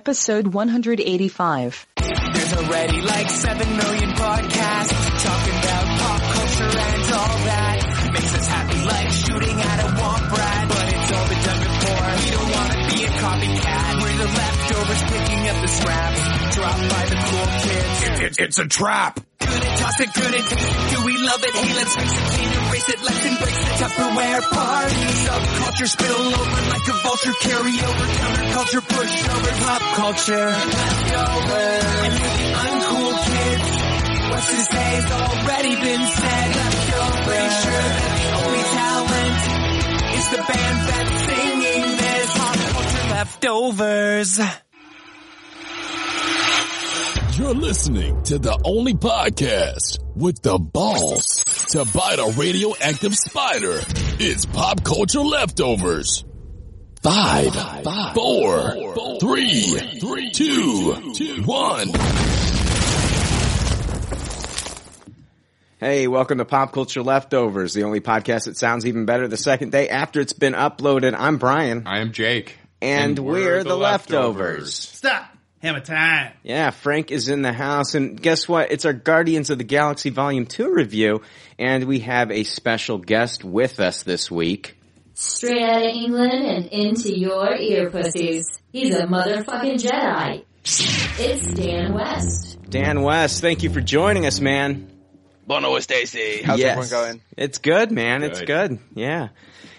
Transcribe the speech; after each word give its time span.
episode 0.00 0.46
185. 0.46 1.86
There's 1.96 2.52
already 2.54 3.02
like 3.02 3.28
7 3.28 3.76
million 3.76 4.10
podcasts 4.16 4.96
talking 5.20 5.56
about 5.60 5.84
pop 6.00 6.22
culture 6.32 6.72
and 6.72 7.04
all 7.20 7.36
that. 7.44 8.08
Makes 8.14 8.34
us 8.34 8.46
happy 8.48 8.80
like 8.88 9.10
shooting 9.10 9.60
at 9.60 9.78
a 9.84 9.88
womp 10.00 10.32
rat, 10.32 10.68
but 10.72 10.86
it's 10.88 11.12
all 11.12 11.28
been 11.28 11.42
done 11.44 11.60
before. 11.68 12.08
We 12.16 12.30
don't 12.32 12.50
want 12.56 12.70
to 12.72 12.78
be 12.96 13.04
a 13.04 13.12
copycat. 13.12 13.92
We're 14.00 14.18
the 14.24 14.30
leftovers 14.40 15.02
picking 15.12 15.42
up 15.52 15.60
the 15.60 15.68
scraps 15.68 16.20
dropped 16.56 16.86
by 16.88 17.04
the 17.04 17.18
cool 17.20 17.46
kids. 17.60 18.20
It's, 18.24 18.38
it's 18.38 18.58
a 18.58 18.66
trap. 18.68 19.20
Good 19.38 19.64
at 19.64 19.78
toss 19.80 20.00
it, 20.00 20.14
good 20.14 20.32
at 20.32 20.44
taste 20.48 20.64
it. 20.64 20.96
Do 20.96 21.04
we 21.04 21.12
love 21.18 21.44
it? 21.44 21.54
Hey, 21.60 21.74
let's 21.76 21.94
face 21.94 22.08
it, 22.08 22.24
can't 22.40 22.56
erase 22.56 22.59
it. 22.90 23.02
Let's 23.02 23.24
embrace 23.24 23.58
the 23.58 23.70
Tupperware 23.80 24.42
party. 24.50 25.04
Subculture 25.26 25.88
spill 25.88 26.22
over 26.34 26.60
like 26.70 26.86
a 26.88 26.96
vulture. 27.04 27.34
Carry 27.40 27.74
over 27.78 28.06
counterculture, 28.20 28.82
push 28.88 29.14
over 29.30 29.52
pop 29.64 29.82
culture. 29.96 30.46
Leftover. 30.50 31.66
And 32.04 32.14
you're 32.20 32.36
the 32.40 32.48
uncool 32.64 33.12
kids. 33.30 33.68
What's 34.30 34.50
to 34.50 34.62
say 34.72 34.88
has 34.98 35.08
already 35.12 35.74
been 35.76 36.04
said. 36.20 36.48
Leftover. 36.56 37.22
Pretty 37.30 37.50
sure 37.62 37.86
that 37.94 38.12
the 38.18 38.28
only 38.40 38.64
talent 38.80 39.38
is 40.18 40.26
the 40.30 40.42
band 40.50 40.78
that's 40.90 41.16
singing 41.28 41.86
this. 42.02 42.28
Pop 42.38 42.56
culture 42.74 43.06
leftovers. 43.14 44.40
You're 47.38 47.54
listening 47.54 48.22
to 48.24 48.38
the 48.38 48.60
only 48.64 48.94
podcast 48.94 49.98
with 50.14 50.42
the 50.42 50.58
balls 50.58 51.39
to 51.70 51.84
bite 51.84 52.18
a 52.18 52.34
radioactive 52.36 53.14
spider. 53.14 53.80
It's 54.18 54.44
Pop 54.44 54.82
Culture 54.82 55.20
Leftovers. 55.20 56.24
Five, 57.00 57.54
four, 58.12 59.18
three, 59.20 60.32
two, 60.34 60.92
one. 61.44 61.88
Hey, 65.78 66.08
welcome 66.08 66.38
to 66.38 66.44
Pop 66.44 66.72
Culture 66.72 67.04
Leftovers, 67.04 67.72
the 67.72 67.84
only 67.84 68.00
podcast 68.00 68.46
that 68.46 68.56
sounds 68.56 68.84
even 68.84 69.04
better 69.06 69.28
the 69.28 69.36
second 69.36 69.70
day 69.70 69.88
after 69.88 70.20
it's 70.20 70.32
been 70.32 70.54
uploaded. 70.54 71.14
I'm 71.16 71.38
Brian, 71.38 71.86
I 71.86 72.00
am 72.00 72.10
Jake. 72.10 72.58
and, 72.82 73.16
we're, 73.16 73.62
the, 73.62 73.76
leftovers. 73.76 74.74
Stop. 74.74 75.30
Hammer 75.62 75.80
time. 75.80 76.32
Yeah, 76.42 76.70
Frank 76.70 77.10
is 77.10 77.28
in 77.28 77.42
the 77.42 77.52
house, 77.52 77.94
and 77.94 78.20
guess 78.20 78.48
what? 78.48 78.72
It's 78.72 78.86
our 78.86 78.94
Guardians 78.94 79.50
of 79.50 79.58
the 79.58 79.64
Galaxy 79.64 80.08
Volume 80.08 80.46
2 80.46 80.72
review, 80.72 81.20
and 81.58 81.84
we 81.84 82.00
have 82.00 82.30
a 82.30 82.44
special 82.44 82.96
guest 82.96 83.44
with 83.44 83.78
us 83.78 84.02
this 84.02 84.30
week. 84.30 84.78
Straight 85.12 85.62
out 85.62 85.82
of 85.82 85.88
England 85.94 86.32
and 86.32 86.66
into 86.66 87.14
your 87.14 87.54
ear 87.56 87.90
pussies. 87.90 88.46
He's 88.72 88.94
a 88.94 89.02
motherfucking 89.02 89.74
Jedi. 89.82 90.44
It's 90.64 91.46
Dan 91.52 91.92
West. 91.92 92.58
Dan 92.70 93.02
West, 93.02 93.42
thank 93.42 93.62
you 93.62 93.68
for 93.68 93.82
joining 93.82 94.24
us, 94.24 94.40
man. 94.40 94.90
Bono 95.46 95.78
Stacy. 95.80 96.40
How's 96.42 96.58
Yes. 96.60 96.70
everyone 96.78 96.88
going? 96.88 97.20
It's 97.36 97.58
good, 97.58 97.90
man. 97.92 98.22
It's 98.22 98.40
good. 98.40 98.78
Yeah. 98.94 99.28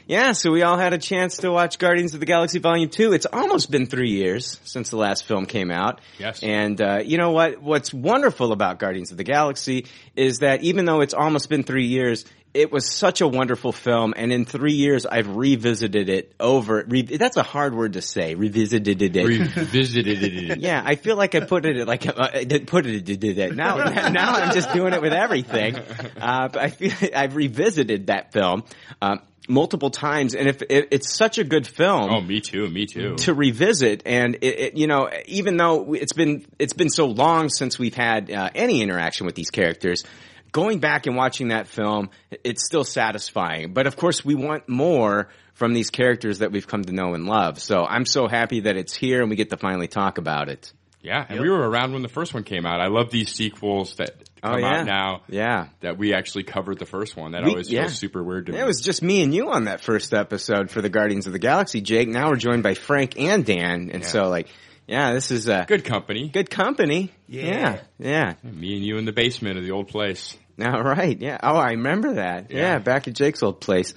Yeah, 0.08 0.34
so 0.34 0.52
we 0.52 0.64
all 0.64 0.78
had 0.78 0.94
a 0.94 0.98
chance 0.98 1.38
to 1.38 1.52
watch 1.52 1.80
Guardians 1.80 2.14
of 2.14 2.20
the 2.20 2.26
Galaxy 2.26 2.60
Volume 2.60 2.90
2. 2.90 3.14
It's 3.14 3.26
almost 3.26 3.72
been 3.72 3.86
three 3.86 4.12
years 4.12 4.60
since 4.64 4.90
the 4.90 4.98
last 4.98 5.26
film 5.26 5.46
came 5.46 5.72
out. 5.72 6.02
Yes. 6.18 6.44
And, 6.44 6.80
uh, 6.82 7.02
you 7.04 7.18
know 7.18 7.32
what? 7.32 7.62
What's 7.62 7.94
wonderful 7.94 8.52
about 8.52 8.80
Guardians 8.80 9.12
of 9.12 9.18
the 9.18 9.24
Galaxy 9.24 9.88
is 10.16 10.40
that 10.40 10.64
even 10.64 10.86
though 10.86 11.02
it's 11.02 11.14
almost 11.14 11.50
been 11.50 11.64
three 11.64 11.88
years, 11.88 12.26
it 12.54 12.72
was 12.72 12.86
such 12.86 13.22
a 13.22 13.28
wonderful 13.28 13.72
film, 13.72 14.14
and 14.18 14.32
in 14.32 14.46
three 14.46 14.74
years, 14.74 15.06
I've 15.06 15.38
revisited 15.38 16.10
it 16.10 16.34
over. 16.40 16.84
Re- 16.86 17.04
that's 17.04 17.38
a 17.38 17.44
hard 17.44 17.74
word 17.74 17.94
to 17.94 18.02
say. 18.02 18.36
Revisited 18.36 19.02
it. 19.02 19.26
Revisited 19.26 20.24
it. 20.24 20.32
Yeah, 20.62 20.82
I 20.84 20.96
feel 20.96 21.16
like 21.16 21.34
I 21.34 21.40
put 21.42 21.66
it 21.66 21.88
like 21.88 22.06
uh, 22.06 22.28
put 22.68 22.86
it 22.86 23.06
did 23.06 23.24
it. 23.24 23.56
Now 23.56 23.78
now 24.10 24.34
I'm 24.34 24.54
just 24.54 24.74
doing 24.74 24.94
it 24.94 25.02
with 25.02 25.14
everything. 25.14 25.76
Uh, 25.78 26.50
but 26.50 26.58
I 26.58 26.70
feel 26.70 26.92
I've 27.16 27.36
revisited 27.36 28.08
that 28.08 28.34
film 28.34 28.64
um, 29.02 29.22
multiple 29.50 29.90
times, 29.90 30.36
and 30.36 30.48
if 30.48 30.62
it, 30.62 30.90
it's 30.92 31.14
such 31.14 31.38
a 31.38 31.44
good 31.44 31.66
film 31.68 32.10
Oh, 32.12 32.22
me 32.22 32.42
too. 32.42 32.70
Me 32.70 32.86
too. 32.86 33.16
to 33.18 33.34
revisit, 33.34 34.04
and 34.06 34.36
it, 34.36 34.60
it, 34.60 34.78
you 34.78 34.88
know, 34.88 35.10
even 35.26 35.58
though 35.58 35.94
it's 35.94 36.14
been 36.14 36.46
it's 36.60 36.74
been 36.74 36.90
so 36.90 37.08
long 37.08 37.50
since 37.50 37.78
we've 37.80 37.96
had 37.96 38.32
uh, 38.32 38.50
any 38.56 38.82
interaction 38.82 39.26
with 39.26 39.36
these 39.36 39.50
characters. 39.50 40.04
Going 40.52 40.80
back 40.80 41.08
and 41.08 41.16
watching 41.16 41.48
that 41.48 41.68
film, 41.68 42.10
it's 42.44 42.66
still 42.66 42.84
satisfying. 42.84 43.74
But 43.74 43.88
of 43.88 43.96
course, 43.96 44.26
we 44.26 44.36
want 44.36 44.68
more 44.68 45.30
from 45.54 45.74
these 45.74 45.90
characters 45.90 46.40
that 46.40 46.52
we've 46.52 46.68
come 46.68 46.84
to 46.84 46.92
know 46.92 47.14
and 47.14 47.26
love. 47.26 47.60
So 47.62 47.86
I'm 47.86 48.06
so 48.06 48.28
happy 48.28 48.60
that 48.62 48.76
it's 48.76 48.94
here 48.94 49.22
and 49.22 49.30
we 49.30 49.38
get 49.38 49.50
to 49.52 49.58
finally 49.58 49.88
talk 49.88 50.18
about 50.18 50.50
it. 50.50 50.74
Yeah, 51.02 51.26
and 51.30 51.40
we 51.40 51.50
were 51.50 51.70
around 51.70 51.94
when 51.94 52.02
the 52.02 52.10
first 52.10 52.34
one 52.34 52.44
came 52.44 52.66
out. 52.66 52.82
I 52.82 52.88
love 52.88 53.12
these 53.12 53.32
sequels 53.32 53.96
that 53.96 54.14
come 54.42 54.56
Oh, 54.56 54.58
yeah. 54.58 54.80
out 54.80 54.86
now. 54.86 55.22
Yeah. 55.30 55.68
That 55.82 55.98
we 55.98 56.14
actually 56.14 56.44
covered 56.44 56.80
the 56.80 56.86
first 56.86 57.16
one. 57.16 57.32
That 57.34 57.44
We- 57.44 57.52
always 57.52 57.72
yeah. 57.72 57.82
feels 57.84 57.98
super 58.00 58.24
weird 58.24 58.48
to 58.48 58.52
me. 58.54 58.60
It 58.60 58.66
was 58.66 58.82
just 58.82 59.02
me 59.02 59.22
and 59.24 59.34
you 59.34 59.52
on 59.52 59.66
that 59.66 59.82
first 59.82 60.14
episode 60.14 60.70
for 60.72 60.82
the 60.82 60.90
Guardians 60.90 61.28
of 61.28 61.34
the 61.34 61.40
Galaxy, 61.40 61.82
Jake. 61.82 62.08
Now 62.08 62.30
we're 62.30 62.36
joined 62.38 62.64
by 62.64 62.74
Frank 62.74 63.20
and 63.20 63.46
Dan. 63.46 63.90
And 63.94 64.04
Yeah. 64.04 64.08
so 64.08 64.30
like, 64.30 64.48
yeah, 64.88 65.14
this 65.14 65.32
is 65.32 65.48
uh, 65.48 65.66
good 65.68 65.86
company. 65.86 66.28
good 66.30 66.50
company. 66.50 67.12
Yeah. 67.28 67.80
Yeah. 68.00 68.34
Me 68.44 68.76
and 68.76 68.86
you 68.86 68.98
in 68.98 69.06
the 69.06 69.14
basement 69.14 69.58
of 69.58 69.64
the 69.64 69.72
old 69.72 69.88
place. 69.88 70.36
All 70.62 70.84
right. 70.84 71.20
Yeah. 71.20 71.38
Oh, 71.42 71.56
I 71.56 71.72
remember 71.72 72.14
that. 72.14 72.52
Yeah. 72.52 72.58
Yeah. 72.60 72.80
back 72.80 73.08
at 73.08 73.14
Jake's 73.14 73.42
old 73.44 73.62
place. 73.62 73.94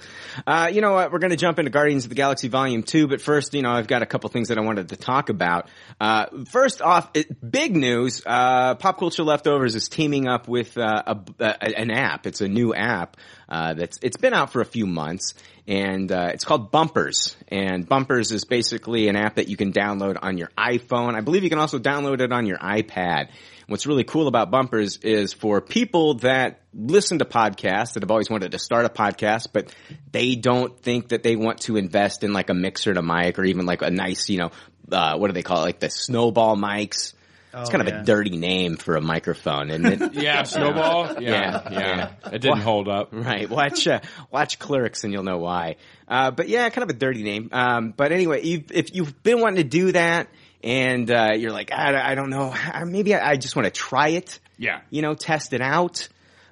Uh, 0.47 0.69
you 0.71 0.81
know 0.81 0.93
what? 0.93 1.11
We're 1.11 1.19
going 1.19 1.31
to 1.31 1.37
jump 1.37 1.59
into 1.59 1.69
Guardians 1.71 2.05
of 2.05 2.09
the 2.09 2.15
Galaxy 2.15 2.47
Volume 2.47 2.83
2, 2.83 3.07
but 3.07 3.21
first, 3.21 3.53
you 3.53 3.61
know, 3.61 3.71
I've 3.71 3.87
got 3.87 4.01
a 4.01 4.05
couple 4.05 4.29
things 4.29 4.47
that 4.47 4.57
I 4.57 4.61
wanted 4.61 4.89
to 4.89 4.95
talk 4.95 5.29
about. 5.29 5.69
Uh, 5.99 6.25
first 6.49 6.81
off, 6.81 7.09
it, 7.13 7.27
big 7.51 7.75
news. 7.75 8.21
Uh, 8.25 8.75
Pop 8.75 8.97
Culture 8.99 9.23
Leftovers 9.23 9.75
is 9.75 9.89
teaming 9.89 10.27
up 10.27 10.47
with, 10.47 10.77
uh, 10.77 11.03
a, 11.05 11.19
a- 11.39 11.79
an 11.79 11.91
app. 11.91 12.25
It's 12.27 12.41
a 12.41 12.47
new 12.47 12.73
app, 12.73 13.17
uh, 13.49 13.73
that's, 13.75 13.99
it's 14.01 14.17
been 14.17 14.33
out 14.33 14.51
for 14.51 14.61
a 14.61 14.65
few 14.65 14.85
months 14.85 15.33
and, 15.67 16.11
uh, 16.11 16.29
it's 16.33 16.45
called 16.45 16.71
Bumpers. 16.71 17.35
And 17.47 17.87
Bumpers 17.87 18.31
is 18.31 18.45
basically 18.45 19.07
an 19.07 19.15
app 19.15 19.35
that 19.35 19.49
you 19.49 19.57
can 19.57 19.71
download 19.73 20.17
on 20.21 20.37
your 20.37 20.49
iPhone. 20.57 21.15
I 21.15 21.21
believe 21.21 21.43
you 21.43 21.49
can 21.49 21.59
also 21.59 21.79
download 21.79 22.21
it 22.21 22.31
on 22.31 22.45
your 22.45 22.57
iPad. 22.57 23.29
What's 23.67 23.87
really 23.87 24.03
cool 24.03 24.27
about 24.27 24.51
Bumpers 24.51 24.97
is 24.97 25.33
for 25.33 25.59
people 25.61 26.15
that 26.15 26.61
listen 26.73 27.19
to 27.19 27.25
podcasts 27.25 27.93
that 27.93 28.03
have 28.03 28.11
always 28.11 28.29
wanted 28.29 28.51
to 28.51 28.59
start 28.59 28.85
a 28.85 28.89
podcast, 28.89 29.47
but 29.53 29.73
they 30.11 30.35
don't 30.35 30.77
think 30.81 31.09
that 31.09 31.23
they 31.23 31.35
want 31.35 31.61
to 31.61 31.77
invest 31.77 32.23
in 32.23 32.31
like 32.33 32.49
a 32.49 32.53
mixer 32.53 32.91
and 32.91 32.99
a 32.99 33.01
mic 33.01 33.39
or 33.39 33.43
even 33.43 33.65
like 33.65 33.81
a 33.81 33.89
nice, 33.89 34.29
you 34.29 34.37
know, 34.37 34.51
uh, 34.91 35.17
what 35.17 35.27
do 35.27 35.33
they 35.33 35.41
call 35.43 35.61
it? 35.61 35.65
Like 35.65 35.79
the 35.79 35.89
snowball 35.89 36.55
mics. 36.55 37.13
it's 37.13 37.13
Oh, 37.53 37.63
kind 37.71 37.81
of 37.81 37.87
yeah. 37.87 38.01
a 38.01 38.03
dirty 38.03 38.35
name 38.37 38.75
for 38.75 38.97
a 38.97 39.01
microphone, 39.01 39.71
and 39.71 39.85
it? 39.85 40.13
Yeah, 40.25 40.43
Snowball. 40.43 41.05
Yeah, 41.21 41.29
Yeah, 41.31 41.69
yeah. 41.71 41.79
yeah. 42.25 42.29
It 42.33 42.41
didn't 42.41 42.59
hold 42.59 42.89
up. 42.89 43.09
Right. 43.13 43.49
Watch 43.49 43.87
uh, 43.87 44.01
watch 44.29 44.59
Clerks 44.59 45.05
and 45.05 45.13
you'll 45.13 45.23
know 45.23 45.37
why. 45.37 45.77
Uh, 46.07 46.31
but 46.31 46.49
yeah, 46.49 46.69
kind 46.69 46.83
of 46.83 46.93
a 46.95 46.99
dirty 46.99 47.23
name. 47.23 47.49
Um, 47.53 47.93
but 47.95 48.11
anyway, 48.11 48.43
you've, 48.45 48.71
if 48.71 48.93
you've 48.93 49.23
been 49.23 49.39
wanting 49.39 49.63
to 49.63 49.69
do 49.69 49.91
that 49.93 50.27
and 50.65 51.11
uh, 51.11 51.33
you're 51.37 51.51
like, 51.51 51.71
I, 51.71 52.11
I 52.11 52.15
don't 52.15 52.31
know, 52.31 52.53
maybe 52.85 53.13
I, 53.13 53.31
I 53.31 53.37
just 53.37 53.55
want 53.55 53.67
to 53.67 53.71
try 53.71 54.09
it. 54.09 54.39
Yeah. 54.57 54.81
You 54.89 55.03
know, 55.03 55.13
test 55.13 55.53
it 55.53 55.61
out. 55.61 56.09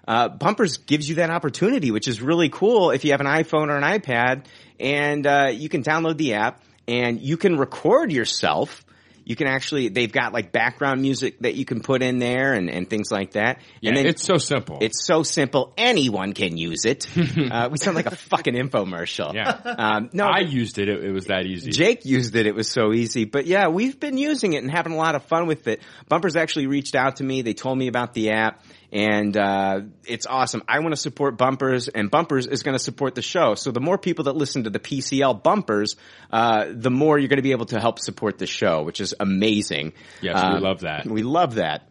Uh, 0.07 0.29
Bumpers 0.29 0.77
gives 0.77 1.09
you 1.09 1.15
that 1.15 1.31
opportunity, 1.31 1.89
which 1.89 2.07
is 2.07 2.21
really 2.21 2.49
cool 2.49 2.91
if 2.91 3.03
you 3.03 3.11
have 3.11 3.21
an 3.21 3.27
iPhone 3.27 3.69
or 3.69 3.77
an 3.77 3.83
iPad, 3.83 4.45
and 4.79 5.25
uh, 5.25 5.49
you 5.51 5.67
can 5.67 5.83
download 5.83 6.17
the 6.17 6.35
app 6.35 6.61
and 6.87 7.21
you 7.21 7.37
can 7.37 7.57
record 7.57 8.11
yourself. 8.11 8.85
You 9.25 9.35
can 9.35 9.47
actually, 9.47 9.89
they've 9.89 10.11
got 10.11 10.33
like 10.33 10.51
background 10.51 11.01
music 11.01 11.39
that 11.39 11.55
you 11.55 11.65
can 11.65 11.81
put 11.81 12.01
in 12.01 12.19
there 12.19 12.53
and, 12.53 12.69
and 12.69 12.89
things 12.89 13.11
like 13.11 13.31
that. 13.31 13.59
Yeah, 13.81 13.89
and 13.89 13.97
then 13.97 14.05
it's 14.05 14.23
so 14.23 14.37
simple. 14.37 14.79
it's 14.81 15.05
so 15.05 15.23
simple. 15.23 15.73
Anyone 15.77 16.33
can 16.33 16.57
use 16.57 16.85
it. 16.85 17.07
uh, 17.51 17.69
we 17.71 17.77
sound 17.77 17.95
like 17.95 18.05
a 18.05 18.15
fucking 18.15 18.53
infomercial. 18.53 19.33
Yeah. 19.33 19.49
Um, 19.51 20.09
no, 20.13 20.25
I 20.25 20.39
used 20.39 20.77
it. 20.79 20.89
it. 20.89 21.03
It 21.03 21.11
was 21.11 21.25
that 21.25 21.45
easy. 21.45 21.71
Jake 21.71 22.05
used 22.05 22.35
it. 22.35 22.47
It 22.47 22.55
was 22.55 22.69
so 22.69 22.93
easy. 22.93 23.25
But 23.25 23.45
yeah, 23.45 23.67
we've 23.67 23.99
been 23.99 24.17
using 24.17 24.53
it 24.53 24.63
and 24.63 24.71
having 24.71 24.93
a 24.93 24.97
lot 24.97 25.15
of 25.15 25.23
fun 25.23 25.47
with 25.47 25.67
it. 25.67 25.81
Bumpers 26.09 26.35
actually 26.35 26.67
reached 26.67 26.95
out 26.95 27.17
to 27.17 27.23
me. 27.23 27.41
They 27.41 27.53
told 27.53 27.77
me 27.77 27.87
about 27.87 28.13
the 28.13 28.31
app 28.31 28.63
and, 28.93 29.35
uh, 29.35 29.81
it's 30.05 30.25
awesome. 30.27 30.61
I 30.67 30.79
want 30.79 30.91
to 30.93 30.97
support 31.01 31.37
Bumpers 31.37 31.87
and 31.87 32.11
Bumpers 32.11 32.45
is 32.47 32.61
going 32.63 32.77
to 32.77 32.83
support 32.83 33.15
the 33.15 33.21
show. 33.21 33.55
So 33.55 33.71
the 33.71 33.79
more 33.81 33.97
people 33.97 34.25
that 34.25 34.35
listen 34.35 34.65
to 34.65 34.69
the 34.69 34.79
PCL 34.79 35.41
Bumpers, 35.43 35.95
uh, 36.31 36.65
the 36.71 36.91
more 36.91 37.17
you're 37.17 37.27
going 37.29 37.37
to 37.37 37.43
be 37.43 37.51
able 37.53 37.65
to 37.67 37.79
help 37.79 37.99
support 37.99 38.37
the 38.37 38.45
show, 38.47 38.83
which 38.83 39.01
is 39.01 39.13
amazing. 39.19 39.93
Yes, 40.21 40.35
we 40.35 40.57
Um, 40.57 40.61
love 40.63 40.81
that. 40.81 41.05
We 41.07 41.23
love 41.23 41.55
that. 41.55 41.89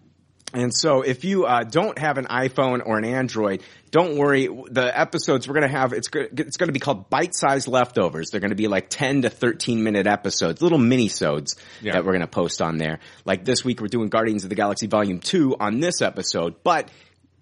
And 0.55 0.75
so 0.75 1.03
if 1.03 1.25
you 1.25 1.45
uh, 1.47 1.65
don't 1.65 1.99
have 1.99 2.19
an 2.19 2.27
iPhone 2.27 2.83
or 2.85 2.99
an 2.99 3.05
Android, 3.05 3.63
don't 3.91 4.17
worry. 4.17 4.47
The 4.47 4.99
episodes 4.99 5.49
we're 5.49 5.55
going 5.55 5.71
to 5.71 5.77
have, 5.79 5.93
it's 5.93 6.09
it's 6.13 6.57
going 6.57 6.69
to 6.69 6.73
be 6.73 6.79
called 6.81 7.09
bite-sized 7.11 7.69
leftovers. 7.69 8.31
They're 8.31 8.41
going 8.41 8.51
to 8.51 8.57
be 8.57 8.69
like 8.69 8.89
10 8.91 9.23
to 9.23 9.31
13 9.31 9.83
minute 9.83 10.07
episodes, 10.07 10.61
little 10.61 10.79
mini-sodes 10.79 11.57
Yeah. 11.81 11.93
that 11.93 12.05
we're 12.05 12.13
going 12.13 12.21
to 12.21 12.27
post 12.27 12.61
on 12.61 12.79
there. 12.79 13.01
Like 13.25 13.45
this 13.45 13.65
week 13.65 13.81
we're 13.81 13.89
doing 13.89 14.09
Guardians 14.09 14.45
of 14.45 14.51
the 14.51 14.57
Galaxy 14.57 14.87
Volume 14.87 15.21
2 15.21 15.57
on 15.59 15.81
this 15.81 16.03
episode, 16.03 16.57
but 16.63 16.89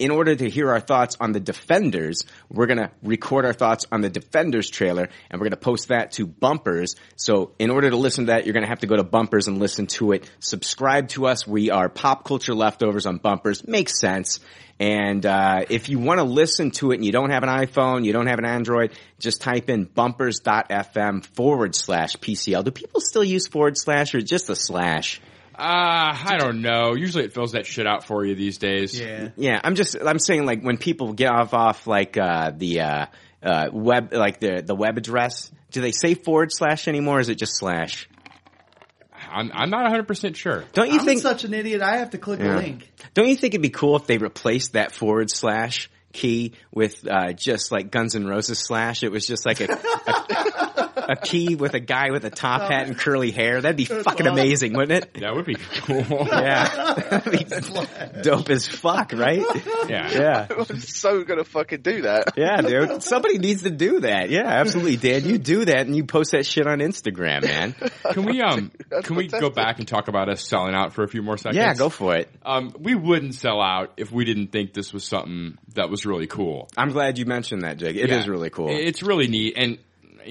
in 0.00 0.11
order 0.11 0.35
to 0.35 0.49
hear 0.49 0.70
our 0.70 0.81
thoughts 0.81 1.19
on 1.20 1.32
the 1.32 1.41
Defenders, 1.41 2.25
we're 2.49 2.67
gonna 2.67 2.91
record 3.02 3.44
our 3.44 3.52
thoughts 3.52 3.85
on 3.93 4.00
the 4.00 4.08
Defenders 4.08 4.70
trailer, 4.70 5.11
and 5.31 5.38
we're 5.38 5.44
gonna 5.44 5.56
post 5.56 5.88
that 5.88 6.12
to 6.12 6.26
Bumpers. 6.26 6.97
So 7.17 7.52
in 7.58 7.70
order 7.70 7.91
to 7.91 7.97
listen 7.97 8.25
to 8.25 8.32
that, 8.32 8.47
you're 8.47 8.55
gonna 8.55 8.67
have 8.67 8.81
to 8.81 8.87
go 8.87 8.97
to 8.97 9.05
Bumpers 9.05 9.47
and 9.47 9.58
listen 9.58 9.87
to 9.88 10.12
it. 10.12 10.29
Subscribe 10.41 11.08
to 11.08 11.26
us. 11.26 11.47
We 11.47 11.70
are 11.70 11.91
Pop 11.91 12.25
Culture 12.25 12.55
Leftovers 12.55 13.05
on 13.05 13.19
Bumpers. 13.19 13.69
Makes 13.69 14.00
sense. 14.00 14.41
And 14.81 15.26
uh, 15.26 15.67
if 15.69 15.91
you 15.91 15.99
want 15.99 16.20
to 16.20 16.25
listen 16.25 16.70
to 16.70 16.93
it 16.93 16.94
and 16.94 17.05
you 17.05 17.12
don't 17.12 17.29
have 17.29 17.43
an 17.43 17.50
iPhone, 17.50 18.06
you 18.06 18.14
don't 18.14 18.29
have 18.29 18.38
an 18.38 18.46
Android, 18.46 18.93
just 19.19 19.43
type 19.43 19.69
in 19.69 19.85
bumpers.fm 19.85 21.26
forward 21.26 21.75
slash 21.75 22.17
PCL. 22.17 22.64
Do 22.64 22.70
people 22.70 23.03
still 23.03 23.23
use 23.23 23.46
forward 23.46 23.76
slash 23.76 24.14
or 24.14 24.23
just 24.23 24.49
a 24.49 24.56
slash? 24.56 25.20
Uh, 25.60 26.16
I 26.26 26.36
don't 26.38 26.62
know. 26.62 26.94
Usually 26.94 27.24
it 27.24 27.34
fills 27.34 27.52
that 27.52 27.66
shit 27.66 27.86
out 27.86 28.04
for 28.04 28.24
you 28.24 28.34
these 28.34 28.58
days. 28.58 28.98
Yeah. 28.98 29.28
Yeah, 29.36 29.60
I'm 29.62 29.74
just 29.74 29.96
I'm 30.00 30.18
saying 30.18 30.46
like 30.46 30.62
when 30.62 30.78
people 30.78 31.12
get 31.12 31.30
off 31.30 31.52
off 31.52 31.86
like 31.86 32.16
uh, 32.16 32.52
the 32.56 32.80
uh, 32.80 33.06
uh, 33.42 33.68
web 33.72 34.12
like 34.14 34.40
the 34.40 34.62
the 34.64 34.74
web 34.74 34.96
address, 34.96 35.50
do 35.70 35.80
they 35.82 35.92
say 35.92 36.14
forward 36.14 36.50
slash 36.52 36.88
anymore? 36.88 37.18
Or 37.18 37.20
is 37.20 37.28
it 37.28 37.36
just 37.38 37.56
slash? 37.58 38.08
I'm, 39.32 39.52
I'm 39.54 39.70
not 39.70 39.92
100% 39.92 40.34
sure. 40.34 40.64
Don't 40.72 40.90
you 40.90 40.98
I'm 41.00 41.04
think? 41.06 41.20
such 41.20 41.44
an 41.44 41.54
idiot. 41.54 41.82
I 41.82 41.98
have 41.98 42.10
to 42.10 42.18
click 42.18 42.40
Yeah. 42.40 42.56
a 42.56 42.58
link. 42.58 42.90
Don't 43.14 43.28
you 43.28 43.36
think 43.36 43.54
it'd 43.54 43.62
be 43.62 43.70
cool 43.70 43.94
if 43.96 44.06
they 44.06 44.18
replaced 44.18 44.72
that 44.72 44.92
forward 44.92 45.30
slash 45.30 45.88
key 46.12 46.54
with 46.72 47.06
uh, 47.08 47.32
just 47.32 47.70
like 47.70 47.90
Guns 47.92 48.16
N' 48.16 48.26
Roses 48.26 48.58
slash? 48.58 49.02
It 49.04 49.12
was 49.12 49.26
just 49.26 49.46
like 49.46 49.60
a, 49.60 49.66
a, 49.72 50.89
a 51.10 51.16
key 51.16 51.56
with 51.56 51.74
a 51.74 51.80
guy 51.80 52.10
with 52.10 52.24
a 52.24 52.30
top 52.30 52.70
hat 52.70 52.86
and 52.86 52.96
curly 52.96 53.30
hair. 53.32 53.60
That'd 53.60 53.76
be 53.76 53.84
fucking 53.84 54.26
awesome. 54.26 54.26
amazing, 54.38 54.72
wouldn't 54.74 55.04
it? 55.04 55.20
That 55.20 55.34
would 55.34 55.44
be 55.46 55.56
cool. 55.56 56.04
Yeah, 56.30 57.18
be 57.30 57.44
dope 58.22 58.48
as 58.50 58.66
fuck, 58.68 59.12
right? 59.12 59.44
Yeah. 59.88 60.10
Yeah. 60.10 60.46
I'm 60.70 60.80
so 60.80 61.24
gonna 61.24 61.44
fucking 61.44 61.82
do 61.82 62.02
that. 62.02 62.34
Yeah, 62.36 62.60
dude. 62.60 63.02
Somebody 63.02 63.38
needs 63.38 63.62
to 63.62 63.70
do 63.70 64.00
that. 64.00 64.30
Yeah, 64.30 64.46
absolutely, 64.46 64.96
Dan. 64.96 65.24
You 65.24 65.38
do 65.38 65.64
that 65.64 65.86
and 65.86 65.96
you 65.96 66.04
post 66.04 66.32
that 66.32 66.46
shit 66.46 66.66
on 66.66 66.78
Instagram, 66.78 67.42
man. 67.42 67.74
Can 68.12 68.24
we 68.24 68.40
um 68.40 68.70
That's 68.90 69.06
can 69.06 69.16
we 69.16 69.26
go 69.28 69.50
back 69.50 69.78
and 69.78 69.88
talk 69.88 70.08
about 70.08 70.28
us 70.28 70.42
selling 70.46 70.74
out 70.74 70.92
for 70.94 71.02
a 71.02 71.08
few 71.08 71.22
more 71.22 71.36
seconds? 71.36 71.56
Yeah, 71.56 71.74
go 71.74 71.88
for 71.88 72.16
it. 72.16 72.28
Um, 72.44 72.74
we 72.78 72.94
wouldn't 72.94 73.34
sell 73.34 73.60
out 73.60 73.92
if 73.96 74.12
we 74.12 74.24
didn't 74.24 74.48
think 74.52 74.72
this 74.72 74.92
was 74.92 75.04
something 75.04 75.58
that 75.74 75.90
was 75.90 76.06
really 76.06 76.26
cool. 76.26 76.68
I'm 76.76 76.90
glad 76.90 77.18
you 77.18 77.26
mentioned 77.26 77.62
that, 77.62 77.76
Jake. 77.78 77.96
It 77.96 78.10
is 78.10 78.26
Yeah. 78.26 78.30
really 78.30 78.50
cool. 78.50 78.68
It's 78.70 79.02
really 79.02 79.26
neat, 79.28 79.54
and 79.56 79.78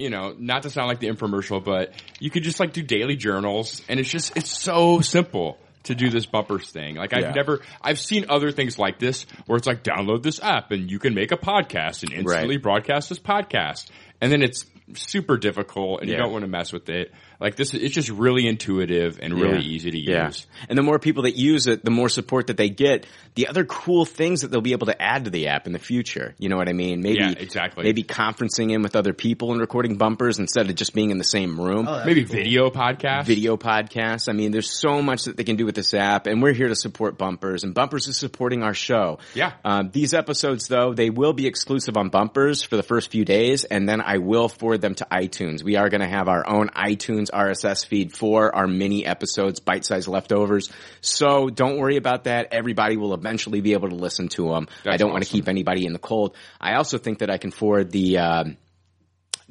you 0.00 0.10
know, 0.10 0.34
not 0.38 0.62
to 0.64 0.70
sound 0.70 0.88
like 0.88 0.98
the 1.00 1.08
infomercial, 1.08 1.62
but 1.64 1.92
you 2.18 2.30
could 2.30 2.42
just 2.42 2.58
like 2.58 2.72
do 2.72 2.82
daily 2.82 3.16
journals, 3.16 3.82
and 3.88 4.00
it's 4.00 4.08
just 4.08 4.36
it's 4.36 4.50
so 4.50 5.00
simple 5.00 5.58
to 5.84 5.94
do 5.94 6.10
this 6.10 6.26
bumpers 6.26 6.70
thing. 6.70 6.96
Like 6.96 7.12
I've 7.14 7.22
Yeah. 7.22 7.32
never, 7.32 7.60
I've 7.80 7.98
seen 7.98 8.26
other 8.28 8.50
things 8.52 8.78
like 8.78 8.98
this 8.98 9.24
where 9.46 9.56
it's 9.56 9.66
like 9.66 9.82
download 9.82 10.22
this 10.22 10.38
app 10.42 10.72
and 10.72 10.90
you 10.90 10.98
can 10.98 11.14
make 11.14 11.32
a 11.32 11.38
podcast 11.38 12.02
and 12.02 12.12
instantly 12.12 12.56
Right. 12.56 12.62
broadcast 12.62 13.08
this 13.08 13.18
podcast, 13.18 13.90
and 14.20 14.30
then 14.30 14.42
it's 14.42 14.66
super 14.94 15.38
difficult 15.38 16.00
and 16.02 16.10
you 16.10 16.16
don't 16.16 16.32
want 16.32 16.42
to 16.42 16.48
mess 16.50 16.72
with 16.72 16.88
it. 16.90 17.12
Like 17.40 17.56
this, 17.56 17.72
is 17.74 17.82
it's 17.82 17.94
just 17.94 18.10
really 18.10 18.46
intuitive 18.46 19.18
and 19.22 19.34
really 19.34 19.56
Yeah. 19.64 19.74
easy 19.74 19.90
to 19.92 19.98
Yeah. 19.98 20.26
use. 20.26 20.46
And 20.68 20.76
the 20.76 20.82
more 20.82 20.98
people 20.98 21.22
that 21.22 21.36
use 21.36 21.66
it, 21.66 21.84
the 21.84 21.90
more 21.90 22.08
support 22.08 22.48
that 22.48 22.56
they 22.56 22.68
get. 22.68 23.06
The 23.36 23.46
other 23.46 23.64
cool 23.64 24.04
things 24.04 24.40
that 24.42 24.50
they'll 24.50 24.60
be 24.60 24.72
able 24.72 24.88
to 24.88 25.00
add 25.00 25.24
to 25.24 25.30
the 25.30 25.46
app 25.48 25.66
in 25.66 25.72
the 25.72 25.78
future. 25.78 26.34
You 26.38 26.48
know 26.48 26.56
what 26.56 26.68
I 26.68 26.72
mean? 26.72 27.00
Maybe 27.00 27.20
Yeah, 27.20 27.30
exactly. 27.30 27.84
Maybe 27.84 28.02
conferencing 28.02 28.72
in 28.72 28.82
with 28.82 28.96
other 28.96 29.12
people 29.12 29.52
and 29.52 29.60
recording 29.60 29.96
bumpers 29.96 30.38
instead 30.38 30.68
of 30.68 30.74
just 30.74 30.94
being 30.94 31.10
in 31.10 31.18
the 31.18 31.24
same 31.24 31.58
room. 31.60 31.86
Oh, 31.88 32.02
Maybe 32.04 32.24
cool. 32.24 32.36
video 32.36 32.70
podcast. 32.70 33.24
Video 33.26 33.56
podcasts. 33.56 34.28
I 34.28 34.32
mean, 34.32 34.50
there's 34.50 34.70
so 34.70 35.00
much 35.00 35.24
that 35.24 35.36
they 35.36 35.44
can 35.44 35.56
do 35.56 35.64
with 35.64 35.74
this 35.76 35.94
app, 35.94 36.26
and 36.26 36.42
we're 36.42 36.52
here 36.52 36.68
to 36.68 36.76
support 36.76 37.16
Bumpers, 37.16 37.62
and 37.64 37.72
Bumpers 37.72 38.08
is 38.08 38.16
supporting 38.18 38.62
our 38.62 38.74
show. 38.74 39.18
Yeah. 39.34 39.52
Um, 39.64 39.90
these 39.92 40.12
episodes, 40.12 40.66
though, 40.68 40.92
they 40.92 41.08
will 41.08 41.32
be 41.32 41.46
exclusive 41.46 41.96
on 41.96 42.08
Bumpers 42.10 42.62
for 42.62 42.76
the 42.76 42.82
first 42.82 43.10
few 43.10 43.24
days, 43.24 43.64
and 43.64 43.88
then 43.88 44.00
I 44.00 44.18
will 44.18 44.48
forward 44.48 44.80
them 44.80 44.94
to 44.96 45.06
iTunes. 45.10 45.62
We 45.62 45.76
are 45.76 45.88
going 45.88 46.00
to 46.02 46.08
have 46.08 46.28
our 46.28 46.46
own 46.46 46.68
iTunes 46.70 47.29
RSS 47.30 47.84
feed 47.84 48.16
for 48.16 48.54
our 48.54 48.66
mini 48.66 49.06
episodes, 49.06 49.60
bite-sized 49.60 50.08
leftovers. 50.08 50.70
So 51.00 51.48
don't 51.48 51.78
worry 51.78 51.96
about 51.96 52.24
that. 52.24 52.48
Everybody 52.52 52.96
will 52.96 53.14
eventually 53.14 53.60
be 53.60 53.72
able 53.72 53.88
to 53.88 53.94
listen 53.94 54.28
to 54.30 54.50
them. 54.50 54.68
I 54.86 54.96
don't 54.96 55.12
want 55.12 55.24
to 55.24 55.30
keep 55.30 55.48
anybody 55.48 55.86
in 55.86 55.92
the 55.92 55.98
cold. 55.98 56.36
I 56.60 56.74
also 56.74 56.98
think 56.98 57.20
that 57.20 57.30
I 57.30 57.38
can 57.38 57.50
forward 57.50 57.90
the. 57.90 58.18
Um, 58.18 58.56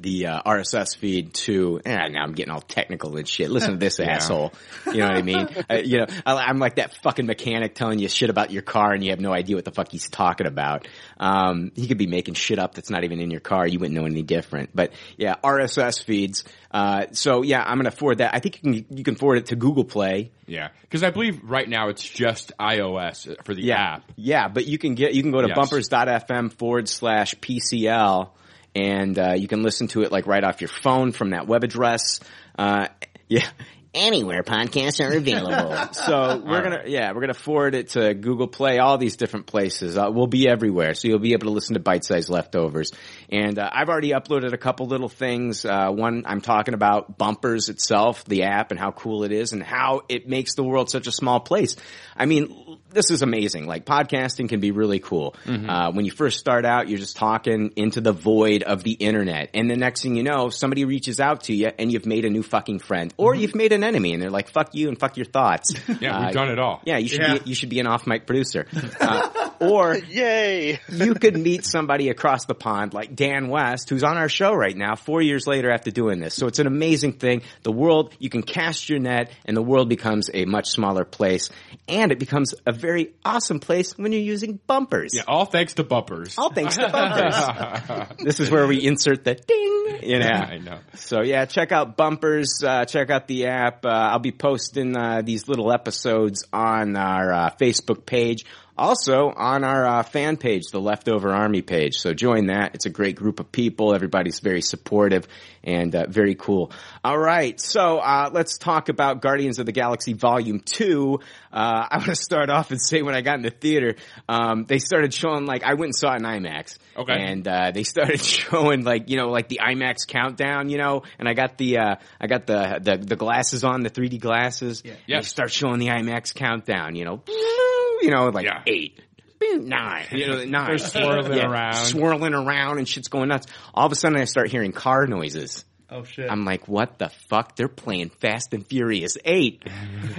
the 0.00 0.26
uh, 0.28 0.42
RSS 0.42 0.96
feed 0.96 1.34
to. 1.34 1.80
Eh, 1.84 2.08
now 2.08 2.22
I'm 2.22 2.32
getting 2.32 2.50
all 2.52 2.60
technical 2.60 3.16
and 3.16 3.28
shit. 3.28 3.50
Listen 3.50 3.72
to 3.72 3.76
this 3.76 4.00
asshole. 4.00 4.52
You 4.86 4.98
know 4.98 5.08
what 5.08 5.16
I 5.16 5.22
mean? 5.22 5.48
uh, 5.70 5.74
you 5.74 5.98
know, 5.98 6.06
I, 6.24 6.34
I'm 6.34 6.58
like 6.58 6.76
that 6.76 6.94
fucking 7.02 7.26
mechanic 7.26 7.74
telling 7.74 7.98
you 7.98 8.08
shit 8.08 8.30
about 8.30 8.50
your 8.50 8.62
car 8.62 8.92
and 8.92 9.04
you 9.04 9.10
have 9.10 9.20
no 9.20 9.32
idea 9.32 9.56
what 9.56 9.64
the 9.64 9.72
fuck 9.72 9.90
he's 9.90 10.08
talking 10.08 10.46
about. 10.46 10.88
Um, 11.18 11.70
he 11.76 11.86
could 11.86 11.98
be 11.98 12.06
making 12.06 12.34
shit 12.34 12.58
up 12.58 12.74
that's 12.74 12.90
not 12.90 13.04
even 13.04 13.20
in 13.20 13.30
your 13.30 13.40
car. 13.40 13.66
You 13.66 13.78
wouldn't 13.78 13.94
know 13.98 14.06
any 14.06 14.22
different. 14.22 14.70
But 14.74 14.92
yeah, 15.16 15.34
RSS 15.44 16.02
feeds. 16.02 16.44
Uh, 16.70 17.06
so 17.12 17.42
yeah, 17.42 17.62
I'm 17.64 17.78
gonna 17.78 17.90
forward 17.90 18.18
that. 18.18 18.34
I 18.34 18.38
think 18.38 18.62
you 18.62 18.84
can 18.84 18.96
you 18.98 19.04
can 19.04 19.16
forward 19.16 19.36
it 19.38 19.46
to 19.46 19.56
Google 19.56 19.84
Play. 19.84 20.30
Yeah, 20.46 20.68
because 20.82 21.02
I 21.02 21.10
believe 21.10 21.40
right 21.44 21.68
now 21.68 21.88
it's 21.88 22.02
just 22.02 22.52
iOS 22.58 23.36
for 23.44 23.54
the 23.54 23.62
Yeah, 23.62 23.96
app. 23.96 24.04
yeah, 24.16 24.48
but 24.48 24.66
you 24.66 24.78
can 24.78 24.94
get 24.94 25.14
you 25.14 25.22
can 25.22 25.32
go 25.32 25.42
to 25.42 25.48
Yes. 25.48 25.56
bumpers.fm 25.56 26.52
forward 26.52 26.88
slash 26.88 27.34
PCL 27.36 28.30
and 28.74 29.18
uh, 29.18 29.32
you 29.36 29.48
can 29.48 29.62
listen 29.62 29.88
to 29.88 30.02
it 30.02 30.12
like 30.12 30.26
right 30.26 30.44
off 30.44 30.60
your 30.60 30.68
phone 30.68 31.12
from 31.12 31.30
that 31.30 31.46
web 31.46 31.64
address. 31.64 32.20
Uh, 32.58 32.88
yeah. 33.28 33.48
Anywhere 33.92 34.44
podcasts 34.44 35.04
are 35.04 35.16
available. 35.16 35.76
so 35.92 36.40
we're 36.46 36.62
gonna, 36.62 36.82
yeah, 36.86 37.12
we're 37.12 37.22
gonna 37.22 37.34
forward 37.34 37.74
it 37.74 37.88
to 37.90 38.14
Google 38.14 38.46
Play, 38.46 38.78
all 38.78 38.98
these 38.98 39.16
different 39.16 39.46
places. 39.46 39.98
Uh, 39.98 40.10
we'll 40.12 40.28
be 40.28 40.48
everywhere, 40.48 40.94
so 40.94 41.08
you'll 41.08 41.18
be 41.18 41.32
able 41.32 41.46
to 41.46 41.52
listen 41.52 41.74
to 41.74 41.80
bite-sized 41.80 42.28
leftovers. 42.28 42.92
And 43.30 43.58
uh, 43.58 43.68
I've 43.72 43.88
already 43.88 44.10
uploaded 44.10 44.52
a 44.52 44.58
couple 44.58 44.86
little 44.86 45.08
things. 45.08 45.64
Uh, 45.64 45.90
one, 45.90 46.22
I'm 46.26 46.40
talking 46.40 46.74
about 46.74 47.18
Bumpers 47.18 47.68
itself, 47.68 48.24
the 48.26 48.44
app, 48.44 48.70
and 48.70 48.78
how 48.78 48.92
cool 48.92 49.24
it 49.24 49.32
is, 49.32 49.52
and 49.52 49.62
how 49.62 50.02
it 50.08 50.28
makes 50.28 50.54
the 50.54 50.62
world 50.62 50.88
such 50.88 51.08
a 51.08 51.12
small 51.12 51.40
place. 51.40 51.74
I 52.16 52.26
mean, 52.26 52.78
this 52.90 53.10
is 53.10 53.22
amazing. 53.22 53.66
Like 53.66 53.86
podcasting 53.86 54.48
can 54.48 54.60
be 54.60 54.70
really 54.70 55.00
cool. 55.00 55.34
Uh, 55.68 55.90
when 55.92 56.04
you 56.04 56.12
first 56.12 56.38
start 56.38 56.64
out, 56.64 56.88
you're 56.88 56.98
just 56.98 57.16
talking 57.16 57.72
into 57.74 58.00
the 58.00 58.12
void 58.12 58.62
of 58.62 58.84
the 58.84 58.92
internet, 58.92 59.50
and 59.54 59.68
the 59.68 59.76
next 59.76 60.02
thing 60.02 60.14
you 60.14 60.22
know, 60.22 60.48
somebody 60.48 60.84
reaches 60.84 61.18
out 61.18 61.44
to 61.44 61.54
you, 61.54 61.72
and 61.76 61.90
you've 61.90 62.06
made 62.06 62.24
a 62.24 62.30
new 62.30 62.44
fucking 62.44 62.78
friend, 62.78 63.12
or 63.16 63.34
you've 63.34 63.56
made 63.56 63.72
an 63.82 63.84
enemy, 63.88 64.12
and 64.12 64.22
they're 64.22 64.30
like, 64.30 64.48
"Fuck 64.50 64.74
you" 64.74 64.88
and 64.88 64.98
"fuck 64.98 65.16
your 65.16 65.26
thoughts." 65.26 65.74
Yeah, 66.00 66.16
Uh, 66.16 66.24
we've 66.26 66.34
done 66.34 66.50
it 66.50 66.58
all. 66.58 66.80
Yeah, 66.84 66.98
you 66.98 67.08
should 67.08 67.20
Yeah. 67.20 67.38
be 67.38 67.50
you 67.50 67.54
should 67.54 67.68
be 67.68 67.80
an 67.80 67.86
off 67.86 68.06
mic 68.06 68.26
producer, 68.26 68.66
uh, 69.00 69.50
or 69.60 69.96
Yay! 70.10 70.78
you 70.90 71.14
could 71.14 71.36
meet 71.36 71.64
somebody 71.64 72.08
across 72.08 72.46
the 72.46 72.54
pond 72.54 72.94
like 72.94 73.14
Dan 73.16 73.48
West, 73.48 73.90
who's 73.90 74.04
on 74.04 74.16
our 74.16 74.28
show 74.28 74.52
right 74.54 74.76
now, 74.76 74.94
four 74.94 75.20
years 75.22 75.46
later 75.46 75.70
after 75.70 75.90
doing 75.90 76.20
this. 76.20 76.34
So 76.34 76.46
it's 76.46 76.58
an 76.58 76.66
amazing 76.66 77.14
thing. 77.14 77.42
The 77.62 77.72
world, 77.72 78.14
you 78.18 78.30
can 78.30 78.42
cast 78.42 78.88
your 78.88 78.98
net 79.00 79.32
and 79.44 79.56
the 79.56 79.62
world 79.62 79.88
becomes 79.88 80.30
a 80.32 80.44
much 80.44 80.68
smaller 80.70 81.04
place. 81.04 81.50
And 81.88 82.12
it 82.12 82.18
becomes 82.18 82.54
a 82.66 82.72
very 82.72 83.12
awesome 83.24 83.58
place 83.60 83.96
when 83.98 84.12
you're 84.12 84.20
using 84.22 84.60
bumpers. 84.66 85.12
Yeah, 85.14 85.22
all 85.26 85.44
thanks 85.44 85.74
to 85.74 85.84
bumpers. 85.84 86.36
All 86.38 86.50
thanks 86.52 86.76
to 86.76 86.88
bumpers. 86.88 88.16
this 88.24 88.40
is 88.40 88.50
where 88.50 88.66
we 88.66 88.84
insert 88.86 89.24
the 89.24 89.34
ding, 89.34 90.10
you 90.10 90.18
know. 90.20 90.26
I 90.28 90.58
know. 90.58 90.78
So 90.94 91.22
yeah, 91.22 91.44
check 91.46 91.72
out 91.72 91.96
Bumpers. 91.96 92.62
Uh, 92.64 92.84
check 92.84 93.10
out 93.10 93.26
the 93.26 93.46
app. 93.46 93.69
Uh, 93.84 93.88
I'll 93.88 94.18
be 94.18 94.32
posting 94.32 94.96
uh, 94.96 95.22
these 95.22 95.48
little 95.48 95.72
episodes 95.72 96.44
on 96.52 96.96
our 96.96 97.32
uh, 97.32 97.50
Facebook 97.60 98.06
page. 98.06 98.44
Also 98.80 99.30
on 99.30 99.62
our 99.62 99.86
uh, 99.86 100.02
fan 100.02 100.38
page, 100.38 100.62
the 100.72 100.80
Leftover 100.80 101.34
Army 101.34 101.60
page. 101.60 101.96
So 101.96 102.14
join 102.14 102.46
that. 102.46 102.74
It's 102.74 102.86
a 102.86 102.90
great 102.90 103.14
group 103.14 103.38
of 103.38 103.52
people. 103.52 103.94
Everybody's 103.94 104.40
very 104.40 104.62
supportive 104.62 105.28
and 105.62 105.94
uh, 105.94 106.06
very 106.08 106.34
cool. 106.34 106.72
All 107.04 107.18
right, 107.18 107.60
so 107.60 107.98
uh, 107.98 108.30
let's 108.32 108.56
talk 108.56 108.88
about 108.88 109.20
Guardians 109.20 109.58
of 109.58 109.66
the 109.66 109.72
Galaxy 109.72 110.14
Volume 110.14 110.60
Two. 110.60 111.20
Uh, 111.52 111.88
I 111.90 111.96
want 111.98 112.08
to 112.08 112.16
start 112.16 112.48
off 112.48 112.70
and 112.70 112.80
say 112.80 113.02
when 113.02 113.14
I 113.14 113.20
got 113.20 113.34
in 113.34 113.42
the 113.42 113.50
theater, 113.50 113.96
um, 114.30 114.64
they 114.64 114.78
started 114.78 115.12
showing 115.12 115.44
like 115.44 115.62
I 115.62 115.74
went 115.74 115.88
and 115.88 115.96
saw 115.96 116.14
it 116.14 116.16
in 116.16 116.22
IMAX. 116.22 116.78
Okay. 116.96 117.12
And 117.12 117.46
uh, 117.46 117.72
they 117.72 117.82
started 117.82 118.20
showing 118.22 118.84
like 118.84 119.10
you 119.10 119.18
know 119.18 119.28
like 119.28 119.48
the 119.48 119.60
IMAX 119.62 120.06
countdown, 120.08 120.70
you 120.70 120.78
know, 120.78 121.02
and 121.18 121.28
I 121.28 121.34
got 121.34 121.58
the 121.58 121.76
uh, 121.76 121.96
I 122.18 122.26
got 122.28 122.46
the, 122.46 122.78
the 122.80 122.96
the 122.96 123.16
glasses 123.16 123.62
on 123.62 123.82
the 123.82 123.90
3D 123.90 124.20
glasses. 124.20 124.82
Yeah. 124.86 124.94
Yeah. 125.06 125.18
They 125.18 125.24
start 125.24 125.52
showing 125.52 125.80
the 125.80 125.88
IMAX 125.88 126.34
countdown, 126.34 126.94
you 126.96 127.04
know, 127.04 127.22
you 128.02 128.10
know 128.10 128.28
like 128.28 128.46
Yeah. 128.46 128.62
eight. 128.66 129.00
Nine, 129.42 130.06
you 130.12 130.26
know, 130.26 130.44
nine. 130.44 130.66
They're 130.68 130.78
swirling 130.78 131.32
Yeah, 131.32 131.50
around. 131.50 131.74
swirling 131.86 132.34
around, 132.34 132.76
and 132.76 132.86
shit's 132.86 133.08
going 133.08 133.28
nuts. 133.30 133.46
All 133.72 133.86
of 133.86 133.92
a 133.92 133.94
sudden, 133.94 134.18
I 134.20 134.24
start 134.24 134.50
hearing 134.50 134.72
car 134.72 135.06
noises. 135.06 135.64
Oh 135.88 136.04
shit. 136.04 136.30
I'm 136.30 136.44
like, 136.44 136.68
what 136.68 136.98
the 136.98 137.08
fuck? 137.30 137.56
They're 137.56 137.66
playing 137.66 138.10
Fast 138.10 138.52
and 138.52 138.66
Furious 138.66 139.16
8. 139.24 139.64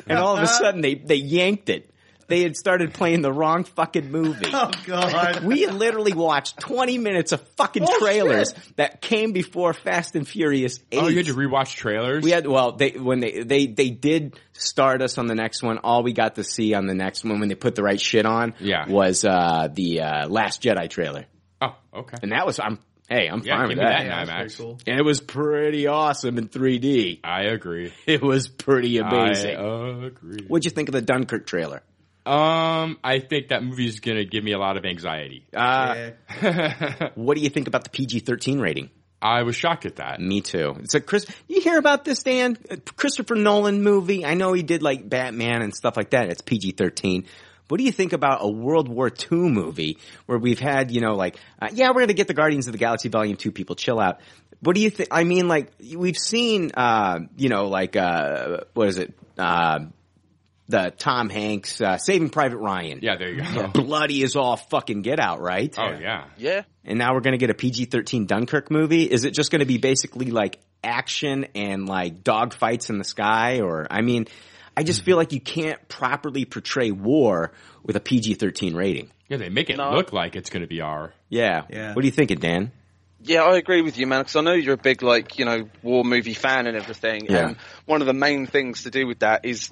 and 0.07 0.17
all 0.17 0.37
of 0.37 0.43
a 0.43 0.47
sudden 0.47 0.81
they, 0.81 0.95
they 0.95 1.15
yanked 1.15 1.69
it. 1.69 1.93
They 2.31 2.41
had 2.41 2.57
started 2.57 2.93
playing 2.93 3.21
the 3.21 3.31
wrong 3.31 3.63
fucking 3.63 4.11
movie. 4.11 4.49
Oh 4.53 4.71
god. 4.85 5.43
We 5.43 5.61
had 5.61 5.73
literally 5.75 6.13
watched 6.13 6.59
20 6.59 6.97
minutes 6.97 7.31
of 7.31 7.41
fucking 7.57 7.83
Oh, 7.87 7.99
trailers 7.99 8.53
shit. 8.53 8.77
that 8.77 9.01
came 9.01 9.31
before 9.31 9.73
Fast 9.73 10.15
and 10.15 10.27
Furious 10.27 10.79
8. 10.91 10.99
Oh, 10.99 11.07
you 11.07 11.17
had 11.17 11.25
to 11.27 11.33
rewatch 11.35 11.75
trailers. 11.75 12.23
we 12.23 12.31
had 12.31 12.47
well, 12.47 12.71
they 12.73 12.91
when 12.91 13.19
they 13.19 13.43
they 13.43 13.67
they 13.67 13.89
did 13.89 14.35
start 14.53 15.01
us 15.01 15.17
on 15.17 15.27
the 15.27 15.35
next 15.35 15.61
one. 15.63 15.77
All 15.79 16.03
we 16.03 16.13
got 16.13 16.35
to 16.35 16.43
see 16.43 16.73
on 16.73 16.87
the 16.87 16.95
next 16.95 17.23
one 17.23 17.39
when 17.39 17.49
they 17.49 17.55
put 17.55 17.75
the 17.75 17.83
right 17.83 17.99
shit 18.01 18.25
on, 18.25 18.53
Yeah. 18.59 18.87
was 18.89 19.23
uh 19.25 19.67
the 19.73 20.01
uh, 20.01 20.27
Last 20.29 20.61
Jedi 20.63 20.89
trailer, 20.89 21.25
oh, 21.61 21.75
okay. 21.93 22.17
and 22.23 22.31
that 22.31 22.45
was 22.45 22.59
I'm 22.59 22.79
hey 23.09 23.27
I'm 23.27 23.41
Yeah, 23.43 23.57
fine 23.57 23.69
give 23.69 23.69
with 23.69 23.77
me 23.79 23.83
that. 23.83 23.89
that 23.97 24.03
Yeah, 24.03 24.09
now, 24.09 24.15
that's 24.17 24.29
Max. 24.29 24.55
pretty 24.55 24.63
cool. 24.69 24.79
And 24.87 24.99
it 24.99 25.03
was 25.03 25.19
pretty 25.21 25.87
awesome 25.87 26.37
in 26.37 26.47
3D. 26.49 27.19
I 27.23 27.43
agree. 27.43 27.93
It 28.05 28.21
was 28.21 28.47
pretty 28.47 28.97
amazing. 28.99 29.55
I 29.57 30.05
agree. 30.07 30.45
What'd 30.47 30.65
you 30.65 30.71
think 30.71 30.89
of 30.89 30.93
the 30.93 31.01
Dunkirk 31.01 31.45
trailer? 31.47 31.81
Um, 32.25 32.97
I 33.03 33.19
think 33.19 33.49
that 33.49 33.63
movie's 33.63 33.99
gonna 33.99 34.25
give 34.25 34.43
me 34.43 34.51
a 34.53 34.59
lot 34.59 34.77
of 34.77 34.85
anxiety. 34.85 35.45
Uh, 35.53 36.11
Yeah. 36.41 37.09
what 37.15 37.35
do 37.35 37.41
you 37.41 37.49
think 37.49 37.67
about 37.67 37.83
the 37.83 37.89
PG-13 37.89 38.61
rating? 38.61 38.89
I 39.21 39.43
was 39.43 39.55
shocked 39.55 39.85
at 39.85 39.97
that. 39.97 40.19
Me 40.19 40.41
too. 40.41 40.75
It's 40.79 40.95
a 40.95 41.01
Chris. 41.01 41.27
You 41.47 41.61
hear 41.61 41.77
about 41.77 42.05
this, 42.05 42.23
Dan? 42.23 42.57
A 42.71 42.77
Christopher 42.77 43.35
Nolan 43.35 43.83
movie. 43.83 44.25
I 44.25 44.33
know 44.33 44.53
he 44.53 44.63
did 44.63 44.81
like 44.81 45.07
Batman 45.07 45.61
and 45.61 45.75
stuff 45.75 45.95
like 45.95 46.11
that. 46.11 46.29
It's 46.29 46.41
PG 46.41 46.71
thirteen. 46.71 47.25
What 47.67 47.77
do 47.77 47.85
you 47.85 47.91
think 47.93 48.11
about 48.11 48.39
a 48.41 48.51
World 48.51 48.89
War 48.89 49.09
II 49.09 49.49
movie 49.49 49.97
where 50.25 50.37
we've 50.37 50.59
had, 50.59 50.91
you 50.91 50.99
know, 50.99 51.15
like, 51.15 51.37
uh, 51.61 51.69
yeah, 51.71 51.87
we're 51.87 52.01
going 52.01 52.09
to 52.09 52.13
get 52.13 52.27
the 52.27 52.33
Guardians 52.33 52.67
of 52.67 52.73
the 52.73 52.77
Galaxy 52.77 53.07
Volume 53.07 53.37
2 53.37 53.53
people 53.53 53.77
chill 53.77 53.97
out. 53.97 54.19
What 54.59 54.75
do 54.75 54.81
you 54.81 54.89
think? 54.89 55.07
I 55.09 55.23
mean, 55.23 55.47
like, 55.47 55.71
we've 55.95 56.17
seen, 56.17 56.71
uh, 56.75 57.19
you 57.37 57.47
know, 57.47 57.69
like, 57.69 57.95
uh, 57.95 58.65
what 58.73 58.89
is 58.89 58.97
it? 58.97 59.13
The 60.71 60.93
Tom 60.97 61.29
Hanks, 61.29 61.79
uh, 61.81 61.97
Saving 61.97 62.29
Private 62.29 62.57
Ryan. 62.57 62.99
Yeah, 63.01 63.17
there 63.17 63.29
you 63.33 63.43
go. 63.43 63.67
Bloody 63.67 64.23
as 64.23 64.35
all 64.35 64.55
fucking 64.57 65.01
get 65.03 65.19
out, 65.19 65.41
right? 65.41 65.73
Oh 65.77 65.97
yeah. 65.99 66.25
Yeah. 66.37 66.63
and 66.85 66.97
now 66.97 67.13
we're 67.13 67.19
going 67.21 67.33
to 67.33 67.37
get 67.37 67.49
a 67.49 67.53
PG-13 67.53 68.25
Dunkirk 68.25 68.71
movie. 68.71 69.03
Is 69.03 69.23
it 69.25 69.31
just 69.31 69.51
going 69.51 69.59
to 69.59 69.65
be 69.65 69.77
basically 69.77 70.31
like 70.31 70.59
action 70.83 71.45
and 71.55 71.87
like 71.87 72.23
dog 72.23 72.53
fights 72.53 72.89
in 72.89 72.97
the 72.97 73.03
sky? 73.03 73.59
Or, 73.59 73.85
I 73.91 74.01
mean, 74.01 74.27
I 74.75 74.83
just 74.83 75.03
feel 75.03 75.17
like 75.17 75.33
you 75.33 75.41
can't 75.41 75.85
properly 75.89 76.45
portray 76.45 76.91
war 76.91 77.51
with 77.83 77.95
a 77.97 77.99
PG-13 78.01 78.73
rating. 78.75 79.11
Yeah, 79.27 79.37
they 79.37 79.49
make 79.49 79.69
it 79.69 79.77
No. 79.77 79.91
look 79.91 80.11
like 80.13 80.35
it's 80.35 80.49
gonna 80.49 80.67
be 80.67 80.81
R. 80.81 81.13
Yeah. 81.29 81.63
Yeah. 81.69 81.93
What 81.93 82.01
do 82.01 82.07
you 82.07 82.11
think, 82.11 82.37
Dan? 82.39 82.71
Yeah, 83.23 83.43
I 83.43 83.57
agree 83.57 83.81
with 83.83 83.97
you, 83.99 84.07
man. 84.07 84.21
Because 84.21 84.35
I 84.37 84.41
know 84.41 84.53
you're 84.53 84.73
a 84.73 84.77
big, 84.77 85.03
like, 85.03 85.37
you 85.37 85.45
know, 85.45 85.69
war 85.83 86.03
movie 86.03 86.33
fan 86.33 86.65
and 86.65 86.75
everything. 86.75 87.27
Yeah. 87.29 87.49
And 87.49 87.57
one 87.85 88.01
of 88.01 88.07
the 88.07 88.13
main 88.13 88.47
things 88.47 88.83
to 88.83 88.89
do 88.89 89.05
with 89.05 89.19
that 89.19 89.45
is 89.45 89.69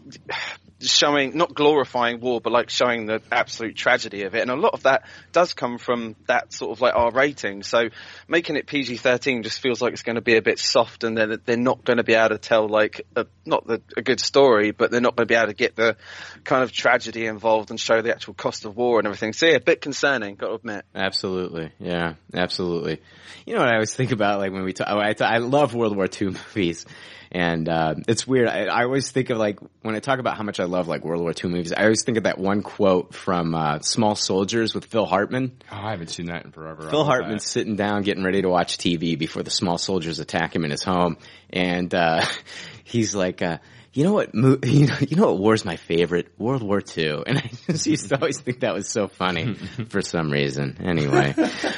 showing, 0.81 1.35
not 1.35 1.53
glorifying 1.53 2.19
war, 2.19 2.39
but 2.41 2.53
like 2.53 2.69
showing 2.69 3.05
the 3.05 3.21
absolute 3.31 3.75
tragedy 3.75 4.23
of 4.23 4.35
it. 4.35 4.41
And 4.41 4.51
a 4.51 4.55
lot 4.55 4.73
of 4.73 4.83
that 4.83 5.03
does 5.31 5.53
come 5.53 5.77
from 5.77 6.15
that 6.27 6.53
sort 6.53 6.71
of 6.71 6.81
like 6.81 6.95
our 6.95 7.11
rating. 7.11 7.63
So 7.63 7.89
making 8.27 8.55
it 8.55 8.67
PG-13 8.67 9.43
just 9.43 9.59
feels 9.59 9.81
like 9.81 9.93
it's 9.93 10.03
going 10.03 10.15
to 10.15 10.21
be 10.21 10.37
a 10.37 10.41
bit 10.41 10.59
soft, 10.59 11.03
and 11.03 11.17
then 11.17 11.41
they're 11.45 11.57
not 11.57 11.83
going 11.83 11.97
to 11.97 12.03
be 12.03 12.13
able 12.13 12.29
to 12.29 12.37
tell 12.37 12.67
like 12.67 13.05
a, 13.15 13.25
not 13.45 13.67
the, 13.67 13.81
a 13.97 14.01
good 14.01 14.19
story, 14.19 14.71
but 14.71 14.91
they're 14.91 15.01
not 15.01 15.15
going 15.15 15.27
to 15.27 15.31
be 15.31 15.37
able 15.37 15.47
to 15.47 15.53
get 15.53 15.75
the 15.75 15.97
kind 16.43 16.63
of 16.63 16.71
tragedy 16.71 17.25
involved 17.25 17.69
and 17.69 17.79
show 17.79 18.01
the 18.01 18.11
actual 18.11 18.33
cost 18.33 18.65
of 18.65 18.75
war 18.77 18.99
and 18.99 19.07
everything. 19.07 19.33
So 19.33 19.47
yeah, 19.47 19.55
a 19.55 19.59
bit 19.59 19.81
concerning, 19.81 20.35
got 20.35 20.47
to 20.47 20.53
admit. 20.53 20.85
Absolutely. 20.95 21.71
Yeah, 21.79 22.13
absolutely. 22.33 23.01
You 23.45 23.55
know 23.55 23.61
what 23.61 23.69
I 23.69 23.73
always 23.73 23.93
think 23.93 24.11
about, 24.11 24.39
like 24.39 24.51
when 24.51 24.63
we 24.63 24.73
talk, 24.73 24.87
I, 24.87 25.13
I 25.19 25.37
love 25.37 25.73
World 25.73 25.95
War 25.95 26.07
II 26.07 26.27
movies. 26.27 26.85
And, 27.31 27.69
uh, 27.69 27.95
it's 28.07 28.25
weird. 28.25 28.47
I, 28.47 28.65
I 28.65 28.83
always 28.83 29.11
think 29.11 29.29
of 29.29 29.37
like, 29.37 29.59
when 29.81 29.95
I 29.95 29.99
talk 29.99 30.19
about 30.19 30.35
how 30.35 30.43
much 30.43 30.59
I 30.59 30.63
love 30.63 30.87
like 30.87 31.03
World 31.03 31.21
War 31.21 31.31
II 31.31 31.51
movies, 31.51 31.71
I 31.73 31.83
always 31.83 32.03
think 32.03 32.17
of 32.17 32.23
that 32.23 32.39
one 32.39 32.63
quote 32.63 33.13
from, 33.13 33.53
uh, 33.53 33.79
Small 33.79 34.15
Soldiers 34.15 34.73
with 34.73 34.85
Phil 34.85 35.05
Hartman. 35.05 35.57
Oh, 35.71 35.75
I 35.75 35.91
haven't 35.91 36.09
seen 36.09 36.25
that 36.27 36.45
in 36.45 36.51
forever. 36.51 36.89
Phil 36.89 37.05
Hartman's 37.05 37.43
that. 37.43 37.49
sitting 37.49 37.75
down, 37.75 38.01
getting 38.01 38.23
ready 38.23 38.41
to 38.41 38.49
watch 38.49 38.77
TV 38.77 39.17
before 39.17 39.43
the 39.43 39.51
small 39.51 39.77
soldiers 39.77 40.19
attack 40.19 40.55
him 40.55 40.65
in 40.65 40.71
his 40.71 40.83
home, 40.83 41.17
and 41.51 41.93
uh, 41.93 42.25
he's 42.83 43.13
like, 43.13 43.41
uh, 43.41 43.59
"You 43.93 44.03
know 44.03 44.13
what? 44.13 44.33
Mo- 44.33 44.59
you 44.63 44.87
know, 44.87 44.97
you 44.99 45.15
know 45.17 45.27
what 45.27 45.39
war's 45.39 45.65
my 45.65 45.75
favorite? 45.75 46.27
World 46.37 46.63
War 46.63 46.81
II." 46.97 47.23
And 47.29 47.37
I 47.37 47.51
just 47.67 47.85
used 47.85 48.09
to 48.09 48.19
always 48.19 48.39
think 48.39 48.61
that 48.61 48.73
was 48.73 48.89
so 48.89 49.07
funny 49.07 49.53
for 49.89 50.01
some 50.01 50.31
reason. 50.31 50.77
Anyway, 50.83 51.33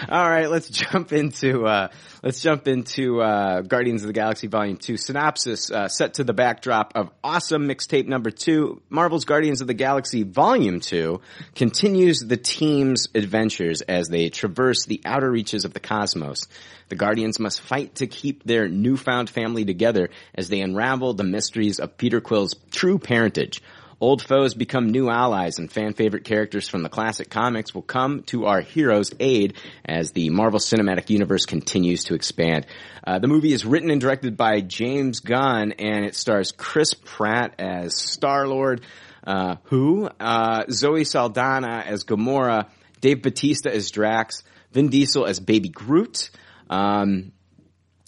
all 0.10 0.30
right, 0.30 0.50
let's 0.50 0.70
jump 0.70 1.12
into 1.13 1.65
uh, 1.65 1.89
let's 2.24 2.41
jump 2.41 2.68
into 2.68 3.22
uh, 3.22 3.62
Guardians 3.62 4.03
of 4.03 4.08
the 4.08 4.13
Galaxy 4.13 4.48
Volume 4.48 4.77
Two 4.77 4.98
synopsis, 4.98 5.72
uh, 5.72 5.88
set 5.88 6.15
to 6.15 6.24
the 6.24 6.34
backdrop 6.34 6.94
of 6.96 7.10
awesome 7.24 7.68
mixtape 7.68 8.08
number 8.08 8.32
two. 8.32 8.82
Marvel's 8.89 9.25
Guardians 9.25 9.62
of 9.62 9.68
the 9.68 9.74
Galaxy 9.74 10.24
Volume 10.24 10.80
Two 10.80 11.22
continues 11.56 12.20
the 12.20 12.38
team's 12.38 13.08
adventures 13.15 13.82
as 13.82 14.08
they 14.08 14.30
traverse 14.30 14.86
the 14.86 15.01
outer 15.06 15.30
reaches 15.30 15.65
of 15.65 15.74
the 15.74 15.80
cosmos. 15.80 16.48
The 16.92 16.96
Guardians 16.96 17.40
must 17.40 17.62
fight 17.62 17.96
to 17.96 18.06
keep 18.06 18.44
their 18.44 18.68
newfound 18.68 19.30
family 19.30 19.64
together 19.64 20.10
as 20.36 20.50
they 20.50 20.60
unravel 20.60 21.14
the 21.14 21.24
mysteries 21.24 21.80
of 21.80 21.96
Peter 21.96 22.20
Quill's 22.20 22.54
true 22.70 23.00
parentage. 23.00 23.62
Old 24.02 24.22
foes 24.22 24.56
become 24.56 24.90
new 24.90 25.10
allies 25.10 25.58
and 25.58 25.72
fan 25.72 25.94
favorite 25.94 26.26
characters 26.26 26.68
from 26.68 26.84
the 26.84 26.90
classic 26.90 27.30
comics 27.30 27.74
will 27.74 27.82
come 27.82 28.24
to 28.24 28.46
our 28.46 28.60
heroes' 28.60 29.14
aid 29.22 29.54
as 29.86 30.12
the 30.12 30.30
Marvel 30.32 30.60
Cinematic 30.60 31.10
Universe 31.10 31.46
continues 31.46 32.04
to 32.04 32.14
expand. 32.14 32.68
Uh, 33.08 33.20
the 33.20 33.30
movie 33.30 33.54
is 33.54 33.66
written 33.66 33.90
and 33.90 34.02
directed 34.02 34.36
by 34.36 34.60
James 34.60 35.22
Gunn 35.22 35.72
and 35.72 36.04
it 36.04 36.14
stars 36.14 36.52
Chris 36.52 36.94
Pratt 36.94 37.56
as 37.58 37.96
Star-Lord, 37.96 38.82
uh, 39.26 39.56
who, 39.64 40.10
uh, 40.20 40.66
Zoe 40.70 41.06
Saldana 41.06 41.86
as 41.88 42.04
Gamora, 42.04 42.68
Dave 43.00 43.22
Bautista 43.22 43.74
as 43.74 43.92
Drax, 43.92 44.44
Vin 44.74 44.90
Diesel 44.90 45.26
as 45.26 45.40
Baby 45.40 45.70
Groot, 45.70 46.32
um, 46.72 47.32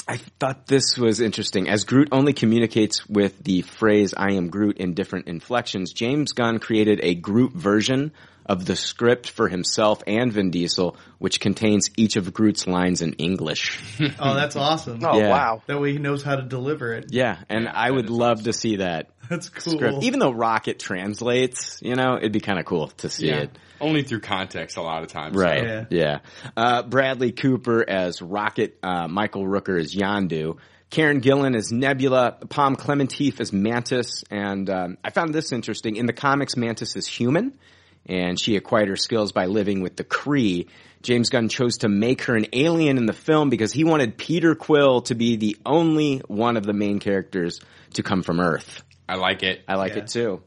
I 0.08 0.18
thought 0.40 0.68
this 0.68 0.98
was 0.98 1.22
interesting. 1.22 1.70
As 1.70 1.86
Groot 1.86 2.10
only 2.12 2.34
communicates 2.34 3.08
with 3.08 3.42
the 3.44 3.62
phrase 3.62 4.14
I 4.18 4.34
am 4.34 4.50
Groot 4.50 4.78
in 4.78 4.94
different 4.96 5.28
inflections, 5.28 5.94
James 5.94 6.34
Gunn 6.34 6.60
created 6.60 7.00
a 7.04 7.16
Groot 7.16 7.54
version 7.54 8.12
of 8.46 8.66
the 8.66 8.76
script 8.76 9.30
for 9.30 9.48
himself 9.48 10.04
and 10.06 10.34
Vin 10.34 10.52
Diesel, 10.52 10.98
which 11.20 11.40
contains 11.40 11.90
each 11.96 12.18
of 12.18 12.34
Groot's 12.34 12.68
lines 12.68 13.02
in 13.02 13.14
English. 13.14 13.80
Oh, 14.20 14.34
that's 14.36 14.58
awesome. 14.58 15.00
Oh 15.06 15.18
Yeah. 15.18 15.30
wow. 15.30 15.62
That 15.68 15.80
way 15.80 15.94
he 15.94 15.98
knows 16.00 16.22
how 16.24 16.36
to 16.36 16.42
deliver 16.42 16.92
it. 16.94 17.06
yeah, 17.12 17.38
and 17.48 17.70
I 17.70 17.90
would 17.90 18.10
love 18.10 18.44
to 18.44 18.52
see 18.52 18.78
that 18.78 19.12
That's 19.30 19.48
cool. 19.48 19.74
script. 19.76 20.04
Even 20.04 20.20
though 20.20 20.32
Rocket 20.34 20.78
translates, 20.80 21.80
you 21.82 21.96
know, 21.96 22.18
it'd 22.18 22.34
be 22.34 22.42
kind 22.42 22.60
of 22.60 22.66
cool 22.66 22.88
to 22.98 23.10
see 23.10 23.28
Yeah. 23.28 23.44
it. 23.44 23.58
Only 23.82 24.04
through 24.04 24.22
context 24.22 24.78
a 24.78 24.82
lot 24.82 25.04
of 25.04 25.10
times. 25.10 25.36
Right. 25.36 25.64
Yeah. 25.64 25.86
Yeah. 25.90 26.20
Uh, 26.56 26.84
Bradley 26.84 27.32
Cooper 27.32 27.88
as 27.88 28.22
Rocket, 28.22 28.78
uh, 28.84 29.08
Michael 29.08 29.44
Rooker 29.46 29.80
as 29.80 29.94
Yondu, 29.94 30.58
Karen 30.90 31.22
Gillan 31.22 31.56
as 31.56 31.72
Nebula, 31.72 32.38
Pom 32.50 32.76
Klementieff 32.76 33.40
as 33.40 33.52
Mantis, 33.52 34.24
and 34.30 34.70
um, 34.70 34.98
I 35.04 35.10
found 35.10 35.34
this 35.34 35.52
interesting. 35.52 35.96
In 35.96 36.06
the 36.06 36.14
comics, 36.14 36.56
Mantis 36.56 36.96
is 36.96 37.08
human, 37.08 37.58
and 38.06 38.40
she 38.40 38.56
acquired 38.58 38.90
her 38.90 38.96
skills 38.96 39.32
by 39.32 39.48
living 39.48 39.82
with 39.82 39.96
the 39.96 40.04
Kree. 40.04 40.68
James 41.02 41.30
Gunn 41.30 41.50
chose 41.50 41.80
to 41.80 41.90
make 41.90 42.24
her 42.24 42.36
an 42.36 42.46
alien 42.54 42.98
in 42.98 43.06
the 43.08 43.14
film 43.14 43.50
because 43.50 43.74
he 43.74 43.84
wanted 43.84 44.18
Peter 44.18 44.56
Quill 44.56 45.02
to 45.02 45.16
be 45.16 45.36
the 45.36 45.58
only 45.66 46.20
one 46.28 46.56
of 46.58 46.64
the 46.66 46.74
main 46.74 47.00
characters 47.00 47.60
to 47.96 48.04
come 48.04 48.24
from 48.24 48.40
Earth. 48.40 48.84
I 49.10 49.16
like 49.16 49.44
it. 49.44 49.64
I 49.68 49.76
like 49.76 49.94
Yeah. 49.96 50.00
it 50.04 50.08
too. 50.08 50.42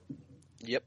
Yep. 0.64 0.82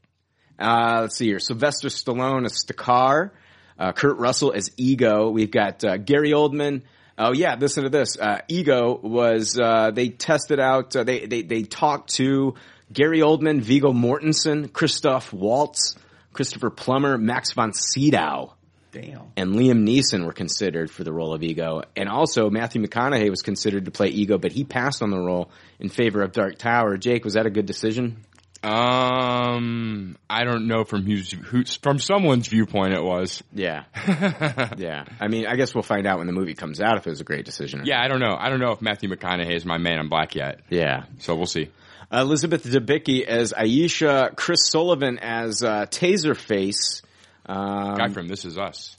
Uh, 0.60 1.00
let's 1.02 1.18
see 1.18 1.28
here. 1.28 1.40
Sylvester 1.40 1.88
Stallone 1.88 2.46
as 2.46 2.64
Stakar. 2.66 3.32
Uh, 3.78 3.94
Kurt 3.94 4.18
Russell 4.18 4.52
as 4.52 4.72
Ego. 4.76 5.30
We've 5.30 5.52
got 5.52 5.84
uh, 5.86 5.98
Gary 5.98 6.32
Oldman. 6.32 6.82
Oh 7.18 7.34
yeah, 7.34 7.56
listen 7.60 7.84
to 7.84 7.90
this. 7.90 8.18
Uh, 8.18 8.40
Ego 8.48 8.98
was 9.02 9.58
uh, 9.58 9.92
they 9.92 10.10
tested 10.10 10.60
out. 10.60 10.96
Uh, 10.96 11.04
they 11.04 11.26
they 11.26 11.42
they 11.42 11.64
talked 11.64 12.16
to 12.16 12.56
Gary 12.92 13.20
Oldman, 13.20 13.62
Viggo 13.62 13.94
Mortensen, 13.94 14.72
Christoph 14.72 15.32
Waltz, 15.32 15.96
Christopher 16.34 16.70
Plummer, 16.70 17.18
Max 17.18 17.54
von 17.54 17.74
Sydow, 17.74 18.54
Damn. 18.92 19.32
and 19.38 19.54
Liam 19.56 19.88
Neeson 19.88 20.26
were 20.26 20.34
considered 20.34 20.90
for 20.90 21.04
the 21.04 21.14
role 21.14 21.34
of 21.34 21.44
Ego. 21.44 21.84
And 21.96 22.10
also 22.10 22.50
Matthew 22.50 22.82
McConaughey 22.82 23.30
was 23.30 23.42
considered 23.42 23.86
to 23.86 23.92
play 23.92 24.08
Ego, 24.08 24.38
but 24.38 24.52
he 24.52 24.64
passed 24.64 25.02
on 25.02 25.12
the 25.12 25.20
role 25.20 25.52
in 25.80 25.90
favor 25.90 26.22
of 26.22 26.32
Dark 26.32 26.58
Tower. 26.58 26.98
Jake, 26.98 27.24
was 27.24 27.34
that 27.34 27.46
a 27.46 27.50
good 27.50 27.66
decision? 27.66 28.24
Um, 28.64 30.18
I 30.30 30.44
don't 30.44 30.68
know 30.68 30.84
from 30.84 31.04
whose, 31.04 31.32
who's, 31.32 31.76
from 31.78 32.00
someone's 32.00 32.48
viewpoint 32.48 32.94
it 32.94 33.04
was. 33.04 33.44
Yeah. 33.54 33.84
yeah. 34.78 35.06
I 35.20 35.28
mean, 35.28 35.46
I 35.48 35.56
guess 35.56 35.74
we'll 35.74 35.84
find 35.84 36.06
out 36.08 36.18
when 36.18 36.28
the 36.28 36.34
movie 36.34 36.54
comes 36.56 36.82
out 36.82 36.98
if 36.98 37.08
it 37.08 37.10
was 37.10 37.22
a 37.22 37.26
great 37.26 37.46
decision. 37.46 37.82
or 37.82 37.84
Yeah, 37.86 38.02
I 38.02 38.08
don't 38.08 38.20
know. 38.20 38.36
I 38.38 38.50
don't 38.50 38.60
know 38.60 38.72
if 38.72 38.82
Matthew 38.82 39.10
McConaughey 39.10 39.56
is 39.56 39.66
my 39.66 39.78
man 39.78 40.00
in 40.00 40.10
black 40.10 40.36
yet. 40.36 40.62
Yeah. 40.70 41.04
So 41.20 41.36
we'll 41.36 41.46
see. 41.46 41.70
Elizabeth 42.12 42.64
Debicki 42.64 43.24
as 43.26 43.54
Ayesha, 43.54 44.32
Chris 44.36 44.68
Sullivan 44.68 45.20
as 45.20 45.64
uh, 45.64 45.86
Taserface. 45.86 47.02
Um, 47.46 47.96
Guy 47.96 48.10
from 48.10 48.28
This 48.28 48.46
Is 48.46 48.58
Us. 48.58 48.98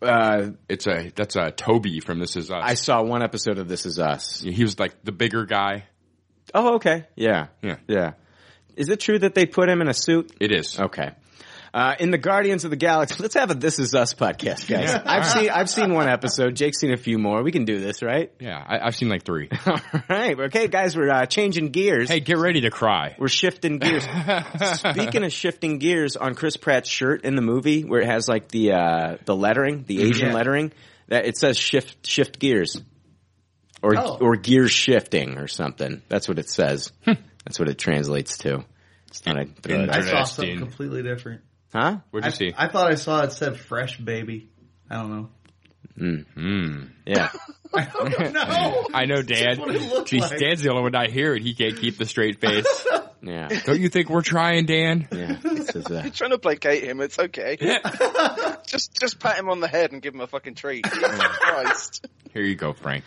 uh, 0.00 0.50
It's 0.68 0.86
a 0.86 1.10
that's 1.14 1.36
a 1.36 1.50
Toby 1.50 2.00
from 2.00 2.18
This 2.20 2.36
Is 2.36 2.50
Us. 2.50 2.62
I 2.64 2.74
saw 2.74 3.02
one 3.02 3.22
episode 3.22 3.58
of 3.58 3.68
This 3.68 3.84
Is 3.86 3.98
Us. 3.98 4.40
he 4.40 4.62
was 4.62 4.78
like 4.78 4.94
the 5.04 5.12
bigger 5.12 5.44
guy. 5.44 5.84
Oh, 6.54 6.74
okay. 6.76 7.04
Yeah. 7.16 7.48
Yeah. 7.62 7.76
Yeah. 7.88 8.12
Is 8.76 8.88
it 8.90 9.00
true 9.00 9.18
that 9.18 9.34
they 9.34 9.46
put 9.46 9.68
him 9.68 9.80
in 9.80 9.88
a 9.88 9.94
suit? 9.94 10.32
It 10.40 10.52
is. 10.52 10.78
Okay. 10.78 11.10
Uh, 11.74 11.94
in 12.00 12.10
the 12.10 12.16
Guardians 12.16 12.64
of 12.64 12.70
the 12.70 12.76
Galaxy, 12.76 13.16
let's 13.22 13.34
have 13.34 13.50
a 13.50 13.54
This 13.54 13.78
Is 13.78 13.94
Us 13.94 14.14
podcast, 14.14 14.66
guys. 14.66 14.94
I've 15.04 15.26
seen 15.26 15.50
I've 15.50 15.68
seen 15.68 15.92
one 15.92 16.08
episode. 16.08 16.54
Jake's 16.56 16.80
seen 16.80 16.92
a 16.94 16.96
few 16.96 17.18
more. 17.18 17.42
We 17.42 17.52
can 17.52 17.66
do 17.66 17.78
this, 17.80 18.02
right? 18.02 18.32
Yeah, 18.40 18.56
I, 18.66 18.78
I've 18.86 18.96
seen 18.96 19.10
like 19.10 19.24
three. 19.24 19.50
All 19.66 19.78
right, 20.08 20.38
okay, 20.40 20.68
guys, 20.68 20.96
we're 20.96 21.10
uh, 21.10 21.26
changing 21.26 21.72
gears. 21.72 22.08
hey, 22.08 22.20
get 22.20 22.38
ready 22.38 22.62
to 22.62 22.70
cry. 22.70 23.14
We're 23.18 23.28
shifting 23.28 23.78
gears. 23.78 24.04
Speaking 24.78 25.22
of 25.24 25.32
shifting 25.32 25.78
gears, 25.78 26.16
on 26.16 26.34
Chris 26.34 26.56
Pratt's 26.56 26.88
shirt 26.88 27.24
in 27.24 27.36
the 27.36 27.42
movie, 27.42 27.82
where 27.82 28.00
it 28.00 28.06
has 28.08 28.26
like 28.26 28.48
the 28.48 28.72
uh, 28.72 29.16
the 29.26 29.36
lettering, 29.36 29.84
the 29.86 30.02
Asian 30.02 30.28
Yeah. 30.28 30.34
lettering, 30.34 30.72
that 31.08 31.26
it 31.26 31.36
says 31.36 31.58
shift 31.58 32.06
shift 32.06 32.38
gears, 32.38 32.80
or 33.82 33.98
Oh. 33.98 34.16
or 34.18 34.36
gear 34.36 34.68
shifting 34.68 35.36
or 35.36 35.46
something. 35.48 36.00
That's 36.08 36.26
what 36.26 36.38
it 36.38 36.48
says. 36.48 36.90
That's 37.46 37.58
what 37.60 37.68
it 37.68 37.78
translates 37.78 38.38
to. 38.38 38.64
Just 39.10 39.24
thought 39.24 39.38
I'd 39.38 39.70
I 39.70 39.98
out. 39.98 40.04
saw 40.04 40.24
something 40.24 40.50
Interesting. 40.50 40.58
completely 40.58 41.02
different. 41.04 41.42
Huh? 41.72 41.98
What'd 42.10 42.24
I, 42.24 42.28
you 42.28 42.32
see? 42.34 42.54
I 42.56 42.68
thought 42.68 42.90
I 42.90 42.96
saw 42.96 43.22
it 43.22 43.32
said 43.32 43.56
fresh 43.56 43.96
baby. 43.98 44.48
I 44.90 44.96
don't 44.96 45.10
know. 45.10 45.28
Yeah. 47.06 47.30
no. 47.74 48.86
I 48.92 49.04
know, 49.06 49.22
Dan. 49.22 49.60
what 49.60 49.74
it 49.74 49.82
looked 49.82 50.10
Geez, 50.10 50.22
like. 50.22 50.38
Dan's 50.38 50.62
the 50.62 50.70
only 50.70 50.82
one 50.82 50.94
I 50.94 51.08
hear 51.08 51.34
it. 51.34 51.42
He 51.42 51.54
can't 51.54 51.78
keep 51.78 51.98
the 51.98 52.06
straight 52.06 52.40
face. 52.40 52.86
Yeah. 53.22 53.48
Don't 53.64 53.80
you 53.80 53.88
think 53.88 54.08
we're 54.08 54.22
trying, 54.22 54.66
Dan? 54.66 55.08
Yeah. 55.10 55.38
This 55.42 55.74
is, 55.74 55.86
uh, 55.86 56.08
trying 56.14 56.30
to 56.30 56.38
placate 56.38 56.84
him. 56.84 57.00
It's 57.00 57.18
okay. 57.18 57.56
just 58.66 58.94
just 59.00 59.18
pat 59.18 59.36
him 59.38 59.48
on 59.48 59.58
the 59.58 59.66
head 59.66 59.90
and 59.90 60.00
give 60.00 60.14
him 60.14 60.20
a 60.20 60.28
fucking 60.28 60.54
treat. 60.54 60.84
Jesus 60.84 61.22
Christ. 61.40 62.06
Here 62.32 62.42
you 62.42 62.54
go, 62.54 62.72
Frank. 62.72 63.02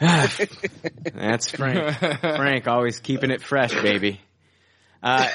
That's 1.14 1.50
Frank. 1.50 1.98
Frank 2.20 2.68
always 2.68 2.98
keeping 3.00 3.30
it 3.30 3.42
fresh, 3.42 3.72
baby. 3.72 4.20
Uh, 5.02 5.28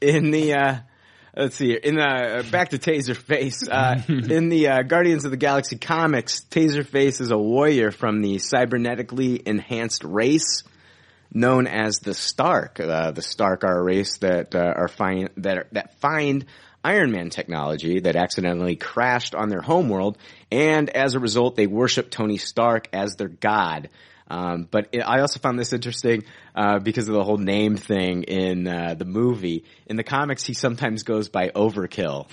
in 0.00 0.30
the 0.30 0.54
uh, 0.54 0.76
let's 1.36 1.56
see, 1.56 1.74
in 1.74 1.96
the 1.96 2.02
uh, 2.02 2.42
back 2.50 2.70
to 2.70 2.78
Taserface. 2.78 3.68
Uh, 3.70 4.00
in 4.08 4.48
the 4.48 4.68
uh, 4.68 4.82
Guardians 4.82 5.24
of 5.24 5.30
the 5.30 5.36
Galaxy 5.36 5.76
comics, 5.76 6.40
Taserface 6.50 7.20
is 7.20 7.30
a 7.30 7.38
warrior 7.38 7.90
from 7.90 8.22
the 8.22 8.36
cybernetically 8.36 9.42
enhanced 9.42 10.04
race 10.04 10.62
known 11.32 11.66
as 11.66 11.98
the 12.00 12.14
Stark. 12.14 12.78
Uh, 12.78 13.10
the 13.10 13.22
Stark 13.22 13.64
are 13.64 13.78
a 13.78 13.82
race 13.82 14.18
that 14.18 14.54
uh, 14.54 14.72
are 14.76 14.88
find 14.88 15.30
that 15.38 15.58
are, 15.58 15.66
that 15.72 15.98
find 16.00 16.44
Iron 16.84 17.12
Man 17.12 17.30
technology 17.30 18.00
that 18.00 18.16
accidentally 18.16 18.76
crashed 18.76 19.34
on 19.34 19.48
their 19.48 19.60
homeworld, 19.60 20.18
and 20.50 20.90
as 20.90 21.14
a 21.14 21.20
result, 21.20 21.56
they 21.56 21.66
worship 21.66 22.10
Tony 22.10 22.38
Stark 22.38 22.88
as 22.92 23.16
their 23.16 23.28
god. 23.28 23.88
Um, 24.28 24.66
but 24.70 24.88
it, 24.92 25.00
I 25.00 25.20
also 25.20 25.40
found 25.40 25.58
this 25.58 25.74
interesting 25.74 26.24
uh, 26.54 26.78
because 26.78 27.06
of 27.06 27.14
the 27.14 27.22
whole 27.22 27.36
name 27.36 27.76
thing 27.76 28.22
in 28.22 28.66
uh, 28.66 28.94
the 28.94 29.04
movie. 29.04 29.64
In 29.86 29.96
the 29.96 30.04
comics, 30.04 30.42
he 30.42 30.54
sometimes 30.54 31.02
goes 31.02 31.28
by 31.28 31.50
Overkill. 31.50 32.28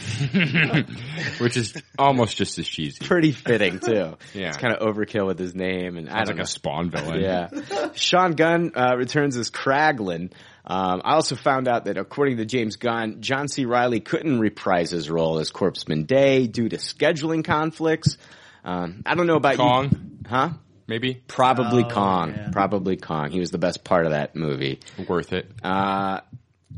Which 1.42 1.58
is 1.58 1.76
almost 1.98 2.38
just 2.38 2.58
as 2.58 2.68
cheesy. 2.68 3.04
Pretty 3.06 3.32
fitting 3.34 3.80
too. 3.80 4.16
Yeah. 4.34 4.50
it's 4.50 4.58
kind 4.58 4.74
of 4.74 4.80
overkill 4.96 5.26
with 5.26 5.40
his 5.40 5.56
name, 5.56 5.98
and 5.98 6.08
I 6.10 6.20
don't 6.20 6.28
like 6.28 6.36
know. 6.38 6.44
a 6.44 6.48
Spawn 6.48 6.90
villain. 6.92 7.20
Yeah. 7.20 7.50
Sean 7.96 8.34
Gunn 8.34 8.72
uh, 8.76 8.96
returns 8.96 9.36
as 9.36 9.50
Kraglin. 9.50 10.32
Um, 10.70 11.02
I 11.04 11.16
also 11.16 11.36
found 11.36 11.68
out 11.68 11.86
that 11.86 11.98
according 11.98 12.38
to 12.38 12.46
James 12.46 12.76
Gunn, 12.76 13.22
John 13.22 13.48
C. 13.48 13.66
Reilly 13.66 14.00
couldn't 14.02 14.40
reprise 14.40 14.92
his 14.92 15.10
role 15.10 15.40
as 15.40 15.52
Corpsman 15.52 16.06
Dey 16.06 16.46
due 16.46 16.70
to 16.70 16.78
scheduling 16.78 17.44
conflicts. 17.44 18.18
Um, 18.64 19.02
I 19.06 19.16
don't 19.16 19.26
know 19.26 19.36
about 19.38 19.54
you. 19.54 19.58
Kong, 19.58 20.20
Huh? 20.30 20.50
maybe? 20.88 21.16
Probably 21.28 21.84
Oh, 21.86 21.90
Kong. 21.90 22.34
yeah. 22.36 22.50
Probably 22.52 22.98
Kong. 22.98 23.32
He 23.32 23.40
was 23.40 23.50
the 23.50 23.58
best 23.58 23.84
part 23.84 24.06
of 24.06 24.12
that 24.12 24.36
movie. 24.36 24.80
Worth 25.08 25.34
it. 25.34 25.50
Uh, 25.64 26.20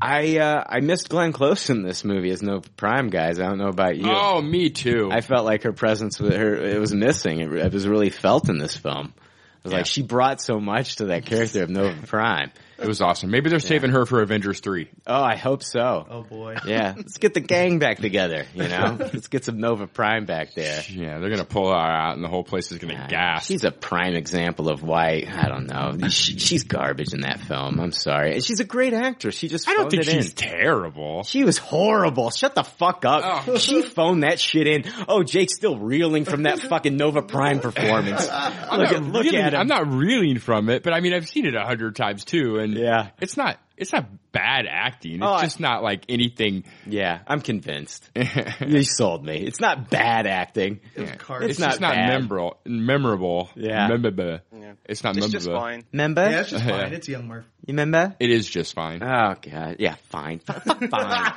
I, 0.01 0.37
uh, 0.37 0.63
I 0.67 0.79
missed 0.79 1.09
Glenn 1.09 1.33
Close 1.33 1.69
in 1.69 1.83
this 1.83 2.05
movie 2.05 2.31
as 2.31 2.41
No 2.41 2.61
Prime, 2.77 3.09
guys. 3.09 3.39
I 3.39 3.43
don't 3.47 3.57
know 3.57 3.67
about 3.67 3.97
you. 3.97 4.05
Oh, 4.09 4.41
me 4.41 4.69
too. 4.69 5.09
I 5.11 5.19
felt 5.21 5.45
like 5.45 5.63
her 5.63 5.73
presence 5.73 6.17
with 6.19 6.33
her, 6.33 6.55
it 6.55 6.79
was 6.79 6.93
missing. 6.93 7.39
It, 7.39 7.51
it 7.51 7.73
was 7.73 7.85
really 7.87 8.09
felt 8.09 8.47
in 8.47 8.57
this 8.57 8.75
film. 8.77 9.13
It 9.57 9.63
was 9.65 9.71
Yeah. 9.73 9.77
like 9.79 9.85
she 9.85 10.01
brought 10.01 10.41
so 10.41 10.59
much 10.61 10.95
to 10.97 11.05
that 11.07 11.25
character 11.25 11.61
of 11.63 11.69
Nova 11.69 12.07
Prime. 12.07 12.51
It 12.81 12.87
was 12.87 13.01
awesome. 13.01 13.29
Maybe 13.31 13.49
they're 13.49 13.59
saving 13.59 13.91
her 13.91 14.05
for 14.05 14.21
Avengers 14.21 14.59
3. 14.59 14.89
Oh, 15.07 15.21
I 15.23 15.35
hope 15.35 15.63
so. 15.63 16.05
Oh 16.09 16.23
boy. 16.23 16.55
Yeah, 16.65 16.93
let's 16.97 17.17
get 17.17 17.33
the 17.33 17.39
gang 17.39 17.79
back 17.79 17.99
together. 17.99 18.45
You 18.55 18.67
know, 18.67 18.97
let's 19.13 19.27
get 19.27 19.45
some 19.45 19.59
Nova 19.59 19.87
Prime 19.87 20.25
back 20.25 20.53
there. 20.55 20.81
Yeah, 20.89 21.19
they're 21.19 21.29
gonna 21.29 21.45
pull 21.45 21.69
her 21.69 21.75
out 21.77 22.15
and 22.15 22.23
the 22.23 22.27
whole 22.29 22.43
place 22.43 22.71
is 22.71 22.77
gonna 22.79 23.07
gas. 23.09 23.45
She's 23.45 23.63
a 23.63 23.71
prime 23.71 24.15
example 24.15 24.69
of 24.69 24.83
why 24.83 25.25
I 25.31 25.47
don't 25.47 25.67
know. 25.67 26.07
She, 26.09 26.37
she's 26.39 26.63
garbage 26.63 27.13
in 27.13 27.21
that 27.21 27.39
film. 27.41 27.79
I'm 27.79 27.91
sorry. 27.91 28.33
And 28.35 28.43
she's 28.43 28.59
a 28.59 28.65
great 28.65 28.93
actress. 28.93 29.35
She 29.35 29.47
just 29.47 29.67
I 29.67 29.73
don't 29.73 29.81
phoned 29.83 29.91
think 29.91 30.07
it 30.07 30.11
she's 30.11 30.29
in. 30.31 30.35
terrible. 30.35 31.23
She 31.23 31.43
was 31.43 31.57
horrible. 31.57 32.29
Shut 32.31 32.55
the 32.55 32.63
fuck 32.63 33.05
up. 33.05 33.45
Oh. 33.47 33.57
She 33.61 33.83
phoned 33.83 34.23
that 34.23 34.39
shit 34.39 34.65
in. 34.67 34.83
Oh, 35.07 35.23
Jake's 35.23 35.55
still 35.55 35.77
reeling 35.77 36.25
from 36.25 36.43
that 36.43 36.59
fucking 36.59 36.97
Nova 36.97 37.21
Prime 37.21 37.59
performance. 37.61 38.27
I'm 38.31 38.79
look 38.79 38.89
not 38.91 38.95
at, 38.95 39.03
look 39.03 39.23
reeling- 39.23 39.39
at 39.39 39.53
him. 39.53 39.59
I'm 39.61 39.67
not 39.67 39.87
reeling 39.87 40.39
from 40.39 40.69
it, 40.69 40.81
but 40.83 40.93
I 40.93 40.99
mean, 40.99 41.13
I've 41.13 41.27
seen 41.29 41.45
it 41.45 41.53
a 41.55 41.61
hundred 41.63 41.95
times 41.95 42.25
too, 42.25 42.57
and 42.57 42.70
Yeah. 42.77 43.09
it's 43.19 43.37
not, 43.37 43.57
it's 43.77 43.91
not 43.93 44.05
bad 44.31 44.65
acting. 44.69 45.15
It's 45.15 45.23
Oh, 45.23 45.33
I- 45.33 45.41
just 45.43 45.59
not 45.59 45.81
like 45.83 46.05
anything. 46.09 46.63
Yeah, 46.85 47.19
I'm 47.27 47.41
convinced. 47.41 48.09
you 48.65 48.83
sold 48.83 49.25
me. 49.25 49.37
It's 49.37 49.59
not 49.59 49.89
bad 49.89 50.27
acting. 50.27 50.79
It 50.95 51.01
was 51.01 51.11
cars. 51.17 51.43
It's, 51.43 51.51
It's 51.51 51.59
just 51.59 51.81
not 51.81 51.95
not 51.95 52.07
memorable. 52.07 52.57
Memorable. 52.65 53.49
Yeah. 53.55 53.87
Memorable. 53.87 54.39
It's 54.85 55.03
not 55.03 55.17
It's 55.17 55.27
memorable. 55.27 55.29
just 55.29 55.47
fine. 55.47 55.83
Remember? 55.91 56.29
yeah, 56.29 56.39
it's 56.41 56.49
just 56.51 56.63
fine. 56.65 56.93
It's 56.93 57.07
young 57.07 57.27
Murph. 57.27 57.45
You 57.65 57.73
remember? 57.73 58.15
It 58.19 58.29
is 58.29 58.47
just 58.49 58.73
fine. 58.73 59.01
Oh 59.03 59.35
god, 59.41 59.77
yeah, 59.79 59.95
fine, 60.09 60.39
fine. 60.39 60.61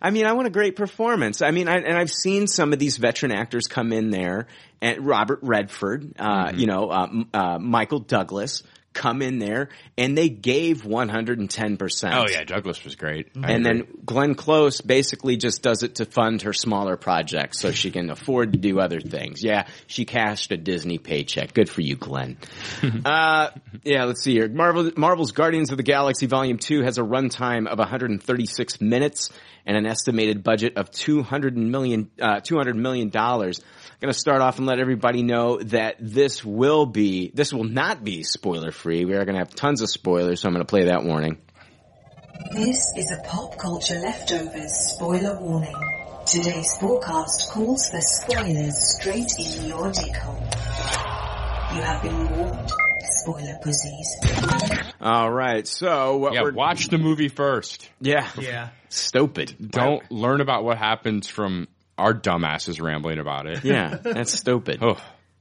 I 0.00 0.10
mean, 0.10 0.26
I 0.26 0.32
want 0.34 0.46
a 0.46 0.50
great 0.50 0.76
performance. 0.76 1.42
I 1.42 1.50
mean, 1.50 1.66
I, 1.68 1.78
and 1.78 1.96
I've 1.98 2.10
seen 2.12 2.46
some 2.46 2.72
of 2.72 2.78
these 2.78 2.98
veteran 2.98 3.32
actors 3.32 3.66
come 3.66 3.92
in 3.92 4.10
there, 4.10 4.46
and 4.80 5.04
Robert 5.04 5.40
Redford, 5.42 6.12
uh, 6.20 6.52
you 6.54 6.66
know, 6.66 6.88
uh, 6.88 7.08
uh, 7.34 7.58
Michael 7.58 7.98
Douglas 7.98 8.62
come 8.92 9.22
in 9.22 9.38
there, 9.38 9.68
and 9.96 10.16
they 10.18 10.28
gave 10.28 10.84
one 10.84 11.08
hundred 11.08 11.38
and 11.38 11.48
ten 11.48 11.76
percent. 11.76 12.14
oh 12.14 12.24
yeah, 12.28 12.42
Douglas 12.44 12.82
was 12.84 12.96
great. 12.96 13.28
I 13.42 13.52
And 13.52 13.66
agree. 13.66 13.82
then 13.82 13.98
Glenn 14.04 14.34
Close 14.34 14.80
basically 14.80 15.36
just 15.36 15.62
does 15.62 15.82
it 15.82 15.96
to 15.96 16.04
fund 16.04 16.42
her 16.42 16.52
smaller 16.52 16.96
projects 16.96 17.60
so 17.60 17.70
she 17.70 17.90
can 17.90 18.10
afford 18.10 18.52
to 18.54 18.58
do 18.58 18.80
other 18.80 19.00
things. 19.00 19.42
Yeah, 19.42 19.66
she 19.86 20.04
cashed 20.04 20.50
a 20.52 20.56
Disney 20.56 20.98
paycheck. 20.98 21.54
Good 21.54 21.68
for 21.68 21.80
you, 21.80 21.96
Glenn. 21.96 22.38
uh, 23.04 23.50
yeah, 23.84 24.04
let's 24.04 24.22
see 24.22 24.32
here. 24.32 24.48
Marvel, 24.48 24.90
Marvel's 24.96 25.32
Guardians 25.32 25.70
of 25.70 25.76
the 25.76 25.82
Galaxy 25.82 26.26
Volume 26.26 26.58
2 26.58 26.82
has 26.82 26.98
a 26.98 27.02
runtime 27.02 27.66
of 27.68 27.78
136 27.78 28.80
minutes 28.80 29.30
and 29.66 29.76
an 29.76 29.86
estimated 29.86 30.42
budget 30.42 30.76
of 30.76 30.90
200 30.90 31.56
million, 31.56 32.10
uh, 32.20 32.36
$200 32.40 32.74
million. 32.74 33.10
I'm 33.14 33.52
going 34.00 34.12
to 34.12 34.18
start 34.18 34.40
off 34.40 34.58
and 34.58 34.66
let 34.66 34.78
everybody 34.78 35.22
know 35.22 35.58
that 35.58 35.96
this 36.00 36.44
will 36.44 36.86
be, 36.86 37.30
this 37.34 37.52
will 37.52 37.64
not 37.64 38.02
be 38.02 38.22
spoiler 38.22 38.70
free. 38.78 39.04
We 39.04 39.14
are 39.14 39.24
going 39.24 39.34
to 39.34 39.40
have 39.40 39.54
tons 39.54 39.82
of 39.82 39.90
spoilers, 39.90 40.40
so 40.40 40.48
I'm 40.48 40.54
going 40.54 40.64
to 40.64 40.70
play 40.70 40.84
that 40.84 41.04
warning. 41.04 41.38
This 42.52 42.78
is 42.96 43.10
a 43.10 43.20
pop 43.28 43.58
culture 43.58 43.98
leftovers 43.98 44.72
spoiler 44.94 45.38
warning. 45.40 45.74
Today's 46.26 46.76
forecast 46.78 47.50
calls 47.50 47.88
for 47.90 48.00
spoilers 48.00 48.96
straight 48.98 49.30
in 49.38 49.66
your 49.68 49.90
dick 49.90 50.16
hole. 50.16 50.40
You 51.74 51.82
have 51.82 52.02
been 52.02 52.28
warned, 52.30 52.70
spoiler 53.22 53.58
pussies. 53.62 54.92
All 55.00 55.30
right, 55.30 55.66
so 55.66 56.16
what 56.18 56.34
yeah, 56.34 56.42
we're 56.42 56.52
watch 56.52 56.88
the 56.88 56.98
movie 56.98 57.28
first. 57.28 57.88
yeah, 58.00 58.28
Yeah. 58.38 58.70
stupid. 58.88 59.54
Don't 59.70 60.08
learn 60.10 60.40
about 60.40 60.64
what 60.64 60.78
happens 60.78 61.28
from 61.28 61.68
our 61.96 62.14
dumbasses 62.14 62.80
rambling 62.80 63.18
about 63.18 63.46
it. 63.46 63.64
Yeah, 63.64 63.96
that's 64.02 64.32
stupid. 64.32 64.78
Oh, 64.82 64.96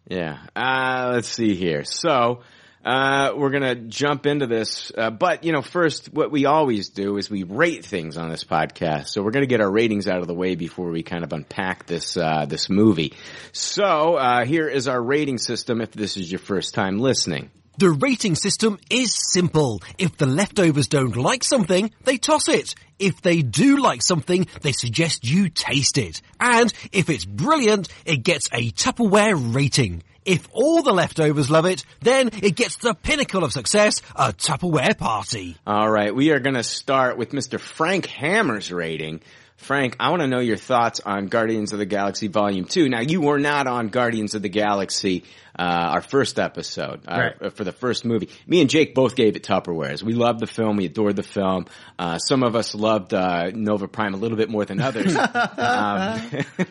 Yeah. 0.09 0.37
Uh, 0.55 1.11
let's 1.15 1.27
see 1.27 1.53
here. 1.55 1.83
So, 1.83 2.41
uh, 2.87 3.33
we're 3.35 3.49
gonna 3.49 3.75
jump 3.75 4.25
into 4.25 4.47
this, 4.47 4.93
uh, 4.97 5.09
but 5.09 5.43
you 5.43 5.51
know, 5.51 5.61
first, 5.61 6.13
what 6.13 6.31
we 6.31 6.45
always 6.45 6.87
do 6.87 7.17
is 7.17 7.29
we 7.29 7.43
rate 7.43 7.83
things 7.83 8.15
on 8.17 8.29
this 8.29 8.45
podcast. 8.45 9.07
So 9.07 9.21
we're 9.21 9.31
gonna 9.31 9.45
get 9.45 9.59
our 9.59 9.69
ratings 9.69 10.07
out 10.07 10.21
of 10.21 10.27
the 10.27 10.33
way 10.33 10.55
before 10.55 10.89
we 10.89 11.03
kind 11.03 11.25
of 11.25 11.33
unpack 11.33 11.85
this, 11.85 12.15
uh, 12.15 12.45
this 12.47 12.69
movie. 12.69 13.13
So, 13.51 14.15
uh, 14.15 14.45
here 14.45 14.69
is 14.69 14.87
our 14.87 15.01
rating 15.01 15.37
system 15.37 15.81
if 15.81 15.91
this 15.91 16.15
is 16.15 16.31
your 16.31 16.39
first 16.39 16.75
time 16.75 16.99
listening. 16.99 17.51
The 17.77 17.89
rating 17.89 18.35
system 18.35 18.79
is 18.89 19.13
simple. 19.13 19.81
If 19.97 20.17
the 20.17 20.25
leftovers 20.25 20.87
don't 20.87 21.17
like 21.17 21.43
something, 21.43 21.91
they 22.05 22.17
toss 22.17 22.47
it. 22.47 22.73
If 22.99 23.21
they 23.21 23.41
do 23.41 23.77
like 23.77 24.01
something, 24.01 24.47
they 24.61 24.71
suggest 24.71 25.25
you 25.25 25.49
taste 25.49 25.97
it. 25.97 26.21
And 26.39 26.73
if 26.93 27.09
it's 27.09 27.25
brilliant, 27.25 27.89
it 28.05 28.23
gets 28.23 28.47
a 28.53 28.71
Tupperware 28.71 29.53
rating. 29.53 30.03
If 30.27 30.49
all 30.51 30.83
the 30.83 30.91
leftovers 30.91 31.49
love 31.49 31.65
it, 31.65 31.85
then 32.01 32.29
it 32.43 32.57
gets 32.57 32.75
the 32.75 32.93
pinnacle 32.93 33.45
of 33.45 33.53
success, 33.53 34.01
a 34.13 34.33
Tupperware 34.33 34.97
party. 34.97 35.55
All 35.65 35.89
right, 35.89 36.13
we 36.13 36.31
are 36.31 36.39
going 36.39 36.57
to 36.57 36.63
start 36.63 37.17
with 37.17 37.31
Mr. 37.31 37.57
Frank 37.57 38.07
Hammer's 38.07 38.69
rating. 38.69 39.21
Frank, 39.55 39.95
I 40.01 40.09
want 40.09 40.21
to 40.21 40.27
know 40.27 40.41
your 40.41 40.57
thoughts 40.57 40.99
on 40.99 41.27
Guardians 41.27 41.71
of 41.71 41.79
the 41.79 41.85
Galaxy 41.85 42.27
Volume 42.27 42.65
2. 42.65 42.89
Now, 42.89 42.99
you 42.99 43.21
were 43.21 43.39
not 43.39 43.67
on 43.67 43.87
Guardians 43.87 44.35
of 44.35 44.41
the 44.41 44.49
Galaxy 44.49 45.23
uh, 45.59 45.63
our 45.63 46.01
first 46.01 46.39
episode 46.39 47.01
uh, 47.07 47.31
Right. 47.41 47.53
for 47.55 47.63
the 47.63 47.71
first 47.71 48.05
movie. 48.05 48.29
Me 48.45 48.61
and 48.61 48.69
Jake 48.69 48.93
both 48.93 49.15
gave 49.15 49.35
it 49.35 49.43
Tupperwares. 49.43 50.03
We 50.03 50.13
loved 50.13 50.39
the 50.39 50.47
film. 50.47 50.77
We 50.77 50.85
adored 50.85 51.15
the 51.15 51.23
film. 51.23 51.65
Uh, 51.97 52.17
some 52.19 52.43
of 52.43 52.55
us 52.55 52.75
loved 52.75 53.13
uh, 53.13 53.49
Nova 53.53 53.87
Prime 53.87 54.13
a 54.13 54.17
little 54.17 54.37
bit 54.37 54.49
more 54.49 54.65
than 54.65 54.79
others. 54.81 55.15
um, 55.15 56.21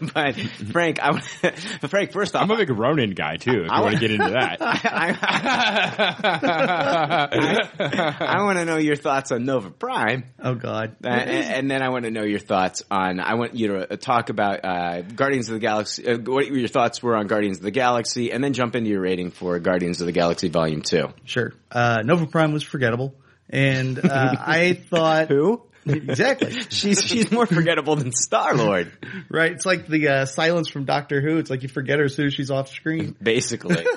but 0.14 0.36
Frank, 0.72 0.98
I, 1.02 1.18
Frank, 1.88 2.12
first 2.12 2.36
off, 2.36 2.42
I'm 2.42 2.50
a 2.50 2.56
big 2.56 2.70
Ronin 2.70 3.10
guy 3.10 3.36
too. 3.36 3.64
If 3.64 3.72
you 3.72 3.80
want 3.80 3.94
to 3.94 4.00
get 4.00 4.10
into 4.12 4.30
that, 4.30 4.58
I 7.08 8.42
want 8.42 8.58
to 8.58 8.64
know 8.64 8.76
your 8.76 8.96
thoughts 8.96 9.32
on 9.32 9.44
Nova 9.44 9.70
Prime. 9.70 10.24
Oh 10.42 10.54
God. 10.54 10.96
Uh, 11.04 11.08
and, 11.08 11.30
and 11.30 11.70
then 11.70 11.82
I 11.82 11.88
want 11.88 12.04
to 12.04 12.10
know 12.10 12.22
your 12.22 12.38
thoughts 12.38 12.82
on. 12.90 13.18
I 13.20 13.34
want 13.34 13.54
you 13.54 13.68
to 13.68 13.92
uh, 13.92 13.96
talk 13.96 14.28
about 14.30 14.64
uh, 14.64 15.02
Guardians 15.02 15.48
of 15.48 15.54
the 15.54 15.60
Galaxy. 15.60 16.06
Uh, 16.06 16.18
what 16.18 16.46
your 16.46 16.68
thoughts 16.68 17.02
were 17.02 17.16
on 17.16 17.26
Guardians 17.26 17.58
of 17.58 17.64
the 17.64 17.70
Galaxy, 17.70 18.30
and 18.32 18.42
then 18.44 18.52
jump 18.52 18.75
into 18.76 18.90
your 18.90 19.00
rating 19.00 19.30
for 19.30 19.58
Guardians 19.58 20.00
of 20.00 20.06
the 20.06 20.12
Galaxy 20.12 20.48
Volume 20.48 20.82
Two. 20.82 21.08
Sure. 21.24 21.52
Uh, 21.70 22.02
Nova 22.04 22.26
Prime 22.26 22.52
was 22.52 22.62
forgettable, 22.62 23.14
and 23.50 23.98
uh, 23.98 24.04
I 24.38 24.74
thought 24.74 25.28
Who? 25.28 25.62
exactly 25.86 26.50
She's 26.70 27.02
she's 27.02 27.30
more 27.30 27.46
forgettable 27.46 27.94
than 27.96 28.12
Star 28.12 28.54
Lord, 28.56 28.92
right. 29.30 29.52
It's 29.52 29.64
like 29.66 29.86
the 29.86 30.08
uh, 30.08 30.26
silence 30.26 30.68
from 30.68 30.84
Doctor 30.84 31.20
Who. 31.20 31.38
It's 31.38 31.50
like 31.50 31.62
you 31.62 31.68
forget 31.68 31.98
her 31.98 32.06
as 32.06 32.14
soon 32.14 32.26
as 32.26 32.34
she's 32.34 32.50
off 32.50 32.68
screen. 32.68 33.16
basically. 33.22 33.86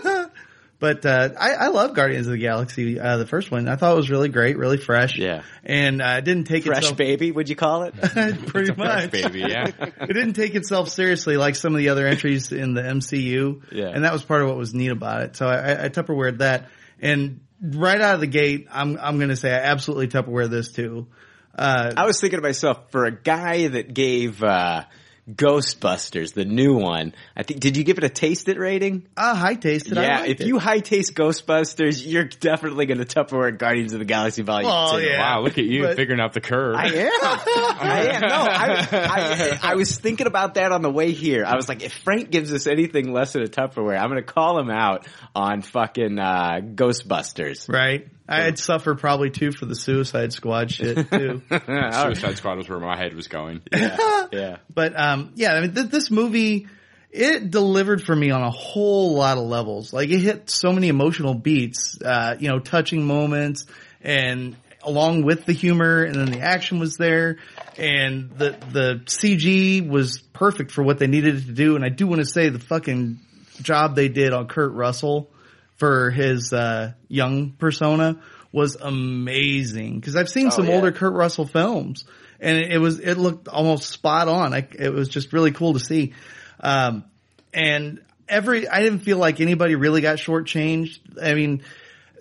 But 0.80 1.06
uh, 1.06 1.30
I, 1.38 1.52
I 1.56 1.68
love 1.68 1.94
Guardians 1.94 2.28
of 2.28 2.32
the 2.32 2.38
Galaxy, 2.38 2.98
uh, 3.00 3.18
the 3.18 3.26
first 3.26 3.52
one. 3.52 3.68
I 3.68 3.76
thought 3.76 3.92
it 3.92 3.98
was 3.98 4.10
really 4.10 4.30
great, 4.30 4.58
really 4.58 4.78
fresh. 4.78 5.18
Yeah. 5.18 5.44
and 5.65 6.02
uh, 6.02 6.15
it 6.20 6.24
didn't 6.24 6.46
take 6.46 6.63
Fresh 6.63 6.78
itself 6.78 6.98
baby, 6.98 7.32
would 7.32 7.50
you 7.50 7.58
call 7.58 7.84
it? 7.84 7.96
pretty 8.48 8.74
much. 8.74 9.12
baby. 9.12 9.39
Yeah. 9.42 9.68
it 9.80 10.13
didn't 10.13 10.34
take 10.34 10.56
itself 10.56 10.88
seriously 10.88 11.36
like 11.36 11.58
some 11.58 11.74
of 11.74 11.80
the 11.80 11.89
other 11.89 12.08
entries 12.08 12.54
in 12.54 12.76
the 12.76 12.82
MCU. 12.82 13.62
Yeah. 13.74 13.89
And 13.89 14.06
that 14.06 14.13
was 14.13 14.24
part 14.24 14.42
of 14.42 14.48
what 14.48 14.58
was 14.58 14.74
neat 14.74 14.92
about 14.92 15.24
it. 15.24 15.36
So 15.36 15.48
I, 15.48 15.58
I, 15.58 15.86
I 15.86 15.89
Tupperwared 15.89 16.38
that. 16.38 16.70
And 17.02 17.42
right 17.62 18.00
out 18.00 18.15
of 18.15 18.22
the 18.22 18.28
gate, 18.28 18.68
I'm, 18.72 18.98
I'm 19.02 19.18
going 19.18 19.30
to 19.30 19.38
say 19.38 19.52
I 19.52 19.60
absolutely 19.60 20.08
Tupperware 20.08 20.50
this 20.50 20.72
too. 20.72 21.08
Uh, 21.56 21.92
I 21.98 22.06
was 22.06 22.22
thinking 22.22 22.39
to 22.39 22.44
myself, 22.44 22.89
for 22.92 23.04
a 23.04 23.12
guy 23.12 23.68
that 23.68 23.94
gave 23.94 24.42
uh, 24.42 24.86
Ghostbusters, 25.36 26.34
the 26.34 26.46
new 26.46 26.76
one, 26.76 27.13
I 27.36 27.44
think, 27.44 27.60
did 27.60 27.78
you 27.78 27.84
give 27.84 27.98
it 27.98 28.04
a 28.04 28.10
taste 28.10 28.50
it 28.50 28.58
rating? 28.58 29.08
I 29.15 29.36
high 29.36 29.56
taste 29.56 29.96
I 29.96 30.02
yeah, 30.02 30.20
liked 30.22 30.30
if 30.30 30.42
it. 30.42 30.48
you 30.48 30.60
high 30.60 30.80
taste 30.80 31.13
Ghostbusters, 31.15 32.04
you're 32.06 32.24
definitely 32.26 32.86
going 32.86 32.98
to 32.98 33.06
Tupperware 33.06 33.58
Guardians 33.58 33.94
of 33.94 34.00
the 34.00 34.06
Galaxy 34.06 34.42
Volume 34.42 34.72
Oh, 34.74 34.98
2. 35.00 35.06
yeah. 35.06 35.20
Wow, 35.20 35.42
look 35.42 35.58
at 35.58 35.65
you 35.65 35.84
But- 35.84 35.96
figuring 35.96 36.20
out 36.20 36.34
the 36.34 36.42
curve. 36.42 36.76
I 36.76 36.86
am. 36.88 37.12
I 37.22 38.10
am. 38.13 38.22
No, 38.22 38.28
I, 38.28 38.88
I, 38.92 39.60
I 39.72 39.76
was 39.76 39.98
thinking 39.98 40.28
about 40.28 40.56
that 40.56 40.72
on 40.72 40.82
the 40.82 40.92
way 40.92 41.12
here. 41.12 41.46
I 41.46 41.56
was 41.56 41.70
like, 41.70 41.84
if 41.84 41.94
Frank 41.94 42.32
gives 42.32 42.52
us 42.54 42.68
anything 42.68 43.12
less 43.13 43.34
than 43.34 43.44
a 43.44 43.48
Tupperware, 43.48 44.00
I'm 44.00 44.10
going 44.10 44.24
to 44.24 44.32
call 44.34 44.60
him 44.60 44.70
out 44.70 45.08
on 45.36 45.62
fucking 45.62 46.18
uh, 46.20 46.60
Ghostbusters. 46.63 47.68
right. 47.72 48.08
I'd 48.30 48.60
suffer 48.60 48.96
probably 48.96 49.32
too 49.32 49.52
for 49.52 49.65
the 49.65 49.76
Suicide 49.76 50.32
Squad 50.34 50.72
shit 50.72 51.10
too. 51.12 51.42
Suicide 51.50 52.38
Squad 52.38 52.58
was 52.58 52.70
where 52.70 52.80
my 52.80 52.96
head 52.96 53.13
was 53.15 53.28
going. 53.28 53.62
yeah. 53.72 54.58
But 54.74 54.98
um, 55.00 55.32
yeah, 55.36 55.54
I 55.54 55.62
mean, 55.62 55.74
th- 55.74 55.88
this 55.88 56.12
movie 56.12 56.68
it 57.12 57.50
delivered 57.50 58.04
for 58.04 58.15
me 58.15 58.30
on 58.30 58.44
a 58.44 58.52
whole 58.52 59.15
lot 59.15 59.38
of 59.38 59.46
levels. 59.46 59.92
Like 59.92 60.10
it 60.10 60.20
hit 60.20 60.50
so 60.50 60.72
many 60.72 60.89
emotional 60.89 61.34
beats, 61.34 62.00
uh, 62.02 62.36
you 62.39 62.50
know, 62.50 62.60
touching 62.60 63.04
moments, 63.04 63.65
and 64.02 64.56
along 64.84 65.24
with 65.24 65.46
the 65.46 65.54
humor, 65.54 66.04
and 66.04 66.15
then 66.15 66.32
the 66.32 66.42
action 66.42 66.80
was 66.80 66.98
there, 66.98 67.38
and 67.78 68.30
the 68.38 68.52
the 68.72 69.02
CG 69.06 69.88
was 69.88 70.20
perfect 70.20 70.72
for 70.72 70.84
what 70.84 71.00
they 71.00 71.08
needed 71.08 71.36
it 71.38 71.46
to 71.48 71.52
do. 71.52 71.76
And 71.76 71.84
I 71.84 71.89
do 71.89 72.06
want 72.06 72.22
to 72.22 72.28
say 72.28 72.50
the 72.50 72.60
fucking 72.60 73.20
job 73.62 73.96
they 73.96 74.08
did 74.08 74.32
on 74.32 74.48
Kurt 74.48 74.74
Russell 74.74 75.32
for 75.80 76.12
his 76.12 76.54
uh, 76.54 76.94
young 77.08 77.52
persona 77.52 78.22
was 78.52 78.76
amazing 78.76 80.00
because 80.00 80.15
I've 80.15 80.30
seen 80.30 80.52
some 80.52 80.68
yeah. 80.68 80.76
older 80.76 80.92
Kurt 80.92 81.13
Russell 81.13 81.46
films 81.46 82.06
and 82.39 82.58
it, 82.58 82.74
it 82.74 82.78
was 82.78 83.00
it 83.00 83.15
looked 83.15 83.48
almost 83.48 83.89
spot 83.89 84.28
on. 84.28 84.54
I, 84.54 84.68
it 84.78 84.94
was 84.94 85.10
just 85.10 85.34
really 85.34 85.52
cool 85.52 85.74
to 85.74 85.80
see, 85.80 86.13
um, 86.60 87.04
and 87.54 88.02
every 88.28 88.68
I 88.68 88.82
didn't 88.82 89.00
feel 89.00 89.18
like 89.18 89.42
anybody 89.42 89.76
really 89.76 90.02
got 90.02 90.18
shortchanged. 90.18 91.00
I 91.22 91.34
mean, 91.34 91.63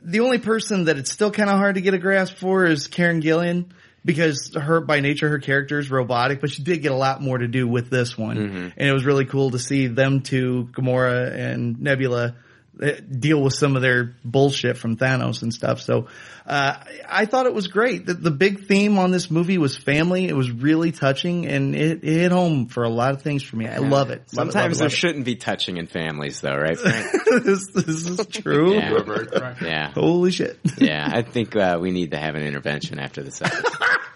the 0.02 0.20
only 0.20 0.38
person 0.38 0.84
that 0.84 0.98
it's 0.98 1.10
still 1.10 1.30
kind 1.30 1.50
of 1.50 1.56
hard 1.56 1.76
to 1.76 1.80
get 1.80 1.94
a 1.94 1.98
grasp 1.98 2.36
for 2.36 2.64
is 2.64 2.86
Karen 2.88 3.22
Gillan 3.22 3.70
because 4.04 4.54
her 4.54 4.80
by 4.80 5.00
nature 5.00 5.28
her 5.28 5.38
character 5.38 5.78
is 5.78 5.90
robotic, 5.90 6.40
but 6.40 6.50
she 6.50 6.62
did 6.62 6.82
get 6.82 6.92
a 6.92 6.96
lot 6.96 7.22
more 7.22 7.38
to 7.38 7.48
do 7.48 7.66
with 7.66 7.90
this 7.90 8.16
one, 8.16 8.38
and 8.76 8.88
it 8.88 8.92
was 8.92 9.04
really 9.04 9.24
cool 9.24 9.50
to 9.50 9.58
see 9.58 9.86
them 9.86 10.22
two, 10.22 10.68
Gamora 10.72 11.32
and 11.32 11.80
Nebula, 11.80 12.34
deal 12.78 13.42
with 13.42 13.54
some 13.54 13.76
of 13.76 13.82
their 13.82 14.14
bullshit 14.24 14.78
from 14.78 14.96
Thanos 14.96 15.42
and 15.42 15.52
stuff. 15.52 15.80
So 15.80 16.08
uh, 16.46 16.82
I 17.08 17.26
thought 17.26 17.46
it 17.46 17.54
was 17.54 17.66
great. 17.66 18.06
The, 18.06 18.14
the 18.14 18.30
big 18.30 18.66
theme 18.66 18.98
on 18.98 19.10
this 19.10 19.30
movie 19.30 19.58
was 19.58 19.76
family. 19.76 20.28
It 20.28 20.36
was 20.36 20.50
really 20.50 20.92
touching, 20.92 21.46
and 21.46 21.74
it, 21.74 22.04
it 22.04 22.20
hit 22.20 22.32
home 22.32 22.68
for 22.68 22.84
a 22.84 22.88
lot 22.88 23.12
of 23.12 23.22
things 23.22 23.42
for 23.42 23.56
me. 23.56 23.66
I 23.66 23.78
love 23.78 23.90
it. 23.90 23.90
Love 23.90 24.10
it, 24.10 24.30
Sometimes 24.30 24.54
love 24.54 24.72
it, 24.72 24.78
there 24.78 24.86
it. 24.86 24.92
shouldn't 24.92 25.24
be 25.24 25.36
touching 25.36 25.76
in 25.76 25.86
families, 25.86 26.40
though, 26.40 26.56
right, 26.56 26.78
this, 27.42 27.66
this 27.72 28.06
is 28.06 28.26
true. 28.28 28.74
Yeah. 28.74 29.54
yeah. 29.60 29.90
Holy 29.92 30.30
shit. 30.30 30.58
Yeah, 30.78 31.06
I 31.12 31.22
think 31.22 31.54
uh, 31.54 31.78
we 31.80 31.90
need 31.90 32.12
to 32.12 32.18
have 32.18 32.34
an 32.34 32.42
intervention 32.42 32.98
after 32.98 33.22
this 33.22 33.42
episode. 33.42 33.64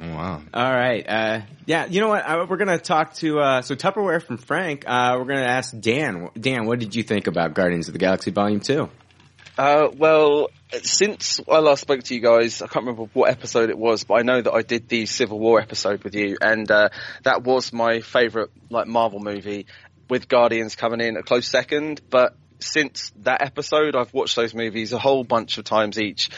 wow. 0.00 0.42
All 0.54 0.72
right. 0.72 1.04
Uh, 1.08 1.40
yeah, 1.66 1.86
you 1.86 2.00
know 2.00 2.08
what? 2.08 2.24
Uh, 2.24 2.46
we're 2.48 2.56
going 2.56 2.68
to 2.68 2.78
talk 2.78 3.14
to, 3.14 3.40
uh, 3.40 3.62
so 3.62 3.74
Tupperware 3.74 4.22
from 4.22 4.38
Frank. 4.38 4.84
Uh, 4.86 5.16
we're 5.18 5.24
going 5.24 5.40
to 5.40 5.48
ask 5.48 5.78
Dan. 5.78 6.30
Dan, 6.38 6.66
what 6.66 6.78
did 6.78 6.94
you 6.94 7.02
think 7.02 7.26
about 7.26 7.54
Guardians 7.54 7.88
of 7.88 7.92
the 7.92 7.98
Galaxy 7.98 8.30
Volume 8.30 8.60
2? 8.60 8.88
Uh, 9.58 9.88
well, 9.96 10.50
since 10.82 11.40
I 11.50 11.58
last 11.58 11.80
spoke 11.80 12.04
to 12.04 12.14
you 12.14 12.20
guys, 12.20 12.62
I 12.62 12.68
can't 12.68 12.86
remember 12.86 13.10
what 13.12 13.28
episode 13.28 13.70
it 13.70 13.78
was, 13.78 14.04
but 14.04 14.14
I 14.14 14.22
know 14.22 14.40
that 14.40 14.52
I 14.52 14.62
did 14.62 14.88
the 14.88 15.06
Civil 15.06 15.40
War 15.40 15.60
episode 15.60 16.04
with 16.04 16.14
you, 16.14 16.36
and 16.40 16.70
uh, 16.70 16.90
that 17.24 17.42
was 17.42 17.72
my 17.72 18.00
favourite 18.00 18.50
like 18.70 18.86
Marvel 18.86 19.18
movie, 19.18 19.66
with 20.08 20.28
Guardians 20.28 20.76
coming 20.76 21.00
in 21.00 21.16
a 21.16 21.24
close 21.24 21.48
second. 21.48 22.00
But 22.08 22.36
since 22.60 23.12
that 23.22 23.42
episode, 23.42 23.96
I've 23.96 24.14
watched 24.14 24.36
those 24.36 24.54
movies 24.54 24.92
a 24.92 24.98
whole 24.98 25.24
bunch 25.24 25.58
of 25.58 25.64
times 25.64 25.98
each, 25.98 26.30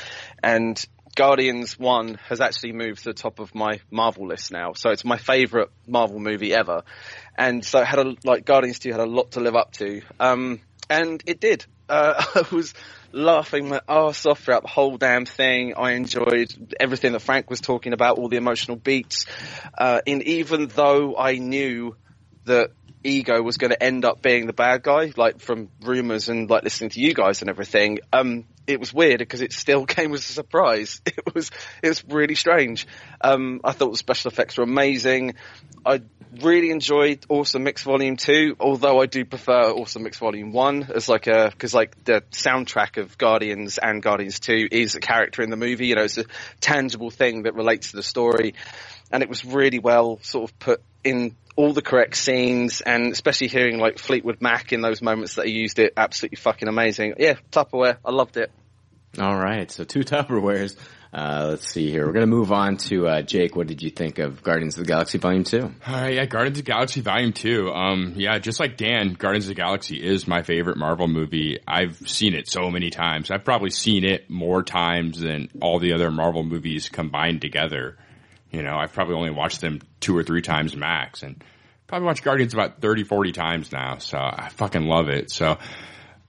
and 0.42 0.82
Guardians 1.14 1.78
One 1.78 2.18
has 2.28 2.40
actually 2.40 2.72
moved 2.72 2.98
to 2.98 3.10
the 3.10 3.14
top 3.14 3.38
of 3.38 3.54
my 3.54 3.80
Marvel 3.90 4.26
list 4.26 4.52
now. 4.52 4.72
So 4.74 4.90
it's 4.90 5.04
my 5.04 5.16
favourite 5.16 5.68
Marvel 5.86 6.18
movie 6.18 6.54
ever, 6.54 6.82
and 7.36 7.64
so 7.64 7.80
it 7.80 7.86
had 7.86 7.98
a 7.98 8.14
like 8.24 8.44
Guardians 8.44 8.78
Two 8.78 8.90
had 8.90 9.00
a 9.00 9.06
lot 9.06 9.32
to 9.32 9.40
live 9.40 9.56
up 9.56 9.72
to, 9.72 10.02
um, 10.18 10.60
and 10.88 11.22
it 11.26 11.40
did. 11.40 11.64
Uh, 11.88 12.22
I 12.34 12.54
was 12.54 12.74
laughing 13.12 13.68
my 13.68 13.80
arse 13.88 14.24
off 14.26 14.40
throughout 14.40 14.62
the 14.62 14.68
whole 14.68 14.96
damn 14.96 15.26
thing. 15.26 15.74
I 15.76 15.92
enjoyed 15.92 16.74
everything 16.78 17.12
that 17.12 17.20
Frank 17.20 17.50
was 17.50 17.60
talking 17.60 17.92
about, 17.92 18.18
all 18.18 18.28
the 18.28 18.36
emotional 18.36 18.76
beats. 18.76 19.26
Uh, 19.76 20.00
and 20.06 20.22
even 20.22 20.68
though 20.68 21.16
I 21.16 21.34
knew 21.38 21.96
that 22.44 22.70
Ego 23.02 23.42
was 23.42 23.56
going 23.56 23.70
to 23.70 23.82
end 23.82 24.04
up 24.04 24.22
being 24.22 24.46
the 24.46 24.52
bad 24.52 24.82
guy, 24.82 25.12
like 25.16 25.40
from 25.40 25.70
rumors 25.82 26.28
and 26.28 26.48
like 26.48 26.62
listening 26.62 26.90
to 26.90 27.00
you 27.00 27.14
guys 27.14 27.40
and 27.40 27.50
everything, 27.50 27.98
um, 28.12 28.44
it 28.72 28.80
was 28.80 28.92
weird 28.92 29.18
because 29.18 29.40
it 29.40 29.52
still 29.52 29.86
came 29.96 30.12
as 30.14 30.28
a 30.28 30.32
surprise. 30.32 31.00
It 31.20 31.34
was, 31.34 31.50
it 31.82 31.88
was 31.88 32.04
really 32.04 32.34
strange. 32.34 32.86
Um, 33.20 33.60
I 33.62 33.72
thought 33.72 33.90
the 33.90 33.98
special 33.98 34.30
effects 34.30 34.56
were 34.56 34.64
amazing. 34.64 35.34
I 35.84 36.00
really 36.40 36.70
enjoyed 36.70 37.24
Awesome 37.28 37.64
Mix 37.64 37.82
Volume 37.82 38.16
2, 38.16 38.56
although 38.58 39.00
I 39.00 39.06
do 39.06 39.24
prefer 39.24 39.70
Awesome 39.70 40.04
Mix 40.04 40.18
Volume 40.18 40.52
1 40.52 40.88
as 40.94 41.08
like 41.08 41.26
a, 41.26 41.52
cause 41.58 41.74
like 41.74 42.04
the 42.04 42.22
soundtrack 42.32 42.96
of 42.96 43.18
Guardians 43.18 43.78
and 43.78 44.02
Guardians 44.02 44.40
2 44.40 44.68
is 44.70 44.94
a 44.94 45.00
character 45.00 45.42
in 45.42 45.50
the 45.50 45.56
movie, 45.56 45.88
you 45.88 45.94
know, 45.94 46.04
it's 46.04 46.18
a 46.18 46.24
tangible 46.60 47.10
thing 47.10 47.42
that 47.42 47.54
relates 47.54 47.90
to 47.90 47.96
the 47.96 48.02
story. 48.02 48.54
And 49.12 49.22
it 49.22 49.28
was 49.28 49.44
really 49.44 49.78
well 49.78 50.18
sort 50.22 50.50
of 50.50 50.58
put 50.58 50.82
in 51.04 51.36
all 51.56 51.72
the 51.72 51.82
correct 51.82 52.16
scenes 52.16 52.80
and 52.80 53.12
especially 53.12 53.48
hearing 53.48 53.78
like 53.78 53.98
Fleetwood 53.98 54.40
Mac 54.40 54.72
in 54.72 54.80
those 54.80 55.02
moments 55.02 55.34
that 55.34 55.46
he 55.46 55.52
used 55.52 55.78
it, 55.78 55.92
absolutely 55.96 56.36
fucking 56.36 56.68
amazing. 56.68 57.14
Yeah, 57.18 57.34
Tupperware, 57.50 57.96
I 58.04 58.12
loved 58.12 58.36
it. 58.36 58.50
All 59.18 59.36
right, 59.36 59.70
so 59.70 59.84
two 59.84 60.00
Tupperwares. 60.04 60.76
Uh, 61.12 61.48
let's 61.50 61.66
see 61.66 61.90
here. 61.90 62.06
We're 62.06 62.12
going 62.12 62.22
to 62.22 62.28
move 62.28 62.52
on 62.52 62.76
to 62.76 63.08
uh, 63.08 63.22
Jake. 63.22 63.56
What 63.56 63.66
did 63.66 63.82
you 63.82 63.90
think 63.90 64.20
of 64.20 64.44
Guardians 64.44 64.78
of 64.78 64.84
the 64.84 64.88
Galaxy 64.88 65.18
Volume 65.18 65.42
2? 65.42 65.60
All 65.60 65.70
right, 65.92 66.14
yeah, 66.14 66.24
Guardians 66.26 66.60
of 66.60 66.64
the 66.64 66.70
Galaxy 66.70 67.00
Volume 67.00 67.32
2. 67.32 67.68
Um, 67.72 68.12
yeah, 68.16 68.38
just 68.38 68.60
like 68.60 68.76
Dan, 68.76 69.14
Guardians 69.14 69.46
of 69.46 69.48
the 69.48 69.54
Galaxy 69.54 69.96
is 69.96 70.28
my 70.28 70.42
favorite 70.42 70.76
Marvel 70.76 71.08
movie. 71.08 71.58
I've 71.66 71.96
seen 72.08 72.34
it 72.34 72.48
so 72.48 72.70
many 72.70 72.90
times. 72.90 73.32
I've 73.32 73.44
probably 73.44 73.70
seen 73.70 74.04
it 74.04 74.30
more 74.30 74.62
times 74.62 75.18
than 75.18 75.48
all 75.60 75.80
the 75.80 75.94
other 75.94 76.12
Marvel 76.12 76.44
movies 76.44 76.88
combined 76.88 77.40
together. 77.40 77.96
You 78.52 78.62
know, 78.62 78.76
I've 78.76 78.92
probably 78.92 79.16
only 79.16 79.30
watched 79.30 79.60
them 79.60 79.80
two 79.98 80.16
or 80.16 80.22
three 80.22 80.42
times 80.42 80.76
max 80.76 81.24
and 81.24 81.42
probably 81.88 82.06
watched 82.06 82.22
Guardians 82.22 82.54
about 82.54 82.80
30, 82.80 83.02
40 83.02 83.32
times 83.32 83.72
now. 83.72 83.98
So 83.98 84.16
I 84.16 84.48
fucking 84.54 84.86
love 84.86 85.08
it. 85.08 85.32
So 85.32 85.58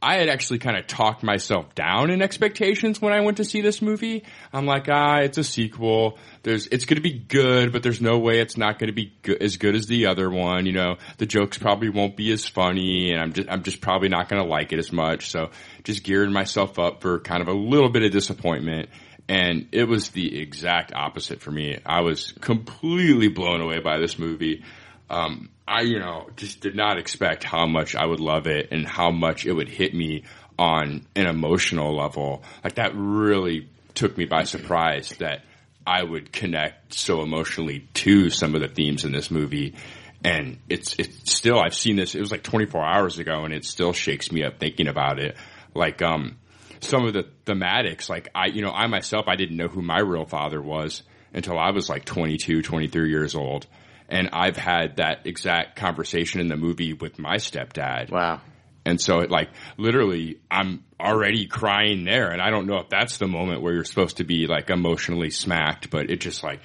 I 0.04 0.16
had 0.16 0.30
actually 0.30 0.60
kind 0.60 0.78
of 0.78 0.88
talked 0.88 1.22
myself 1.22 1.76
down 1.76 2.10
in 2.10 2.24
expectations 2.24 3.00
when 3.00 3.14
I 3.14 3.22
went 3.22 3.38
to 3.38 3.46
see 3.46 3.62
this 3.62 3.84
movie. 3.84 4.24
I'm 4.52 4.66
like, 4.66 4.88
ah, 4.90 5.20
it's 5.20 5.38
a 5.38 5.44
sequel. 5.44 6.18
There's, 6.42 6.66
it's 6.68 6.86
going 6.86 6.96
to 6.96 7.04
be 7.04 7.20
good, 7.20 7.72
but 7.72 7.84
there's 7.84 8.02
no 8.02 8.18
way 8.18 8.40
it's 8.40 8.58
not 8.58 8.80
going 8.80 8.88
to 8.88 8.96
be 8.96 9.14
go- 9.22 9.36
as 9.40 9.58
good 9.58 9.76
as 9.76 9.86
the 9.86 10.08
other 10.08 10.28
one. 10.30 10.66
You 10.66 10.72
know, 10.72 10.98
the 11.20 11.28
jokes 11.28 11.60
probably 11.60 11.90
won't 11.90 12.18
be 12.18 12.32
as 12.32 12.48
funny, 12.48 13.12
and 13.12 13.22
I'm 13.22 13.34
just, 13.34 13.48
I'm 13.48 13.62
just 13.62 13.80
probably 13.80 14.10
not 14.10 14.28
going 14.28 14.42
to 14.42 14.50
like 14.50 14.74
it 14.74 14.80
as 14.80 14.92
much. 14.92 15.30
So, 15.30 15.52
just 15.84 16.04
gearing 16.04 16.34
myself 16.34 16.80
up 16.80 17.02
for 17.02 17.20
kind 17.20 17.44
of 17.44 17.48
a 17.48 17.54
little 17.54 17.90
bit 17.90 18.02
of 18.02 18.12
disappointment. 18.12 18.90
And 19.30 19.68
it 19.72 19.88
was 19.88 20.10
the 20.10 20.42
exact 20.42 20.94
opposite 20.94 21.42
for 21.42 21.52
me. 21.52 21.80
I 21.86 22.02
was 22.02 22.34
completely 22.42 23.28
blown 23.28 23.62
away 23.62 23.80
by 23.80 24.00
this 24.00 24.18
movie. 24.18 24.64
Um, 25.12 25.50
I, 25.72 25.82
you 25.82 26.00
know, 26.00 26.30
just 26.36 26.60
did 26.60 26.76
not 26.76 26.98
expect 26.98 27.44
how 27.44 27.66
much 27.66 27.96
I 27.96 28.06
would 28.06 28.20
love 28.20 28.46
it 28.48 28.70
and 28.72 28.86
how 28.86 29.10
much 29.10 29.46
it 29.46 29.54
would 29.54 29.70
hit 29.70 29.94
me 29.94 30.24
on 30.60 31.06
an 31.16 31.28
emotional 31.28 31.96
level. 31.96 32.44
Like 32.64 32.76
that 32.76 32.92
really 32.94 33.70
took 33.94 34.18
me 34.18 34.26
by 34.26 34.44
surprise 34.44 35.10
that 35.20 35.44
I 35.88 36.04
would 36.04 36.32
connect 36.32 36.94
so 36.94 37.22
emotionally 37.22 37.88
to 37.96 38.30
some 38.30 38.54
of 38.54 38.62
the 38.62 38.68
themes 38.68 39.06
in 39.06 39.12
this 39.12 39.32
movie. 39.32 39.76
And 40.24 40.60
it's, 40.70 40.96
it's 41.00 41.32
still, 41.34 41.60
I've 41.60 41.74
seen 41.74 41.96
this, 41.96 42.16
it 42.16 42.20
was 42.20 42.32
like 42.32 42.44
24 42.44 42.84
hours 42.84 43.18
ago 43.18 43.46
and 43.46 43.54
it 43.54 43.66
still 43.66 43.94
shakes 43.94 44.32
me 44.32 44.44
up 44.44 44.60
thinking 44.60 44.88
about 44.88 45.20
it. 45.20 45.38
Like, 45.74 46.02
um, 46.02 46.38
some 46.82 47.06
of 47.06 47.14
the 47.14 47.28
thematics, 47.46 48.10
like 48.10 48.30
I, 48.36 48.48
you 48.48 48.62
know, 48.62 48.72
I 48.72 48.88
myself, 48.88 49.28
I 49.28 49.36
didn't 49.36 49.58
know 49.58 49.68
who 49.68 49.82
my 49.82 50.00
real 50.00 50.26
father 50.26 50.62
was 50.62 51.04
until 51.34 51.58
I 51.58 51.72
was 51.72 51.90
like 51.90 52.06
22, 52.06 52.62
23 52.62 53.10
years 53.10 53.36
old. 53.36 53.68
And 54.12 54.30
I've 54.34 54.58
had 54.58 54.98
that 54.98 55.26
exact 55.26 55.78
conversation 55.78 56.42
in 56.42 56.50
the 56.50 56.58
movie 56.58 56.92
with 56.94 57.18
my 57.18 57.38
stepdad. 57.38 58.12
Wow. 58.12 58.42
And 58.86 59.00
so 59.00 59.20
it 59.20 59.32
like 59.32 59.50
literally 59.78 60.40
I'm 60.52 60.84
already 61.00 61.48
crying 61.48 62.04
there 62.04 62.30
and 62.30 62.42
I 62.42 62.50
don't 62.50 62.68
know 62.68 62.78
if 62.80 62.90
that's 62.90 63.18
the 63.18 63.28
moment 63.28 63.62
where 63.62 63.74
you're 63.74 63.86
supposed 63.86 64.18
to 64.18 64.24
be 64.26 64.48
like 64.48 64.70
emotionally 64.70 65.30
smacked, 65.30 65.90
but 65.92 66.10
it 66.12 66.20
just 66.20 66.44
like 66.44 66.60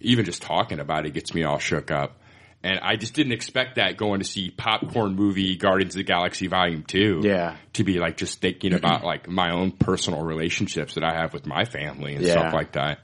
even 0.00 0.24
just 0.24 0.40
talking 0.42 0.80
about 0.80 1.04
it 1.06 1.12
gets 1.12 1.34
me 1.34 1.44
all 1.44 1.58
shook 1.58 1.90
up. 1.90 2.18
And 2.62 2.80
I 2.80 2.96
just 2.96 3.12
didn't 3.14 3.32
expect 3.32 3.76
that 3.76 3.96
going 3.98 4.20
to 4.20 4.24
see 4.26 4.50
popcorn 4.50 5.14
movie 5.14 5.56
Guardians 5.56 5.94
of 5.94 5.98
the 5.98 6.04
Galaxy 6.04 6.46
Volume 6.46 6.82
2. 6.82 7.20
Yeah. 7.22 7.56
To 7.74 7.84
be 7.84 7.98
like 7.98 8.16
just 8.16 8.40
thinking 8.40 8.72
about 8.72 9.04
like 9.04 9.28
my 9.28 9.52
own 9.52 9.70
personal 9.72 10.22
relationships 10.22 10.94
that 10.94 11.04
I 11.04 11.12
have 11.20 11.34
with 11.34 11.46
my 11.46 11.64
family 11.66 12.14
and 12.14 12.24
Yeah. 12.24 12.32
stuff 12.32 12.54
like 12.54 12.72
that. 12.72 13.00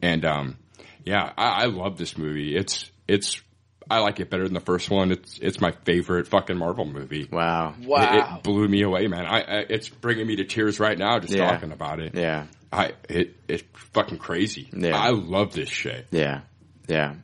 And 0.00 0.24
um 0.24 0.58
yeah, 1.04 1.32
I, 1.36 1.62
I 1.62 1.64
love 1.66 1.98
this 1.98 2.16
movie. 2.16 2.54
It's 2.54 2.88
it's 3.08 3.40
I 3.90 3.98
like 3.98 4.20
it 4.20 4.30
better 4.30 4.44
than 4.44 4.54
the 4.54 4.60
first 4.60 4.90
one. 4.90 5.12
It's 5.12 5.38
it's 5.38 5.60
my 5.60 5.72
favorite 5.72 6.28
fucking 6.28 6.56
Marvel 6.56 6.84
movie. 6.86 7.28
Wow. 7.30 7.74
It, 7.80 7.86
Wow. 7.86 8.36
it 8.38 8.42
blew 8.42 8.66
me 8.68 8.82
away, 8.82 9.06
man. 9.08 9.26
I, 9.26 9.40
I 9.40 9.56
it's 9.68 9.88
bringing 9.88 10.26
me 10.26 10.36
to 10.36 10.44
tears 10.44 10.78
right 10.80 10.96
now 10.96 11.18
just 11.18 11.34
Yeah. 11.34 11.50
talking 11.50 11.72
about 11.72 12.00
it. 12.00 12.14
Yeah. 12.14 12.46
I 12.72 12.92
it 13.08 13.36
it's 13.48 13.64
fucking 13.92 14.18
crazy. 14.18 14.68
Yeah. 14.72 14.96
I 14.96 15.10
love 15.10 15.52
this 15.52 15.68
shit. 15.68 16.06
Yeah. 16.10 16.42
Yeah. 16.88 17.14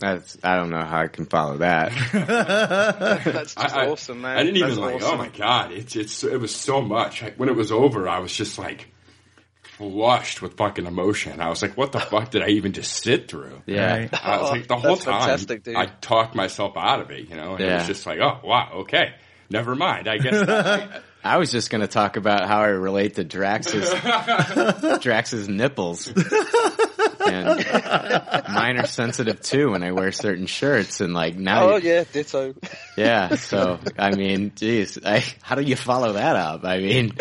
That's, 0.00 0.36
I 0.42 0.56
don't 0.56 0.70
know 0.70 0.82
how 0.84 1.00
I 1.02 1.06
can 1.06 1.24
follow 1.26 1.58
that. 1.58 1.92
That's 2.12 3.54
just 3.54 3.58
I, 3.76 3.84
I- 3.84 3.88
awesome, 3.88 4.22
man. 4.22 4.36
I 4.36 4.42
didn't 4.42 4.56
even 4.56 4.68
That's 4.70 4.80
like. 4.80 4.94
Oh 4.94 5.06
awesome. 5.06 5.14
Oh 5.14 5.16
my 5.18 5.28
god! 5.28 5.72
It's 5.72 5.96
it's 5.96 6.24
it 6.24 6.38
was 6.38 6.54
so 6.54 6.80
much. 6.82 7.22
Like, 7.22 7.36
when 7.36 7.48
it 7.48 7.54
was 7.54 7.70
over, 7.70 8.08
I 8.08 8.18
was 8.18 8.34
just 8.34 8.58
like 8.58 8.88
flushed 9.78 10.42
with 10.42 10.56
fucking 10.56 10.86
emotion. 10.86 11.40
I 11.40 11.48
was 11.48 11.62
like, 11.62 11.76
"What 11.76 11.92
the 11.92 12.00
fuck 12.00 12.30
did 12.30 12.42
I 12.42 12.48
even 12.48 12.72
just 12.72 13.02
sit 13.02 13.28
through?" 13.28 13.62
Yeah. 13.66 13.96
Right. 13.96 14.24
I 14.24 14.40
was 14.40 14.50
like, 14.50 14.68
the 14.68 14.76
whole 14.78 14.96
time, 14.96 15.38
dude. 15.38 15.68
I 15.76 15.86
talked 15.86 16.34
myself 16.34 16.76
out 16.76 17.00
of 17.00 17.10
it. 17.10 17.28
You 17.28 17.36
know, 17.36 17.52
and 17.54 17.60
it 17.62 17.66
Yeah. 17.66 17.78
was 17.78 17.86
just 17.86 18.06
like, 18.06 18.18
"Oh 18.20 18.40
wow, 18.44 18.70
okay, 18.80 19.14
never 19.50 19.74
mind." 19.74 20.08
I 20.08 20.18
guess 20.18 20.48
I, 20.48 21.00
I 21.24 21.38
was 21.38 21.50
just 21.50 21.70
going 21.70 21.80
to 21.80 21.86
talk 21.88 22.16
about 22.16 22.46
how 22.46 22.60
I 22.60 22.66
relate 22.66 23.14
to 23.16 23.24
Drax's 23.24 23.90
Drax's 25.02 25.48
nipples, 25.48 26.12
and 27.26 28.44
mine 28.48 28.78
are 28.78 28.86
sensitive 28.86 29.40
too 29.40 29.70
when 29.70 29.82
I 29.82 29.92
wear 29.92 30.12
certain 30.12 30.46
shirts. 30.46 31.00
And 31.00 31.14
like 31.14 31.36
now, 31.36 31.72
Oh 31.72 31.76
yeah, 31.76 32.04
ditto. 32.10 32.54
yeah. 32.96 33.34
So 33.36 33.78
I 33.98 34.10
mean, 34.14 34.52
geez, 34.54 34.98
I, 35.04 35.24
how 35.42 35.54
do 35.54 35.62
you 35.62 35.76
follow 35.76 36.14
that 36.14 36.36
up? 36.36 36.64
I 36.64 36.78
mean, 36.78 37.12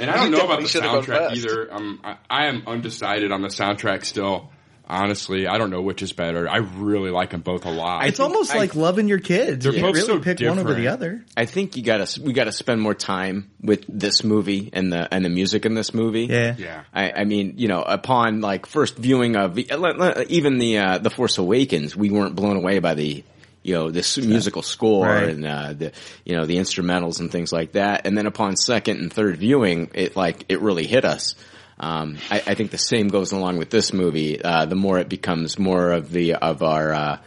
And 0.00 0.10
I 0.10 0.16
don't 0.16 0.30
know 0.30 0.40
about 0.44 0.60
the 0.60 0.66
soundtrack 0.68 1.04
first. 1.30 1.36
either. 1.46 1.72
Um, 1.72 2.00
I, 2.04 2.16
I 2.28 2.46
am 2.46 2.64
undecided 2.66 3.32
on 3.32 3.42
the 3.42 3.48
soundtrack 3.48 4.04
still. 4.04 4.50
Honestly, 4.88 5.48
I 5.48 5.58
don't 5.58 5.70
know 5.70 5.82
which 5.82 6.00
is 6.02 6.12
better. 6.12 6.48
I 6.48 6.58
really 6.58 7.10
like 7.10 7.30
them 7.30 7.40
both 7.40 7.64
a 7.66 7.70
lot. 7.70 8.06
It's 8.06 8.20
almost 8.20 8.54
I- 8.54 8.58
like 8.58 8.74
loving 8.76 9.08
your 9.08 9.18
kids. 9.18 9.64
They're 9.64 9.74
you 9.74 9.82
both 9.82 9.94
really 9.96 10.06
so 10.06 10.20
pick 10.20 10.38
one 10.40 10.58
over 10.60 10.74
the 10.74 10.88
other. 10.88 11.24
I 11.36 11.44
think 11.44 11.76
you 11.76 11.82
got 11.82 12.06
to 12.06 12.22
we 12.22 12.32
got 12.32 12.44
to 12.44 12.52
spend 12.52 12.80
more 12.80 12.94
time 12.94 13.50
with 13.60 13.84
this 13.88 14.22
movie 14.22 14.70
and 14.72 14.92
the 14.92 15.12
and 15.12 15.24
the 15.24 15.28
music 15.28 15.66
in 15.66 15.74
this 15.74 15.92
movie. 15.92 16.26
Yeah. 16.26 16.54
yeah. 16.56 16.84
I, 16.94 17.10
I 17.12 17.24
mean, 17.24 17.54
you 17.56 17.66
know, 17.66 17.82
upon 17.82 18.40
like 18.40 18.66
first 18.66 18.96
viewing 18.96 19.34
of 19.34 19.58
even 19.58 20.58
the 20.58 20.78
uh, 20.78 20.98
the 20.98 21.10
Force 21.10 21.38
Awakens, 21.38 21.96
we 21.96 22.10
weren't 22.10 22.36
blown 22.36 22.56
away 22.56 22.78
by 22.78 22.94
the 22.94 23.24
you 23.62 23.74
know 23.74 23.90
this 23.90 24.16
musical 24.18 24.62
score 24.62 25.06
Right. 25.06 25.28
and 25.30 25.44
uh, 25.44 25.72
the 25.72 25.92
you 26.24 26.36
know 26.36 26.46
the 26.46 26.58
instrumentals 26.58 27.18
and 27.18 27.32
things 27.32 27.52
like 27.52 27.72
that. 27.72 28.06
And 28.06 28.16
then 28.16 28.26
upon 28.26 28.56
second 28.56 29.00
and 29.00 29.12
third 29.12 29.38
viewing, 29.38 29.90
it 29.94 30.14
like 30.14 30.44
it 30.48 30.60
really 30.60 30.86
hit 30.86 31.04
us. 31.04 31.34
Um, 31.78 32.16
I, 32.30 32.42
I 32.46 32.54
think 32.54 32.70
the 32.70 32.78
same 32.78 33.08
goes 33.08 33.32
along 33.32 33.58
with 33.58 33.70
this 33.70 33.92
movie. 33.92 34.42
Uh, 34.42 34.64
the 34.66 34.76
more 34.76 34.98
it 34.98 35.08
becomes 35.08 35.58
more 35.58 35.92
of 35.92 36.10
the 36.10 36.34
of 36.34 36.62
our 36.62 36.92
uh, 36.92 37.18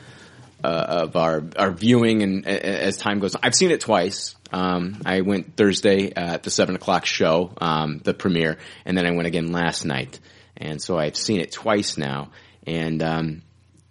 uh, 0.63 0.67
of 0.67 1.15
our 1.15 1.43
our 1.55 1.71
viewing 1.71 2.23
and 2.23 2.47
as 2.47 2.97
time 2.97 3.19
goes 3.19 3.35
on. 3.35 3.41
I've 3.43 3.55
seen 3.55 3.71
it 3.71 3.81
twice. 3.81 4.35
Um, 4.51 5.01
I 5.05 5.21
went 5.21 5.55
Thursday 5.55 6.12
uh, 6.12 6.33
at 6.33 6.43
the 6.43 6.49
seven 6.49 6.75
o'clock 6.75 7.05
show, 7.05 7.53
um, 7.62 7.99
the 7.99 8.13
premiere, 8.13 8.57
and 8.85 8.97
then 8.97 9.05
I 9.05 9.12
went 9.12 9.27
again 9.27 9.51
last 9.51 9.85
night. 9.85 10.19
And 10.57 10.81
so 10.81 10.97
I've 10.97 11.15
seen 11.15 11.39
it 11.39 11.51
twice 11.51 11.97
now. 11.97 12.31
And 12.65 13.01
um, 13.03 13.41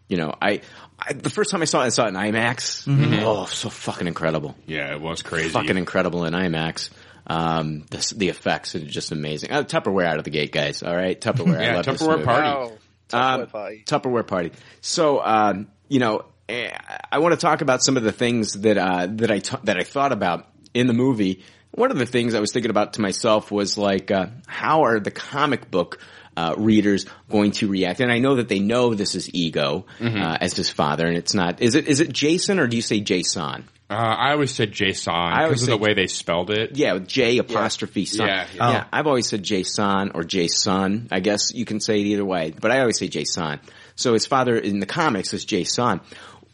you 0.09 0.17
know, 0.17 0.35
I, 0.43 0.63
I 0.99 1.13
the 1.13 1.31
first 1.31 1.51
time 1.51 1.63
I 1.63 1.67
saw 1.67 1.83
it, 1.83 1.87
I 1.87 1.89
saw 1.91 2.07
it 2.07 2.09
in 2.09 2.15
IMAX. 2.15 3.23
Oh, 3.23 3.47
so 3.47 3.69
fucking 3.69 4.09
incredible! 4.09 4.57
Yeah, 4.67 4.93
it 4.93 5.01
was 5.01 5.23
crazy. 5.23 5.51
Fucking 5.51 5.77
incredible 5.77 6.25
in 6.25 6.35
IMAX. 6.35 6.91
Um, 7.29 7.85
the, 7.91 8.15
the 8.17 8.29
effects 8.31 8.75
are 8.75 8.81
just 8.81 9.13
amazing. 9.13 9.53
Uh, 9.53 9.63
Tupperware 9.63 10.07
out 10.07 10.19
of 10.19 10.25
the 10.25 10.31
gate, 10.31 10.51
guys. 10.53 10.83
All 10.83 10.95
right, 10.97 11.21
Tupperware. 11.21 11.59
I 11.59 11.63
Yeah, 11.67 11.77
love 11.77 11.87
Tupperware 11.87 12.11
movie. 12.13 12.25
party. 12.25 12.49
Wow. 12.49 12.73
Um, 13.13 13.41
Tupperware 13.41 13.51
party. 13.51 13.83
Tupperware 13.87 14.27
party. 14.27 14.53
So, 14.81 15.23
um, 15.23 15.69
you 15.89 15.99
know, 15.99 16.25
eh, 16.49 16.71
I 17.13 17.19
want 17.19 17.33
to 17.33 17.41
talk 17.41 17.61
about 17.61 17.83
some 17.83 17.97
of 17.97 18.03
the 18.03 18.13
things 18.13 18.53
that 18.55 18.79
uh, 18.79 19.07
that 19.11 19.31
I 19.31 19.41
that 19.65 19.77
I 19.79 19.83
thought 19.85 20.13
about 20.13 20.47
in 20.75 20.87
the 20.87 20.95
movie. 20.95 21.45
One 21.73 21.91
of 21.91 21.99
the 21.99 22.07
things 22.07 22.35
I 22.35 22.41
was 22.41 22.51
thinking 22.53 22.71
about 22.71 22.95
to 22.95 23.03
myself 23.03 23.51
was 23.53 23.77
like, 23.77 24.11
uh, 24.11 24.29
how 24.47 24.85
are 24.85 24.99
the 25.01 25.11
comic 25.11 25.71
book 25.71 26.01
uh, 26.35 26.55
readers 26.57 27.05
going 27.31 27.51
to 27.53 27.69
react? 27.69 28.01
And 28.01 28.11
I 28.11 28.19
know 28.21 28.37
that 28.37 28.49
they 28.49 28.59
know 28.59 28.95
this 28.95 29.15
is 29.15 29.33
Ego 29.35 29.85
uh, 30.01 30.39
as 30.41 30.57
his 30.57 30.71
father, 30.71 31.07
and 31.07 31.17
it's 31.19 31.35
not. 31.35 31.61
Is 31.61 31.75
it 31.75 31.87
is 31.87 32.01
it 32.01 32.11
Jason 32.11 32.59
or 32.59 32.67
do 32.67 32.75
you 32.77 32.83
say 32.83 33.01
Jason? 33.01 33.69
Uh, 33.91 33.95
I 33.95 34.33
always 34.33 34.55
said 34.55 34.73
Jason 34.73 35.15
because 35.15 35.63
of 35.63 35.69
the 35.69 35.79
way 35.79 35.95
they 35.95 36.09
spelled 36.09 36.51
it. 36.51 36.77
Yeah, 36.77 36.95
with 36.95 37.09
J 37.09 37.39
apostrophe 37.39 38.05
son. 38.05 38.29
Yeah, 38.29 38.47
Yeah, 38.55 38.71
yeah. 38.71 38.85
I've 38.93 39.07
always 39.07 39.27
said 39.29 39.43
Jason 39.43 40.13
or 40.15 40.25
Jason. 40.25 41.09
I 41.11 41.21
guess 41.21 41.55
you 41.55 41.65
can 41.65 41.81
say 41.81 42.01
it 42.01 42.07
either 42.07 42.25
way, 42.25 42.53
but 42.59 42.71
I 42.71 42.81
always 42.81 42.99
say 42.99 43.09
Jason. 43.09 43.61
So 43.97 44.13
his 44.13 44.27
father 44.27 44.57
in 44.59 44.81
the 44.81 44.87
comics 44.87 45.33
is 45.33 45.45
Jason. 45.47 46.01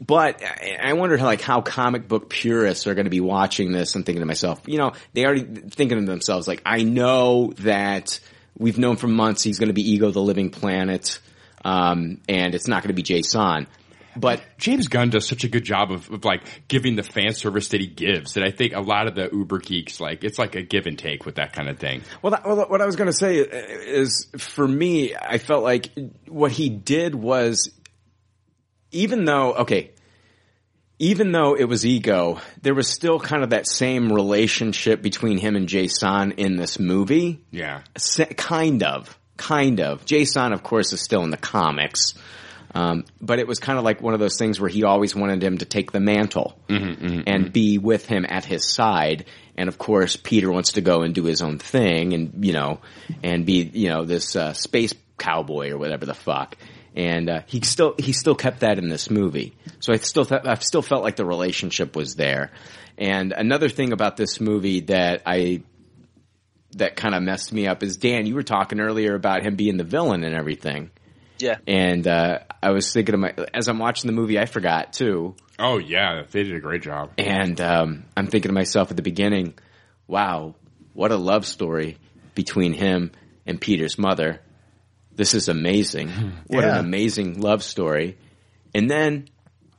But 0.01 0.43
I 0.81 0.93
wonder 0.93 1.17
how, 1.17 1.27
like 1.27 1.41
how 1.41 1.61
comic 1.61 2.07
book 2.07 2.29
purists 2.29 2.87
are 2.87 2.95
going 2.95 3.07
to 3.07 3.11
be 3.11 3.21
watching 3.21 3.73
this 3.73 3.95
and 3.95 4.05
thinking 4.05 4.21
to 4.21 4.27
myself, 4.27 4.61
you 4.67 4.79
know, 4.79 4.93
they 5.13 5.25
already 5.25 5.45
thinking 5.45 5.99
to 5.99 6.05
themselves 6.05 6.47
like, 6.47 6.63
I 6.65 6.83
know 6.83 7.53
that 7.59 8.21
we've 8.59 8.79
known 8.79 8.97
for 8.97 9.09
months 9.09 9.43
he's 9.43 9.59
going 9.59 9.69
to 9.69 9.75
be 9.75 9.91
Ego 9.93 10.11
the 10.11 10.21
Living 10.21 10.51
Planet, 10.51 11.19
um, 11.65 12.21
and 12.29 12.55
it's 12.55 12.69
not 12.69 12.83
going 12.83 12.89
to 12.89 12.95
be 12.95 13.03
Jason. 13.03 13.67
But 14.17 14.43
James 14.59 14.89
Gunn 14.89 15.11
does 15.11 15.27
such 15.27 15.45
a 15.45 15.49
good 15.49 15.65
job 15.65 15.91
of, 15.91 16.11
of 16.11 16.25
like 16.25 16.69
giving 16.69 16.97
the 16.97 17.03
fan 17.03 17.33
service 17.33 17.69
that 17.69 17.81
he 17.81 17.87
gives 17.87 18.35
that 18.35 18.45
I 18.45 18.51
think 18.51 18.75
a 18.75 18.81
lot 18.81 19.07
of 19.07 19.15
the 19.15 19.29
Uber 19.33 19.59
geeks 19.59 20.01
like 20.01 20.25
it's 20.25 20.39
like 20.39 20.55
a 20.55 20.63
give 20.63 20.87
and 20.87 20.99
take 20.99 21.27
with 21.27 21.37
that 21.37 21.53
kind 21.53 21.69
of 21.69 21.79
thing. 21.79 22.03
Well, 22.23 22.33
that, 22.33 22.47
well, 22.47 22.67
what 22.69 22.81
I 22.81 22.87
was 22.87 22.97
going 22.97 23.11
to 23.11 23.17
say 23.17 23.37
is, 23.39 24.29
for 24.37 24.67
me, 24.67 25.15
I 25.15 25.39
felt 25.39 25.63
like 25.63 25.91
what 26.29 26.53
he 26.53 26.69
did 26.69 27.15
was, 27.15 27.71
even 28.91 29.25
though, 29.25 29.55
okay, 29.55 29.91
even 30.99 31.33
though 31.33 31.55
it 31.55 31.65
was 31.65 31.85
ego, 31.85 32.41
there 32.63 32.75
was 32.75 32.89
still 32.89 33.19
kind 33.19 33.43
of 33.43 33.51
that 33.51 33.67
same 33.69 34.13
relationship 34.13 35.03
between 35.03 35.39
him 35.39 35.57
and 35.57 35.69
J'son 35.69 36.35
in 36.37 36.57
this 36.57 36.79
movie. 36.79 37.45
Yeah. 37.51 37.83
Kind 38.37 38.83
of, 38.83 39.19
kind 39.37 39.81
of. 39.81 40.05
J'son, 40.07 40.53
of 40.53 40.63
course, 40.63 40.93
is 40.93 41.03
still 41.03 41.25
in 41.25 41.31
the 41.31 41.37
comics. 41.37 42.15
Um, 42.75 43.05
but 43.21 43.39
it 43.39 43.47
was 43.47 43.61
kind 43.61 43.79
of 43.79 43.85
like 43.85 44.03
one 44.03 44.15
of 44.15 44.21
those 44.21 44.37
things 44.37 44.59
where 44.59 44.69
he 44.69 44.83
always 44.83 45.15
wanted 45.15 45.45
him 45.45 45.59
to 45.59 45.65
take 45.65 45.93
the 45.93 46.01
mantle 46.01 46.59
and 47.29 47.53
be 47.53 47.79
with 47.79 48.07
him 48.07 48.27
at 48.29 48.45
his 48.45 48.69
side. 48.69 49.27
And 49.57 49.69
of 49.69 49.79
course, 49.79 50.17
Peter 50.17 50.51
wants 50.51 50.73
to 50.73 50.81
go 50.81 51.03
and 51.03 51.15
do 51.15 51.23
his 51.23 51.41
own 51.41 51.59
thing 51.59 52.15
and, 52.15 52.45
you 52.45 52.53
know, 52.53 52.81
and 53.23 53.47
be, 53.47 53.63
you 53.63 53.91
know, 53.91 54.05
this, 54.05 54.35
uh, 54.35 54.55
space 54.55 54.93
cowboy 55.19 55.71
or 55.71 55.79
whatever 55.79 56.05
the 56.05 56.15
fuck. 56.15 56.57
And, 56.97 57.31
uh, 57.31 57.43
he 57.47 57.61
still, 57.61 57.95
he 57.97 58.13
still 58.13 58.35
kept 58.35 58.61
that 58.61 58.79
in 58.79 58.89
this 58.89 59.09
movie. 59.09 59.55
So 59.79 59.93
I 59.93 59.99
still, 59.99 60.25
th- 60.25 60.43
I 60.45 60.55
still 60.55 60.83
felt 60.83 61.05
like 61.05 61.15
the 61.15 61.25
relationship 61.25 61.95
was 61.95 62.17
there. 62.17 62.51
And 62.99 63.33
another 63.33 63.69
thing 63.69 63.93
about 63.93 64.17
this 64.17 64.41
movie 64.41 64.81
that 64.81 65.23
I, 65.27 65.63
that 66.73 66.97
kind 66.97 67.15
of 67.15 67.23
messed 67.23 67.53
me 67.53 67.69
up 67.69 67.85
is 67.85 67.97
Dan. 67.99 68.27
You 68.27 68.35
were 68.35 68.43
talking 68.43 68.81
earlier 68.81 69.15
about 69.15 69.45
him 69.45 69.55
being 69.55 69.77
the 69.77 69.85
villain 69.85 70.25
and 70.25 70.35
everything, 70.35 70.91
Yeah. 71.39 71.57
and 71.67 72.07
uh, 72.07 72.41
I 72.63 72.71
was 72.71 72.93
thinking 72.93 73.15
of 73.15 73.21
my 73.21 73.35
as 73.53 73.69
I'm 73.69 73.79
watching 73.79 74.09
the 74.09 74.15
movie, 74.15 74.39
I 74.39 74.47
forgot 74.47 74.93
too, 74.93 75.35
Oh 75.59 75.79
yeah, 75.79 76.23
they 76.31 76.43
did 76.45 76.55
a 76.55 76.61
great 76.61 76.83
job. 76.83 77.13
and 77.19 77.61
um, 77.61 78.05
I'm 78.17 78.27
thinking 78.27 78.49
to 78.51 78.55
myself 78.55 78.91
at 78.91 78.97
the 78.97 79.03
beginning, 79.03 79.55
"Wow, 80.07 80.55
what 80.93 81.11
a 81.13 81.17
love 81.17 81.47
story 81.47 81.99
between 82.35 82.73
him 82.73 83.13
and 83.47 83.61
Peter's 83.61 83.99
mother. 83.99 84.41
This 85.15 85.35
is 85.35 85.49
amazing. 85.49 86.09
What 86.47 86.65
Yeah. 86.65 86.79
an 86.79 86.85
amazing 86.85 87.41
love 87.41 87.63
story." 87.63 88.17
And 88.75 88.91
then 88.91 89.29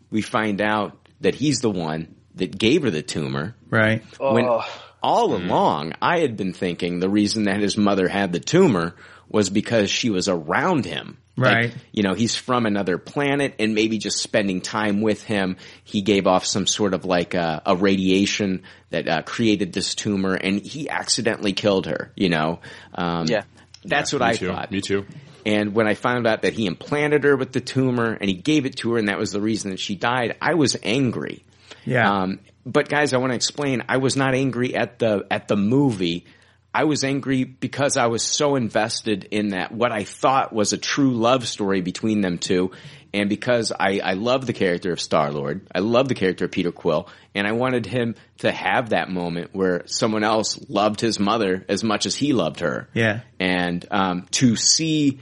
we 0.09 0.21
find 0.21 0.61
out 0.61 0.97
that 1.21 1.35
he's 1.35 1.59
the 1.59 1.69
one 1.71 2.15
that 2.35 2.57
gave 2.57 2.83
her 2.83 2.89
the 2.89 3.01
tumor. 3.01 3.55
Right. 3.69 4.03
When 4.19 4.45
Oh. 4.45 4.63
all 5.03 5.35
along 5.35 5.93
I 6.01 6.19
had 6.19 6.37
been 6.37 6.53
thinking 6.53 6.99
the 6.99 7.09
reason 7.09 7.43
that 7.43 7.59
his 7.59 7.77
mother 7.77 8.07
had 8.07 8.31
the 8.31 8.39
tumor 8.39 8.95
was 9.29 9.49
because 9.49 9.89
she 9.89 10.09
was 10.09 10.29
around 10.29 10.85
him. 10.85 11.17
Like, 11.37 11.53
Right. 11.53 11.75
you 11.91 12.01
know, 12.03 12.13
he's 12.13 12.35
from 12.35 12.65
another 12.65 12.97
planet 12.97 13.55
and 13.59 13.75
maybe 13.75 13.97
just 13.97 14.19
spending 14.19 14.61
time 14.61 15.01
with 15.01 15.21
him, 15.23 15.57
he 15.83 16.01
gave 16.01 16.27
off 16.27 16.45
some 16.45 16.65
sort 16.65 16.93
of 16.93 17.03
like 17.03 17.33
a, 17.33 17.61
a 17.65 17.75
radiation 17.75 18.63
that 18.91 19.07
uh, 19.09 19.21
created 19.23 19.73
this 19.73 19.95
tumor 19.95 20.35
and 20.35 20.61
he 20.65 20.89
accidentally 20.89 21.51
killed 21.51 21.87
her, 21.87 22.11
you 22.15 22.29
know? 22.29 22.59
Um, 22.93 23.25
Yeah. 23.27 23.43
That's 23.83 24.13
what 24.13 24.21
I 24.21 24.33
too. 24.33 24.47
thought. 24.47 24.71
Me 24.71 24.79
too. 24.81 25.05
And 25.45 25.75
when 25.75 25.87
I 25.87 25.93
found 25.93 26.25
out 26.25 26.41
that 26.41 26.53
he 26.53 26.65
implanted 26.65 27.23
her 27.25 27.35
with 27.35 27.51
the 27.51 27.61
tumor 27.61 28.13
and 28.19 28.29
he 28.29 28.35
gave 28.35 28.65
it 28.65 28.77
to 28.77 28.93
her 28.93 28.97
and 28.97 29.09
that 29.09 29.19
was 29.19 29.31
the 29.31 29.41
reason 29.41 29.71
that 29.71 29.79
she 29.79 29.95
died, 29.95 30.35
I 30.41 30.53
was 30.55 30.75
angry. 30.81 31.43
Yeah. 31.85 32.09
Um, 32.21 32.39
but 32.65 32.89
guys, 32.89 33.13
I 33.13 33.17
want 33.17 33.31
to 33.31 33.35
explain. 33.35 33.83
I 33.87 33.97
was 33.97 34.15
not 34.15 34.33
angry 34.33 34.73
at 34.73 34.97
the 34.97 35.27
at 35.29 35.47
the 35.47 35.55
movie. 35.55 36.25
I 36.75 36.83
was 36.83 37.05
angry 37.05 37.45
because 37.45 37.95
I 37.95 38.07
was 38.07 38.21
so 38.21 38.57
invested 38.57 39.29
in 39.31 39.51
that 39.51 39.71
what 39.71 39.93
I 39.93 40.03
thought 40.03 40.51
was 40.51 40.73
a 40.73 40.77
true 40.77 41.13
love 41.13 41.47
story 41.47 41.79
between 41.79 42.19
them 42.19 42.37
two, 42.37 42.71
and 43.13 43.29
because 43.29 43.71
I, 43.71 44.01
I 44.03 44.13
love 44.15 44.45
the 44.45 44.51
character 44.51 44.91
of 44.91 44.99
Star 44.99 45.31
Lord, 45.31 45.65
I 45.73 45.79
love 45.79 46.09
the 46.09 46.15
character 46.15 46.43
of 46.43 46.51
Peter 46.51 46.73
Quill, 46.73 47.07
and 47.33 47.47
I 47.47 47.53
wanted 47.53 47.85
him 47.85 48.15
to 48.39 48.51
have 48.51 48.89
that 48.89 49.09
moment 49.09 49.51
where 49.53 49.83
someone 49.85 50.25
else 50.25 50.59
loved 50.67 50.99
his 50.99 51.17
mother 51.17 51.63
as 51.69 51.81
much 51.81 52.05
as 52.05 52.13
he 52.13 52.33
loved 52.33 52.59
her 52.59 52.89
yeah. 52.93 53.21
and 53.39 53.85
um, 53.89 54.27
to 54.31 54.57
see 54.57 55.21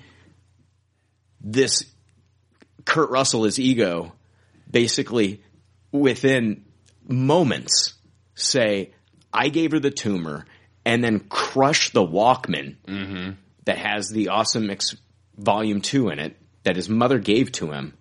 this 1.39 1.85
Kurt 2.83 3.11
Russell, 3.11 3.43
his 3.43 3.59
ego, 3.59 4.11
basically 4.71 5.43
within 5.91 6.65
moments 7.07 7.93
say, 8.33 8.91
"I 9.31 9.49
gave 9.49 9.69
her 9.73 9.79
the 9.79 9.91
tumor," 9.91 10.47
and 10.86 11.04
then 11.04 11.19
crush 11.19 11.91
the 11.91 12.06
Walkman 12.06 12.76
mm-hmm. 12.88 13.32
that 13.65 13.78
has 13.78 14.10
the 14.10 14.30
Awesome 14.30 14.67
Mix 14.67 14.96
Volume 15.38 15.82
Two 15.82 16.10
in 16.10 16.19
it 16.19 16.38
that 16.63 16.76
his 16.76 16.89
mother 16.89 17.19
gave 17.19 17.52
to 17.54 17.72
him. 17.72 17.93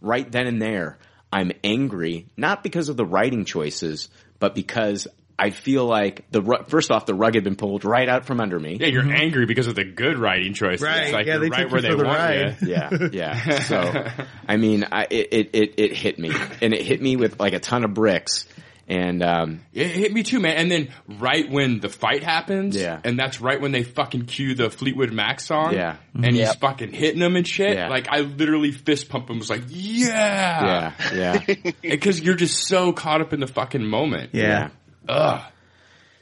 Right 0.00 0.30
then 0.30 0.46
and 0.46 0.60
there, 0.60 0.98
I'm 1.32 1.52
angry 1.62 2.26
not 2.36 2.62
because 2.62 2.88
of 2.88 2.96
the 2.96 3.04
writing 3.04 3.44
choices, 3.44 4.08
but 4.38 4.54
because. 4.54 5.06
I 5.42 5.48
feel 5.48 5.86
like 5.86 6.30
the 6.30 6.42
ru- 6.42 6.64
first 6.68 6.90
off 6.90 7.06
the 7.06 7.14
rug 7.14 7.34
had 7.34 7.44
been 7.44 7.56
pulled 7.56 7.86
right 7.86 8.06
out 8.06 8.26
from 8.26 8.42
under 8.42 8.60
me. 8.60 8.76
Yeah, 8.78 8.88
you're 8.88 9.02
mm-hmm. 9.02 9.12
angry 9.12 9.46
because 9.46 9.68
of 9.68 9.74
the 9.74 9.84
good 9.84 10.18
writing 10.18 10.52
choices. 10.52 10.82
Right, 10.82 11.04
It's 11.04 11.12
like 11.14 11.24
yeah, 11.26 11.38
they 11.38 11.48
right 11.48 11.62
took 11.62 11.72
where 11.72 11.80
you 11.80 11.88
they 11.88 11.90
for 11.92 11.96
the 11.96 12.04
want 12.04 12.18
ride. 12.18 12.56
you. 12.60 12.68
Yeah, 12.68 13.08
yeah. 13.10 13.60
So, 13.60 14.06
I 14.46 14.58
mean, 14.58 14.86
I, 14.92 15.06
it, 15.08 15.48
it 15.54 15.74
it 15.78 15.96
hit 15.96 16.18
me, 16.18 16.30
and 16.60 16.74
it 16.74 16.82
hit 16.82 17.00
me 17.00 17.16
with 17.16 17.40
like 17.40 17.54
a 17.54 17.58
ton 17.58 17.84
of 17.84 17.94
bricks, 17.94 18.44
and 18.90 19.22
um, 19.22 19.60
It 19.72 19.86
hit 19.86 20.12
me 20.12 20.22
too, 20.22 20.40
man. 20.40 20.56
And 20.56 20.70
then 20.70 20.88
right 21.06 21.48
when 21.50 21.80
the 21.80 21.88
fight 21.88 22.22
happens, 22.22 22.76
Yeah. 22.76 23.00
and 23.04 23.18
that's 23.18 23.40
right 23.40 23.60
when 23.60 23.72
they 23.72 23.84
fucking 23.84 24.26
cue 24.26 24.54
the 24.54 24.68
Fleetwood 24.68 25.12
Mac 25.12 25.40
song, 25.40 25.72
Yeah. 25.74 25.96
and 26.14 26.34
he's 26.34 26.52
fucking 26.56 26.92
hitting 26.92 27.20
them 27.20 27.36
and 27.36 27.46
shit. 27.46 27.76
Yeah. 27.76 27.88
Like 27.88 28.08
I 28.10 28.20
literally 28.20 28.72
fist 28.72 29.08
pumped 29.08 29.30
him. 29.30 29.38
Was 29.38 29.48
like, 29.48 29.62
yeah, 29.68 30.92
yeah, 31.14 31.44
yeah, 31.46 31.70
because 31.82 32.20
you're 32.20 32.34
just 32.34 32.66
so 32.66 32.92
caught 32.92 33.20
up 33.20 33.32
in 33.32 33.40
the 33.40 33.46
fucking 33.46 33.84
moment. 33.84 34.30
Yeah. 34.34 34.70
Ugh. 35.08 35.40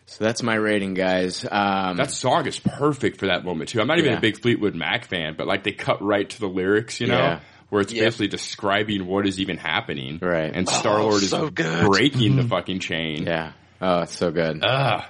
So 0.06 0.24
that's 0.24 0.42
my 0.42 0.54
rating, 0.54 0.94
guys. 0.94 1.44
Um, 1.44 1.96
That 1.98 2.10
song 2.10 2.46
is 2.46 2.58
perfect 2.58 3.18
for 3.18 3.26
that 3.26 3.44
moment 3.44 3.68
too. 3.70 3.80
I'm 3.80 3.86
not 3.86 3.98
even 3.98 4.12
Yeah. 4.12 4.18
a 4.18 4.20
big 4.22 4.40
Fleetwood 4.40 4.74
Mac 4.74 5.06
fan, 5.06 5.34
but 5.36 5.46
like 5.46 5.64
they 5.64 5.72
cut 5.72 6.02
right 6.02 6.28
to 6.28 6.40
the 6.40 6.46
lyrics, 6.48 6.98
you 7.00 7.08
know, 7.08 7.18
Yeah. 7.18 7.40
Where 7.68 7.80
it's 7.82 7.92
Yep. 7.92 8.04
basically 8.04 8.28
describing 8.28 9.06
what 9.06 9.26
is 9.26 9.40
even 9.40 9.56
happening, 9.58 10.18
Right. 10.22 10.50
And 10.54 10.68
Star 10.68 11.00
Lord 11.02 11.22
is 11.22 11.30
so 11.30 11.50
good. 11.50 11.86
breaking 11.86 12.36
the 12.36 12.42
fucking 12.48 12.80
chain. 12.80 13.24
yeah. 13.26 13.52
Oh, 13.80 14.00
it's 14.02 14.16
so 14.16 14.30
good. 14.30 14.62
Ugh. 14.64 15.04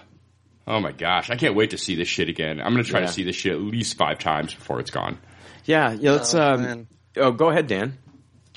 Oh 0.67 0.81
my 0.81 0.93
gosh, 0.93 1.31
I 1.31 1.37
can't 1.37 1.55
wait 1.55 1.71
to 1.71 1.79
see 1.79 1.95
this 1.95 2.09
shit 2.09 2.29
again. 2.29 2.61
I'm 2.61 2.73
gonna 2.73 2.85
try 2.85 3.01
Yeah. 3.01 3.07
to 3.07 3.13
see 3.13 3.23
this 3.25 3.37
shit 3.37 3.53
at 3.53 3.61
least 3.61 3.97
five 3.97 4.19
times 4.19 4.53
before 4.53 4.81
it's 4.81 4.91
gone. 4.91 5.19
yeah, 5.65 5.93
yeah. 5.99 6.13
Let's. 6.13 6.35
Oh, 6.35 6.43
um, 6.43 6.87
oh, 7.17 7.33
go 7.33 7.49
ahead, 7.49 7.67
Dan. 7.69 7.97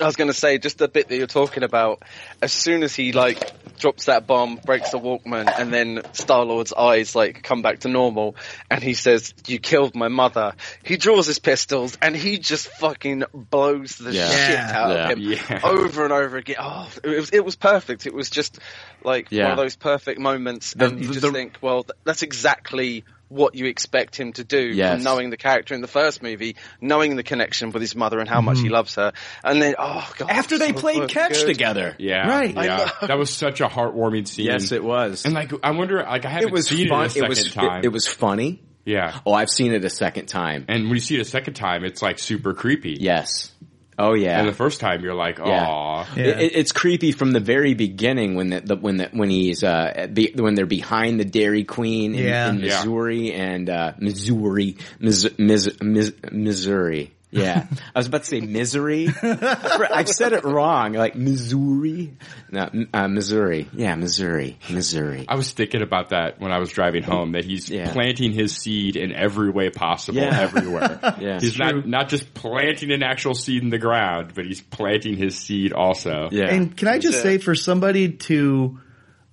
I 0.02 0.06
was 0.06 0.16
going 0.16 0.28
to 0.28 0.34
say 0.34 0.58
just 0.58 0.78
the 0.78 0.88
bit 0.88 1.08
that 1.08 1.16
you're 1.16 1.26
talking 1.26 1.62
about. 1.62 2.02
As 2.40 2.52
soon 2.52 2.82
as 2.82 2.94
he 2.94 3.12
like 3.12 3.52
drops 3.78 4.06
that 4.06 4.26
bomb, 4.26 4.56
breaks 4.64 4.90
the 4.90 4.98
Walkman, 4.98 5.48
and 5.58 5.72
then 5.72 6.02
Star 6.12 6.44
Lord's 6.44 6.72
eyes 6.72 7.14
like 7.14 7.42
come 7.42 7.62
back 7.62 7.80
to 7.80 7.88
normal, 7.88 8.36
and 8.70 8.82
he 8.82 8.94
says, 8.94 9.32
"You 9.46 9.58
killed 9.58 9.94
my 9.94 10.08
mother." 10.08 10.54
He 10.82 10.96
draws 10.96 11.26
his 11.26 11.38
pistols 11.38 11.96
and 12.02 12.14
he 12.16 12.38
just 12.38 12.68
fucking 12.68 13.24
blows 13.32 13.96
the 13.96 14.12
Yeah. 14.12 14.28
shit 14.28 14.58
out 14.58 14.90
Yeah. 14.90 15.08
of 15.10 15.18
him 15.18 15.20
Yeah. 15.20 15.60
over 15.64 16.04
and 16.04 16.12
over 16.12 16.36
again. 16.36 16.56
Oh, 16.58 16.90
it 17.04 17.08
was 17.08 17.30
it 17.30 17.44
was 17.44 17.56
perfect. 17.56 18.06
It 18.06 18.14
was 18.14 18.28
just 18.30 18.58
like 19.04 19.28
Yeah. 19.30 19.44
one 19.44 19.52
of 19.52 19.58
those 19.58 19.76
perfect 19.76 20.18
moments, 20.20 20.74
The- 20.74 20.86
and 20.86 21.00
you 21.00 21.06
the- 21.08 21.12
just 21.14 21.26
the- 21.26 21.32
think, 21.32 21.58
well, 21.60 21.84
th- 21.84 21.96
that's 22.04 22.22
exactly. 22.22 23.04
What 23.32 23.54
you 23.54 23.66
expect 23.66 24.18
him 24.20 24.32
to 24.34 24.44
do 24.44 24.60
Yes. 24.60 24.94
from 24.94 25.04
knowing 25.04 25.30
the 25.30 25.36
character 25.36 25.74
in 25.74 25.80
the 25.80 25.88
first 25.88 26.22
movie, 26.22 26.56
knowing 26.80 27.16
the 27.16 27.22
connection 27.22 27.70
with 27.72 27.80
his 27.80 27.96
mother 27.96 28.18
and 28.18 28.28
how 28.28 28.40
much 28.40 28.58
he 28.58 28.64
mm-hmm. 28.64 28.74
loves 28.74 28.94
her, 28.96 29.12
and 29.42 29.60
then 29.62 29.74
oh 29.78 30.12
god, 30.18 30.30
After 30.30 30.58
they 30.58 30.68
so 30.68 30.74
played 30.74 31.00
good. 31.00 31.08
catch 31.10 31.42
together. 31.44 31.96
Yeah, 31.98 32.28
Right. 32.28 32.54
Yeah, 32.54 32.90
that 33.00 33.18
was 33.18 33.32
such 33.32 33.60
a 33.60 33.66
heartwarming 33.68 34.28
scene. 34.28 34.46
Yes, 34.46 34.70
it 34.72 34.84
was. 34.84 35.24
And 35.24 35.34
like, 35.34 35.52
I 35.62 35.70
wonder, 35.70 36.02
like, 36.02 36.24
I 36.24 36.28
haven't 36.28 36.48
it 36.48 36.52
was 36.52 36.68
seen 36.68 36.88
fun. 36.88 37.04
it 37.04 37.06
a 37.06 37.10
second 37.10 37.24
it 37.24 37.28
was. 37.28 37.52
time. 37.52 37.78
It, 37.78 37.84
it 37.86 37.92
was 37.92 38.06
funny. 38.06 38.62
yeah. 38.84 39.18
Oh, 39.24 39.32
I've 39.32 39.48
seen 39.50 39.72
it 39.72 39.84
a 39.84 39.90
second 39.90 40.26
time. 40.26 40.66
And 40.68 40.84
when 40.84 40.94
you 40.94 41.00
see 41.00 41.14
it 41.16 41.20
a 41.20 41.24
second 41.24 41.54
time, 41.54 41.84
it's 41.84 42.02
like 42.02 42.18
super 42.18 42.52
creepy. 42.54 42.98
Yes. 43.00 43.50
Oh 43.98 44.14
yeah. 44.14 44.38
And 44.40 44.48
the 44.48 44.52
first 44.54 44.80
time, 44.80 45.02
you're 45.02 45.14
like, 45.14 45.38
Yeah. 45.38 45.66
aw. 45.66 46.06
Yeah. 46.16 46.24
It, 46.24 46.40
it- 46.40 46.56
it's 46.56 46.72
creepy 46.72 47.12
from 47.12 47.32
the 47.32 47.40
very 47.40 47.74
beginning 47.74 48.34
when 48.34 48.48
the, 48.50 48.60
the 48.60 48.76
when 48.76 48.96
the, 48.96 49.08
when 49.12 49.28
he's 49.30 49.62
uh 49.62 50.08
be, 50.12 50.32
when 50.34 50.54
they're 50.54 50.66
behind 50.66 51.20
the 51.20 51.24
Dairy 51.24 51.64
Queen 51.64 52.14
in, 52.14 52.24
Yeah. 52.24 52.48
in 52.50 52.60
Yeah. 52.60 52.76
Missouri 52.78 53.32
and 53.32 53.68
uh 53.68 53.92
Missouri 53.98 54.76
Mis, 54.98 55.28
Mis, 55.38 55.68
Mis, 55.82 56.12
Missouri. 56.30 57.12
Yeah, 57.34 57.66
I 57.94 57.98
was 57.98 58.08
about 58.08 58.24
to 58.24 58.28
say 58.28 58.40
misery. 58.40 59.08
I've 59.22 60.08
said 60.08 60.34
it 60.34 60.44
wrong. 60.44 60.92
Like 60.92 61.16
Missouri, 61.16 62.14
no, 62.50 62.68
uh, 62.92 63.08
Missouri. 63.08 63.68
Yeah, 63.72 63.94
Missouri, 63.94 64.58
Missouri. 64.70 65.24
I 65.26 65.34
was 65.36 65.50
thinking 65.52 65.80
about 65.80 66.10
that 66.10 66.38
when 66.40 66.52
I 66.52 66.58
was 66.58 66.70
driving 66.70 67.02
home, 67.02 67.32
that 67.32 67.46
he's 67.46 67.70
Yeah. 67.70 67.90
planting 67.90 68.32
his 68.32 68.54
seed 68.54 68.96
in 68.96 69.12
every 69.14 69.50
way 69.50 69.70
possible, 69.70 70.20
Yeah. 70.20 70.40
everywhere. 70.40 70.98
Yeah. 71.22 71.40
he's 71.40 71.58
not, 71.58 71.86
not 71.86 72.08
just 72.10 72.34
planting 72.34 72.92
an 72.92 73.02
actual 73.02 73.34
seed 73.34 73.62
in 73.62 73.70
the 73.70 73.78
ground, 73.78 74.32
but 74.34 74.44
he's 74.44 74.60
planting 74.60 75.16
his 75.16 75.38
seed 75.38 75.72
also. 75.72 76.28
Yeah, 76.32 76.52
And 76.52 76.76
can 76.76 76.88
I 76.88 76.98
just 76.98 77.18
Yeah. 77.18 77.22
say 77.22 77.38
for 77.38 77.54
somebody 77.54 78.10
to 78.28 78.78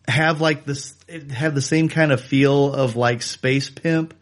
have 0.08 0.39
like 0.39 0.66
this, 0.66 0.95
have 1.32 1.54
the 1.54 1.62
same 1.62 1.89
kind 1.89 2.12
of 2.12 2.22
feel 2.22 2.74
of 2.74 2.95
like 2.95 3.22
space 3.22 3.70
pimp 3.70 4.14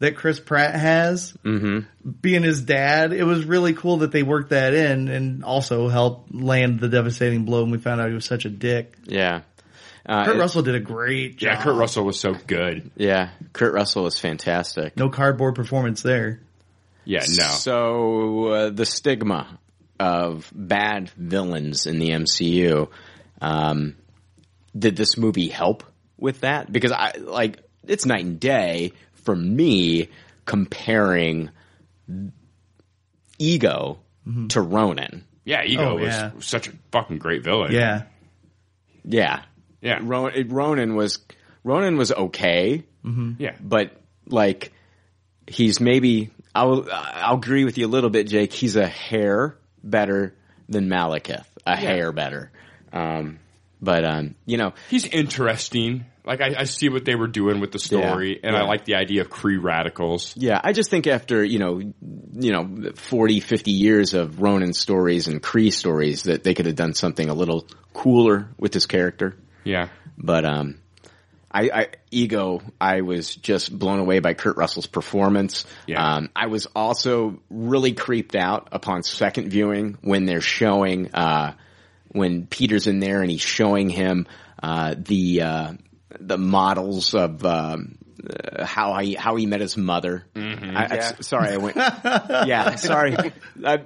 that 0.00 0.16
Chris 0.16 0.40
Pratt 0.40 0.74
has, 0.74 1.32
Mm-hmm. 1.44 2.10
being 2.20 2.42
his 2.42 2.62
dad, 2.62 3.12
it 3.12 3.24
was 3.24 3.44
really 3.44 3.72
cool 3.74 3.98
that 3.98 4.12
they 4.12 4.22
worked 4.22 4.50
that 4.50 4.74
in 4.74 5.08
and 5.08 5.44
also 5.44 5.88
helped 5.88 6.34
land 6.34 6.80
the 6.80 6.88
devastating 6.88 7.44
blow. 7.44 7.62
And 7.62 7.72
we 7.72 7.78
found 7.78 8.00
out 8.00 8.08
he 8.08 8.14
was 8.14 8.24
such 8.26 8.44
a 8.44 8.50
dick. 8.50 8.94
yeah. 9.06 9.42
Uh, 10.06 10.26
Kurt 10.26 10.36
it- 10.36 10.38
Russell 10.38 10.62
did 10.62 10.74
a 10.74 10.80
great 10.80 11.38
job. 11.38 11.46
Yeah, 11.54 11.62
Kurt 11.62 11.76
Russell 11.76 12.04
was 12.04 12.20
so 12.20 12.34
good. 12.46 12.90
Yeah, 12.94 13.30
Kurt 13.54 13.72
Russell 13.72 14.02
was 14.04 14.18
fantastic. 14.18 14.98
No 14.98 15.08
cardboard 15.08 15.54
performance 15.54 16.02
there. 16.02 16.40
Yeah, 17.06 17.20
no. 17.26 17.44
So 17.44 18.48
uh, 18.48 18.70
the 18.70 18.84
stigma 18.84 19.58
of 19.98 20.50
bad 20.54 21.08
villains 21.16 21.86
in 21.86 21.98
the 21.98 22.10
MCU, 22.10 22.90
um, 23.40 23.96
did 24.78 24.94
this 24.96 25.16
movie 25.16 25.48
help 25.48 25.84
with 26.18 26.40
that? 26.42 26.70
Because 26.70 26.92
I 26.92 27.12
like 27.18 27.60
it's 27.86 28.04
night 28.04 28.24
and 28.26 28.38
day 28.38 28.92
for 29.24 29.34
me 29.36 30.08
comparing 30.46 31.50
Ego 33.38 33.98
to 34.48 34.60
Ronan. 34.60 35.24
Yeah, 35.44 35.64
Ego 35.64 35.90
Oh, 35.90 35.94
was 35.96 36.14
yeah. 36.14 36.30
such 36.40 36.68
a 36.68 36.72
fucking 36.92 37.18
great 37.18 37.42
villain. 37.44 37.72
Yeah. 37.72 38.04
Yeah, 39.04 39.42
Yeah. 39.82 39.98
Ron- 40.02 40.48
Ronan 40.48 40.94
was 40.94 41.18
Ronan 41.62 41.96
was 41.98 42.10
okay, 42.12 42.84
Yeah. 43.38 43.54
but 43.60 44.00
like 44.26 44.72
he's 45.46 45.78
maybe 45.80 46.30
I'll 46.54 46.86
I'll 46.90 47.34
agree 47.36 47.64
with 47.66 47.76
you 47.76 47.86
a 47.86 47.88
little 47.88 48.08
bit, 48.10 48.26
Jake. 48.28 48.52
He's 48.54 48.76
a 48.76 48.86
hair 48.86 49.58
better 49.82 50.34
than 50.70 50.88
Malekith, 50.88 51.44
a 51.66 51.76
hair 51.76 52.12
better. 52.12 52.50
Um, 52.92 53.40
But 53.82 54.04
um, 54.06 54.34
you 54.46 54.56
know, 54.56 54.72
He's 54.88 55.04
interesting. 55.06 56.06
Like 56.26 56.40
I, 56.40 56.54
I 56.60 56.64
see 56.64 56.88
what 56.88 57.04
they 57.04 57.14
were 57.14 57.26
doing 57.26 57.60
with 57.60 57.70
the 57.70 57.78
story, 57.78 58.40
and 58.42 58.56
I 58.56 58.62
like 58.62 58.86
the 58.86 58.94
idea 58.94 59.20
of 59.20 59.28
Kree 59.28 59.62
radicals. 59.62 60.34
Yeah, 60.36 60.58
I 60.62 60.72
just 60.72 60.88
think 60.88 61.06
after, 61.06 61.44
you 61.44 61.58
know, 61.58 61.80
you 61.80 62.52
know, 62.52 62.92
40, 62.94 63.40
50 63.40 63.70
years 63.70 64.14
of 64.14 64.40
Ronan 64.40 64.72
stories 64.72 65.28
and 65.28 65.42
Kree 65.42 65.70
stories 65.70 66.22
that 66.22 66.42
they 66.42 66.54
could 66.54 66.64
have 66.64 66.76
done 66.76 66.94
something 66.94 67.28
a 67.28 67.34
little 67.34 67.66
cooler 67.92 68.48
with 68.58 68.72
this 68.72 68.86
character. 68.86 69.36
Yeah. 69.64 69.88
But, 70.16 70.46
um, 70.46 70.78
I, 71.50 71.70
I, 71.72 71.86
ego, 72.10 72.62
I 72.80 73.02
was 73.02 73.36
just 73.36 73.76
blown 73.78 73.98
away 73.98 74.20
by 74.20 74.32
Kurt 74.32 74.56
Russell's 74.56 74.86
performance. 74.86 75.66
Yeah. 75.86 76.02
Um, 76.02 76.30
I 76.34 76.46
was 76.46 76.66
also 76.74 77.40
really 77.50 77.92
creeped 77.92 78.34
out 78.34 78.68
upon 78.72 79.02
second 79.02 79.50
viewing 79.50 79.98
when 80.00 80.24
they're 80.24 80.40
showing, 80.40 81.14
uh, 81.14 81.52
when 82.08 82.46
Peter's 82.46 82.86
in 82.86 82.98
there 82.98 83.20
and 83.20 83.30
he's 83.30 83.42
showing 83.42 83.90
him, 83.90 84.26
uh, 84.62 84.94
the, 84.96 85.42
uh, 85.42 85.72
the 86.20 86.38
models 86.38 87.14
of, 87.14 87.44
um, 87.44 87.98
uh, 88.24 88.64
how 88.64 88.96
he 88.98 89.14
how 89.14 89.36
he 89.36 89.44
met 89.44 89.60
his 89.60 89.76
mother. 89.76 90.24
I, 90.34 90.40
I- 90.40 90.94
Yeah. 90.94 91.12
sorry, 91.20 91.48
I 91.50 91.56
went. 91.58 91.76
yeah, 92.46 92.76
sorry. 92.76 93.16
I, 93.16 93.32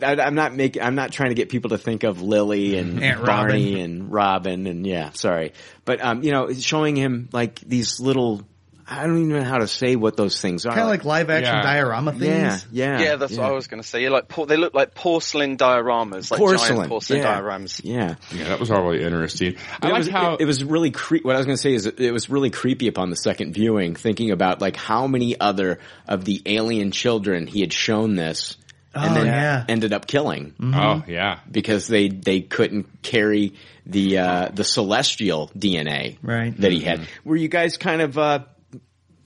I, 0.01 0.17
I'm 0.21 0.35
not 0.35 0.55
making. 0.55 0.83
I'm 0.83 0.95
not 0.95 1.11
trying 1.11 1.31
to 1.31 1.35
get 1.35 1.49
people 1.49 1.71
to 1.71 1.79
think 1.79 2.05
of 2.05 2.23
Lily 2.23 2.77
and 2.79 3.03
Aunt 3.03 3.25
Barney 3.25 3.73
Robin. 3.75 3.81
and 3.81 4.13
Robin 4.13 4.67
and 4.69 4.87
yeah. 4.87 5.11
Sorry, 5.11 5.55
but 5.85 6.01
um, 6.05 6.23
you 6.23 6.31
know, 6.31 6.53
showing 6.53 6.95
him 6.97 7.29
like 7.33 7.59
these 7.61 7.99
little. 8.01 8.43
I 8.91 9.07
don't 9.07 9.19
even 9.19 9.29
know 9.29 9.45
how 9.45 9.59
to 9.59 9.67
say 9.69 9.97
what 9.97 10.17
those 10.17 10.41
things 10.41 10.65
are. 10.65 10.71
Kind 10.71 10.81
of 10.83 10.89
like 10.89 11.05
live 11.05 11.29
action 11.29 11.55
Yeah. 11.55 11.63
diorama 11.63 12.13
things. 12.13 12.23
yeah, 12.23 12.59
yeah, 12.73 13.01
Yeah, 13.03 13.17
that's 13.17 13.37
what 13.37 13.45
I 13.47 13.51
was 13.53 13.67
going 13.67 13.83
to 13.83 13.87
say. 13.89 14.01
You're 14.01 14.11
like 14.11 14.29
por- 14.29 14.47
they 14.47 14.57
look 14.57 14.73
like 14.73 14.95
porcelain 14.95 15.57
dioramas, 15.59 16.31
like 16.31 16.39
Porcelain, 16.39 16.77
giant 16.79 16.89
porcelain 16.89 17.21
yeah. 17.21 17.39
dioramas. 17.41 17.81
Yeah. 17.85 18.15
Yeah, 18.35 18.45
that 18.49 18.59
was 18.61 18.71
all 18.71 18.83
really 18.83 19.05
interesting. 19.05 19.57
I 19.83 19.89
it 19.89 19.91
like 19.93 19.99
was, 19.99 20.09
how 20.09 20.35
it, 20.35 20.41
it 20.41 20.45
was 20.47 20.65
really 20.65 20.91
cre- 20.91 21.19
what 21.23 21.35
I 21.35 21.39
was 21.39 21.47
going 21.47 21.57
to 21.57 21.63
say 21.63 21.75
is 21.75 21.85
it, 21.87 22.01
it 22.01 22.13
was 22.13 22.31
really 22.31 22.51
creepy 22.51 22.89
upon 22.89 23.11
the 23.11 23.17
second 23.17 23.53
viewing, 23.53 23.95
thinking 23.95 24.31
about 24.31 24.61
like 24.63 24.77
how 24.77 25.07
many 25.07 25.39
other 25.39 25.81
of 26.07 26.25
the 26.25 26.41
alien 26.47 26.91
children 26.91 27.47
he 27.47 27.61
had 27.61 27.73
shown 27.75 28.15
this, 28.17 28.57
and 28.95 29.11
Oh, 29.11 29.15
then 29.15 29.27
yeah. 29.27 29.65
ended 29.69 29.93
up 29.93 30.07
killing 30.07 30.55
oh 30.63 31.03
yeah, 31.07 31.41
because 31.51 31.87
they 31.89 32.09
they 32.09 32.41
couldn't 32.41 33.03
carry 33.03 33.53
the 33.85 34.19
uh, 34.19 34.49
the 34.53 34.65
celestial 34.65 35.51
DNA 35.57 36.17
Right. 36.23 36.57
that 36.61 36.73
he 36.73 36.81
had. 36.81 37.07
Were 37.25 37.37
you 37.37 37.49
guys 37.49 37.77
kind 37.77 38.01
of 38.01 38.17
uh, 38.17 38.41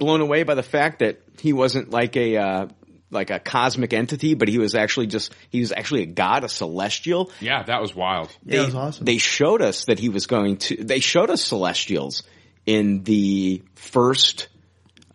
blown 0.02 0.20
away 0.20 0.42
by 0.42 0.54
the 0.54 0.62
fact 0.62 0.98
that 0.98 1.20
he 1.40 1.52
wasn't 1.52 1.90
like 1.90 2.16
a 2.16 2.36
uh, 2.36 2.66
like 3.10 3.30
a 3.30 3.38
cosmic 3.38 3.92
entity, 3.92 4.34
but 4.34 4.48
he 4.48 4.58
was 4.58 4.74
actually 4.74 5.06
just 5.06 5.34
he 5.50 5.60
was 5.60 5.70
actually 5.72 6.02
a 6.02 6.06
god, 6.06 6.44
a 6.44 6.48
celestial? 6.48 7.30
yeah, 7.40 7.62
that 7.62 7.80
was 7.80 7.94
wild. 7.94 8.34
Yeah, 8.44 8.62
it 8.62 8.66
was 8.66 8.74
awesome. 8.74 9.04
They 9.04 9.18
showed 9.18 9.62
us 9.62 9.84
that 9.86 9.98
he 9.98 10.08
was 10.08 10.26
going 10.26 10.56
to. 10.66 10.76
They 10.82 11.00
showed 11.00 11.30
us 11.30 11.42
celestials 11.44 12.22
in 12.66 13.02
the 13.04 13.62
first 13.74 14.48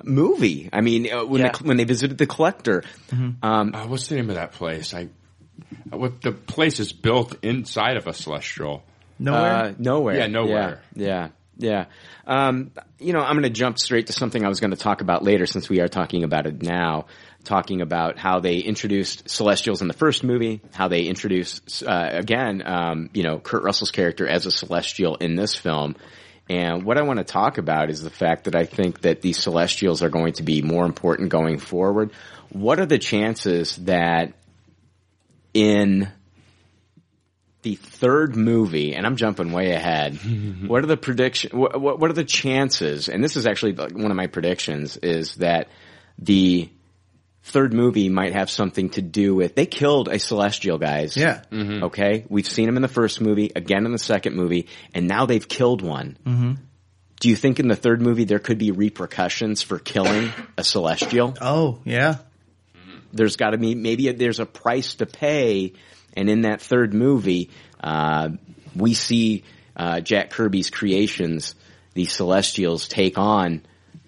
movie. 0.04 0.70
I 0.72 0.82
mean, 0.82 1.12
uh, 1.12 1.26
when 1.26 1.42
Yeah. 1.42 1.52
the, 1.58 1.64
when 1.64 1.78
they 1.78 1.86
visited 1.86 2.18
the 2.18 2.28
collector, 2.28 2.84
um, 3.12 3.72
Uh, 3.74 3.88
what's 3.88 4.08
the 4.08 4.16
name 4.16 4.30
of 4.30 4.36
that 4.36 4.54
place? 4.54 4.94
I 4.94 5.10
what 5.90 6.22
the 6.22 6.32
place 6.32 6.80
is 6.80 6.94
built 6.94 7.36
inside 7.44 7.98
of 7.98 8.06
a 8.08 8.14
celestial. 8.14 8.84
Nowhere. 9.20 9.54
Uh, 9.54 9.74
nowhere. 9.80 10.16
Yeah, 10.18 10.28
nowhere. 10.28 10.82
Yeah, 10.94 11.06
yeah. 11.08 11.28
Yeah. 11.58 11.86
Um, 12.26 12.72
you 13.00 13.14
know, 13.14 13.20
I'm 13.20 13.34
going 13.34 13.44
to 13.44 13.50
jump 13.50 13.80
straight 13.80 14.08
to 14.08 14.14
something 14.14 14.44
I 14.44 14.50
was 14.50 14.60
going 14.60 14.72
to 14.72 14.78
talk 14.78 15.02
about 15.02 15.24
later 15.24 15.46
since 15.46 15.70
we 15.70 15.80
are 15.82 15.88
talking 15.88 16.24
about 16.24 16.46
it 16.46 16.62
now. 16.62 17.06
Talking 17.44 17.82
about 17.82 18.18
how 18.18 18.40
they 18.40 18.58
introduced 18.58 19.30
Celestials 19.30 19.82
in 19.82 19.88
the 19.88 19.94
first 19.94 20.24
movie, 20.24 20.62
how 20.74 20.90
they 20.90 21.04
introduced, 21.04 21.82
uh, 21.84 22.10
again, 22.12 22.62
um, 22.66 23.10
you 23.14 23.24
know, 23.24 23.40
Kurt 23.40 23.64
Russell's 23.64 23.92
character 23.92 24.28
as 24.28 24.46
a 24.46 24.52
Celestial 24.52 25.16
in 25.16 25.36
this 25.36 25.56
film. 25.56 25.96
And 26.50 26.84
what 26.84 26.98
I 26.98 27.04
want 27.04 27.20
to 27.20 27.24
talk 27.24 27.58
about 27.58 27.90
is 27.90 28.02
the 28.02 28.10
fact 28.10 28.46
that 28.46 28.56
I 28.56 28.66
think 28.66 29.02
that 29.02 29.22
these 29.22 29.38
Celestials 29.38 30.02
are 30.04 30.10
going 30.10 30.34
to 30.34 30.44
be 30.44 30.62
more 30.62 30.86
important 30.86 31.30
going 31.30 31.58
forward. 31.58 32.12
What 32.50 32.80
are 32.80 32.86
the 32.86 33.00
chances 33.00 33.78
that 33.78 34.34
in 35.54 36.12
the 37.68 37.76
third 37.76 38.38
movie, 38.38 38.96
and 38.96 39.06
I'm 39.06 39.18
jumping 39.18 39.52
way 39.52 39.72
ahead. 39.72 40.16
what 40.68 40.84
are 40.84 40.88
the 40.88 40.96
prediction? 40.96 41.58
What, 41.58 41.80
what, 41.80 42.00
what 42.00 42.10
are 42.10 42.14
the 42.14 42.24
chances? 42.24 43.10
And 43.10 43.22
this 43.22 43.36
is 43.36 43.46
actually 43.46 43.74
one 43.74 44.10
of 44.10 44.16
my 44.16 44.28
predictions: 44.28 44.96
is 44.96 45.36
that 45.36 45.68
the 46.18 46.70
third 47.44 47.74
movie 47.74 48.08
might 48.08 48.34
have 48.34 48.50
something 48.50 48.90
to 48.92 49.02
do 49.02 49.36
with 49.36 49.56
they 49.56 49.66
killed 49.66 50.08
a 50.08 50.20
celestial, 50.20 50.78
guys. 50.78 51.18
yeah. 51.18 51.42
Okay, 51.84 52.26
we've 52.30 52.48
seen 52.48 52.70
him 52.70 52.78
in 52.78 52.82
the 52.82 52.88
first 52.88 53.20
movie, 53.20 53.52
again 53.54 53.86
in 53.86 53.92
the 53.92 54.00
second 54.00 54.36
movie, 54.36 54.68
and 54.94 55.08
now 55.08 55.26
they've 55.26 55.48
killed 55.48 55.82
one. 55.82 56.18
Mm-hmm. 56.26 56.54
Do 57.20 57.30
you 57.30 57.36
think 57.36 57.60
in 57.60 57.68
the 57.68 57.76
third 57.76 58.02
movie 58.02 58.26
there 58.26 58.40
could 58.40 58.60
be 58.60 58.72
repercussions 58.72 59.62
for 59.62 59.80
killing 59.80 60.32
a 60.58 60.64
celestial? 60.64 61.36
Oh, 61.42 61.80
yeah. 61.84 62.18
there's 63.12 63.36
got 63.36 63.52
to 63.52 63.58
be 63.58 63.76
maybe 63.76 64.10
there's 64.12 64.40
a 64.40 64.46
price 64.46 64.96
to 64.96 65.06
pay, 65.06 65.74
and 66.18 66.30
in 66.30 66.42
that 66.42 66.62
third 66.62 66.94
movie, 66.94 67.52
uh, 67.80 68.30
we 68.76 68.96
see 68.96 69.44
uh, 69.76 70.02
Jack 70.02 70.32
Kirby's 70.32 70.72
creations, 70.72 71.54
the 71.94 72.06
Celestials, 72.06 72.88
take 72.88 73.20
on 73.20 73.62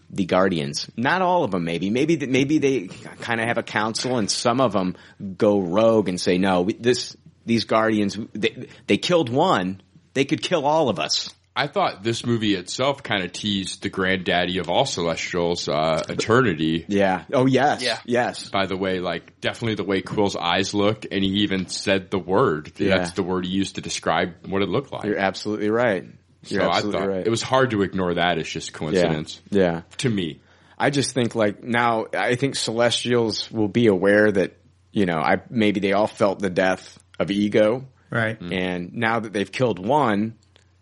the 0.09 0.25
Guardians. 0.25 0.89
Not 0.97 1.21
all 1.21 1.43
of 1.43 1.51
them, 1.51 1.63
maybe. 1.63 1.91
Maybe 1.91 2.17
maybe 2.25 2.57
they 2.57 2.87
kind 2.87 3.39
of 3.39 3.47
have 3.47 3.59
a 3.59 3.63
council, 3.63 4.17
and 4.17 4.29
some 4.29 4.59
of 4.59 4.73
them 4.73 4.95
go 5.37 5.59
rogue 5.61 6.09
and 6.09 6.19
say, 6.19 6.39
"No, 6.39 6.67
this 6.79 7.15
these 7.45 7.65
Guardians 7.65 8.17
they, 8.33 8.67
they 8.87 8.97
killed 8.97 9.29
one, 9.29 9.81
they 10.15 10.25
could 10.25 10.41
kill 10.41 10.65
all 10.65 10.89
of 10.89 10.99
us." 10.99 11.33
I 11.59 11.67
thought 11.67 12.03
this 12.03 12.25
movie 12.25 12.55
itself 12.55 13.03
kind 13.03 13.23
of 13.23 13.31
teased 13.33 13.83
the 13.83 13.89
granddaddy 13.89 14.59
of 14.59 14.69
all 14.69 14.85
Celestials, 14.85 15.67
uh, 15.67 16.03
Eternity. 16.07 16.85
Yeah. 16.87 17.25
Oh 17.33 17.45
yes. 17.45 17.83
Yeah. 17.83 17.99
Yes. 18.05 18.49
By 18.49 18.65
the 18.65 18.77
way, 18.77 18.99
like 18.99 19.39
definitely 19.41 19.75
the 19.75 19.83
way 19.83 20.01
Quill's 20.01 20.35
eyes 20.35 20.73
looked, 20.73 21.05
and 21.11 21.23
he 21.23 21.41
even 21.41 21.67
said 21.67 22.11
the 22.11 22.19
word. 22.19 22.71
Yeah. 22.77 22.97
That's 22.97 23.11
the 23.11 23.23
word 23.23 23.45
he 23.45 23.51
used 23.51 23.75
to 23.75 23.81
describe 23.81 24.47
what 24.47 24.61
it 24.61 24.69
looked 24.69 24.91
like. 24.93 25.03
You're 25.03 25.17
absolutely 25.19 25.69
right. 25.69 26.05
You're 26.47 26.61
so 26.61 26.67
I 26.67 26.75
absolutely 26.77 26.99
thought 27.01 27.09
right. 27.09 27.27
it 27.27 27.29
was 27.29 27.41
hard 27.41 27.71
to 27.71 27.81
ignore 27.81 28.13
that 28.13 28.37
It's 28.37 28.49
just 28.49 28.71
yeah. 28.71 28.77
coincidence 28.77 29.41
Yeah. 29.49 29.81
to 29.97 30.09
me. 30.09 30.39
I 30.77 30.89
just 30.91 31.13
think 31.13 31.35
like 31.35 31.61
now 31.61 32.05
I 32.13 32.35
think 32.35 32.55
Celestials 32.55 33.51
will 33.51 33.67
be 33.67 33.87
aware 33.87 34.31
that 34.31 34.55
you 34.93 35.05
know 35.05 35.17
I 35.17 35.41
maybe 35.49 35.81
they 35.81 35.91
all 35.91 36.07
felt 36.07 36.39
the 36.39 36.49
death 36.49 36.97
of 37.19 37.29
ego 37.31 37.85
Right. 38.09 38.39
and 38.41 38.93
now 38.93 39.19
that 39.19 39.33
they've 39.33 39.51
killed 39.51 39.77
one 39.77 40.35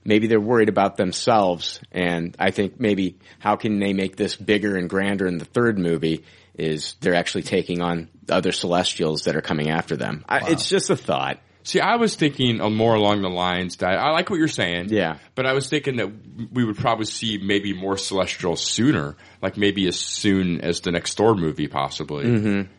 maybe 0.08 0.26
they're 0.26 0.40
worried 0.40 0.70
about 0.70 0.98
themselves 0.98 1.80
and 1.92 2.36
I 2.40 2.50
think 2.50 2.80
maybe 2.80 3.20
how 3.38 3.58
can 3.58 3.80
they 3.80 3.94
make 3.94 4.16
this 4.16 4.36
bigger 4.36 4.76
and 4.76 4.90
grander 4.90 5.28
in 5.28 5.38
the 5.38 5.46
third 5.46 5.78
movie 5.78 6.24
is 6.56 6.96
they're 7.02 7.14
actually 7.14 7.44
taking 7.44 7.82
on 7.82 8.10
other 8.30 8.52
Celestials 8.52 9.26
that 9.26 9.36
are 9.36 9.42
coming 9.42 9.70
after 9.70 9.96
them. 9.96 10.26
I, 10.28 10.50
it's 10.50 10.68
just 10.68 10.90
a 10.90 10.96
thought. 10.96 11.40
See, 11.64 11.82
I 11.82 11.98
was 11.98 12.16
thinking 12.16 12.62
uh, 12.62 12.70
more 12.70 12.96
along 12.96 13.22
the 13.22 13.30
lines 13.30 13.76
that 13.78 14.00
I 14.00 14.12
like 14.12 14.30
what 14.30 14.40
you're 14.40 14.48
saying. 14.48 14.88
Yeah. 14.88 15.18
But 15.36 15.46
I 15.46 15.52
was 15.52 15.68
thinking 15.68 15.98
that 15.98 16.10
we 16.52 16.64
would 16.64 16.78
probably 16.78 17.06
see 17.06 17.38
maybe 17.38 17.74
more 17.74 17.98
Celestials 17.98 18.62
sooner, 18.62 19.18
like 19.42 19.58
maybe 19.58 19.86
as 19.88 20.00
soon 20.00 20.62
as 20.62 20.80
the 20.80 20.92
next 20.92 21.16
Thor 21.16 21.36
movie, 21.36 21.68
possibly. 21.68 22.24
Mm-hmm. 22.24 22.72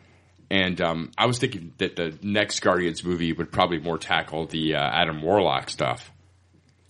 And 0.49 0.81
um, 0.81 1.11
I 1.17 1.27
was 1.27 1.37
thinking 1.37 1.73
that 1.77 1.95
the 1.95 2.17
next 2.23 2.61
Guardians 2.61 3.03
movie 3.03 3.31
would 3.31 3.51
probably 3.51 3.79
more 3.79 3.99
tackle 3.99 4.47
the 4.47 4.73
uh, 4.73 4.79
Adam 4.79 5.21
Warlock 5.21 5.69
stuff, 5.69 6.11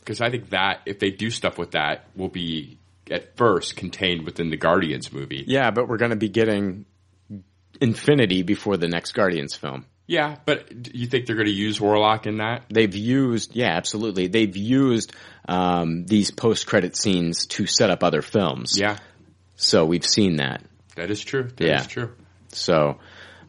because 0.09 0.21
I 0.21 0.31
think 0.31 0.49
that 0.49 0.81
if 0.87 0.97
they 0.97 1.11
do 1.11 1.29
stuff 1.29 1.59
with 1.59 1.71
that, 1.71 2.05
will 2.15 2.29
be 2.29 2.79
at 3.11 3.37
first 3.37 3.75
contained 3.75 4.25
within 4.25 4.49
the 4.49 4.57
Guardians 4.57 5.13
movie. 5.13 5.43
Yeah, 5.45 5.69
but 5.69 5.87
we're 5.87 5.97
going 5.97 6.09
to 6.09 6.17
be 6.17 6.29
getting 6.29 6.85
Infinity 7.79 8.41
before 8.41 8.75
the 8.75 8.87
next 8.87 9.11
Guardians 9.11 9.53
film. 9.53 9.85
Yeah, 10.07 10.37
but 10.45 10.95
you 10.95 11.05
think 11.05 11.27
they're 11.27 11.35
going 11.35 11.45
to 11.47 11.53
use 11.53 11.79
Warlock 11.79 12.25
in 12.25 12.37
that? 12.37 12.63
they've 12.71 12.95
used 12.95 13.55
yeah 13.55 13.67
absolutely 13.77 14.25
they've 14.25 14.57
used 14.57 15.13
um, 15.47 16.05
these 16.07 16.31
post 16.31 16.65
credit 16.65 16.97
scenes 16.97 17.45
to 17.45 17.67
set 17.67 17.91
up 17.91 18.03
other 18.03 18.23
films 18.23 18.79
Yeah, 18.79 18.97
so 19.57 19.85
we've 19.85 20.03
seen 20.05 20.37
that 20.37 20.63
that 20.95 21.11
is 21.11 21.21
true. 21.23 21.43
That 21.57 21.61
is 21.63 21.69
Yeah. 21.69 21.83
true. 21.83 22.15
so 22.47 22.97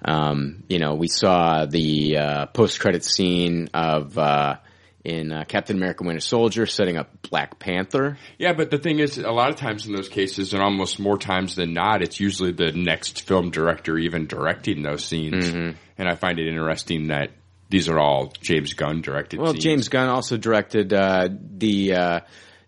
um, 0.04 0.62
you 0.68 0.78
know 0.78 0.94
we 0.94 1.08
saw 1.08 1.64
the 1.64 2.18
uh, 2.18 2.46
post 2.48 2.78
credit 2.80 3.02
scene 3.06 3.70
of 3.72 4.18
uh, 4.18 4.56
in 5.04 5.32
uh, 5.32 5.44
Captain 5.44 5.76
America 5.76 6.04
Winter 6.04 6.20
Soldier 6.20 6.66
setting 6.66 6.96
up 6.96 7.22
Black 7.30 7.58
Panther 7.58 8.18
Yeah, 8.38 8.52
but 8.52 8.70
the 8.70 8.78
thing 8.78 8.98
is, 8.98 9.18
a 9.18 9.30
lot 9.30 9.50
of 9.50 9.56
times 9.56 9.86
in 9.86 9.94
those 9.94 10.08
cases, 10.08 10.52
and 10.52 10.62
almost 10.62 10.98
more 10.98 11.18
times 11.18 11.54
than 11.54 11.72
not, 11.72 12.02
it's 12.02 12.20
usually 12.20 12.52
the 12.52 12.72
next 12.72 13.22
film 13.22 13.50
director 13.50 13.96
even 13.96 14.26
directing 14.26 14.82
those 14.82 15.04
scenes. 15.04 15.50
Mm-hmm. 15.50 15.76
And 15.98 16.08
I 16.08 16.14
find 16.14 16.38
it 16.38 16.48
interesting 16.48 17.08
that 17.08 17.30
these 17.68 17.88
are 17.88 17.98
all 17.98 18.32
James 18.40 18.74
Gunn 18.74 19.00
directed. 19.00 19.40
well 19.40 19.52
scenes. 19.52 19.64
James 19.64 19.88
Gunn 19.88 20.08
also 20.08 20.36
directed 20.36 20.92
uh, 20.92 21.28
the 21.30 21.94
uh, 21.94 22.20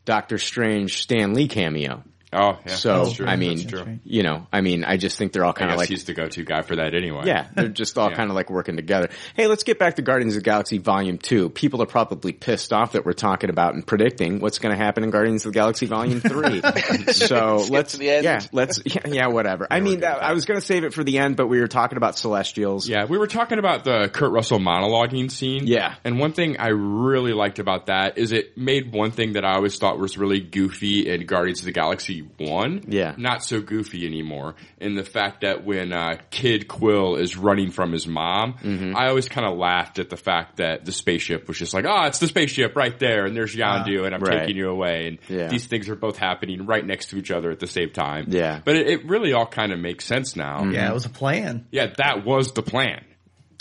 Doctor 0.04 0.38
Strange 0.38 1.02
Stan 1.02 1.34
Lee 1.34 1.48
cameo 1.48 2.04
Oh, 2.32 2.58
yeah, 2.66 2.74
so 2.74 3.04
that's 3.04 3.16
true. 3.16 3.26
I 3.26 3.36
mean, 3.36 3.66
true. 3.66 3.98
you 4.04 4.22
know, 4.22 4.46
I 4.52 4.60
mean, 4.62 4.84
I 4.84 4.96
just 4.96 5.18
think 5.18 5.32
they're 5.32 5.44
all 5.44 5.52
kind 5.52 5.70
of 5.70 5.76
like 5.76 5.88
he's 5.88 6.04
the 6.04 6.14
go-to 6.14 6.44
guy 6.44 6.62
for 6.62 6.76
that 6.76 6.94
anyway. 6.94 7.24
Yeah, 7.26 7.48
they're 7.54 7.68
just 7.82 7.98
all 7.98 8.10
Yeah. 8.10 8.16
kind 8.16 8.30
of 8.30 8.36
like 8.36 8.48
working 8.50 8.76
together. 8.76 9.10
Hey, 9.34 9.46
let's 9.48 9.64
get 9.64 9.78
back 9.78 9.96
to 9.96 10.02
Guardians 10.02 10.34
of 10.36 10.42
the 10.42 10.44
Galaxy 10.44 10.78
Volume 10.78 11.18
2. 11.18 11.50
People 11.50 11.82
are 11.82 11.86
probably 11.86 12.32
pissed 12.32 12.72
off 12.72 12.92
that 12.92 13.04
we're 13.04 13.12
talking 13.12 13.50
about 13.50 13.74
and 13.74 13.86
predicting 13.86 14.40
what's 14.40 14.58
going 14.58 14.74
to 14.76 14.82
happen 14.82 15.04
in 15.04 15.10
Guardians 15.10 15.44
of 15.44 15.52
the 15.52 15.58
Galaxy 15.58 15.86
Volume 15.86 16.20
3. 16.20 16.62
so 17.12 17.64
let's, 17.70 17.92
to 17.92 17.98
the 17.98 18.10
end. 18.10 18.24
yeah, 18.24 18.40
let's, 18.52 18.80
yeah, 18.86 19.06
yeah 19.06 19.26
whatever. 19.26 19.66
I 19.70 19.80
mean, 19.80 20.02
I 20.04 20.32
was 20.32 20.46
going 20.46 20.58
to 20.58 20.64
save 20.66 20.84
it 20.84 20.94
for 20.94 21.04
the 21.04 21.18
end, 21.18 21.36
but 21.36 21.48
we 21.48 21.60
were 21.60 21.68
talking 21.68 21.96
about 21.98 22.16
Celestials. 22.16 22.88
Yeah, 22.88 23.04
we 23.04 23.18
were 23.18 23.26
talking 23.26 23.58
about 23.58 23.84
the 23.84 24.08
Kurt 24.12 24.32
Russell 24.32 24.58
monologuing 24.58 25.30
scene. 25.30 25.66
Yeah. 25.66 25.94
And 26.04 26.18
one 26.18 26.32
thing 26.32 26.56
I 26.58 26.68
really 26.68 27.32
liked 27.32 27.58
about 27.58 27.86
that 27.86 28.16
is 28.16 28.32
it 28.32 28.56
made 28.56 28.92
one 28.92 29.10
thing 29.10 29.34
that 29.34 29.44
I 29.44 29.54
always 29.54 29.78
thought 29.78 29.98
was 29.98 30.16
really 30.16 30.40
goofy 30.40 31.08
in 31.10 31.26
Guardians 31.26 31.60
of 31.60 31.66
the 31.66 31.72
Galaxy 31.72 32.21
1. 32.38 32.84
Yeah. 32.88 33.14
Not 33.18 33.44
so 33.44 33.60
goofy 33.60 34.06
anymore. 34.06 34.54
In 34.80 34.94
the 34.94 35.04
fact 35.04 35.42
that 35.42 35.64
when 35.64 35.92
uh, 35.92 36.16
Kid 36.30 36.68
Quill 36.68 37.16
is 37.16 37.36
running 37.36 37.70
from 37.70 37.92
his 37.92 38.06
mom, 38.06 38.54
Mm-hmm. 38.62 38.96
I 38.96 39.08
always 39.08 39.28
kind 39.28 39.46
of 39.46 39.58
laughed 39.58 39.98
at 39.98 40.08
the 40.10 40.16
fact 40.16 40.56
that 40.58 40.84
the 40.84 40.92
spaceship 40.92 41.48
was 41.48 41.58
just 41.58 41.74
like, 41.74 41.84
oh, 41.86 42.04
it's 42.06 42.18
the 42.18 42.26
spaceship 42.26 42.76
right 42.76 42.96
there, 42.98 43.24
and 43.26 43.36
there's 43.36 43.54
Yondu, 43.56 44.04
and 44.06 44.14
I'm 44.14 44.20
Right. 44.22 44.40
taking 44.40 44.56
you 44.56 44.68
away. 44.70 45.06
And 45.08 45.18
Yeah. 45.28 45.48
these 45.48 45.66
things 45.66 45.88
are 45.88 45.96
both 45.96 46.16
happening 46.16 46.66
right 46.66 46.84
next 46.84 47.10
to 47.10 47.16
each 47.18 47.30
other 47.30 47.50
at 47.50 47.58
the 47.60 47.66
same 47.66 47.90
time. 47.90 48.26
Yeah. 48.28 48.60
But 48.64 48.76
it, 48.76 48.86
it 48.88 49.06
really 49.08 49.32
all 49.32 49.46
kind 49.46 49.72
of 49.72 49.78
makes 49.78 50.04
sense 50.04 50.36
now. 50.36 50.64
Yeah, 50.64 50.90
it 50.90 50.94
was 50.94 51.06
a 51.06 51.10
plan. 51.10 51.66
Yeah, 51.70 51.92
that 51.98 52.24
was 52.24 52.52
the 52.52 52.62
plan. 52.62 53.04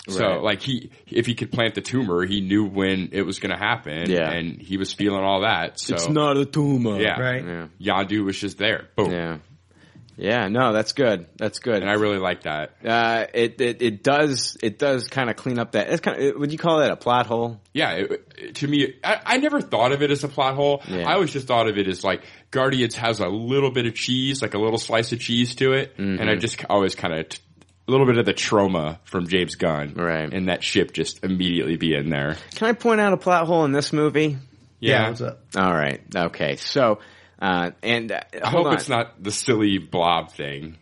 So 0.08 0.26
Right. 0.26 0.42
like 0.42 0.62
he, 0.62 0.90
if 1.06 1.26
he 1.26 1.34
could 1.34 1.52
plant 1.52 1.74
the 1.76 1.80
tumor, 1.80 2.24
he 2.26 2.40
knew 2.40 2.64
when 2.64 3.10
it 3.12 3.22
was 3.22 3.38
going 3.38 3.52
to 3.52 3.56
happen. 3.58 4.10
Yeah. 4.10 4.30
and 4.32 4.60
he 4.60 4.76
was 4.76 4.92
feeling 4.92 5.22
all 5.22 5.42
that. 5.42 5.78
So 5.78 5.94
It's 5.94 6.08
not 6.08 6.36
a 6.36 6.44
tumor. 6.44 7.00
yeah, 7.00 7.20
Right. 7.20 7.44
Yeah. 7.44 7.66
Yondu 7.80 8.24
was 8.24 8.38
just 8.38 8.58
there. 8.58 8.88
Boom. 8.96 9.12
Yeah. 9.12 9.38
Yeah, 10.14 10.48
no, 10.48 10.72
that's 10.74 10.92
good. 10.92 11.26
That's 11.36 11.58
good. 11.58 11.80
And 11.82 11.88
I 11.90 11.94
really 11.94 12.18
like 12.18 12.42
that. 12.42 12.72
uh, 12.84 13.24
it, 13.32 13.60
it, 13.60 13.80
it 13.82 14.02
does, 14.02 14.58
it 14.62 14.78
does 14.78 15.08
kind 15.08 15.30
of 15.30 15.36
clean 15.36 15.58
up 15.58 15.72
that, 15.72 15.88
it's 15.88 16.00
kind 16.02 16.20
of, 16.22 16.36
would 16.36 16.52
you 16.52 16.58
call 16.58 16.80
that 16.80 16.90
a 16.90 16.96
plot 16.96 17.26
hole? 17.26 17.60
Yeah, 17.72 17.92
it, 17.92 18.10
it- 18.36 18.54
to 18.56 18.68
me, 18.68 18.94
I, 19.02 19.20
I 19.24 19.36
never 19.38 19.60
thought 19.60 19.92
of 19.92 20.02
it 20.02 20.10
as 20.10 20.22
a 20.22 20.28
plot 20.28 20.54
hole. 20.54 20.82
Yeah. 20.86 21.08
I 21.08 21.14
always 21.14 21.32
just 21.32 21.46
thought 21.46 21.66
of 21.68 21.78
it 21.78 21.88
as 21.88 22.04
like 22.04 22.24
Guardians 22.50 22.94
has 22.96 23.20
a 23.20 23.28
little 23.28 23.70
bit 23.70 23.86
of 23.86 23.94
cheese, 23.94 24.42
like 24.42 24.54
a 24.54 24.58
little 24.58 24.78
slice 24.78 25.12
of 25.12 25.20
cheese 25.20 25.54
to 25.56 25.72
it, 25.72 25.94
and 25.96 26.18
Mm-hmm. 26.18 26.28
I 26.28 26.34
just 26.36 26.62
always 26.68 26.94
kind 26.94 27.14
of. 27.14 27.28
T- 27.30 27.38
a 27.86 27.90
little 27.90 28.06
bit 28.06 28.18
of 28.18 28.26
the 28.26 28.32
trauma 28.32 29.00
from 29.04 29.26
James 29.26 29.56
Gunn, 29.56 29.94
Right. 29.94 30.32
And 30.32 30.48
that 30.48 30.62
ship 30.62 30.92
just 30.92 31.24
immediately 31.24 31.76
be 31.76 31.94
in 31.94 32.10
there. 32.10 32.36
Can 32.54 32.68
I 32.68 32.72
point 32.72 33.00
out 33.00 33.12
a 33.12 33.16
plot 33.16 33.46
hole 33.46 33.64
in 33.64 33.72
this 33.72 33.92
movie? 33.92 34.38
Yeah, 34.80 35.08
what's 35.08 35.20
up? 35.20 35.40
All 35.56 35.72
right. 35.72 36.00
Okay. 36.14 36.56
So, 36.56 36.98
uh, 37.40 37.70
and 37.82 38.10
uh, 38.10 38.20
I 38.42 38.48
hope 38.48 38.66
on. 38.66 38.74
it's 38.74 38.88
not 38.88 39.22
the 39.22 39.30
silly 39.30 39.78
blob 39.78 40.32
thing. 40.32 40.76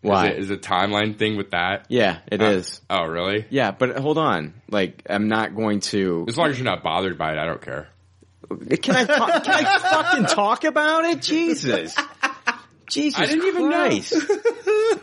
Why? 0.00 0.30
Is 0.30 0.32
it, 0.32 0.38
is 0.38 0.50
it 0.50 0.66
a 0.66 0.68
timeline 0.68 1.16
thing 1.16 1.36
with 1.36 1.50
that? 1.50 1.86
yeah, 1.88 2.18
it 2.26 2.42
is. 2.42 2.80
Uh, 2.90 2.98
oh, 3.00 3.06
really? 3.06 3.46
Yeah, 3.50 3.70
but 3.70 3.96
hold 3.98 4.18
on. 4.18 4.54
Like, 4.68 5.02
I'm 5.08 5.28
not 5.28 5.54
going 5.54 5.80
to. 5.80 6.24
As 6.28 6.36
long 6.36 6.50
as 6.50 6.58
you're 6.58 6.64
not 6.64 6.82
bothered 6.82 7.18
by 7.18 7.32
it, 7.32 7.38
I 7.38 7.46
don't 7.46 7.62
care. 7.62 7.88
Can 8.82 8.96
I? 8.96 9.04
Talk, 9.04 9.44
can 9.44 9.66
I 9.66 9.78
fucking 9.78 10.26
talk 10.26 10.64
about 10.64 11.04
it? 11.04 11.22
Jesus. 11.22 11.96
Jesus 12.88 13.20
I 13.20 13.26
didn't 13.26 13.46
even 13.46 13.68
know. 13.70 13.88
Christ. 13.88 14.14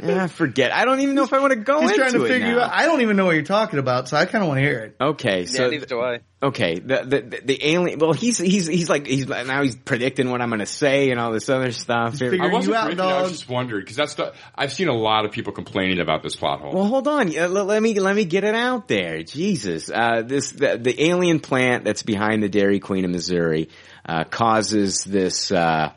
Ah, 0.01 0.27
forget. 0.27 0.71
I 0.73 0.85
don't 0.85 1.01
even 1.01 1.15
know 1.15 1.23
if 1.23 1.33
I 1.33 1.39
want 1.39 1.51
to 1.51 1.59
go 1.59 1.81
He's 1.81 1.91
into 1.91 1.99
trying 2.01 2.13
to 2.13 2.23
it 2.23 2.27
figure 2.29 2.55
now. 2.55 2.61
out. 2.61 2.71
I 2.71 2.85
don't 2.85 3.01
even 3.01 3.17
know 3.17 3.25
what 3.25 3.35
you're 3.35 3.43
talking 3.43 3.79
about, 3.79 4.07
so 4.07 4.15
I 4.15 4.25
kind 4.25 4.41
of 4.43 4.47
want 4.47 4.59
to 4.59 4.61
hear 4.65 4.79
it. 4.79 4.95
Okay, 5.01 5.41
Yeah, 5.41 5.45
so 5.47 5.69
neither 5.69 5.85
do 5.87 5.99
I. 5.99 6.19
okay, 6.41 6.75
the, 6.79 7.03
the 7.03 7.41
the 7.43 7.67
alien. 7.69 7.99
Well, 7.99 8.13
he's 8.13 8.37
he's 8.37 8.65
he's 8.67 8.89
like 8.89 9.05
he's 9.07 9.27
now 9.27 9.61
he's 9.61 9.75
predicting 9.75 10.29
what 10.29 10.41
I'm 10.41 10.49
going 10.49 10.59
to 10.59 10.65
say 10.65 11.11
and 11.11 11.19
all 11.19 11.33
this 11.33 11.49
other 11.49 11.71
stuff. 11.73 12.13
figuring- 12.13 12.39
I 12.41 12.45
you 12.47 12.51
wasn't 12.53 12.75
out, 12.77 12.85
predicting, 12.85 13.11
I 13.13 13.21
was 13.23 13.31
just 13.31 13.49
wondering 13.49 13.81
because 13.81 13.97
that's 13.97 14.13
the 14.13 14.33
I've 14.55 14.71
seen 14.71 14.87
a 14.87 14.95
lot 14.95 15.25
of 15.25 15.31
people 15.33 15.51
complaining 15.51 15.99
about 15.99 16.23
this 16.23 16.35
plot 16.35 16.61
hole. 16.61 16.71
Well, 16.73 16.85
hold 16.85 17.07
on. 17.09 17.31
Let, 17.31 17.51
let 17.51 17.81
me 17.83 17.99
let 17.99 18.15
me 18.15 18.23
get 18.23 18.45
it 18.45 18.55
out 18.55 18.87
there. 18.87 19.21
Jesus, 19.23 19.91
uh, 19.93 20.21
this 20.21 20.51
the, 20.51 20.77
the 20.77 21.03
alien 21.03 21.41
plant 21.41 21.83
that's 21.83 22.03
behind 22.03 22.41
the 22.41 22.49
Dairy 22.49 22.79
Queen 22.79 23.03
in 23.03 23.11
Missouri 23.11 23.67
uh, 24.07 24.23
causes 24.23 25.03
this 25.03 25.51
uh, 25.51 25.91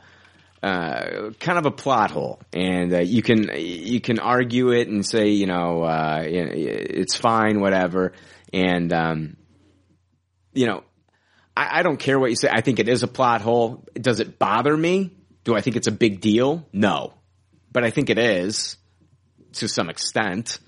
uh, 0.63 1.31
kind 1.39 1.59
of 1.59 1.65
a 1.65 1.71
plot 1.71 2.09
hole, 2.09 2.39
and 2.53 2.93
uh, 2.93 2.99
you 2.99 3.21
can 3.21 3.49
you 3.55 3.99
can 3.99 4.19
argue 4.19 4.71
it 4.71 4.87
and 4.87 5.05
say 5.05 5.29
you 5.29 5.45
know 5.45 5.83
uh, 5.83 6.23
it's 6.25 7.15
fine, 7.15 7.59
whatever, 7.59 8.13
and 8.53 8.91
um, 8.93 9.37
you 10.53 10.65
know 10.65 10.83
I, 11.55 11.79
I 11.79 11.83
don't 11.83 11.97
care 11.97 12.19
what 12.19 12.29
you 12.29 12.35
say. 12.35 12.49
I 12.51 12.61
think 12.61 12.79
it 12.79 12.87
is 12.87 13.03
a 13.03 13.07
plot 13.07 13.41
hole. 13.41 13.85
Does 13.93 14.19
it 14.19 14.39
bother 14.39 14.75
me? 14.75 15.11
Do 15.43 15.55
I 15.55 15.61
think 15.61 15.75
it's 15.75 15.87
a 15.87 15.91
big 15.91 16.21
deal? 16.21 16.65
No, 16.71 17.13
but 17.71 17.83
I 17.83 17.89
think 17.89 18.09
it 18.09 18.17
is 18.17 18.77
to 19.53 19.67
some 19.67 19.89
extent. 19.89 20.59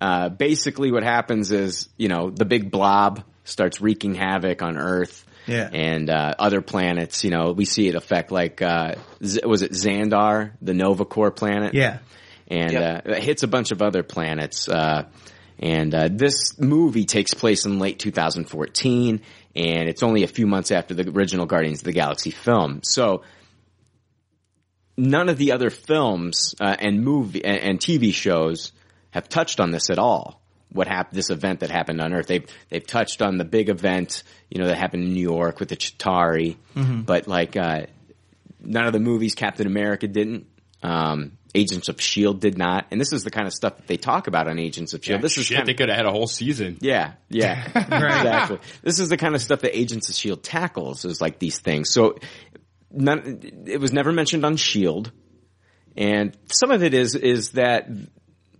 Uh, 0.00 0.28
basically 0.28 0.92
what 0.92 1.02
happens 1.02 1.50
is, 1.50 1.88
you 1.96 2.08
know, 2.08 2.30
the 2.30 2.44
big 2.44 2.70
blob 2.70 3.24
starts 3.44 3.80
wreaking 3.80 4.14
havoc 4.14 4.62
on 4.62 4.76
Earth. 4.76 5.24
Yeah. 5.46 5.68
And, 5.72 6.10
uh, 6.10 6.34
other 6.38 6.60
planets, 6.60 7.22
you 7.24 7.30
know, 7.30 7.52
we 7.52 7.64
see 7.64 7.88
it 7.88 7.94
affect 7.94 8.30
like, 8.32 8.60
uh, 8.62 8.96
Z- 9.24 9.40
was 9.44 9.62
it 9.62 9.72
Xandar, 9.72 10.52
the 10.60 10.74
Nova 10.74 11.04
Corps 11.04 11.30
planet? 11.30 11.74
Yeah. 11.74 11.98
And, 12.48 12.72
Yep. 12.72 13.06
uh, 13.06 13.10
it 13.12 13.22
hits 13.22 13.42
a 13.42 13.46
bunch 13.48 13.70
of 13.70 13.80
other 13.82 14.02
planets. 14.02 14.68
Uh, 14.68 15.04
and, 15.58 15.94
uh, 15.94 16.08
this 16.10 16.58
movie 16.58 17.04
takes 17.04 17.32
place 17.34 17.64
in 17.64 17.78
late 17.78 17.98
2014 17.98 19.20
and 19.54 19.88
it's 19.88 20.02
only 20.02 20.22
a 20.22 20.28
few 20.28 20.46
months 20.46 20.70
after 20.70 20.94
the 20.94 21.08
original 21.10 21.46
Guardians 21.46 21.78
of 21.80 21.84
the 21.84 21.92
Galaxy 21.92 22.30
film. 22.30 22.80
So, 22.82 23.22
none 24.96 25.28
of 25.28 25.38
the 25.38 25.52
other 25.52 25.70
films 25.70 26.54
uh, 26.60 26.76
and 26.78 27.02
movie 27.02 27.44
and, 27.44 27.56
and 27.58 27.78
TV 27.80 28.12
shows 28.12 28.72
have 29.10 29.28
touched 29.28 29.60
on 29.60 29.70
this 29.70 29.90
at 29.90 29.98
all. 29.98 30.40
What 30.70 30.88
happened? 30.88 31.16
This 31.16 31.30
event 31.30 31.60
that 31.60 31.70
happened 31.70 32.00
on 32.00 32.12
Earth. 32.12 32.26
They've 32.26 32.46
they've 32.68 32.86
touched 32.86 33.22
on 33.22 33.38
the 33.38 33.44
big 33.44 33.68
event, 33.68 34.22
you 34.50 34.60
know, 34.60 34.66
that 34.66 34.76
happened 34.76 35.04
in 35.04 35.14
New 35.14 35.20
York 35.22 35.60
with 35.60 35.68
the 35.68 35.76
Chitauri, 35.76 36.56
but 36.74 37.26
like 37.28 37.56
uh, 37.56 37.86
none 38.60 38.86
of 38.86 38.92
the 38.92 39.00
movies. 39.00 39.34
Captain 39.34 39.66
America 39.66 40.06
didn't. 40.08 40.46
Um, 40.82 41.32
Agents 41.54 41.88
of 41.88 41.98
Shield 42.00 42.40
did 42.40 42.58
not. 42.58 42.86
And 42.90 43.00
this 43.00 43.14
is 43.14 43.24
the 43.24 43.30
kind 43.30 43.46
of 43.46 43.54
stuff 43.54 43.78
that 43.78 43.86
they 43.86 43.96
talk 43.96 44.26
about 44.26 44.46
on 44.46 44.58
Agents 44.58 44.92
of 44.92 45.02
Shield. 45.02 45.22
this 45.22 45.38
is 45.38 45.46
Shit, 45.46 45.56
kind 45.56 45.66
they 45.68 45.72
could 45.72 45.88
have 45.88 45.96
had 45.96 46.04
a 46.04 46.10
whole 46.10 46.26
season. 46.26 46.76
yeah, 46.82 47.14
yeah, 47.30 47.64
exactly. 47.74 48.58
This 48.82 48.98
is 48.98 49.08
the 49.08 49.16
kind 49.16 49.34
of 49.34 49.40
stuff 49.40 49.60
that 49.62 49.74
Agents 49.76 50.10
of 50.10 50.14
Shield 50.14 50.42
tackles 50.42 51.06
is 51.06 51.20
like 51.20 51.38
these 51.38 51.58
things. 51.58 51.90
So, 51.90 52.18
none, 52.90 53.40
it 53.66 53.80
was 53.80 53.92
never 53.92 54.12
mentioned 54.12 54.44
on 54.44 54.56
Shield, 54.56 55.12
and 55.96 56.36
some 56.52 56.70
of 56.72 56.82
it 56.82 56.92
is 56.92 57.14
is 57.14 57.52
that 57.52 57.88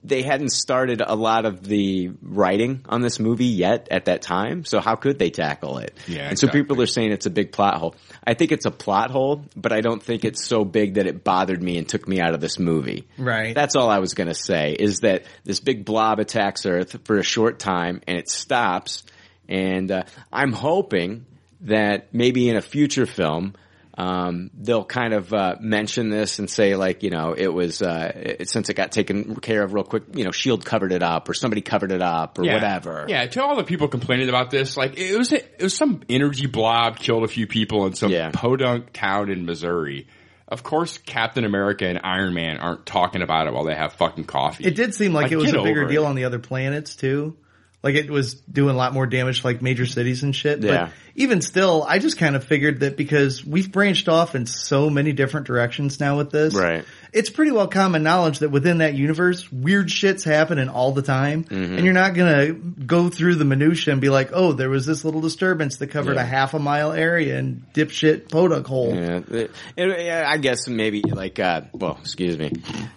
they 0.06 0.22
hadn't 0.22 0.50
started 0.50 1.02
a 1.04 1.14
lot 1.14 1.44
of 1.44 1.62
the 1.62 2.10
writing 2.22 2.84
on 2.88 3.00
this 3.00 3.18
movie 3.18 3.46
yet 3.46 3.88
at 3.90 4.04
that 4.04 4.22
time. 4.22 4.64
So 4.64 4.80
how 4.80 4.94
could 4.94 5.18
they 5.18 5.30
tackle 5.30 5.78
it? 5.78 5.96
Yeah, 6.06 6.28
and 6.28 6.38
so 6.38 6.48
people 6.48 6.80
are 6.80 6.86
saying 6.86 7.12
it's 7.12 7.26
a 7.26 7.30
big 7.30 7.52
plot 7.52 7.78
hole. 7.78 7.96
I 8.24 8.34
think 8.34 8.52
it's 8.52 8.66
a 8.66 8.70
plot 8.70 9.10
hole, 9.10 9.44
but 9.56 9.72
I 9.72 9.80
don't 9.80 10.02
think 10.02 10.24
it's 10.24 10.44
so 10.44 10.64
big 10.64 10.94
that 10.94 11.06
it 11.06 11.24
bothered 11.24 11.62
me 11.62 11.76
and 11.78 11.88
took 11.88 12.06
me 12.06 12.20
out 12.20 12.34
of 12.34 12.40
this 12.40 12.58
movie. 12.58 13.08
Right. 13.18 13.54
That's 13.54 13.74
all 13.74 13.90
I 13.90 13.98
was 13.98 14.14
going 14.14 14.28
to 14.28 14.34
say 14.34 14.72
is 14.78 15.00
that 15.00 15.24
this 15.44 15.60
big 15.60 15.84
blob 15.84 16.20
attacks 16.20 16.64
Earth 16.66 16.96
for 17.04 17.18
a 17.18 17.24
short 17.24 17.58
time 17.58 18.00
and 18.06 18.18
it 18.18 18.28
stops. 18.28 19.04
And 19.48 19.90
uh, 19.90 20.04
I'm 20.32 20.52
hoping 20.52 21.26
that 21.62 22.12
maybe 22.12 22.48
in 22.48 22.56
a 22.56 22.62
future 22.62 23.06
film, 23.06 23.54
um, 23.96 24.50
they'll 24.54 24.84
kind 24.84 25.14
of 25.14 25.32
uh, 25.32 25.56
mention 25.60 26.10
this 26.10 26.38
and 26.38 26.50
say 26.50 26.76
like, 26.76 27.02
you 27.02 27.10
know, 27.10 27.34
it 27.36 27.48
was 27.48 27.80
uh, 27.80 28.12
it, 28.14 28.48
since 28.50 28.68
it 28.68 28.74
got 28.74 28.92
taken 28.92 29.36
care 29.36 29.62
of 29.62 29.72
real 29.72 29.84
quick, 29.84 30.02
you 30.14 30.24
know, 30.24 30.32
Shield 30.32 30.64
covered 30.64 30.92
it 30.92 31.02
up 31.02 31.28
or 31.28 31.34
somebody 31.34 31.62
covered 31.62 31.92
it 31.92 32.02
up 32.02 32.38
or 32.38 32.44
Yeah. 32.44 32.54
whatever. 32.54 33.06
Yeah, 33.08 33.24
to 33.26 33.42
all 33.42 33.56
the 33.56 33.64
people 33.64 33.88
complaining 33.88 34.28
about 34.28 34.50
this, 34.50 34.76
like 34.76 34.98
it 34.98 35.16
was 35.16 35.32
it 35.32 35.62
was 35.62 35.74
some 35.74 36.02
energy 36.10 36.46
blob 36.46 36.98
killed 36.98 37.24
a 37.24 37.28
few 37.28 37.46
people 37.46 37.86
in 37.86 37.94
some 37.94 38.10
Yeah. 38.12 38.30
podunk 38.32 38.92
town 38.92 39.30
in 39.30 39.46
Missouri. 39.46 40.06
Of 40.48 40.62
course, 40.62 40.98
Captain 40.98 41.44
America 41.44 41.86
and 41.88 41.98
Iron 42.04 42.32
Man 42.34 42.58
aren't 42.58 42.86
talking 42.86 43.22
about 43.22 43.48
it 43.48 43.52
while 43.52 43.64
they 43.64 43.74
have 43.74 43.94
fucking 43.94 44.24
coffee. 44.24 44.64
It 44.64 44.76
did 44.76 44.94
seem 44.94 45.12
like, 45.12 45.24
Like, 45.24 45.32
it 45.32 45.36
was 45.36 45.52
a 45.52 45.62
bigger 45.62 45.86
deal 45.86 46.04
it. 46.04 46.06
on 46.06 46.14
the 46.14 46.24
other 46.24 46.38
planets 46.38 46.94
too. 46.94 47.34
Like 47.82 47.94
it 47.94 48.10
was 48.10 48.34
doing 48.34 48.74
a 48.74 48.78
lot 48.78 48.92
more 48.92 49.06
damage 49.06 49.42
to 49.42 49.46
like 49.46 49.62
major 49.62 49.86
cities 49.86 50.22
and 50.22 50.34
shit. 50.34 50.62
Yeah. 50.62 50.86
But 50.86 50.92
even 51.14 51.40
still, 51.40 51.84
I 51.86 51.98
just 51.98 52.18
kind 52.18 52.34
of 52.34 52.44
figured 52.44 52.80
that 52.80 52.96
because 52.96 53.44
we've 53.44 53.70
branched 53.70 54.08
off 54.08 54.34
in 54.34 54.46
so 54.46 54.90
many 54.90 55.12
different 55.12 55.46
directions 55.46 56.00
now 56.00 56.16
with 56.16 56.30
this. 56.30 56.54
Right. 56.54 56.84
It's 57.16 57.30
pretty 57.30 57.50
well 57.50 57.66
common 57.68 58.02
knowledge 58.02 58.40
that 58.40 58.50
within 58.50 58.78
that 58.78 58.94
universe, 58.94 59.50
weird 59.50 59.90
shit's 59.90 60.22
happening 60.24 60.68
all 60.68 60.92
the 60.92 61.02
time, 61.02 61.44
Mm-hmm. 61.44 61.76
and 61.76 61.84
you're 61.84 61.94
not 61.94 62.14
gonna 62.14 62.52
go 62.52 63.08
through 63.08 63.36
the 63.36 63.44
minutia 63.44 63.92
and 63.92 64.00
be 64.00 64.08
like, 64.08 64.30
"Oh, 64.32 64.52
there 64.52 64.68
was 64.70 64.86
this 64.86 65.04
little 65.04 65.20
disturbance 65.20 65.76
that 65.78 65.88
covered 65.88 66.16
Yeah. 66.16 66.22
a 66.22 66.26
half 66.26 66.54
a 66.54 66.58
mile 66.58 66.92
area 66.92 67.38
and 67.38 67.62
dipshit 67.74 68.28
podunk 68.30 68.66
hole." 68.66 68.94
Yeah, 68.94 69.20
it- 69.30 69.50
it- 69.76 70.26
I 70.26 70.36
guess 70.38 70.68
maybe 70.68 71.02
like, 71.02 71.38
uh, 71.38 71.62
well, 71.72 71.98
excuse 72.00 72.38
me, 72.38 72.52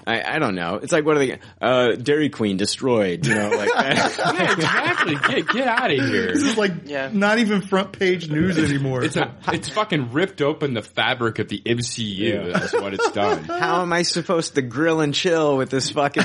I, 0.06 0.36
I 0.36 0.40
don't 0.40 0.56
know. 0.56 0.76
It's 0.84 0.92
like 0.92 1.06
what 1.06 1.16
are 1.18 1.20
they? 1.20 1.40
Uh, 1.62 1.96
Dairy 1.96 2.30
Queen 2.30 2.58
destroyed. 2.58 3.26
You 3.26 3.36
know, 3.36 3.50
like 3.50 3.70
yeah, 3.76 4.54
exactly. 4.54 5.16
Get 5.16 5.48
get 5.50 5.68
out 5.68 5.92
of 5.92 5.98
here. 6.00 6.34
This 6.34 6.44
is 6.44 6.58
like 6.58 6.74
Yeah. 6.86 7.10
not 7.14 7.40
even 7.40 7.62
front 7.62 7.94
page 7.98 8.30
news 8.30 8.58
anymore. 8.58 9.04
It's 9.04 9.16
a 9.18 9.34
it's 9.54 9.70
fucking 9.70 10.12
ripped 10.12 10.42
open 10.42 10.74
the 10.74 10.82
fabric 10.82 11.40
of 11.40 11.48
the 11.48 11.62
MCU. 11.66 12.52
That's 12.54 12.74
what 12.74 12.94
it's 12.94 13.12
done. 13.12 13.44
how 13.44 13.82
am 13.82 13.94
I 13.94 14.04
supposed 14.12 14.56
to 14.56 14.62
grill 14.62 15.02
and 15.02 15.14
chill 15.14 15.58
with 15.58 15.70
this 15.70 15.92
fucking 15.92 16.24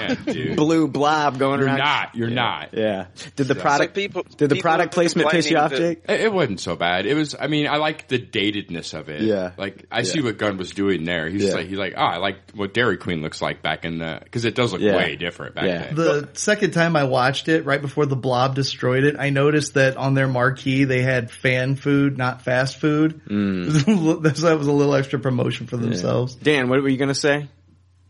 Yeah, 0.00 0.14
dude. 0.32 0.56
blue 0.56 0.88
blob 0.88 1.38
going 1.38 1.60
You're 1.60 1.68
around? 1.68 1.78
not. 1.78 2.14
You're 2.14 2.30
not. 2.30 2.74
Yeah. 2.74 3.06
Did 3.36 3.48
the 3.48 3.54
So 3.54 3.60
product? 3.60 3.94
people- 3.94 4.22
did 4.22 4.48
the 4.50 4.56
people 4.56 4.62
product 4.70 4.94
placement 4.94 5.30
piss 5.30 5.50
you 5.50 5.56
off, 5.56 5.70
complaining 5.70 5.96
Jake? 5.96 6.04
It, 6.08 6.20
it 6.26 6.32
wasn't 6.32 6.60
so 6.60 6.76
bad. 6.76 7.06
It 7.06 7.14
was. 7.14 7.34
I 7.38 7.46
mean, 7.46 7.66
I 7.68 7.76
like 7.76 8.08
the 8.08 8.18
datedness 8.18 8.92
of 8.98 9.08
it. 9.08 9.22
Yeah. 9.22 9.52
Like 9.56 9.86
I 9.90 10.02
see 10.02 10.20
what 10.22 10.38
Gunn 10.38 10.56
was 10.56 10.70
doing 10.70 11.04
there. 11.04 11.28
He's 11.28 11.44
Yeah. 11.44 11.54
like, 11.54 11.66
he's 11.68 11.78
like, 11.78 11.94
oh, 11.96 12.00
I 12.02 12.16
like 12.18 12.36
what 12.54 12.74
Dairy 12.74 12.96
Queen 12.96 13.22
looks 13.22 13.40
like 13.42 13.62
back 13.62 13.84
in 13.84 13.98
the 13.98 14.20
because 14.22 14.44
it 14.44 14.54
does 14.54 14.72
look 14.72 14.80
Yeah. 14.80 14.96
way 14.96 15.16
different 15.16 15.54
back 15.54 15.64
Yeah. 15.64 15.86
then. 15.86 15.94
the 15.94 16.28
second 16.34 16.72
time 16.72 16.96
I 16.96 17.04
watched 17.04 17.48
it, 17.48 17.64
right 17.64 17.80
before 17.80 18.06
the 18.06 18.16
blob 18.16 18.54
destroyed 18.54 19.04
it, 19.04 19.16
I 19.18 19.30
noticed 19.30 19.74
that 19.74 19.96
on 19.96 20.14
their 20.14 20.28
marquee 20.28 20.84
they 20.84 21.02
had 21.02 21.30
fan 21.30 21.76
food, 21.76 22.16
not 22.18 22.42
fast 22.42 22.80
food. 22.80 23.20
Mm. 23.28 24.22
that 24.22 24.32
was 24.58 24.66
a 24.66 24.72
little 24.72 24.94
extra 24.94 25.18
promotion 25.18 25.66
for 25.66 25.76
themselves. 25.76 26.34
Dan, 26.34 26.68
what 26.68 26.82
were 26.82 26.88
you 26.88 26.96
gonna 26.98 27.14
say? 27.14 27.48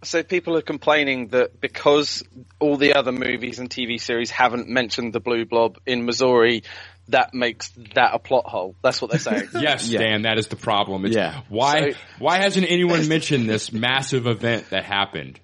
So 0.03 0.22
people 0.22 0.57
are 0.57 0.62
complaining 0.62 1.28
that 1.28 1.61
because 1.61 2.22
all 2.61 2.76
the 2.76 2.94
other 2.94 3.11
movies 3.12 3.59
and 3.59 3.68
TV 3.68 4.01
series 4.01 4.30
haven't 4.30 4.68
mentioned 4.68 5.12
the 5.12 5.20
blue 5.20 5.44
blob 5.44 5.78
in 5.86 6.05
Missouri, 6.05 6.62
that 7.09 7.34
makes 7.34 7.70
that 7.94 8.11
a 8.14 8.18
plot 8.18 8.46
hole. 8.46 8.76
That's 8.82 9.03
what 9.03 9.11
they're 9.11 9.18
saying. 9.20 9.49
Yes, 9.61 9.88
Yeah. 9.88 10.01
Dan, 10.01 10.22
that 10.22 10.38
is 10.38 10.46
the 10.49 10.57
problem. 10.57 11.05
It's 11.05 11.16
Yeah. 11.16 11.40
Why 11.49 11.90
So- 11.92 11.96
why 12.18 12.38
hasn't 12.38 12.70
anyone 12.70 13.09
mentioned 13.09 13.49
this 13.51 13.72
massive 13.72 14.26
event 14.26 14.70
that 14.70 14.84
happened? 14.84 15.40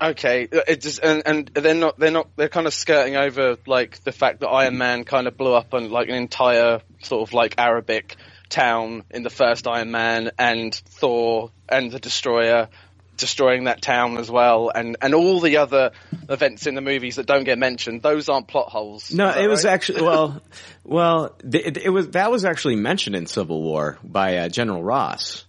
Okay, 0.00 0.46
it 0.52 0.80
just 0.80 1.00
and, 1.02 1.22
and 1.26 1.46
they're 1.48 1.74
not 1.74 1.98
they're 1.98 2.12
not 2.12 2.28
they're 2.36 2.48
kind 2.48 2.68
of 2.68 2.74
skirting 2.74 3.16
over 3.16 3.56
like 3.66 4.02
the 4.04 4.12
fact 4.12 4.40
that 4.40 4.48
Iron 4.48 4.78
Man 4.78 5.02
kind 5.02 5.26
of 5.26 5.36
blew 5.36 5.52
up 5.52 5.74
on 5.74 5.90
like 5.90 6.08
an 6.08 6.14
entire 6.14 6.82
sort 7.02 7.28
of 7.28 7.34
like 7.34 7.56
Arabic 7.58 8.14
town 8.48 9.02
in 9.10 9.24
the 9.24 9.30
first 9.30 9.66
Iron 9.66 9.90
Man, 9.90 10.30
and 10.38 10.72
Thor 10.72 11.50
and 11.68 11.90
the 11.90 11.98
Destroyer 11.98 12.68
destroying 13.18 13.64
that 13.64 13.82
town 13.82 14.16
as 14.16 14.30
well, 14.30 14.70
and 14.74 14.96
and 15.02 15.14
all 15.14 15.40
the 15.40 15.58
other 15.58 15.92
events 16.28 16.66
in 16.66 16.74
the 16.74 16.80
movies 16.80 17.16
that 17.16 17.26
don't 17.26 17.44
get 17.44 17.58
mentioned. 17.58 18.02
Those 18.02 18.28
aren't 18.28 18.48
plot 18.48 18.70
holes. 18.70 19.12
No, 19.12 19.28
Is 19.28 19.34
that 19.34 19.44
it 19.44 19.48
was 19.48 19.64
actually 19.64 20.02
well, 20.02 20.42
well, 20.84 21.36
it, 21.44 21.76
it 21.76 21.90
was 21.90 22.10
that 22.10 22.30
was 22.30 22.44
actually 22.44 22.76
mentioned 22.76 23.16
in 23.16 23.26
Civil 23.26 23.62
War 23.62 23.98
by 24.02 24.38
uh, 24.38 24.48
General 24.48 24.82
Ross. 24.82 25.44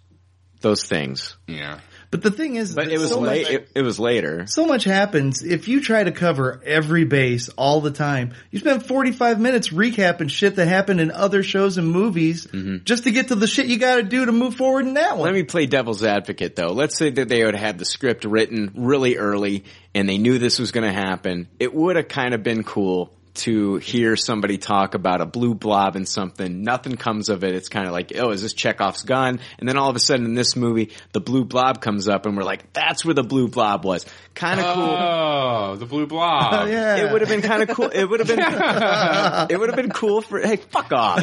Those 0.61 0.83
things, 0.83 1.37
Yeah. 1.47 1.79
But 2.11 2.23
the 2.23 2.31
thing 2.31 2.55
is, 2.55 2.73
but 2.73 2.87
it 2.87 2.97
was 2.97 3.09
so 3.09 3.19
late. 3.19 3.43
much- 3.43 3.51
It, 3.51 3.69
it 3.75 3.81
was 3.83 3.99
later. 3.99 4.47
so 4.47 4.65
much 4.65 4.83
happens 4.83 5.43
if 5.43 5.67
you 5.67 5.79
try 5.79 6.03
to 6.03 6.11
cover 6.11 6.59
every 6.65 7.03
base 7.03 7.49
all 7.49 7.81
the 7.81 7.91
time. 7.91 8.33
You 8.49 8.57
spend 8.59 8.83
45 8.83 9.39
minutes 9.39 9.69
recapping 9.69 10.29
shit 10.29 10.55
that 10.55 10.67
happened 10.67 11.01
in 11.01 11.11
other 11.11 11.43
shows 11.43 11.77
and 11.77 11.87
movies 11.87 12.47
mm-hmm. 12.47 12.83
just 12.83 13.03
to 13.03 13.11
get 13.11 13.27
to 13.27 13.35
the 13.35 13.45
shit 13.45 13.67
you 13.67 13.77
gotta 13.77 14.03
do 14.03 14.25
to 14.25 14.31
move 14.31 14.55
forward 14.55 14.87
in 14.87 14.95
that 14.95 15.17
one. 15.17 15.25
Let 15.25 15.35
me 15.35 15.43
play 15.43 15.67
devil's 15.67 16.03
advocate 16.03 16.55
though. 16.55 16.71
Let's 16.71 16.97
say 16.97 17.11
that 17.11 17.29
they 17.29 17.45
would 17.45 17.53
have 17.53 17.63
had 17.63 17.77
the 17.77 17.85
script 17.85 18.25
written 18.25 18.71
really 18.75 19.17
early 19.17 19.65
and 19.93 20.09
they 20.09 20.17
knew 20.17 20.39
this 20.39 20.57
was 20.57 20.71
going 20.71 20.87
to 20.87 20.93
happen. 20.93 21.47
It 21.59 21.73
would 21.73 21.95
have 21.95 22.07
kind 22.07 22.33
of 22.33 22.41
been 22.41 22.63
cool 22.63 23.13
to 23.39 23.77
hear 23.77 24.15
somebody 24.15 24.57
talk 24.57 24.93
about 24.95 25.21
a 25.21 25.25
blue 25.25 25.53
blob 25.53 25.95
and 25.95 26.07
something. 26.07 26.63
Nothing 26.63 26.95
comes 26.95 27.29
of 27.29 27.43
it. 27.43 27.55
It's 27.55 27.69
kind 27.69 27.85
of 27.87 27.91
like, 27.93 28.11
oh, 28.15 28.31
is 28.31 28.41
this 28.41 28.53
Chekhov's 28.53 29.03
gun? 29.03 29.39
And 29.57 29.67
then 29.67 29.77
all 29.77 29.89
of 29.89 29.95
a 29.95 29.99
sudden 29.99 30.25
in 30.25 30.33
this 30.35 30.55
movie, 30.55 30.91
the 31.11 31.19
blue 31.21 31.45
blob 31.45 31.81
comes 31.81 32.07
up 32.07 32.25
and 32.25 32.37
we're 32.37 32.43
like, 32.43 32.71
that's 32.73 33.03
where 33.03 33.13
the 33.13 33.23
blue 33.23 33.47
blob 33.47 33.83
was. 33.85 34.05
Kind 34.35 34.59
of 34.59 34.73
cool. 34.73 34.83
Oh, 34.83 35.75
the 35.77 35.85
blue 35.85 36.07
blob. 36.07 36.53
Oh, 36.53 36.65
yeah. 36.69 36.97
It 36.97 37.11
would 37.11 37.21
have 37.21 37.29
been 37.29 37.41
kind 37.41 37.63
of 37.63 37.69
cool. 37.75 37.89
It 37.89 38.05
would 38.05 38.19
have 38.21 38.27
been. 38.27 38.39
it 39.49 39.59
would 39.59 39.69
have 39.69 39.75
been 39.75 39.91
cool 39.91 40.21
for. 40.21 40.39
Hey, 40.39 40.57
fuck 40.57 40.91
off. 40.93 41.21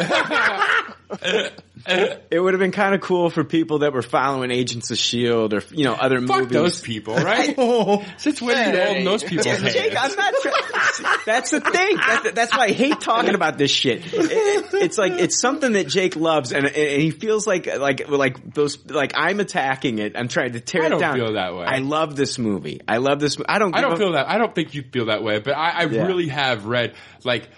it 1.88 2.40
would 2.42 2.52
have 2.54 2.58
been 2.60 2.72
kind 2.72 2.94
of 2.94 3.00
cool 3.00 3.30
for 3.30 3.44
people 3.44 3.80
that 3.80 3.92
were 3.92 4.02
following 4.02 4.50
Agents 4.50 4.90
of 4.90 4.98
Shield 4.98 5.54
or 5.54 5.62
you 5.70 5.84
know 5.84 5.94
other 5.94 6.20
Fuck 6.20 6.38
movies. 6.40 6.52
those 6.52 6.80
people, 6.80 7.14
right? 7.14 7.54
Oh, 7.56 8.04
Since 8.18 8.42
when 8.42 8.56
are 8.56 8.72
you 8.72 8.82
holding 8.84 9.04
those 9.04 9.22
people? 9.22 9.44
Jake, 9.44 9.60
Jake, 9.72 9.94
I'm 9.98 10.14
not. 10.14 10.34
Try- 10.42 11.16
that's 11.24 11.50
the 11.50 11.60
thing. 11.60 11.96
That's, 12.06 12.32
that's 12.34 12.56
why 12.56 12.64
I 12.66 12.72
hate 12.72 13.00
talking 13.00 13.34
about 13.34 13.58
this 13.58 13.70
shit. 13.70 14.04
It- 14.12 14.14
it- 14.32 14.74
it's 14.74 14.98
like 14.98 15.12
it's 15.12 15.38
something 15.40 15.72
that 15.72 15.88
Jake 15.88 16.16
loves, 16.16 16.52
and, 16.52 16.66
and 16.66 17.02
he 17.02 17.10
feels 17.10 17.46
like 17.46 17.66
like 17.78 18.08
like 18.08 18.54
those 18.54 18.84
like 18.86 19.12
I'm 19.16 19.40
attacking 19.40 19.98
it. 19.98 20.12
I'm 20.16 20.28
trying 20.28 20.52
to 20.52 20.60
tear 20.60 20.82
I 20.82 20.86
it 20.86 20.88
don't 20.90 21.00
down. 21.00 21.16
feel 21.16 21.32
that 21.34 21.54
way. 21.54 21.64
I 21.64 21.78
love 21.78 22.14
this 22.16 22.38
movie. 22.38 22.80
I 22.86 22.98
love 22.98 23.20
this. 23.20 23.36
I 23.48 23.58
don't. 23.58 23.74
I 23.76 23.80
don't 23.80 23.92
a- 23.92 23.96
feel 23.96 24.12
that. 24.12 24.28
I 24.28 24.38
don't 24.38 24.54
think 24.54 24.74
you 24.74 24.82
feel 24.82 25.06
that 25.06 25.22
way, 25.22 25.38
but 25.40 25.56
I, 25.56 25.70
I 25.70 25.84
Yeah. 25.86 26.06
really 26.06 26.28
have 26.28 26.66
read 26.66 26.94
like. 27.24 27.48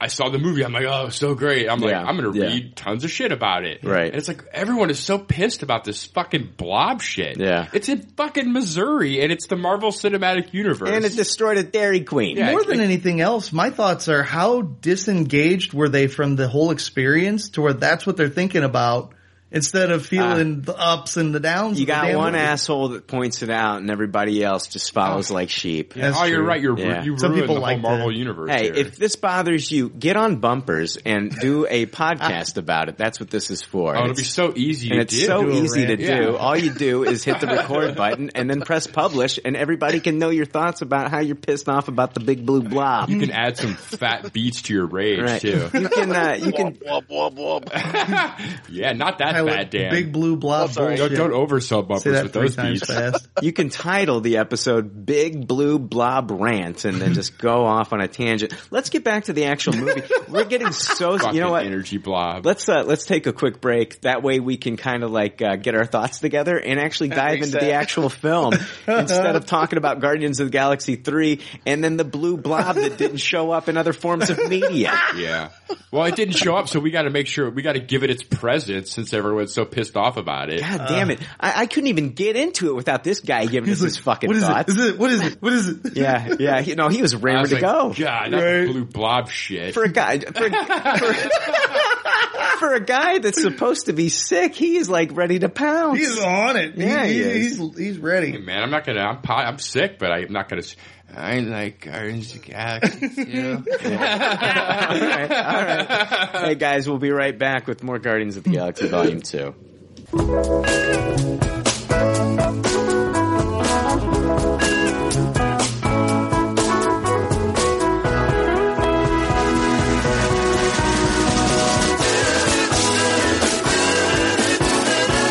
I 0.00 0.06
saw 0.06 0.28
the 0.28 0.38
movie. 0.38 0.64
I'm 0.64 0.72
like, 0.72 0.84
oh, 0.86 1.08
so 1.08 1.34
great. 1.34 1.68
I'm 1.68 1.80
like, 1.80 1.90
Yeah, 1.90 2.04
I'm 2.04 2.16
gonna 2.16 2.32
yeah. 2.32 2.44
read 2.46 2.76
tons 2.76 3.02
of 3.02 3.10
shit 3.10 3.32
about 3.32 3.64
it. 3.64 3.82
Right. 3.82 4.06
And 4.06 4.14
it's 4.14 4.28
like 4.28 4.44
everyone 4.52 4.90
is 4.90 5.00
so 5.00 5.18
pissed 5.18 5.64
about 5.64 5.82
this 5.82 6.04
fucking 6.04 6.52
blob 6.56 7.02
shit. 7.02 7.36
Yeah. 7.38 7.66
It's 7.72 7.88
in 7.88 8.02
fucking 8.16 8.52
Missouri, 8.52 9.20
and 9.20 9.32
it's 9.32 9.48
the 9.48 9.56
Marvel 9.56 9.90
Cinematic 9.90 10.52
Universe. 10.54 10.90
And 10.90 11.04
it 11.04 11.16
destroyed 11.16 11.58
a 11.58 11.64
Dairy 11.64 12.02
Queen. 12.04 12.36
Yeah. 12.36 12.52
More 12.52 12.62
than 12.62 12.78
like- 12.78 12.84
anything 12.84 13.20
else, 13.20 13.52
my 13.52 13.70
thoughts 13.70 14.08
are 14.08 14.22
how 14.22 14.62
disengaged 14.62 15.72
were 15.74 15.88
they 15.88 16.06
from 16.06 16.36
the 16.36 16.46
whole 16.48 16.70
experience 16.70 17.48
to 17.50 17.62
where 17.62 17.72
that's 17.72 18.06
what 18.06 18.16
they're 18.16 18.28
thinking 18.28 18.62
about 18.62 19.14
instead 19.50 19.90
of 19.90 20.04
feeling 20.06 20.60
the 20.60 20.76
ups 20.76 21.16
and 21.16 21.34
the 21.34 21.40
downs. 21.40 21.80
You 21.80 21.86
got 21.86 22.14
one 22.14 22.32
movie. 22.32 22.44
asshole 22.44 22.88
that 22.90 23.06
points 23.06 23.42
it 23.42 23.50
out, 23.50 23.78
and 23.80 23.90
everybody 23.90 24.42
else 24.44 24.66
just 24.66 24.92
follows 24.92 25.30
like 25.30 25.50
sheep. 25.50 25.94
Yeah, 25.96 26.08
That's 26.10 26.20
oh, 26.20 26.24
you're 26.24 26.42
right. 26.42 26.60
You're 26.60 26.78
Yeah. 26.78 27.02
you 27.02 27.18
Some 27.18 27.34
people 27.34 27.54
the 27.56 27.60
like 27.60 27.80
whole 27.80 27.90
Marvel 27.90 28.08
that. 28.08 28.14
universe. 28.16 28.50
Hey, 28.50 28.64
here. 28.64 28.74
if 28.74 28.96
this 28.96 29.16
bothers 29.16 29.70
you, 29.70 29.88
get 29.88 30.16
on 30.16 30.36
bumpers 30.36 30.96
and 30.98 31.30
do 31.30 31.66
a 31.68 31.86
podcast 31.98 32.56
about 32.58 32.88
it. 32.88 32.96
That's 32.98 33.20
what 33.20 33.30
this 33.30 33.50
is 33.50 33.62
for. 33.62 33.96
oh, 33.96 34.02
it'll 34.04 34.14
be 34.16 34.22
so 34.24 34.52
easy 34.54 34.90
and 34.90 34.96
to 34.98 35.02
it's 35.02 35.14
do. 35.14 35.24
so 35.26 35.42
Do 35.42 35.50
a 35.50 35.62
easy 35.62 35.82
to 35.86 35.96
rant. 35.96 36.00
do. 36.00 36.06
Yeah. 36.32 36.36
All 36.38 36.56
you 36.56 36.72
do 36.74 37.04
is 37.04 37.24
hit 37.24 37.40
the 37.40 37.46
record 37.48 37.96
button 37.96 38.30
and 38.34 38.50
then 38.50 38.60
press 38.62 38.86
publish, 38.86 39.38
and 39.44 39.56
everybody 39.56 40.00
can 40.00 40.18
know 40.18 40.30
your 40.30 40.46
thoughts 40.46 40.82
about 40.82 41.10
how 41.10 41.20
you're 41.20 41.36
pissed 41.36 41.68
off 41.68 41.88
about 41.88 42.14
the 42.14 42.20
big 42.20 42.44
blue 42.44 42.62
blob. 42.62 43.08
You 43.08 43.18
can 43.18 43.30
add 43.30 43.56
some 43.56 43.74
fat 43.74 44.32
beats 44.32 44.62
to 44.62 44.74
your 44.74 44.86
rage 44.86 45.20
right. 45.20 45.40
too. 45.40 45.68
You 45.72 45.88
can. 45.88 46.12
Uh, 46.14 46.38
you 46.40 46.52
can. 46.52 46.78
Yeah, 48.70 48.92
not 48.92 49.18
that 49.18 49.34
I 49.38 49.44
bad, 49.44 49.56
like 49.58 49.70
Dan. 49.70 49.90
Big 49.90 50.12
blue 50.12 50.36
blob 50.36 50.70
Oh, 50.76 50.86
bullshit. 50.88 51.12
don't, 51.16 51.30
don't 51.30 51.48
oversell 51.48 51.82
Say 51.82 51.88
bumpers 51.88 52.22
with 52.22 52.32
those 52.32 52.56
times 52.56 52.80
beats. 52.80 52.92
fast. 52.92 53.28
You 53.42 53.52
can 53.52 53.68
title 53.68 54.20
the 54.20 54.38
episode 54.38 55.06
"Big 55.06 55.46
Blue 55.46 55.78
Blob 55.78 56.30
Rant" 56.32 56.84
and 56.84 57.00
then 57.00 57.14
just 57.14 57.38
go 57.38 57.64
off 57.64 57.92
on 57.92 58.00
a 58.00 58.08
tangent. 58.08 58.52
Let's 58.72 58.90
get 58.90 59.04
back 59.04 59.24
to 59.24 59.32
the 59.32 59.44
actual 59.44 59.74
movie. 59.76 60.02
We're 60.28 60.44
getting 60.44 60.72
so. 60.72 61.16
Fucking 61.18 61.34
You 61.36 61.40
know 61.42 61.50
what? 61.52 61.64
energy 61.64 61.98
blob. 61.98 62.44
Let's 62.44 62.68
uh, 62.68 62.82
let's 62.84 63.06
take 63.06 63.26
a 63.28 63.32
quick 63.32 63.60
break. 63.60 64.00
That 64.00 64.22
way 64.24 64.40
we 64.40 64.56
can 64.56 64.76
kind 64.76 65.04
of 65.04 65.12
like 65.12 65.40
uh, 65.40 65.54
get 65.56 65.76
our 65.76 65.84
thoughts 65.86 66.18
together 66.18 66.58
and 66.58 66.80
actually 66.80 67.10
dive 67.10 67.36
into 67.42 67.58
the 67.58 67.72
actual 67.72 68.08
film 68.08 68.54
instead 68.88 69.36
of 69.36 69.46
talking 69.46 69.78
about 69.78 70.00
Guardians 70.00 70.40
of 70.40 70.48
the 70.48 70.50
Galaxy 70.52 70.96
three 70.96 71.40
and 71.64 71.82
then 71.84 71.96
the 71.96 72.04
blue 72.04 72.36
blob 72.36 72.74
that 72.74 72.98
didn't 72.98 73.18
show 73.18 73.52
up 73.52 73.68
in 73.68 73.76
other 73.76 73.92
forms 73.92 74.30
of 74.30 74.48
media. 74.48 74.98
Yeah. 75.16 75.50
Well, 75.92 76.04
it 76.06 76.16
didn't 76.16 76.34
show 76.34 76.56
up, 76.56 76.68
so 76.68 76.80
we 76.80 76.90
got 76.90 77.02
to 77.02 77.10
make 77.10 77.26
sure 77.28 77.48
we 77.50 77.62
got 77.62 77.74
to 77.74 77.80
give 77.80 78.02
it 78.02 78.10
its 78.10 78.22
presence 78.22 78.90
since 78.90 79.12
everyone's 79.28 79.54
so 79.54 79.64
pissed 79.64 79.96
off 79.96 80.16
about 80.16 80.50
it. 80.50 80.60
God 80.60 80.86
damn 80.88 81.10
uh. 81.10 81.12
it! 81.12 81.20
I, 81.38 81.62
I 81.62 81.66
couldn't 81.66 81.88
even 81.88 82.12
get 82.12 82.36
into 82.36 82.70
it 82.70 82.74
without 82.74 83.04
this 83.04 83.20
guy 83.20 83.46
giving 83.46 83.70
us 83.70 83.80
his 83.80 83.96
fucking 83.96 84.28
What 84.28 84.36
is 84.36 84.44
thoughts. 84.44 84.72
it? 84.74 84.78
Is 84.78 84.86
it? 84.86 84.98
What 84.98 85.10
is 85.12 85.20
it? 85.22 85.42
What 85.42 85.52
is 85.52 85.68
it? 85.68 85.78
Yeah, 85.96 86.34
yeah. 86.38 86.60
You 86.60 86.76
know, 86.76 86.88
he 86.88 87.02
was 87.02 87.14
I 87.14 87.18
raring 87.18 87.40
was 87.42 87.50
to 87.50 87.56
like, 87.56 87.62
go. 87.62 87.94
God, 87.96 88.32
that's 88.32 88.42
Right. 88.42 88.66
blue 88.66 88.84
blob 88.84 89.30
shit. 89.30 89.74
for 89.74 89.84
a 89.84 89.88
guy 89.88 90.18
for, 90.20 90.32
for, 90.32 90.50
for 92.58 92.74
a 92.74 92.80
guy 92.80 93.18
that's 93.18 93.40
supposed 93.40 93.86
to 93.86 93.92
be 93.92 94.08
sick, 94.08 94.54
he 94.54 94.76
is 94.76 94.88
like 94.88 95.16
ready 95.16 95.38
to 95.38 95.48
pounce. 95.48 95.98
He's 95.98 96.18
on 96.20 96.56
it. 96.56 96.76
Yeah, 96.76 97.04
he, 97.04 97.14
he 97.14 97.22
he- 97.22 97.30
is. 97.46 97.58
he's 97.58 97.78
he's 97.78 97.98
ready. 97.98 98.36
Man, 98.38 98.62
I'm 98.62 98.70
not 98.70 98.84
gonna. 98.86 99.00
I'm 99.00 99.18
I'm 99.28 99.58
sick, 99.58 99.98
but 99.98 100.10
I'm 100.10 100.32
not 100.32 100.48
gonna. 100.48 100.62
S- 101.10 101.16
I 101.16 101.38
like 101.40 101.80
Guardians 101.84 102.34
of 102.34 102.42
the 102.42 102.48
Galaxy. 102.50 103.24
too. 103.24 103.64
all 103.84 103.90
right, 103.90 105.30
all 105.30 105.64
right. 105.64 106.30
Hey 106.48 106.54
guys, 106.54 106.88
we'll 106.88 106.98
be 106.98 107.10
right 107.10 107.36
back 107.36 107.66
with 107.66 107.82
more 107.82 107.98
Guardians 107.98 108.36
of 108.36 108.44
the 108.44 108.50
Galaxy 108.50 108.88
Volume 108.88 109.20
Two. 109.22 109.54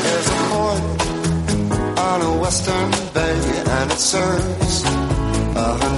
There's 0.03 0.27
a 0.27 0.39
port 0.49 0.81
on 1.99 2.21
a 2.21 2.39
sailors, 3.99 4.83
a 4.83 4.96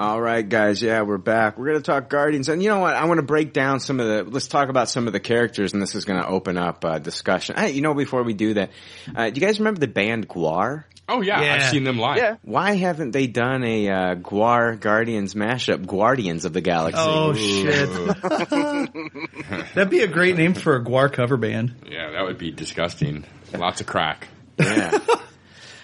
All 0.00 0.18
right, 0.18 0.48
guys. 0.48 0.80
Yeah, 0.80 1.02
we're 1.02 1.18
back. 1.18 1.58
We're 1.58 1.66
going 1.66 1.76
to 1.76 1.82
talk 1.82 2.08
Guardians. 2.08 2.48
And 2.48 2.62
you 2.62 2.70
know 2.70 2.78
what? 2.78 2.94
I 2.94 3.04
want 3.04 3.18
to 3.18 3.22
break 3.22 3.52
down 3.52 3.80
some 3.80 4.00
of 4.00 4.06
the, 4.06 4.24
let's 4.24 4.48
talk 4.48 4.70
about 4.70 4.88
some 4.88 5.06
of 5.06 5.12
the 5.12 5.20
characters 5.20 5.74
and 5.74 5.82
this 5.82 5.94
is 5.94 6.06
going 6.06 6.18
to 6.22 6.26
open 6.26 6.56
up 6.56 6.86
uh, 6.86 6.98
discussion. 6.98 7.56
Hey, 7.56 7.72
you 7.72 7.82
know, 7.82 7.92
before 7.92 8.22
we 8.22 8.32
do 8.32 8.54
that, 8.54 8.70
uh, 9.14 9.28
do 9.28 9.38
you 9.38 9.46
guys 9.46 9.58
remember 9.58 9.78
the 9.78 9.88
band 9.88 10.26
Gwar? 10.26 10.84
Oh 11.06 11.20
yeah, 11.20 11.42
Yeah. 11.42 11.54
I've 11.56 11.64
seen 11.70 11.84
them 11.84 11.98
live. 11.98 12.16
Yeah. 12.16 12.36
Why 12.40 12.76
haven't 12.76 13.10
they 13.10 13.26
done 13.26 13.62
a 13.62 13.90
uh, 13.90 14.14
Gwar 14.14 14.80
Guardians 14.80 15.34
mashup? 15.34 15.84
Guardians 15.86 16.46
of 16.46 16.54
the 16.54 16.62
Galaxy. 16.62 17.02
Oh 17.04 17.34
shit. 17.34 17.90
That'd 19.74 19.90
be 19.90 20.00
a 20.00 20.08
great 20.08 20.36
name 20.38 20.54
for 20.54 20.76
a 20.76 20.82
Gwar 20.82 21.12
cover 21.12 21.36
band. 21.36 21.74
Yeah, 21.90 22.12
that 22.12 22.22
would 22.24 22.38
be 22.38 22.52
disgusting. 22.52 23.26
Lots 23.52 23.82
of 23.82 23.86
crack. 23.86 24.28
Yeah. 24.58 24.98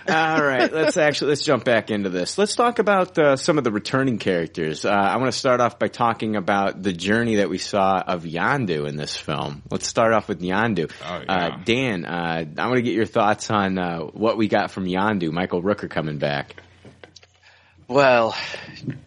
All 0.08 0.42
right, 0.42 0.72
let's 0.72 0.96
actually 0.96 1.30
let's 1.30 1.42
jump 1.44 1.64
back 1.64 1.90
into 1.90 2.10
this. 2.10 2.38
Let's 2.38 2.54
talk 2.54 2.78
about 2.78 3.18
uh, 3.18 3.36
some 3.36 3.58
of 3.58 3.64
the 3.64 3.72
returning 3.72 4.18
characters. 4.18 4.84
Uh, 4.84 4.90
I 4.90 5.16
want 5.16 5.32
to 5.32 5.38
start 5.38 5.60
off 5.60 5.78
by 5.78 5.88
talking 5.88 6.36
about 6.36 6.82
the 6.82 6.92
journey 6.92 7.36
that 7.36 7.48
we 7.48 7.58
saw 7.58 8.00
of 8.06 8.22
Yondu 8.22 8.88
in 8.88 8.96
this 8.96 9.16
film. 9.16 9.62
Let's 9.70 9.86
start 9.86 10.12
off 10.12 10.28
with 10.28 10.40
Yondu. 10.40 10.92
Oh, 11.04 11.22
yeah. 11.24 11.46
uh, 11.46 11.58
Dan, 11.64 12.04
uh, 12.04 12.44
I 12.56 12.66
want 12.66 12.76
to 12.76 12.82
get 12.82 12.94
your 12.94 13.06
thoughts 13.06 13.50
on 13.50 13.78
uh, 13.78 14.00
what 14.00 14.36
we 14.36 14.48
got 14.48 14.70
from 14.70 14.84
Yondu. 14.84 15.32
Michael 15.32 15.62
Rooker 15.62 15.90
coming 15.90 16.18
back. 16.18 16.62
Well, 17.88 18.36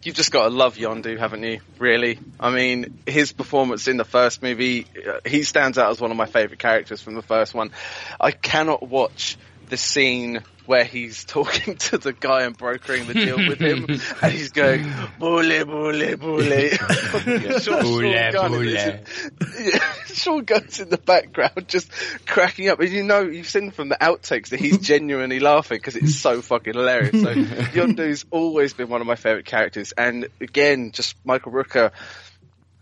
you've 0.02 0.14
just 0.14 0.32
got 0.32 0.44
to 0.44 0.54
love 0.54 0.76
Yondu, 0.76 1.18
haven't 1.18 1.42
you? 1.42 1.60
Really? 1.78 2.18
I 2.38 2.50
mean, 2.50 2.98
his 3.06 3.32
performance 3.32 3.88
in 3.88 3.98
the 3.98 4.06
first 4.06 4.42
movie, 4.42 4.86
uh, 5.06 5.20
he 5.26 5.42
stands 5.42 5.76
out 5.76 5.90
as 5.90 6.00
one 6.00 6.10
of 6.10 6.16
my 6.16 6.24
favourite 6.26 6.58
characters 6.58 7.02
from 7.02 7.14
the 7.14 7.22
first 7.22 7.54
one. 7.54 7.72
I 8.18 8.30
cannot 8.30 8.86
watch 8.86 9.36
the 9.68 9.76
scene 9.76 10.42
where 10.66 10.84
he's 10.84 11.24
talking 11.26 11.76
to 11.76 11.98
the 11.98 12.12
guy 12.12 12.42
and 12.42 12.56
brokering 12.56 13.06
the 13.06 13.14
deal 13.14 13.36
with 13.36 13.60
him, 13.60 13.86
and 14.22 14.32
he's 14.32 14.50
going, 14.50 14.90
bully, 15.18 15.64
bully, 15.64 16.14
bully. 16.16 16.70
Sean, 17.60 17.82
Bully, 17.82 18.12
Sean 18.12 18.32
Gunn 18.32 18.50
bully. 18.50 18.72
yeah, 18.72 19.92
Sean 20.06 20.44
Gunn's 20.44 20.80
in 20.80 20.88
the 20.88 20.98
background 20.98 21.68
just 21.68 21.90
cracking 22.26 22.68
up. 22.68 22.80
And 22.80 22.90
you 22.90 23.02
know, 23.02 23.22
you've 23.22 23.48
seen 23.48 23.70
from 23.70 23.88
the 23.88 23.96
outtakes 23.96 24.50
that 24.50 24.60
he's 24.60 24.78
genuinely 24.78 25.40
laughing 25.40 25.78
because 25.78 25.96
it's 25.96 26.16
so 26.16 26.42
fucking 26.42 26.74
hilarious. 26.74 27.22
So 27.22 27.34
Yondu's 27.34 28.24
always 28.30 28.72
been 28.72 28.88
one 28.88 29.00
of 29.00 29.06
my 29.06 29.16
favourite 29.16 29.46
characters. 29.46 29.92
And 29.92 30.28
again, 30.40 30.92
just 30.92 31.14
Michael 31.24 31.52
Rooker 31.52 31.92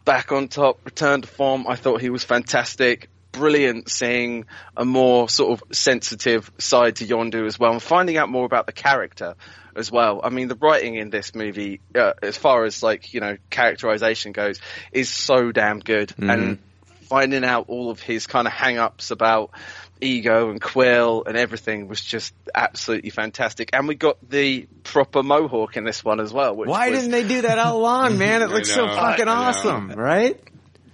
back 0.05 0.33
on 0.33 0.49
top, 0.49 0.81
return 0.87 1.21
to 1.21 1.29
form. 1.29 1.67
I 1.69 1.77
thought 1.77 2.01
he 2.01 2.09
was 2.09 2.25
fantastic. 2.25 3.11
Brilliant 3.33 3.89
seeing 3.91 4.47
a 4.77 4.85
more 4.85 5.29
sort 5.29 5.53
of 5.61 5.77
sensitive 5.77 6.51
side 6.59 6.97
to 6.97 7.07
Yondu 7.07 7.47
as 7.47 7.59
well 7.59 7.73
and 7.73 7.83
finding 7.83 8.17
out 8.17 8.29
more 8.29 8.45
about 8.47 8.67
the 8.67 8.73
character 8.73 9.35
as 9.77 9.93
well. 9.93 10.21
I 10.25 10.31
mean, 10.31 10.49
the 10.49 10.57
writing 10.57 10.97
in 10.97 11.11
this 11.11 11.35
movie, 11.35 11.81
uh, 11.95 12.15
as 12.23 12.37
far 12.37 12.65
as 12.65 12.83
like, 12.83 13.15
you 13.15 13.21
know, 13.21 13.37
characterization 13.51 14.33
goes, 14.33 14.61
is 14.93 15.09
so 15.09 15.53
damn 15.53 15.79
good. 15.81 16.13
And 16.19 16.59
finding 17.03 17.45
out 17.45 17.67
all 17.69 17.91
of 17.91 18.01
his 18.01 18.27
kind 18.27 18.47
of 18.47 18.53
hang 18.53 18.79
ups 18.79 19.11
about 19.11 19.51
ego 20.01 20.51
and 20.51 20.61
Quill 20.61 21.25
and 21.27 21.37
everything 21.37 21.89
was 21.89 22.01
just 22.03 22.35
absolutely 22.55 23.11
fantastic. 23.11 23.71
And 23.73 23.89
we 23.89 23.95
got 23.95 24.17
the 24.29 24.67
proper 24.85 25.23
mohawk 25.23 25.77
in 25.77 25.85
this 25.85 26.05
one 26.05 26.21
as 26.21 26.33
well. 26.33 26.55
Which 26.57 26.69
Why 26.69 26.91
was- 26.91 27.01
didn't 27.01 27.13
they 27.13 27.27
do 27.27 27.43
that 27.43 27.59
all 27.59 27.79
along, 27.79 28.19
man? 28.19 28.43
It 28.43 28.51
looks 28.51 28.73
so 28.73 28.87
fucking 28.87 29.29
awesome, 29.29 29.91
right? 29.93 30.41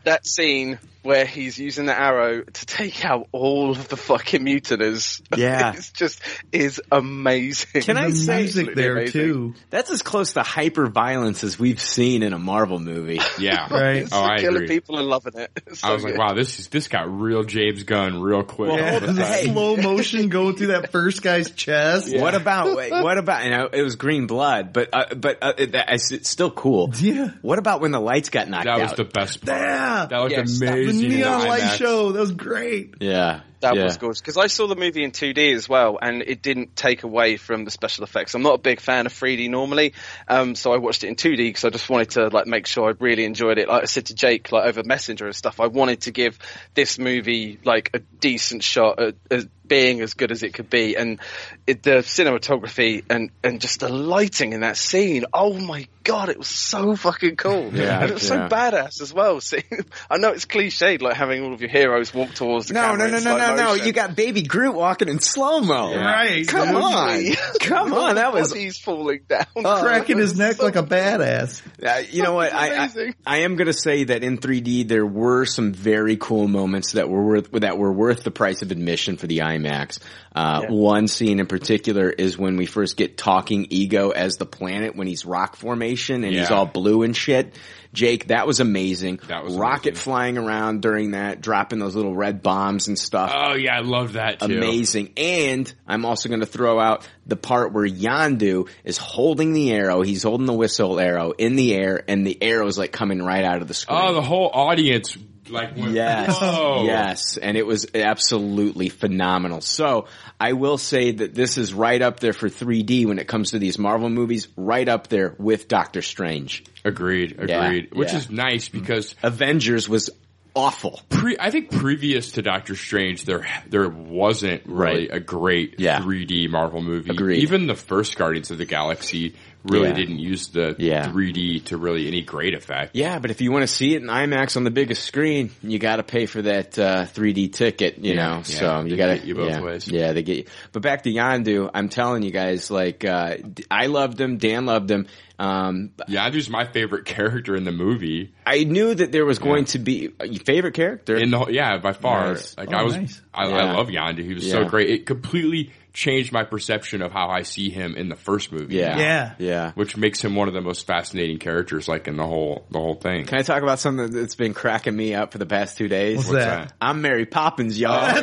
that 0.05 0.27
scene 0.27 0.79
where 1.05 1.25
he's 1.27 1.59
using 1.59 1.87
the 1.87 1.99
arrow 1.99 2.43
to 2.43 2.67
take 2.67 3.05
out 3.05 3.29
all 3.31 3.71
of 3.71 3.89
the 3.89 3.97
fucking 3.97 4.43
mutinous. 4.43 5.23
Yeah. 5.37 5.75
it's 5.77 5.91
just 5.91 6.21
is 6.53 6.81
amazing. 6.91 7.83
Can 7.83 7.97
I 7.99 8.11
the 8.11 8.17
say- 8.17 8.37
music 8.43 8.69
Absolutely 8.69 8.83
there 8.83 8.93
amazing. 8.97 9.13
too. 9.21 9.55
That's 9.71 9.91
as 9.91 10.03
close 10.03 10.33
to 10.35 10.43
hyper 10.43 10.87
violence 10.87 11.45
as 11.45 11.59
we've 11.59 11.81
seen 11.81 12.23
in 12.23 12.33
a 12.33 12.39
Marvel 12.39 12.79
movie. 12.79 13.21
Yeah. 13.39 13.67
Right. 13.75 14.09
Oh, 14.11 14.23
I 14.23 14.39
Killing 14.39 14.57
agree. 14.57 14.69
people 14.69 14.99
are 14.99 15.03
loving 15.03 15.35
it. 15.37 15.51
It's 15.67 15.83
I 15.85 15.89
so 15.89 15.95
was 15.95 16.05
like, 16.05 16.17
wow, 16.17 16.35
this 16.35 16.59
is 16.59 16.69
this 16.69 16.89
got 16.89 17.11
real 17.11 17.43
James 17.43 17.83
Gunn 17.83 18.21
real 18.21 18.43
quick. 18.45 18.71
Well, 18.71 18.79
Yeah, 18.79 18.95
all 18.95 19.01
the 19.01 19.15
sudden. 19.25 19.53
slow 19.53 19.77
motion 19.77 20.29
going 20.29 20.57
through 20.57 20.69
that 20.69 20.91
first 20.93 21.21
guy's 21.23 21.51
chest. 21.51 22.15
What 22.17 22.35
about 22.35 22.77
wait, 22.77 22.91
what 22.93 23.19
about? 23.19 23.45
You 23.45 23.51
know, 23.51 23.69
it 23.73 23.83
was 23.83 23.97
green 23.97 24.27
blood, 24.27 24.73
but 24.73 24.89
uh, 24.93 25.15
but 25.15 25.39
uh, 25.43 25.53
it, 25.59 25.73
that- 25.73 25.93
it's, 25.93 26.13
it's 26.13 26.29
still 26.31 26.51
cool. 26.51 26.91
Yeah. 26.97 27.31
What 27.43 27.59
about 27.59 27.81
when 27.81 27.91
the 27.91 28.01
lights 28.01 28.31
got 28.31 28.49
knocked 28.49 28.67
out? 28.67 28.77
That 28.79 28.83
was 28.83 28.91
out? 28.93 28.97
the 28.97 29.05
best 29.05 29.45
part. 29.45 29.59
Yeah. 29.61 30.07
That 30.09 30.19
looked 30.21 30.33
Yes, 30.33 30.59
that 30.61 30.67
The 30.67 30.73
amazing. 30.73 30.94
Neon 31.01 31.47
light 31.49 31.63
IMAX. 31.63 31.77
show. 31.77 32.13
That 32.13 32.21
was 32.21 32.33
great. 32.33 32.95
yeah, 33.01 33.41
That 33.65 33.77
yeah. 33.77 33.85
was 33.85 33.97
gorgeous 33.97 34.21
because 34.21 34.37
I 34.37 34.49
saw 34.49 34.67
the 34.67 34.77
movie 34.77 35.03
in 35.03 35.11
2D 35.11 35.55
as 35.55 35.67
well, 35.67 35.99
and 36.01 36.21
it 36.21 36.43
didn't 36.43 36.77
take 36.77 37.03
away 37.03 37.39
from 37.39 37.65
the 37.65 37.71
special 37.71 38.05
effects. 38.05 38.35
I'm 38.35 38.43
not 38.43 38.57
a 38.57 38.59
big 38.59 38.79
fan 38.79 39.07
of 39.07 39.13
3D 39.15 39.49
normally, 39.49 39.95
um, 40.29 40.55
so 40.55 40.75
I 40.75 40.77
watched 40.77 41.03
it 41.03 41.09
in 41.09 41.17
2D 41.17 41.39
because 41.39 41.65
I 41.65 41.71
just 41.71 41.89
wanted 41.89 42.11
to 42.11 42.29
like 42.29 42.47
make 42.47 42.67
sure 42.67 42.91
I 42.91 42.95
really 43.01 43.25
enjoyed 43.25 43.57
it. 43.57 43.67
Like 43.67 43.83
I 43.83 43.87
said 43.87 44.07
to 44.07 44.15
Jake, 44.15 44.53
like 44.53 44.67
over 44.67 44.83
Messenger 44.85 45.25
and 45.25 45.35
stuff, 45.35 45.61
I 45.61 45.69
wanted 45.69 46.03
to 46.03 46.11
give 46.11 46.39
this 46.75 46.99
movie 46.99 47.59
like 47.65 47.89
a 47.95 48.01
decent 48.01 48.63
shot 48.63 49.01
at, 49.01 49.15
at 49.31 49.45
being 49.67 50.03
as 50.03 50.13
good 50.15 50.31
as 50.31 50.43
it 50.43 50.53
could 50.53 50.69
be, 50.69 50.95
and 50.97 51.19
it, 51.67 51.83
the 51.83 52.03
cinematography 52.03 53.03
and 53.09 53.31
and 53.43 53.63
just 53.63 53.81
the 53.81 53.89
lighting 53.89 54.53
in 54.53 54.61
that 54.61 54.77
scene. 54.77 55.25
Oh 55.33 55.55
my 55.55 55.89
god, 56.03 56.29
it 56.29 56.39
was 56.39 56.49
so 56.49 56.95
fucking 56.97 57.37
cool, 57.37 57.75
Yeah, 57.75 58.01
and 58.01 58.11
it 58.11 58.15
was 58.15 58.29
yeah. 58.29 58.49
so 58.49 58.55
badass 58.55 59.01
as 59.01 59.13
well. 59.13 59.41
See, 59.45 59.63
I 60.11 60.19
know 60.19 60.31
it's 60.31 60.45
cliched, 60.45 61.03
like 61.03 61.17
having 61.17 61.43
all 61.43 61.55
of 61.55 61.61
your 61.61 61.71
heroes 61.71 62.13
walk 62.13 62.35
towards 62.35 62.69
the 62.69 62.75
No, 62.75 62.83
camera 62.83 62.99
no, 62.99 63.05
in 63.07 63.11
no, 63.13 63.17
no, 63.17 63.23
slow 63.23 63.39
no, 63.39 63.54
no! 63.57 63.65
motion. 63.73 63.87
You 63.87 63.93
got 63.93 64.17
Baby 64.17 64.43
Groot 64.43 64.75
walking 64.75 65.09
in 65.09 65.21
slow 65.21 65.61
mo. 65.61 65.91
Yeah. 65.91 66.05
Right. 66.05 66.47
Come 66.47 66.69
dude. 66.69 66.77
on, 66.77 67.25
come 67.61 67.93
on! 67.93 68.15
That 68.17 68.33
was 68.33 68.53
He's 68.53 68.79
falling 68.79 69.21
down, 69.29 69.47
Cracking 69.55 70.19
his 70.19 70.37
neck 70.39 70.63
like 70.63 70.77
a 70.77 70.83
badass. 70.83 71.63
Uh, 71.83 72.03
you 72.11 72.23
know 72.23 72.35
what? 72.35 72.53
I, 72.53 72.85
I. 72.85 73.15
I 73.27 73.37
am 73.39 73.57
going 73.57 73.67
to 73.67 73.73
say 73.73 74.05
that 74.05 74.23
in 74.23 74.39
3D 74.39 74.89
there 74.89 75.07
were 75.07 75.45
some 75.45 75.73
very 75.73 76.17
cool 76.17 76.49
moments 76.49 76.93
that 76.93 77.09
were 77.09 77.25
worth 77.25 77.51
that 77.53 77.79
were 77.79 77.93
worth 77.93 78.23
the 78.23 78.31
price 78.31 78.63
of 78.63 78.71
admission 78.71 79.17
for 79.17 79.27
the 79.27 79.39
IMAX. 79.39 79.99
Uh, 80.35 80.63
Yeah. 80.65 80.71
One 80.71 81.09
scene 81.09 81.39
in 81.41 81.47
particular 81.47 82.11
is 82.11 82.37
when 82.37 82.57
we 82.57 82.67
first 82.67 82.97
get 82.97 83.17
talking 83.17 83.67
Ego 83.71 84.11
as 84.11 84.37
the 84.37 84.47
planet 84.47 84.97
when 84.97 85.07
he's 85.07 85.25
rock 85.25 85.57
formation 85.57 86.25
and 86.25 86.35
he's 86.35 86.51
all 86.51 86.67
blue 86.67 87.03
and 87.03 87.17
shit. 87.17 87.55
Jake, 87.95 88.27
that 88.27 88.47
was 88.47 88.61
amazing. 88.61 89.21
That 89.29 89.43
was 89.45 89.57
rocket 89.57 89.91
amazing. 89.91 90.03
flying 90.03 90.39
around 90.39 90.83
during 90.83 91.13
that, 91.13 91.41
dropping 91.41 91.79
those 91.79 91.97
little 91.97 92.15
red 92.15 92.43
bombs 92.43 92.89
and 92.89 92.99
stuff 92.99 93.31
Oh 93.35 93.55
yeah, 93.55 93.77
I 93.77 93.81
love 93.81 94.15
that 94.15 94.41
too. 94.41 94.47
amazing. 94.57 95.13
And 95.17 95.73
I'm 95.87 96.05
also 96.05 96.29
going 96.29 96.41
to 96.41 96.47
throw 96.47 96.79
out 96.79 97.09
the 97.27 97.37
part 97.37 97.73
where 97.73 97.87
Yondu 97.89 98.69
is 98.85 98.99
holding 98.99 99.53
the 99.55 99.73
arrow. 99.73 100.03
He's 100.03 100.23
holding 100.23 100.47
the 100.47 100.53
whistle 100.53 101.01
arrow 101.01 101.31
in 101.33 101.57
the 101.57 101.75
air, 101.75 102.03
and 102.07 102.27
the 102.27 102.37
arrow 102.43 102.67
is 102.67 102.77
like 102.77 102.93
coming 102.93 103.23
right 103.23 103.45
out 103.45 103.63
of 103.63 103.69
the 103.69 103.75
screen. 103.75 103.99
Oh, 104.03 104.13
the 104.13 104.23
whole 104.23 104.51
audience 104.53 105.17
like 105.49 105.77
went, 105.77 105.93
Yes. 105.93 106.39
Whoa. 106.41 106.85
Yes. 106.85 107.37
And 107.37 107.57
it 107.57 107.67
was 107.67 107.87
absolutely 107.95 108.89
phenomenal. 108.89 109.61
So 109.61 110.07
I 110.41 110.53
will 110.53 110.79
say 110.79 111.13
that 111.13 111.35
this 111.35 111.59
is 111.59 111.75
right 111.75 112.01
up 112.01 112.21
there 112.21 112.33
for 112.33 112.49
3D 112.49 113.07
when 113.07 113.19
it 113.19 113.29
comes 113.29 113.53
to 113.53 113.59
these 113.59 113.79
Marvel 113.79 114.11
movies, 114.11 114.49
right 114.57 114.89
up 114.89 115.09
there 115.09 115.35
with 115.39 115.69
Doctor 115.69 116.03
Strange. 116.03 116.65
Agreed, 116.85 117.37
Yeah, 117.49 117.65
agreed. 117.65 117.95
Which 117.95 118.13
yeah. 118.13 118.19
is 118.19 118.31
nice 118.31 118.69
because 118.69 119.15
Avengers 119.23 119.89
was 119.89 120.11
awful. 120.55 121.01
pre 121.09 121.37
I 121.39 121.51
think 121.51 121.71
previous 121.71 122.33
to 122.33 122.43
Doctor 122.43 122.77
Strange 122.77 123.25
there 123.25 123.47
there 123.69 123.89
wasn't 123.89 124.63
really 124.67 125.09
Right. 125.09 125.09
a 125.13 125.21
great 125.21 125.77
Yeah. 125.79 126.01
3D 126.01 126.49
Marvel 126.49 126.83
movie. 126.83 127.11
Agreed. 127.11 127.43
Even 127.43 127.67
the 127.67 127.75
first 127.75 128.17
Guardians 128.17 128.51
of 128.51 128.59
the 128.59 128.65
Galaxy 128.65 129.35
really 129.65 129.89
Yeah. 129.89 129.95
didn't 129.95 130.19
use 130.19 130.49
the 130.49 130.77
Yeah. 130.79 131.11
3D 131.11 131.61
to 131.67 131.79
really 131.79 132.07
any 132.07 132.21
great 132.21 132.53
effect. 132.55 132.95
Yeah, 132.95 133.19
but 133.19 133.31
if 133.31 133.41
you 133.41 133.51
want 133.51 133.63
to 133.63 133.67
see 133.67 133.95
it 133.95 134.03
in 134.03 134.09
IMAX 134.09 134.57
on 134.59 134.65
the 134.65 134.71
biggest 134.71 135.05
screen, 135.05 135.51
you 135.63 135.79
got 135.79 135.97
to 135.97 136.03
pay 136.03 136.27
for 136.27 136.43
that 136.43 136.79
uh, 136.79 137.07
3D 137.07 137.49
ticket. 137.51 137.97
You 137.99 138.13
Yeah, 138.13 138.27
know, 138.27 138.37
yeah, 138.37 138.43
so 138.43 138.85
you 138.85 138.97
got 138.97 139.07
to 139.07 139.15
get 139.17 139.25
you 139.25 139.35
both 139.35 139.61
ways. 139.63 139.89
Yeah, 139.89 140.13
they 140.13 140.23
get 140.23 140.37
you. 140.37 140.45
But 140.73 140.83
back 140.83 141.03
to 141.05 141.11
Yondu, 141.11 141.71
I'm 141.73 141.89
telling 141.89 142.23
you 142.23 142.31
guys, 142.31 142.71
like 142.71 143.05
uh, 143.07 143.37
I 143.71 143.87
loved 143.87 144.21
him, 144.21 144.37
Dan 144.37 144.67
loved 144.67 144.91
him. 144.91 145.07
Um, 145.39 145.91
Yondu's 146.09 146.49
my 146.49 146.65
favorite 146.65 147.05
character 147.07 147.57
in 147.57 147.65
the 147.65 147.73
movie. 147.73 148.33
I 148.47 148.65
knew 148.65 148.95
that 148.95 149.11
there 149.13 149.25
was 149.25 149.39
going 149.39 149.65
to 149.67 149.79
be 149.79 150.11
a 150.21 150.33
favorite 150.39 150.75
character. 150.75 151.17
In 151.17 151.31
the 151.31 151.39
whole, 151.39 151.51
yeah, 151.51 151.79
by 151.79 151.93
far. 151.93 152.35
Nice. 152.35 152.57
Like 152.57 152.73
Oh, 152.73 152.77
I 152.77 152.83
was, 152.83 152.97
nice. 152.97 153.23
I, 153.33 153.49
Yeah. 153.49 153.55
I 153.57 153.73
love 153.73 153.89
Yondu. 153.89 154.23
He 154.25 154.35
was 154.35 154.49
so 154.49 154.65
great. 154.65 154.91
It 154.91 155.07
completely 155.07 155.73
changed 155.95 156.33
my 156.33 156.43
perception 156.45 157.01
of 157.03 157.13
how 157.13 157.29
I 157.31 157.43
see 157.43 157.71
him 157.71 157.95
in 157.95 158.09
the 158.09 158.17
first 158.17 158.51
movie. 158.53 158.75
Yeah. 158.75 158.97
now, 158.97 158.99
Yeah. 159.01 159.35
Yeah. 159.39 159.73
which 159.77 159.97
makes 159.97 160.21
him 160.21 160.35
one 160.35 160.49
of 160.49 160.55
the 160.55 160.61
most 160.61 160.87
fascinating 160.87 161.39
characters, 161.39 161.87
like 161.89 162.09
in 162.09 162.17
the 162.17 162.27
whole 162.27 162.67
the 162.71 162.81
whole 162.81 162.97
thing. 162.97 163.25
Can 163.27 163.39
I 163.39 163.43
talk 163.43 163.63
about 163.63 163.79
something 163.79 164.11
that's 164.11 164.35
been 164.35 164.55
cracking 164.55 164.95
me 164.97 165.15
up 165.15 165.31
for 165.33 165.39
the 165.39 165.47
past 165.47 165.79
two 165.79 165.87
days? 165.89 166.19
What's 166.19 166.31
that? 166.33 166.73
I'm 166.81 167.01
Mary 167.01 167.27
Poppins, 167.27 167.79
y'all. 167.79 167.95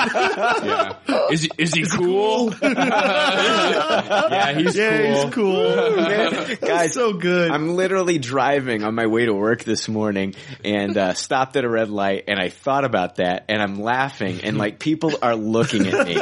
yeah, 0.00 0.94
is 1.30 1.42
he 1.42 1.50
is 1.58 1.74
he 1.74 1.84
cool? 1.86 2.52
yeah, 2.62 4.52
he's 4.52 4.76
Yeah, 4.76 4.96
cool. 4.96 5.24
he's 5.24 5.34
cool. 5.34 5.96
Man, 5.96 6.56
guys, 6.62 6.94
so 6.94 7.12
good. 7.12 7.50
I'm 7.50 7.76
literally 7.76 8.18
driving 8.18 8.82
on 8.84 8.94
my 8.94 9.06
way 9.06 9.26
to 9.26 9.34
work 9.34 9.64
this 9.64 9.88
morning 9.88 10.34
and 10.64 10.96
uh, 10.96 11.12
stopped 11.14 11.56
at 11.56 11.64
a 11.64 11.68
red 11.68 11.90
light 11.90 12.24
and 12.28 12.38
I 12.40 12.48
thought 12.48 12.84
about 12.84 13.16
that 13.16 13.44
and 13.48 13.60
I'm 13.62 13.80
laughing 13.80 14.40
and 14.44 14.56
like 14.58 14.78
people 14.78 15.12
are 15.22 15.36
looking 15.36 15.86
at 15.86 16.06
me 16.06 16.14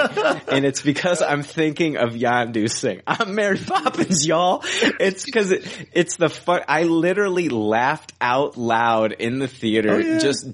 and 0.51 0.65
it's 0.65 0.83
because 0.83 1.23
I'm 1.23 1.43
thinking 1.43 1.97
of 1.97 2.13
Yondu 2.15 2.71
Singh. 2.71 3.03
I'm 3.07 3.35
Mary 3.35 3.59
Poppins, 3.59 4.27
y'all. 4.27 4.63
It's 4.65 5.25
cause 5.27 5.51
it, 5.51 5.89
it's 5.93 6.17
the 6.17 6.29
fun. 6.29 6.63
I 6.69 6.85
literally 6.85 7.49
laughed 7.49 8.13
out 8.21 8.57
loud 8.57 9.13
in 9.13 9.39
the 9.39 9.49
theater 9.49 9.93
Oh, 9.95 9.99
yeah. 9.99 10.19
just 10.19 10.47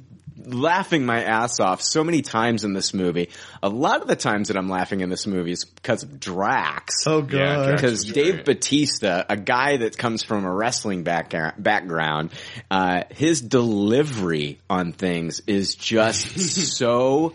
laughing 0.46 1.06
my 1.06 1.22
ass 1.24 1.58
off 1.58 1.80
so 1.80 2.04
many 2.04 2.20
times 2.20 2.64
in 2.64 2.74
this 2.74 2.92
movie. 2.92 3.30
A 3.62 3.68
lot 3.70 4.02
of 4.02 4.08
the 4.08 4.16
times 4.16 4.48
that 4.48 4.58
I'm 4.58 4.68
laughing 4.68 5.00
in 5.00 5.08
this 5.08 5.26
movie 5.26 5.52
is 5.52 5.64
because 5.64 6.02
of 6.02 6.20
Drax. 6.20 7.06
Oh 7.06 7.20
Yeah, 7.22 7.28
god. 7.28 7.72
Because 7.76 8.04
is 8.04 8.12
Dave 8.12 8.34
great. 8.34 8.44
Bautista, 8.44 9.24
a 9.30 9.38
guy 9.38 9.78
that 9.78 9.96
comes 9.96 10.22
from 10.22 10.44
a 10.44 10.52
wrestling 10.52 11.02
back- 11.02 11.30
background, 11.56 12.30
uh, 12.70 13.04
his 13.10 13.40
delivery 13.40 14.58
on 14.68 14.92
things 14.92 15.40
is 15.46 15.74
just 15.76 16.38
so 16.76 17.32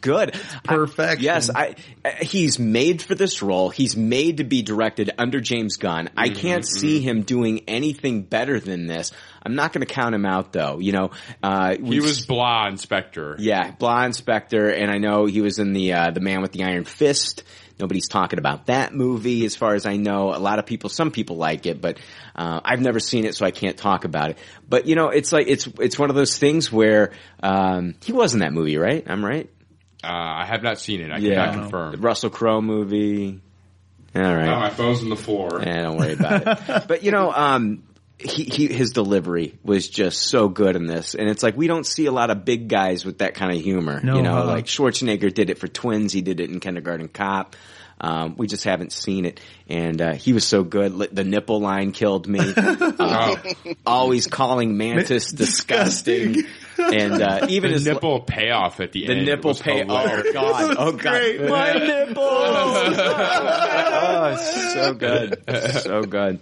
good. 0.00 0.34
Perfect. 0.64 1.20
I- 1.20 1.22
yes, 1.24 1.50
I. 1.54 1.74
He's 2.20 2.58
made 2.58 3.02
for 3.02 3.14
this 3.14 3.42
role. 3.42 3.68
He's 3.70 3.96
made 3.96 4.38
to 4.38 4.44
be 4.44 4.62
directed 4.62 5.10
under 5.18 5.40
James 5.40 5.76
Gunn. 5.76 6.10
I 6.16 6.28
Mm-hmm, 6.28 6.38
can't 6.40 6.64
see 6.66 7.00
him 7.00 7.22
doing 7.22 7.62
anything 7.68 8.22
better 8.22 8.60
than 8.60 8.86
this. 8.86 9.12
I'm 9.42 9.54
not 9.54 9.72
going 9.72 9.86
to 9.86 9.92
count 9.92 10.14
him 10.14 10.26
out 10.26 10.52
though. 10.52 10.78
You 10.78 10.92
know, 10.92 11.10
uh, 11.42 11.76
He 11.76 12.00
was 12.00 12.26
blah 12.26 12.68
inspector. 12.68 13.36
yeah, 13.38 13.70
Blah 13.70 14.04
Inspector, 14.04 14.68
and 14.70 14.90
I 14.90 14.98
know 14.98 15.26
he 15.26 15.40
was 15.40 15.58
in 15.58 15.72
the 15.72 15.92
uh, 15.92 16.10
the 16.10 16.20
Man 16.20 16.42
with 16.42 16.52
the 16.52 16.64
Iron 16.64 16.84
Fist. 16.84 17.44
Nobody's 17.80 18.08
talking 18.08 18.40
about 18.40 18.66
that 18.66 18.92
movie, 18.92 19.44
as 19.44 19.54
far 19.54 19.74
as 19.76 19.86
I 19.86 19.96
know. 19.96 20.34
A 20.34 20.38
lot 20.40 20.58
of 20.58 20.66
people, 20.66 20.90
some 20.90 21.12
people 21.12 21.36
like 21.36 21.64
it, 21.64 21.80
but 21.80 21.98
uh, 22.34 22.60
I've 22.64 22.80
never 22.80 22.98
seen 22.98 23.24
it, 23.24 23.36
so 23.36 23.46
I 23.46 23.52
can't 23.52 23.76
talk 23.76 24.04
about 24.04 24.30
it. 24.30 24.38
But 24.68 24.86
you 24.86 24.96
know, 24.96 25.10
it's 25.10 25.30
like 25.32 25.46
it's 25.46 25.68
it's 25.78 25.96
one 25.96 26.10
of 26.10 26.16
those 26.16 26.36
things 26.38 26.72
where 26.72 27.12
um, 27.40 27.94
he 28.02 28.12
was 28.12 28.34
in 28.34 28.40
that 28.40 28.52
movie, 28.52 28.78
right? 28.78 29.04
I'm 29.08 29.24
right. 29.24 29.48
Uh, 30.02 30.06
I 30.10 30.44
have 30.46 30.62
not 30.62 30.78
seen 30.78 31.00
it. 31.00 31.10
I 31.10 31.18
Yeah. 31.18 31.46
cannot 31.46 31.54
confirm. 31.54 31.92
The. 31.92 31.98
Russell 31.98 32.30
Crowe 32.30 32.60
movie. 32.60 33.40
All 34.14 34.22
right. 34.22 34.48
Oh, 34.48 34.58
my 34.60 34.70
phone's 34.70 35.02
on 35.02 35.10
the 35.10 35.16
floor. 35.16 35.60
Yeah, 35.62 35.82
don't 35.82 35.96
worry 35.96 36.12
about 36.14 36.46
it. 36.68 36.84
But 36.88 37.02
you 37.02 37.10
know, 37.10 37.30
um, 37.32 37.82
he, 38.18 38.44
he, 38.44 38.66
his 38.68 38.90
delivery 38.92 39.58
was 39.62 39.88
just 39.88 40.22
so 40.22 40.48
good 40.48 40.76
in 40.76 40.86
this. 40.86 41.14
And 41.14 41.28
it's 41.28 41.42
like, 41.42 41.56
we 41.56 41.66
don't 41.66 41.86
see 41.86 42.06
a 42.06 42.12
lot 42.12 42.30
of 42.30 42.44
big 42.44 42.68
guys 42.68 43.04
with 43.04 43.18
that 43.18 43.34
kind 43.34 43.52
of 43.56 43.62
humor. 43.62 44.00
No, 44.02 44.16
you 44.16 44.22
know, 44.22 44.36
uh-uh. 44.38 44.46
like 44.46 44.64
Schwarzenegger 44.66 45.32
did 45.32 45.50
it 45.50 45.58
for 45.58 45.68
Twins. 45.68 46.12
He 46.12 46.20
did 46.22 46.40
it 46.40 46.50
in 46.50 46.58
Kindergarten 46.60 47.08
Cop. 47.08 47.54
Um, 48.00 48.34
we 48.36 48.46
just 48.46 48.64
haven't 48.64 48.92
seen 48.92 49.24
it. 49.24 49.40
And, 49.68 50.00
uh, 50.00 50.12
he 50.14 50.32
was 50.32 50.46
so 50.46 50.62
good. 50.62 50.96
The 51.12 51.24
nipple 51.24 51.60
line 51.60 51.92
killed 51.92 52.26
me. 52.26 52.54
Uh, 52.98 53.36
always 53.86 54.26
calling 54.26 54.76
Mantis 54.76 55.30
disgusting. 55.32 56.44
And, 56.78 57.22
uh, 57.22 57.46
even 57.48 57.70
the 57.70 57.74
his, 57.74 57.86
nipple 57.86 58.20
payoff 58.20 58.80
at 58.80 58.92
the, 58.92 59.06
the 59.06 59.12
end. 59.12 59.20
The 59.20 59.24
nipple 59.24 59.54
payoff. 59.54 59.88
Oh. 59.88 60.32
God! 60.32 60.76
Oh 60.78 60.92
God! 60.92 61.18
great. 61.18 61.40
My 61.48 61.72
nipples! 61.86 62.16
oh, 64.00 64.36
so 64.72 64.94
good, 64.94 65.42
so 65.82 66.02
good. 66.02 66.40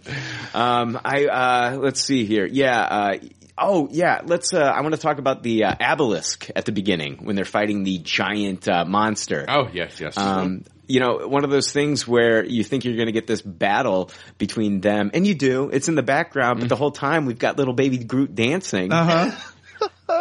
Um, 0.55 1.01
I 1.05 1.27
uh, 1.27 1.77
let's 1.79 2.01
see 2.01 2.25
here. 2.25 2.47
Yeah. 2.47 2.81
Uh, 2.81 3.19
oh, 3.59 3.89
yeah. 3.91 4.23
Let's. 4.25 4.53
Uh, 4.53 4.61
I 4.61 4.81
want 4.83 4.95
to 4.95 5.01
talk 5.01 5.19
about 5.19 5.43
the 5.43 5.65
uh, 5.65 5.75
obelisk 5.81 6.49
at 6.55 6.65
the 6.65 6.73
beginning 6.73 7.25
when 7.25 7.37
they're 7.37 7.45
fighting 7.45 7.85
the 7.85 7.99
giant 7.99 8.69
uh, 8.69 8.85
monster. 8.85 9.45
Oh 9.49 9.69
yes, 9.73 10.01
yes. 10.01 10.17
Um, 10.17 10.65
you 10.87 11.01
know, 11.01 11.27
one 11.27 11.45
of 11.45 11.51
those 11.51 11.73
things 11.73 12.07
where 12.07 12.45
you 12.45 12.63
think 12.63 12.85
you're 12.85 12.95
going 12.95 13.07
to 13.07 13.13
get 13.13 13.27
this 13.27 13.43
battle 13.43 14.11
between 14.39 14.81
them, 14.81 15.11
and 15.15 15.27
you 15.27 15.35
do. 15.35 15.71
It's 15.71 15.89
in 15.89 15.95
the 15.95 16.03
background, 16.03 16.61
but 16.61 16.69
the 16.69 16.77
whole 16.77 16.93
time 16.93 17.27
we've 17.27 17.39
got 17.39 17.59
little 17.59 17.75
baby 17.75 17.99
Groot 17.99 18.35
dancing. 18.35 18.93
Uh 18.93 19.05
huh. 19.05 19.53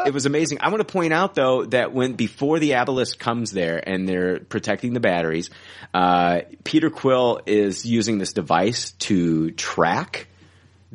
It 0.05 0.13
was 0.13 0.25
amazing. 0.25 0.59
I 0.61 0.69
want 0.69 0.79
to 0.85 0.91
point 0.91 1.13
out 1.13 1.35
though 1.35 1.65
that 1.65 1.93
when 1.93 2.13
before 2.13 2.59
the 2.59 2.75
obelisk 2.75 3.19
comes 3.19 3.51
there 3.51 3.81
and 3.87 4.07
they're 4.07 4.39
protecting 4.39 4.93
the 4.93 4.99
batteries, 4.99 5.49
uh, 5.93 6.41
Peter 6.63 6.89
Quill 6.89 7.41
is 7.45 7.85
using 7.85 8.17
this 8.17 8.33
device 8.33 8.91
to 8.91 9.51
track 9.51 10.27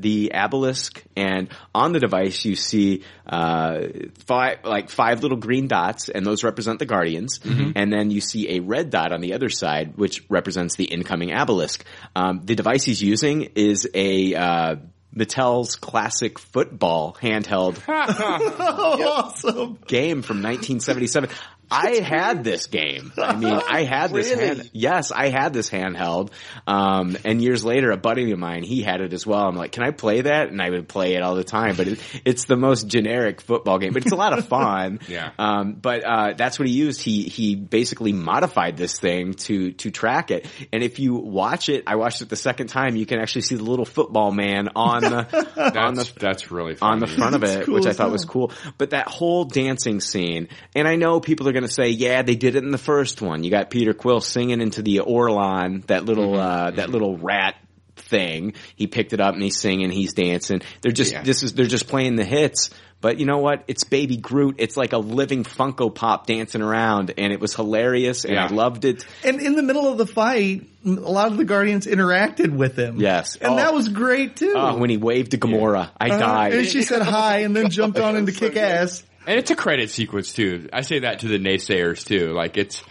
the 0.00 0.32
obelisk, 0.34 1.02
and 1.16 1.48
on 1.74 1.92
the 1.92 2.00
device 2.00 2.44
you 2.44 2.56
see 2.56 3.04
uh, 3.26 3.82
five 4.26 4.58
like 4.64 4.90
five 4.90 5.22
little 5.22 5.38
green 5.38 5.68
dots, 5.68 6.08
and 6.08 6.24
those 6.24 6.42
represent 6.44 6.78
the 6.78 6.86
Guardians. 6.86 7.40
And 7.76 7.92
then 7.92 8.10
you 8.10 8.20
see 8.20 8.56
a 8.56 8.60
red 8.60 8.90
dot 8.90 9.12
on 9.12 9.20
the 9.20 9.34
other 9.34 9.48
side, 9.48 9.96
which 9.96 10.24
represents 10.28 10.76
the 10.76 10.84
incoming 10.84 11.32
obelisk. 11.32 11.84
Um, 12.16 12.40
the 12.44 12.54
device 12.54 12.84
he's 12.84 13.02
using 13.02 13.50
is 13.54 13.88
a 13.94 14.34
uh, 14.34 14.76
Mattel's 15.14 15.76
classic 15.76 16.38
football 16.38 17.16
handheld 17.20 17.78
awesome. 17.88 19.78
game 19.86 20.22
from 20.22 20.38
1977. 20.42 21.30
I 21.70 22.00
had 22.00 22.44
this 22.44 22.66
game. 22.66 23.12
I 23.16 23.36
mean, 23.36 23.52
I 23.68 23.84
had 23.84 24.12
this 24.12 24.32
hand. 24.32 24.70
Yes, 24.72 25.12
I 25.12 25.28
had 25.28 25.52
this 25.52 25.70
handheld. 25.70 26.30
Um, 26.66 27.16
and 27.24 27.42
years 27.42 27.64
later, 27.64 27.90
a 27.90 27.96
buddy 27.96 28.30
of 28.32 28.38
mine, 28.38 28.62
he 28.62 28.82
had 28.82 29.00
it 29.00 29.12
as 29.12 29.26
well. 29.26 29.46
I'm 29.46 29.56
like, 29.56 29.72
can 29.72 29.82
I 29.84 29.90
play 29.90 30.22
that? 30.22 30.48
And 30.48 30.60
I 30.60 30.70
would 30.70 30.88
play 30.88 31.14
it 31.14 31.22
all 31.22 31.34
the 31.34 31.44
time. 31.44 31.76
But 31.76 31.88
it, 31.88 32.00
it's 32.24 32.44
the 32.44 32.56
most 32.56 32.88
generic 32.88 33.40
football 33.40 33.78
game, 33.78 33.92
but 33.92 34.02
it's 34.02 34.12
a 34.12 34.16
lot 34.16 34.36
of 34.36 34.46
fun. 34.46 34.98
Yeah. 35.10 35.30
Um, 35.38 35.72
but 35.72 36.04
uh, 36.04 36.34
that's 36.36 36.58
what 36.58 36.68
he 36.68 36.74
used. 36.74 37.02
He 37.02 37.24
he 37.24 37.56
basically 37.56 38.12
modified 38.12 38.76
this 38.76 38.98
thing 38.98 39.34
to 39.34 39.72
to 39.72 39.90
track 39.90 40.30
it. 40.30 40.46
And 40.72 40.84
if 40.84 41.00
you 41.00 41.14
watch 41.14 41.68
it, 41.68 41.84
I 41.86 41.96
watched 41.96 42.22
it 42.22 42.28
the 42.28 42.36
second 42.36 42.68
time. 42.68 42.94
You 42.94 43.06
can 43.06 43.18
actually 43.18 43.42
see 43.42 43.56
the 43.56 43.64
little 43.64 43.84
football 43.84 44.30
man 44.30 44.68
on 44.76 45.02
the 45.02 45.74
on 45.80 45.94
the 45.94 46.10
that's 46.18 46.52
really 46.52 46.76
funny. 46.76 46.92
on 46.92 46.98
the 47.00 47.06
front 47.08 47.34
of 47.34 47.42
it, 47.42 47.66
cool 47.66 47.74
which 47.74 47.86
I 47.86 47.92
thought 47.92 48.04
hell. 48.04 48.12
was 48.12 48.24
cool. 48.24 48.52
But 48.78 48.90
that 48.90 49.08
whole 49.08 49.44
dancing 49.44 50.00
scene, 50.00 50.48
and 50.76 50.86
I 50.86 50.94
know 50.96 51.18
people 51.18 51.48
are 51.48 51.52
going 51.52 51.59
to 51.66 51.72
say, 51.72 51.88
yeah, 51.90 52.22
they 52.22 52.34
did 52.36 52.56
it 52.56 52.64
in 52.64 52.70
the 52.70 52.78
first 52.78 53.20
one. 53.22 53.44
You 53.44 53.50
got 53.50 53.70
Peter 53.70 53.94
Quill 53.94 54.20
singing 54.20 54.60
into 54.60 54.82
the 54.82 54.98
Orlon, 54.98 55.86
that 55.86 56.04
little, 56.04 56.32
Mm-hmm. 56.32 56.40
uh, 56.40 56.70
that 56.72 56.90
little 56.90 57.16
rat 57.18 57.56
thing. 57.96 58.54
He 58.76 58.86
picked 58.86 59.12
it 59.12 59.20
up 59.20 59.34
and 59.34 59.42
he's 59.42 59.58
singing, 59.60 59.90
he's 59.90 60.14
dancing. 60.14 60.62
They're 60.80 60.92
just, 60.92 61.12
Yeah. 61.12 61.22
this 61.22 61.42
is, 61.42 61.52
they're 61.54 61.66
just 61.66 61.86
playing 61.88 62.16
the 62.16 62.24
hits. 62.24 62.70
But 63.02 63.18
you 63.18 63.24
know 63.24 63.38
what? 63.38 63.64
It's 63.66 63.84
Baby 63.84 64.18
Groot. 64.18 64.56
It's 64.58 64.76
like 64.76 64.92
a 64.92 64.98
living 64.98 65.42
Funko 65.44 65.94
Pop 65.94 66.26
dancing 66.26 66.60
around, 66.60 67.14
and 67.16 67.32
it 67.32 67.40
was 67.40 67.54
hilarious, 67.54 68.26
and 68.26 68.38
I 68.38 68.48
loved 68.48 68.84
it. 68.84 69.06
And 69.24 69.40
in 69.40 69.54
the 69.56 69.62
middle 69.62 69.88
of 69.88 69.96
the 69.96 70.04
fight, 70.06 70.66
a 70.84 70.90
lot 70.90 71.28
of 71.32 71.38
the 71.38 71.46
Guardians 71.46 71.86
interacted 71.86 72.54
with 72.54 72.76
him. 72.78 73.00
Yes. 73.00 73.36
And 73.36 73.54
Oh. 73.54 73.56
that 73.56 73.72
was 73.72 73.88
great 73.88 74.36
too. 74.36 74.52
Oh, 74.54 74.76
when 74.76 74.90
he 74.90 74.98
waved 74.98 75.30
to 75.30 75.38
Gamora, 75.38 75.88
I 75.98 76.10
Uh, 76.10 76.18
died. 76.18 76.52
And 76.52 76.66
she 76.66 76.82
said 76.82 77.00
hi 77.00 77.38
and 77.38 77.56
then 77.56 77.70
jumped 77.70 77.98
on 77.98 78.16
into 78.16 78.32
kick 78.38 78.54
ass. 78.58 79.02
And 79.30 79.38
it's 79.38 79.52
a 79.52 79.54
credit 79.54 79.90
sequence 79.90 80.32
too. 80.32 80.68
I 80.72 80.80
say 80.80 80.98
that 80.98 81.20
to 81.20 81.28
the 81.28 81.38
naysayers 81.38 82.04
too. 82.04 82.32
Like 82.32 82.56
it's, 82.56 82.82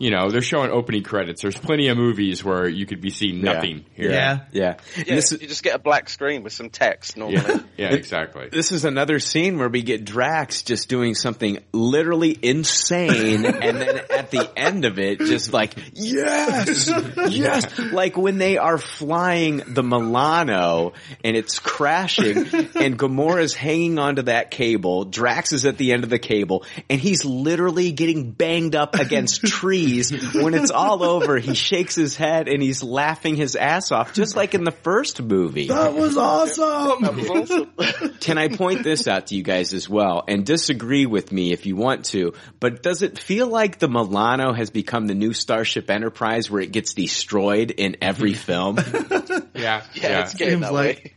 you 0.00 0.10
know, 0.10 0.30
they're 0.30 0.40
showing 0.40 0.70
opening 0.70 1.02
credits. 1.02 1.42
There's 1.42 1.58
plenty 1.58 1.88
of 1.88 1.98
movies 1.98 2.42
where 2.42 2.66
you 2.66 2.86
could 2.86 3.02
be 3.02 3.10
seeing 3.10 3.42
nothing 3.42 3.84
here. 3.92 4.10
Yeah. 4.10 4.40
yeah. 4.50 4.76
Yeah, 4.96 5.16
this 5.16 5.30
you 5.32 5.46
just 5.46 5.62
get 5.62 5.76
a 5.76 5.78
black 5.78 6.08
screen 6.08 6.42
with 6.42 6.54
some 6.54 6.70
text 6.70 7.18
normally. 7.18 7.42
Yeah, 7.46 7.60
yeah, 7.76 7.94
exactly. 7.94 8.48
This 8.50 8.72
is 8.72 8.86
another 8.86 9.18
scene 9.18 9.58
where 9.58 9.68
we 9.68 9.82
get 9.82 10.06
Drax 10.06 10.62
just 10.62 10.88
doing 10.88 11.14
something 11.14 11.58
literally 11.72 12.36
insane, 12.40 13.44
and 13.44 13.78
then 13.78 14.00
at 14.10 14.30
the 14.30 14.50
end 14.56 14.86
of 14.86 14.98
it, 14.98 15.18
just 15.18 15.52
like, 15.52 15.74
yes, 15.92 16.90
yes, 17.28 17.78
like 17.92 18.16
when 18.16 18.38
they 18.38 18.56
are 18.56 18.78
flying 18.78 19.62
the 19.66 19.82
Milano 19.82 20.94
and 21.22 21.36
it's 21.36 21.58
crashing, 21.58 22.38
and 22.74 22.98
Gamora's 22.98 23.52
hanging 23.52 23.98
onto 23.98 24.22
that 24.22 24.50
cable, 24.50 25.04
Drax 25.04 25.52
is 25.52 25.66
at 25.66 25.76
the 25.76 25.92
end 25.92 26.04
of 26.04 26.10
the 26.10 26.18
cable, 26.18 26.64
and 26.88 26.98
he's 26.98 27.26
literally 27.26 27.92
getting 27.92 28.30
banged 28.30 28.74
up 28.74 28.94
against 28.94 29.42
trees 29.42 29.89
please, 29.90 30.34
when 30.34 30.54
it's 30.54 30.70
all 30.70 31.02
over, 31.02 31.38
he 31.38 31.54
shakes 31.54 31.94
his 31.94 32.14
head 32.16 32.48
and 32.48 32.62
he's 32.62 32.82
laughing 32.82 33.34
his 33.36 33.56
ass 33.56 33.90
off, 33.92 34.12
just 34.14 34.36
like 34.36 34.54
in 34.54 34.64
the 34.64 34.70
first 34.70 35.20
movie. 35.22 35.68
That 35.68 35.94
was 35.94 36.16
awesome. 36.16 37.02
That 37.02 37.14
was 37.14 37.30
awesome. 37.30 38.14
Can 38.20 38.38
I 38.38 38.48
point 38.48 38.82
this 38.84 39.08
out 39.08 39.28
to 39.28 39.34
you 39.34 39.42
guys 39.42 39.72
as 39.74 39.88
well 39.88 40.24
and 40.28 40.44
disagree 40.46 41.06
with 41.06 41.32
me 41.32 41.52
if 41.52 41.66
you 41.66 41.76
want 41.76 42.04
to, 42.06 42.34
but 42.60 42.82
does 42.82 43.02
it 43.02 43.18
feel 43.18 43.46
like 43.48 43.78
the 43.78 43.88
Milano 43.88 44.52
has 44.52 44.70
become 44.70 45.06
the 45.06 45.14
new 45.14 45.32
Starship 45.32 45.90
Enterprise 45.90 46.50
where 46.50 46.60
it 46.62 46.72
gets 46.72 46.94
destroyed 46.94 47.70
in 47.70 47.96
every 48.00 48.34
film? 48.34 48.78
Yeah, 49.52 49.82
yeah, 49.94 50.22
it's 50.22 50.32
getting 50.34 50.54
Seems 50.54 50.62
that 50.62 50.72
like- 50.72 50.96
way. 51.04 51.12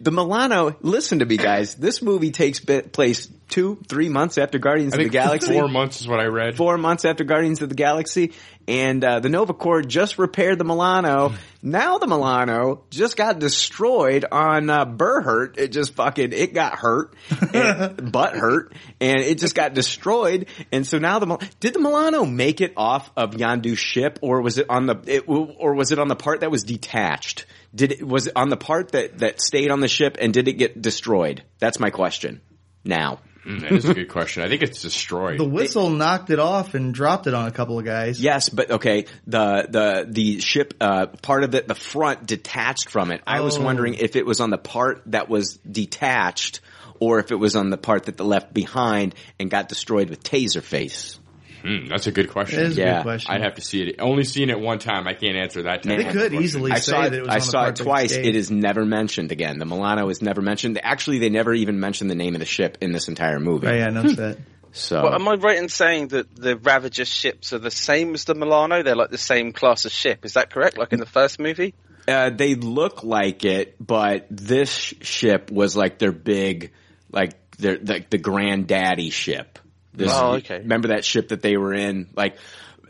The 0.00 0.10
Milano, 0.10 0.76
listen 0.80 1.20
to 1.20 1.26
me 1.26 1.36
guys, 1.36 1.74
this 1.74 2.02
movie 2.02 2.30
takes 2.30 2.60
place 2.60 3.28
two, 3.52 3.78
three 3.86 4.08
months 4.08 4.38
after 4.38 4.58
Guardians 4.58 4.94
of 4.94 4.98
the 4.98 5.08
Galaxy. 5.10 5.52
four 5.52 5.68
months 5.68 6.00
is 6.00 6.08
what 6.08 6.20
I 6.20 6.24
read. 6.24 6.56
Four 6.56 6.78
months 6.78 7.04
after 7.04 7.22
Guardians 7.22 7.60
of 7.60 7.68
the 7.68 7.74
Galaxy, 7.74 8.32
and 8.66 9.04
uh, 9.04 9.20
the 9.20 9.28
Nova 9.28 9.52
Corps 9.52 9.82
just 9.82 10.18
repaired 10.18 10.58
the 10.58 10.64
Milano. 10.64 11.34
Now 11.62 11.98
the 11.98 12.06
Milano 12.06 12.84
just 12.90 13.16
got 13.16 13.38
destroyed 13.38 14.24
on 14.30 14.70
uh, 14.70 14.86
Berhert. 14.86 15.58
It 15.58 15.68
just 15.68 15.94
fucking 15.94 16.32
it 16.32 16.54
got 16.54 16.78
hurt, 16.78 17.14
and, 17.54 18.10
butt 18.10 18.34
hurt, 18.34 18.72
and 19.00 19.20
it 19.20 19.38
just 19.38 19.54
got 19.54 19.74
destroyed. 19.74 20.46
And 20.72 20.86
so 20.86 20.98
now 20.98 21.18
the 21.18 21.48
did 21.60 21.74
the 21.74 21.80
Milano 21.80 22.24
make 22.24 22.60
it 22.60 22.72
off 22.76 23.10
of 23.16 23.32
Yondu's 23.32 23.78
ship, 23.78 24.18
or 24.22 24.40
was 24.40 24.56
it 24.56 24.66
on 24.70 24.86
the 24.86 24.96
it, 25.06 25.24
or 25.26 25.74
was 25.74 25.92
it 25.92 25.98
on 25.98 26.08
the 26.08 26.16
part 26.16 26.40
that 26.40 26.50
was 26.50 26.64
detached? 26.64 27.44
Did 27.74 27.92
it 27.92 28.06
was 28.06 28.26
it 28.26 28.34
on 28.36 28.48
the 28.50 28.56
part 28.56 28.92
that 28.92 29.18
that 29.20 29.40
stayed 29.40 29.70
on 29.70 29.80
the 29.80 29.88
ship, 29.88 30.16
and 30.20 30.32
did 30.32 30.48
it 30.48 30.54
get 30.54 30.80
destroyed? 30.82 31.42
That's 31.58 31.80
my 31.80 31.90
question. 31.90 32.40
Now. 32.84 33.20
Mm, 33.46 33.60
that 33.62 33.72
is 33.72 33.84
a 33.86 33.94
good 33.94 34.08
question. 34.08 34.44
I 34.44 34.48
think 34.48 34.62
it's 34.62 34.82
destroyed. 34.82 35.36
The 35.40 35.44
whistle 35.44 35.90
knocked 35.90 36.30
it 36.30 36.38
off 36.38 36.74
and 36.74 36.94
dropped 36.94 37.26
it 37.26 37.34
on 37.34 37.48
a 37.48 37.50
couple 37.50 37.76
of 37.76 37.84
guys. 37.84 38.20
Yes, 38.20 38.48
but 38.48 38.70
okay, 38.70 39.06
the 39.26 39.66
the 39.68 40.06
the 40.08 40.40
ship 40.40 40.74
uh, 40.80 41.06
part 41.06 41.42
of 41.42 41.52
it, 41.56 41.66
the 41.66 41.74
front 41.74 42.24
detached 42.26 42.88
from 42.88 43.10
it. 43.10 43.20
I 43.26 43.40
was 43.40 43.58
Oh. 43.58 43.62
wondering 43.62 43.94
if 43.94 44.14
it 44.14 44.24
was 44.26 44.38
on 44.40 44.50
the 44.50 44.58
part 44.58 45.02
that 45.06 45.28
was 45.28 45.56
detached, 45.68 46.60
or 47.00 47.18
if 47.18 47.32
it 47.32 47.36
was 47.36 47.56
on 47.56 47.70
the 47.70 47.76
part 47.78 48.04
that 48.04 48.16
the 48.16 48.24
left 48.24 48.54
behind 48.54 49.16
and 49.40 49.50
got 49.50 49.68
destroyed 49.68 50.08
with 50.08 50.22
Taserface. 50.22 51.18
Hmm, 51.62 51.86
that's 51.88 52.06
a 52.06 52.12
good 52.12 52.28
question. 52.28 52.58
It 52.60 52.66
is 52.66 52.78
a 52.78 52.80
Yeah, 52.80 52.94
good 52.96 53.02
question. 53.02 53.32
I'd 53.34 53.40
have 53.42 53.54
to 53.54 53.60
see 53.60 53.82
it. 53.82 53.96
Only 54.00 54.24
seen 54.24 54.50
it 54.50 54.58
one 54.58 54.78
time. 54.78 55.06
I 55.06 55.14
can't 55.14 55.36
answer 55.36 55.62
that. 55.62 55.82
They 55.84 56.04
could 56.04 56.34
easily 56.34 56.72
I 56.72 56.76
say 56.80 56.92
saw 56.92 57.02
that 57.02 57.12
it. 57.12 57.18
it 57.18 57.20
was 57.22 57.28
I 57.30 57.34
on 57.36 57.40
saw 57.40 57.62
part 57.64 57.80
it 57.80 57.82
twice. 57.84 58.12
stayed. 58.12 58.26
It 58.26 58.36
is 58.36 58.50
never 58.50 58.84
mentioned 58.84 59.30
again. 59.32 59.58
The 59.58 59.64
Milano 59.66 60.08
is 60.08 60.22
never 60.22 60.42
mentioned. 60.42 60.80
Actually, 60.82 61.18
they 61.20 61.30
never 61.30 61.54
even 61.54 61.78
mentioned 61.78 62.10
the 62.10 62.14
name 62.16 62.34
of 62.34 62.40
the 62.40 62.46
ship 62.46 62.78
in 62.80 62.92
this 62.92 63.08
entire 63.08 63.38
movie. 63.38 63.66
Right, 63.68 63.78
yeah, 63.78 63.86
I 63.86 63.90
noticed 63.90 64.16
that. 64.16 64.38
So 64.72 65.02
Well, 65.02 65.14
am 65.14 65.28
I 65.28 65.34
right 65.34 65.58
in 65.58 65.68
saying 65.68 66.08
that 66.08 66.34
the 66.34 66.56
Ravager 66.56 67.04
ships 67.04 67.52
are 67.52 67.58
the 67.58 67.70
same 67.70 68.14
as 68.14 68.24
the 68.24 68.34
Milano? 68.34 68.82
They're 68.82 68.96
like 68.96 69.10
the 69.10 69.18
same 69.18 69.52
class 69.52 69.84
of 69.84 69.92
ship. 69.92 70.24
Is 70.24 70.32
that 70.34 70.50
correct? 70.50 70.78
Like 70.78 70.92
in 70.92 70.98
the 70.98 71.06
first 71.06 71.38
movie? 71.38 71.74
Uh, 72.08 72.30
they 72.30 72.54
look 72.54 73.04
like 73.04 73.44
it, 73.44 73.76
but 73.78 74.26
this 74.30 74.70
ship 74.70 75.50
was 75.52 75.76
like 75.76 75.98
their 75.98 76.10
big, 76.10 76.72
like 77.10 77.34
their 77.58 77.78
like 77.78 78.10
the 78.10 78.18
granddaddy 78.18 79.10
ship. 79.10 79.58
This, 79.94 80.10
Oh, 80.12 80.34
okay. 80.34 80.58
Remember 80.58 80.88
that 80.88 81.04
ship 81.04 81.28
that 81.28 81.42
they 81.42 81.56
were 81.56 81.74
in? 81.74 82.08
Like 82.14 82.36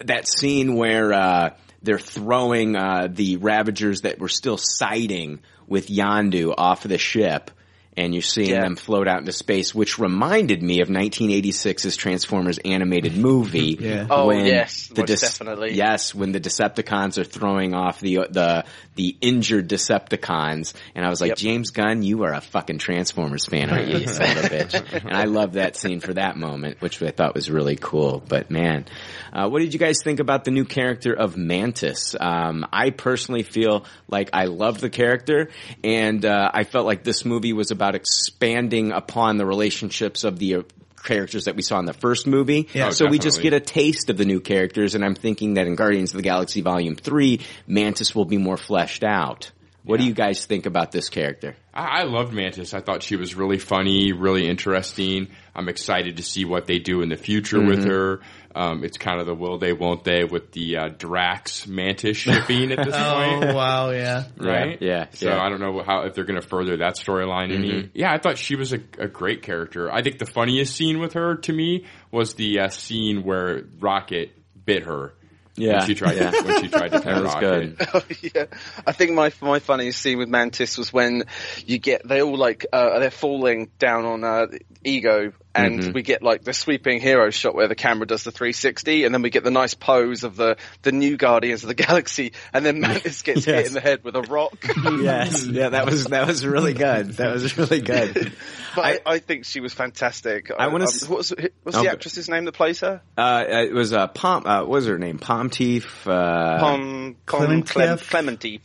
that 0.05 0.27
scene 0.29 0.75
where 0.77 1.13
uh, 1.13 1.51
they're 1.83 1.99
throwing 1.99 2.77
uh, 2.77 3.09
the 3.11 3.37
Ravagers 3.39 4.03
that 4.03 4.19
were 4.19 4.29
still 4.29 4.57
sighting 4.57 5.41
with 5.67 5.89
Yondu 5.89 6.55
off 6.57 6.85
of 6.85 6.91
the 6.91 6.99
ship. 6.99 7.51
And 7.95 8.15
you're 8.15 8.23
seeing 8.23 8.49
Yeah. 8.51 8.63
them 8.63 8.77
float 8.77 9.07
out 9.07 9.19
into 9.19 9.33
space, 9.33 9.75
which 9.75 9.99
reminded 9.99 10.63
me 10.63 10.81
of 10.81 10.89
1986's 10.89 11.95
Transformers 11.97 12.59
animated 12.59 13.17
movie. 13.19 13.77
Yeah. 13.83 14.07
Oh, 14.09 14.29
when 14.29 14.47
yes, 14.47 14.87
the 14.89 15.03
most 15.03 15.21
definitely. 15.21 15.75
Yes, 15.75 16.15
when 16.15 16.33
the 16.33 16.41
Decepticons 16.41 17.19
are 17.19 17.25
throwing 17.25 17.75
off 17.75 18.01
the 18.01 18.27
the 18.31 18.65
the 18.95 19.17
injured 19.21 19.69
Decepticons, 19.69 20.73
and 20.95 21.05
I 21.05 21.09
was 21.11 21.21
like, 21.21 21.31
Yep. 21.31 21.39
James 21.39 21.71
Gunn, 21.71 22.03
you 22.03 22.23
are 22.25 22.33
a 22.33 22.41
fucking 22.41 22.79
Transformers 22.79 23.45
fan, 23.47 23.71
aren't 23.71 23.89
you, 23.89 23.99
you 23.99 24.07
son 24.07 24.39
of 24.39 24.45
a 24.45 24.49
bitch? 24.49 25.05
And 25.05 25.13
I 25.15 25.25
love 25.25 25.55
that 25.55 25.77
scene 25.77 26.01
for 26.01 26.15
that 26.15 26.37
moment, 26.37 26.81
which 26.81 27.03
I 27.03 27.11
thought 27.11 27.35
was 27.35 27.51
really 27.51 27.77
cool. 27.77 28.23
But 28.27 28.51
man, 28.51 28.87
uh, 29.33 29.49
what 29.49 29.61
did 29.61 29.73
you 29.75 29.79
guys 29.81 29.99
think 30.03 30.21
about 30.21 30.45
the 30.45 30.51
new 30.51 30.65
character 30.65 31.13
of 31.13 31.37
Mantis? 31.37 32.15
Um, 32.19 32.67
I 32.73 32.91
personally 32.91 33.43
feel 33.43 33.85
like 34.09 34.31
I 34.33 34.45
love 34.47 34.81
the 34.81 34.91
character, 34.91 35.49
and 35.85 36.25
uh, 36.25 36.51
I 36.55 36.65
felt 36.65 36.87
like 36.87 37.03
this 37.05 37.25
movie 37.25 37.53
was 37.53 37.71
about 37.71 37.82
expanding 37.95 38.93
upon 38.93 39.37
the 39.39 39.47
relationships 39.47 40.25
of 40.25 40.39
the. 40.39 40.57
Uh, 40.57 40.63
characters 41.05 41.47
that 41.47 41.57
we 41.57 41.63
saw 41.63 41.81
in 41.81 41.85
the 41.85 41.93
first 41.93 42.29
movie. 42.29 42.69
Yeah. 42.73 42.87
Oh, 42.87 42.91
so 42.93 43.09
we 43.09 43.19
just 43.19 43.43
get 43.43 43.53
a 43.53 43.59
taste 43.59 44.09
of 44.09 44.17
the 44.17 44.25
new 44.25 44.39
characters, 44.41 44.95
and 44.95 45.05
I'm 45.05 45.17
thinking 45.17 45.55
that 45.55 45.67
in 45.67 45.75
Guardians 45.75 46.13
of 46.13 46.19
the 46.19 46.23
Galaxy 46.23 46.61
Volume 46.61 46.95
3, 46.95 47.41
Mantis 47.67 48.15
will 48.15 48.25
be 48.25 48.37
more 48.39 48.57
fleshed 48.57 49.03
out. 49.03 49.51
What 49.83 49.99
do 49.99 50.07
you 50.07 50.15
guys 50.15 50.47
think 50.47 50.65
about 50.65 50.93
this 50.93 51.09
character? 51.09 51.57
I, 51.75 52.03
I 52.03 52.03
loved 52.05 52.33
Mantis. 52.33 52.73
I 52.73 52.79
thought 52.83 53.03
she 53.03 53.17
was 53.17 53.35
really 53.35 53.59
funny, 53.59 54.13
really 54.13 54.47
interesting. 54.49 55.27
I'm 55.57 55.69
excited 55.69 56.19
to 56.19 56.23
see 56.23 56.45
what 56.45 56.67
they 56.69 56.79
do 56.79 57.03
in 57.03 57.09
the 57.09 57.17
future 57.17 57.59
Mm-hmm. 57.59 57.67
with 57.69 57.85
her. 57.87 58.21
Um, 58.55 58.85
it's 58.85 58.99
kind 58.99 59.19
of 59.21 59.27
the 59.27 59.35
will 59.35 59.59
they, 59.59 59.73
won't 59.73 60.05
they 60.05 60.25
with 60.25 60.53
the 60.53 60.77
uh, 60.77 60.89
Drax 60.89 61.67
Mantis 61.67 62.17
shipping 62.19 62.71
at 62.73 62.85
this 62.85 62.95
point. 62.97 63.45
Oh 63.45 63.55
wow, 63.55 63.91
yeah. 63.91 64.25
Right? 64.37 64.81
Yeah, 64.81 65.07
So 65.15 65.31
yeah. 65.31 65.43
I 65.43 65.49
don't 65.49 65.61
know 65.61 65.83
how 65.83 66.03
if 66.03 66.15
they're 66.15 66.25
going 66.25 66.41
to 66.41 66.47
further 66.47 66.77
that 66.79 66.97
storyline 66.97 67.53
any. 67.55 67.91
Yeah, 67.95 68.13
I 68.13 68.19
thought 68.19 68.37
she 68.39 68.57
was 68.57 68.73
a, 68.73 68.81
a 68.99 69.09
great 69.09 69.43
character. 69.43 69.91
I 69.91 70.03
think 70.03 70.19
the 70.19 70.27
funniest 70.27 70.77
scene 70.77 70.99
with 70.99 71.15
her 71.15 71.37
to 71.37 71.53
me 71.53 71.87
was 72.11 72.35
the 72.35 72.61
uh, 72.61 72.69
scene 72.69 73.25
where 73.25 73.63
Rocket 73.81 74.33
bit 74.65 74.85
her. 74.85 75.15
Yeah. 75.55 75.79
when 75.81 75.87
she 75.87 75.95
tried 75.95 76.17
Yeah. 76.17 76.31
to, 76.31 76.43
when 76.47 76.63
she 76.63 76.69
tried 76.69 76.89
to 76.93 77.01
pet 77.01 77.05
That 77.05 77.23
was 77.23 77.35
Rocket. 77.35 77.79
good. 77.79 77.89
Oh, 77.95 78.03
yeah, 78.35 78.45
I 78.87 78.93
think 78.93 79.13
my 79.13 79.33
my 79.43 79.59
funniest 79.59 80.01
scene 80.01 80.17
with 80.19 80.29
Mantis 80.31 80.79
was 80.79 80.93
when 80.93 81.25
you 81.67 81.79
get 81.79 82.07
they 82.09 82.23
all 82.23 82.37
like 82.39 82.65
uh, 82.73 82.99
they're 83.01 83.11
falling 83.11 83.71
down 83.79 84.05
on 84.07 84.25
uh, 84.25 84.47
Ego, 84.83 85.33
and 85.55 85.81
Mm-hmm. 85.81 85.93
we 85.93 86.03
get 86.03 86.23
like 86.23 86.45
the 86.45 86.53
sweeping 86.53 87.01
hero 87.01 87.31
shot 87.31 87.55
where 87.55 87.69
the 87.69 87.75
camera 87.75 88.07
does 88.07 88.25
the 88.25 88.31
360, 88.33 89.05
and 89.05 89.15
then 89.15 89.23
we 89.23 89.31
get 89.31 89.45
the 89.45 89.51
nice 89.51 89.75
pose 89.75 90.25
of 90.25 90.37
the 90.37 90.57
the 90.83 90.93
new 90.93 91.17
Guardians 91.17 91.63
of 91.65 91.69
the 91.69 91.75
Galaxy, 91.87 92.33
and 92.53 92.65
then 92.65 92.81
Mantis 92.81 93.23
gets 93.23 93.45
hit 93.45 93.67
in 93.67 93.73
the 93.75 93.81
head 93.81 94.03
with 94.05 94.17
a 94.17 94.23
rock. 94.23 94.57
yes, 94.85 95.45
yeah, 95.47 95.71
that 95.71 95.87
was 95.87 96.05
that 96.07 96.27
was 96.27 96.47
really 96.47 96.73
good. 96.75 97.09
That 97.15 97.33
was 97.33 97.57
really 97.59 97.81
good. 97.81 98.33
but 98.77 98.85
I, 98.85 98.99
I 99.07 99.19
think 99.19 99.45
she 99.45 99.61
was 99.61 99.73
fantastic. 99.75 100.51
I 100.51 100.69
wanna 100.69 100.85
Um, 100.85 100.89
s- 100.89 101.09
what's 101.09 101.31
what's 101.63 101.77
Okay. 101.77 101.87
the 101.87 101.93
actress's 101.93 102.29
name 102.29 102.45
that 102.47 102.53
plays 102.53 102.81
her? 102.81 103.03
Uh, 103.17 103.45
it 103.47 103.73
was 103.73 103.93
uh, 103.93 104.07
Palm. 104.09 104.47
Uh, 104.47 104.61
what 104.61 104.69
was 104.69 104.87
her 104.87 104.99
name? 104.99 105.19
Palm 105.19 105.51
Teeth. 105.51 106.07
Uh, 106.07 106.59
Pom, 106.61 107.17
Pom 107.27 107.47
Klementieff? 107.47 107.69
Clem, 107.69 107.99
Clementif. 107.99 108.61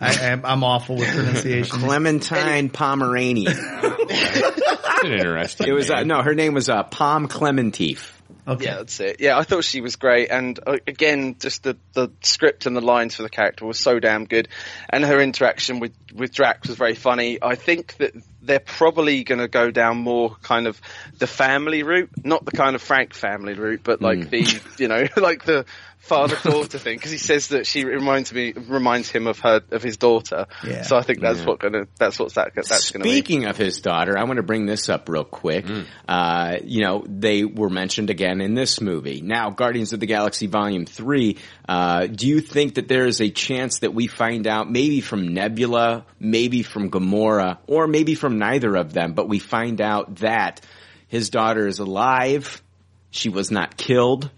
I, 0.00 0.30
I'm, 0.30 0.44
I'm 0.44 0.64
awful 0.64 0.96
with 0.96 1.08
pronunciation. 1.08 1.80
Clementine 1.80 2.70
Pomeranian. 2.70 3.52
That's 4.08 5.04
an 5.04 5.12
interesting. 5.12 5.68
It 5.68 5.72
was 5.72 5.90
uh, 5.90 6.04
no, 6.04 6.22
her 6.22 6.34
name 6.34 6.54
was 6.54 6.68
uh, 6.68 6.84
Pom 6.84 7.28
Klementieff. 7.28 8.12
Okay. 8.48 8.64
Yeah, 8.64 8.76
that's 8.76 8.98
it. 9.00 9.20
Yeah, 9.20 9.36
I 9.36 9.42
thought 9.42 9.62
she 9.62 9.82
was 9.82 9.96
great, 9.96 10.30
and 10.30 10.58
uh, 10.66 10.78
again, 10.86 11.36
just 11.38 11.64
the 11.64 11.76
the 11.92 12.08
script 12.22 12.64
and 12.64 12.74
the 12.74 12.80
lines 12.80 13.14
for 13.14 13.22
the 13.22 13.28
character 13.28 13.66
was 13.66 13.78
so 13.78 14.00
damn 14.00 14.24
good, 14.24 14.48
and 14.88 15.04
her 15.04 15.20
interaction 15.20 15.80
with 15.80 15.92
with 16.14 16.32
Drax 16.32 16.66
was 16.66 16.78
very 16.78 16.94
funny. 16.94 17.38
I 17.42 17.56
think 17.56 17.94
that 17.98 18.14
they're 18.40 18.58
probably 18.58 19.22
going 19.22 19.40
to 19.40 19.48
go 19.48 19.70
down 19.70 19.98
more 19.98 20.34
kind 20.42 20.66
of 20.66 20.80
the 21.18 21.26
family 21.26 21.82
route, 21.82 22.08
not 22.24 22.46
the 22.46 22.52
kind 22.52 22.74
of 22.74 22.80
Frank 22.80 23.12
family 23.12 23.52
route, 23.52 23.82
but 23.84 24.00
like 24.00 24.30
the 24.30 24.60
you 24.78 24.88
know 24.88 25.06
like 25.18 25.44
the 25.44 25.66
father 26.08 26.36
daughter 26.42 26.78
thing, 26.78 26.96
because 26.96 27.10
he 27.10 27.18
says 27.18 27.48
that 27.48 27.66
she 27.66 27.84
reminds 27.84 28.32
me 28.32 28.52
reminds 28.52 29.10
him 29.10 29.26
of 29.26 29.38
her 29.40 29.62
of 29.70 29.82
his 29.82 29.96
daughter. 29.96 30.46
Yeah. 30.66 30.82
So 30.82 30.96
I 30.96 31.02
think 31.02 31.20
that's 31.20 31.44
what 31.44 31.60
gonna 31.60 31.86
that's 31.98 32.18
what's 32.18 32.34
that 32.34 32.52
that's 32.54 32.90
going 32.90 33.02
to 33.02 33.04
be. 33.04 33.10
Speaking 33.10 33.44
of 33.44 33.56
his 33.56 33.80
daughter, 33.80 34.18
I 34.18 34.24
want 34.24 34.38
to 34.38 34.42
bring 34.42 34.66
this 34.66 34.88
up 34.88 35.08
real 35.08 35.24
quick. 35.24 35.66
Uh, 36.08 36.56
you 36.64 36.82
know, 36.82 37.04
they 37.06 37.44
were 37.44 37.70
mentioned 37.70 38.10
again 38.10 38.40
in 38.40 38.54
this 38.54 38.80
movie. 38.80 39.20
Now, 39.20 39.50
Guardians 39.50 39.92
of 39.92 40.00
the 40.00 40.06
Galaxy 40.06 40.46
Volume 40.46 40.86
3, 40.86 41.36
uh, 41.68 42.06
do 42.06 42.26
you 42.26 42.40
think 42.40 42.74
that 42.74 42.88
there 42.88 43.06
is 43.06 43.20
a 43.20 43.30
chance 43.30 43.80
that 43.80 43.94
we 43.94 44.06
find 44.06 44.46
out 44.46 44.70
maybe 44.70 45.00
from 45.00 45.34
Nebula, 45.34 46.06
maybe 46.18 46.62
from 46.62 46.90
Gamora, 46.90 47.58
or 47.66 47.86
maybe 47.86 48.14
from 48.14 48.38
neither 48.38 48.74
of 48.74 48.92
them, 48.92 49.12
but 49.12 49.28
we 49.28 49.38
find 49.38 49.80
out 49.80 50.16
that 50.16 50.60
his 51.08 51.30
daughter 51.30 51.66
is 51.66 51.78
alive, 51.78 52.62
she 53.10 53.28
was 53.28 53.50
not 53.50 53.76
killed, 53.76 54.30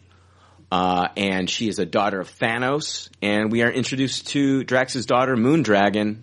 uh, 0.70 1.08
and 1.16 1.48
she 1.50 1.68
is 1.68 1.78
a 1.78 1.86
daughter 1.86 2.20
of 2.20 2.30
Thanos, 2.38 3.08
and 3.22 3.50
we 3.50 3.62
are 3.62 3.70
introduced 3.70 4.28
to 4.28 4.62
Drax's 4.64 5.06
daughter, 5.06 5.36
Moondragon. 5.36 6.18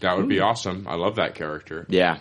That 0.00 0.16
would 0.16 0.28
be 0.28 0.40
awesome. 0.40 0.86
I 0.88 0.96
love 0.96 1.16
that 1.16 1.34
character. 1.36 1.86
Yeah. 1.88 2.18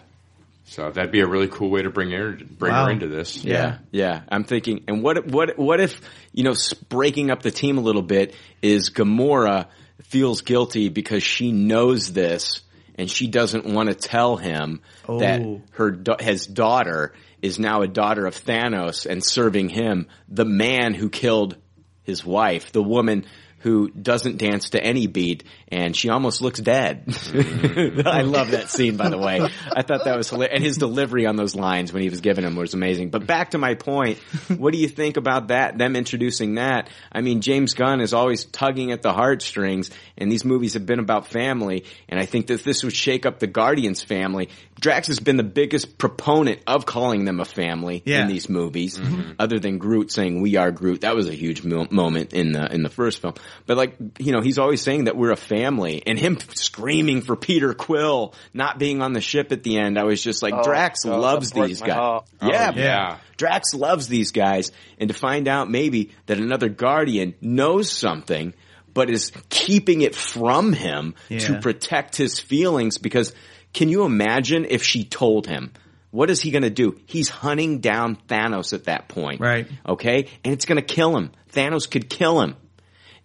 So 0.66 0.90
that'd 0.90 1.12
be 1.12 1.20
a 1.20 1.28
really 1.28 1.48
cool 1.50 1.70
way 1.70 1.82
to 1.82 1.90
bring 1.90 2.12
her 2.12 2.32
bring 2.32 2.72
Wow. 2.72 2.86
her 2.86 2.92
into 2.92 3.08
this. 3.08 3.44
Yeah, 3.44 3.80
yeah. 3.92 4.22
I'm 4.30 4.44
thinking, 4.46 4.84
and 4.88 5.04
what 5.04 5.28
what 5.28 5.58
what 5.58 5.82
if 5.82 6.00
you 6.32 6.44
know 6.44 6.54
breaking 6.88 7.30
up 7.32 7.42
the 7.42 7.52
team 7.52 7.78
a 7.78 7.82
little 7.82 8.04
bit 8.04 8.36
is 8.62 8.90
Gamora 8.90 9.66
feels 10.04 10.42
guilty 10.44 10.88
because 10.90 11.24
she 11.24 11.52
knows 11.52 12.14
this 12.14 12.62
and 12.96 13.10
she 13.10 13.28
doesn't 13.28 13.66
want 13.66 13.90
to 13.90 13.96
tell 13.96 14.38
him 14.38 14.82
that 15.08 15.42
Oh. 15.42 15.62
her 15.72 15.92
da- 15.92 16.22
his 16.24 16.46
daughter 16.46 17.14
is 17.42 17.60
now 17.60 17.82
a 17.82 17.88
daughter 17.88 18.26
of 18.26 18.36
Thanos 18.36 19.06
and 19.06 19.24
serving 19.24 19.70
him, 19.70 20.08
the 20.28 20.46
man 20.46 20.94
who 20.94 21.10
killed 21.10 21.58
his 22.04 22.26
wife, 22.26 22.72
the 22.72 22.84
woman 22.84 23.26
who 23.62 23.90
doesn't 23.92 24.38
dance 24.38 24.72
to 24.72 24.84
any 24.84 25.06
beat, 25.06 25.44
and 25.68 25.96
she 25.96 26.10
almost 26.10 26.42
looks 26.42 26.60
dead. 26.60 27.06
Mm-hmm. 27.06 28.08
I 28.08 28.22
love 28.22 28.52
that 28.52 28.70
scene, 28.70 28.98
by 28.98 29.10
the 29.10 29.20
way. 29.20 29.40
I 29.40 29.84
thought 29.84 30.06
that 30.06 30.18
was 30.18 30.30
hilarious. 30.30 30.56
And 30.56 30.64
his 30.64 30.78
delivery 30.78 31.28
on 31.28 31.36
those 31.36 31.56
lines 31.56 31.94
when 31.94 32.02
he 32.02 32.10
was 32.10 32.22
giving 32.22 32.44
them 32.44 32.56
was 32.56 32.74
amazing. 32.74 33.12
But 33.12 33.28
back 33.28 33.52
to 33.52 33.60
my 33.60 33.76
point, 33.76 34.18
what 34.48 34.74
do 34.74 34.80
you 34.80 34.88
think 34.88 35.18
about 35.18 35.50
that, 35.50 35.78
them 35.78 35.96
introducing 35.96 36.56
that? 36.56 36.90
I 37.12 37.22
mean, 37.22 37.42
James 37.42 37.76
Gunn 37.76 38.02
is 38.02 38.14
always 38.14 38.46
tugging 38.46 38.92
at 38.92 39.04
the 39.04 39.14
heartstrings, 39.14 39.92
and 40.18 40.32
these 40.32 40.44
movies 40.44 40.74
have 40.74 40.88
been 40.88 41.00
about 41.00 41.28
family, 41.28 41.86
and 42.10 42.20
I 42.20 42.26
think 42.26 42.48
that 42.48 42.64
this 42.64 42.84
would 42.84 42.96
shake 42.96 43.28
up 43.28 43.38
the 43.40 43.48
Guardians 43.48 44.02
family. 44.02 44.50
Drax 44.82 45.08
has 45.08 45.20
been 45.20 45.38
the 45.38 45.44
biggest 45.44 45.98
proponent 45.98 46.60
of 46.68 46.86
calling 46.86 47.24
them 47.24 47.40
a 47.40 47.46
family 47.46 48.02
Yeah. 48.04 48.24
in 48.24 48.28
these 48.28 48.50
movies, 48.50 49.00
other 49.40 49.60
than 49.60 49.78
Groot 49.78 50.12
saying 50.12 50.42
"We 50.42 50.56
are 50.58 50.72
Groot." 50.72 51.02
That 51.02 51.16
was 51.16 51.30
a 51.30 51.34
huge 51.34 51.64
mo- 51.64 51.88
moment 51.92 52.34
in 52.34 52.52
the 52.52 52.66
in 52.74 52.82
the 52.84 52.90
first 52.90 53.22
film. 53.22 53.36
But 53.68 53.78
like 53.78 53.96
you 54.18 54.32
know, 54.32 54.42
he's 54.42 54.58
always 54.58 54.82
saying 54.82 55.04
that 55.06 55.16
we're 55.16 55.32
a 55.32 55.36
family, 55.38 56.02
and 56.06 56.18
him 56.18 56.40
screaming 56.56 57.22
for 57.22 57.36
Peter 57.36 57.74
Quill 57.76 58.34
not 58.54 58.80
being 58.80 59.02
on 59.04 59.14
the 59.14 59.22
ship 59.22 59.52
at 59.52 59.62
the 59.64 59.78
end. 59.78 60.00
I 60.00 60.04
was 60.04 60.22
just 60.22 60.42
like, 60.42 60.54
Oh, 60.56 60.64
Drax 60.64 61.04
God, 61.06 61.20
loves 61.20 61.52
these 61.52 61.80
guys. 61.80 61.92
heart. 61.92 62.26
Yeah, 62.42 62.72
Oh, 62.76 62.80
yeah. 62.80 63.18
Drax 63.38 63.74
loves 63.76 64.08
these 64.08 64.32
guys, 64.32 64.72
and 64.98 65.08
to 65.10 65.14
find 65.14 65.48
out 65.48 65.70
maybe 65.70 66.10
that 66.26 66.40
another 66.40 66.70
Guardian 66.70 67.36
knows 67.40 67.92
something, 67.92 68.54
but 68.94 69.10
is 69.10 69.32
keeping 69.50 70.02
it 70.02 70.16
from 70.16 70.74
him 70.74 71.14
to 71.30 71.60
protect 71.60 72.16
his 72.18 72.40
feelings 72.40 72.98
because 72.98 73.34
can 73.74 73.90
you 73.90 74.04
imagine 74.06 74.66
if 74.70 74.84
she 74.84 75.04
told 75.04 75.48
him? 75.48 75.72
What 76.12 76.30
is 76.30 76.42
he 76.42 76.52
going 76.52 76.64
to 76.64 76.70
do? 76.70 77.00
He's 77.06 77.30
hunting 77.30 77.80
down 77.80 78.18
Thanos 78.28 78.74
at 78.74 78.84
that 78.86 79.08
point. 79.08 79.40
Right. 79.40 79.68
Okay? 79.88 80.28
And 80.44 80.54
it's 80.54 80.66
going 80.66 80.76
to 80.76 80.82
kill 80.82 81.16
him. 81.16 81.32
Thanos 81.54 81.90
could 81.90 82.10
kill 82.10 82.42
him. 82.42 82.58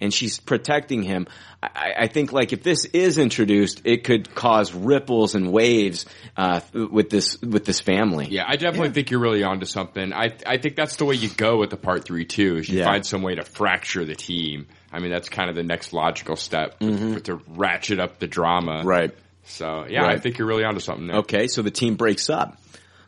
And 0.00 0.12
she's 0.12 0.38
protecting 0.38 1.02
him. 1.02 1.26
I, 1.62 1.94
I 2.00 2.06
think 2.06 2.30
like 2.32 2.52
if 2.52 2.62
this 2.62 2.84
is 2.84 3.16
introduced, 3.18 3.80
it 3.84 4.04
could 4.04 4.32
cause 4.34 4.72
ripples 4.74 5.34
and 5.34 5.50
waves, 5.50 6.04
uh, 6.36 6.60
with 6.74 7.08
this, 7.08 7.40
with 7.40 7.64
this 7.64 7.80
family. 7.80 8.26
Yeah, 8.30 8.44
I 8.46 8.56
definitely 8.56 8.90
think 8.90 9.10
you're 9.10 9.20
really 9.20 9.42
onto 9.42 9.64
something. 9.64 10.12
I 10.12 10.36
I 10.46 10.58
think 10.58 10.76
that's 10.76 10.96
the 10.96 11.06
way 11.06 11.14
you 11.14 11.30
go 11.30 11.56
with 11.56 11.70
the 11.70 11.78
part 11.78 12.04
three 12.04 12.26
too. 12.26 12.56
Is 12.58 12.68
you 12.68 12.80
Yeah. 12.80 12.84
find 12.84 13.06
some 13.06 13.22
way 13.22 13.36
to 13.36 13.42
fracture 13.42 14.04
the 14.04 14.14
team. 14.14 14.66
I 14.92 15.00
mean, 15.00 15.10
that's 15.10 15.30
kind 15.30 15.48
of 15.48 15.56
the 15.56 15.62
next 15.64 15.94
logical 15.94 16.36
step 16.36 16.76
with- 16.80 17.24
to 17.24 17.40
ratchet 17.48 17.98
up 17.98 18.18
the 18.18 18.26
drama. 18.28 18.80
Mm-hmm. 18.80 18.86
Right. 18.88 19.10
So 19.46 19.86
yeah, 19.88 20.04
I 20.04 20.18
think 20.18 20.38
you're 20.38 20.48
really 20.48 20.64
onto 20.64 20.80
something. 20.80 21.06
There. 21.06 21.16
Okay, 21.18 21.46
so 21.48 21.62
the 21.62 21.70
team 21.70 21.96
breaks 21.96 22.28
up. 22.28 22.58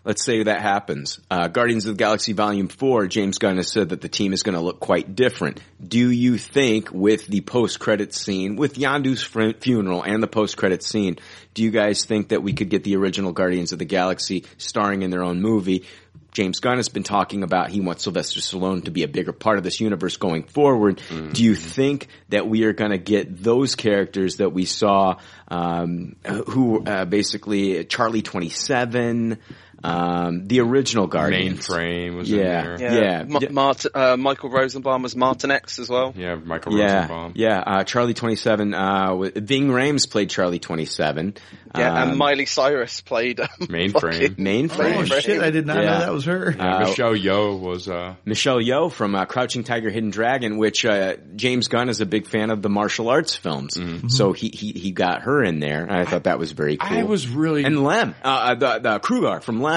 Let's 0.04 0.24
say 0.24 0.44
that 0.44 0.62
happens. 0.62 1.20
Uh, 1.30 1.48
Guardians 1.48 1.84
of 1.84 1.94
the 1.94 1.98
Galaxy 1.98 2.32
Volume 2.32 2.68
4, 2.68 3.08
James 3.08 3.36
Gunn 3.36 3.56
has 3.56 3.70
said 3.70 3.90
that 3.90 4.00
the 4.00 4.08
team 4.08 4.32
is 4.32 4.42
going 4.42 4.54
to 4.54 4.60
look 4.60 4.80
quite 4.80 5.14
different. 5.14 5.60
Do 5.86 6.10
you 6.10 6.38
think 6.38 6.90
with 6.92 7.26
the 7.26 7.42
post-credit 7.42 8.14
scene, 8.14 8.56
with 8.56 8.76
Yondu's 8.76 9.22
fr- 9.22 9.58
funeral 9.60 10.02
and 10.02 10.22
the 10.22 10.28
post-credit 10.28 10.82
scene, 10.82 11.18
do 11.52 11.62
you 11.62 11.70
guys 11.70 12.06
think 12.06 12.28
that 12.28 12.42
we 12.42 12.54
could 12.54 12.70
get 12.70 12.84
the 12.84 12.96
original 12.96 13.32
Guardians 13.32 13.72
of 13.72 13.80
the 13.80 13.84
Galaxy 13.84 14.46
starring 14.56 15.02
in 15.02 15.10
their 15.10 15.24
own 15.24 15.42
movie? 15.42 15.84
James 16.32 16.60
Gunn 16.60 16.76
has 16.76 16.88
been 16.88 17.02
talking 17.02 17.42
about 17.42 17.70
he 17.70 17.80
wants 17.80 18.04
Sylvester 18.04 18.40
Stallone 18.40 18.84
to 18.84 18.90
be 18.90 19.02
a 19.02 19.08
bigger 19.08 19.32
part 19.32 19.58
of 19.58 19.64
this 19.64 19.80
universe 19.80 20.16
going 20.16 20.44
forward. 20.44 21.00
Do 21.32 21.42
you 21.42 21.54
think 21.54 22.08
that 22.28 22.46
we 22.46 22.64
are 22.64 22.72
going 22.72 22.90
to 22.90 22.98
get 22.98 23.42
those 23.42 23.74
characters 23.74 24.36
that 24.36 24.50
we 24.50 24.64
saw, 24.64 25.16
um, 25.48 26.16
who 26.46 26.84
uh, 26.84 27.06
basically 27.06 27.84
Charlie 27.84 28.22
Twenty 28.22 28.50
Seven, 28.50 29.38
um, 29.84 30.46
the 30.48 30.60
original 30.60 31.06
Guardians? 31.06 31.66
Mainframe 31.68 32.16
was 32.16 32.30
in 32.30 32.38
Yeah, 32.38 32.76
there. 32.76 33.02
yeah, 33.02 33.24
Ma- 33.24 33.40
Mart- 33.50 33.86
uh, 33.94 34.16
Michael 34.16 34.50
Rosenbaum 34.50 35.02
was 35.02 35.14
Martinex 35.14 35.78
as 35.78 35.88
well. 35.88 36.12
Yeah, 36.16 36.34
Michael 36.36 36.76
yeah, 36.78 36.94
Rosenbaum. 37.02 37.32
yeah. 37.36 37.58
Uh, 37.60 37.84
Charlie 37.84 38.14
Twenty 38.14 38.36
Seven. 38.36 38.74
Uh, 38.74 39.14
Ving 39.36 39.68
Rhames 39.68 40.10
played 40.10 40.30
Charlie 40.30 40.58
Twenty 40.58 40.84
Seven. 40.86 41.34
Yeah, 41.76 41.92
Um, 42.02 42.08
and 42.10 42.18
Miley 42.18 42.46
Cyrus 42.46 43.02
played 43.02 43.40
um, 43.40 43.48
Mainframe. 43.60 44.36
Mainframe. 44.36 44.96
Oh 44.96 45.04
shit! 45.20 45.42
I 45.42 45.50
did 45.50 45.66
not 45.66 45.76
Yeah. 45.76 45.82
know 45.90 45.98
that 46.00 46.12
was 46.12 46.24
her. 46.24 46.54
Yeah, 46.56 46.76
Uh, 46.76 46.88
Michelle 46.88 47.12
Yeoh 47.14 47.60
was 47.60 47.88
uh, 47.88 48.14
Michelle 48.24 48.56
Yeoh 48.58 48.90
from 48.90 49.14
uh, 49.14 49.26
Crouching 49.26 49.64
Tiger, 49.64 49.90
Hidden 49.90 50.10
Dragon, 50.10 50.56
which 50.56 50.84
uh, 50.86 51.16
James 51.36 51.68
Gunn 51.68 51.88
is 51.90 52.00
a 52.00 52.06
big 52.06 52.26
fan 52.26 52.50
of 52.50 52.62
the 52.62 52.70
martial 52.70 53.10
arts 53.10 53.36
films, 53.36 53.78
so 54.08 54.32
he, 54.32 54.48
he 54.48 54.72
he 54.72 54.90
got 54.92 55.22
her 55.22 55.44
in 55.44 55.60
there. 55.60 55.86
I 55.90 56.04
thought 56.06 56.24
that 56.24 56.38
was 56.38 56.52
very 56.52 56.78
cool. 56.78 56.98
I 56.98 57.02
was 57.02 57.28
really 57.28 57.64
and 57.64 57.84
Lem, 57.84 58.14
the 58.24 58.80
the 58.82 58.98
Krugarr 59.00 59.42
from 59.42 59.60
Lem, 59.60 59.67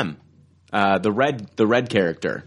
uh, 0.72 0.98
the 1.00 1.12
red 1.12 1.50
the 1.56 1.68
red 1.68 1.90
character. 1.90 2.46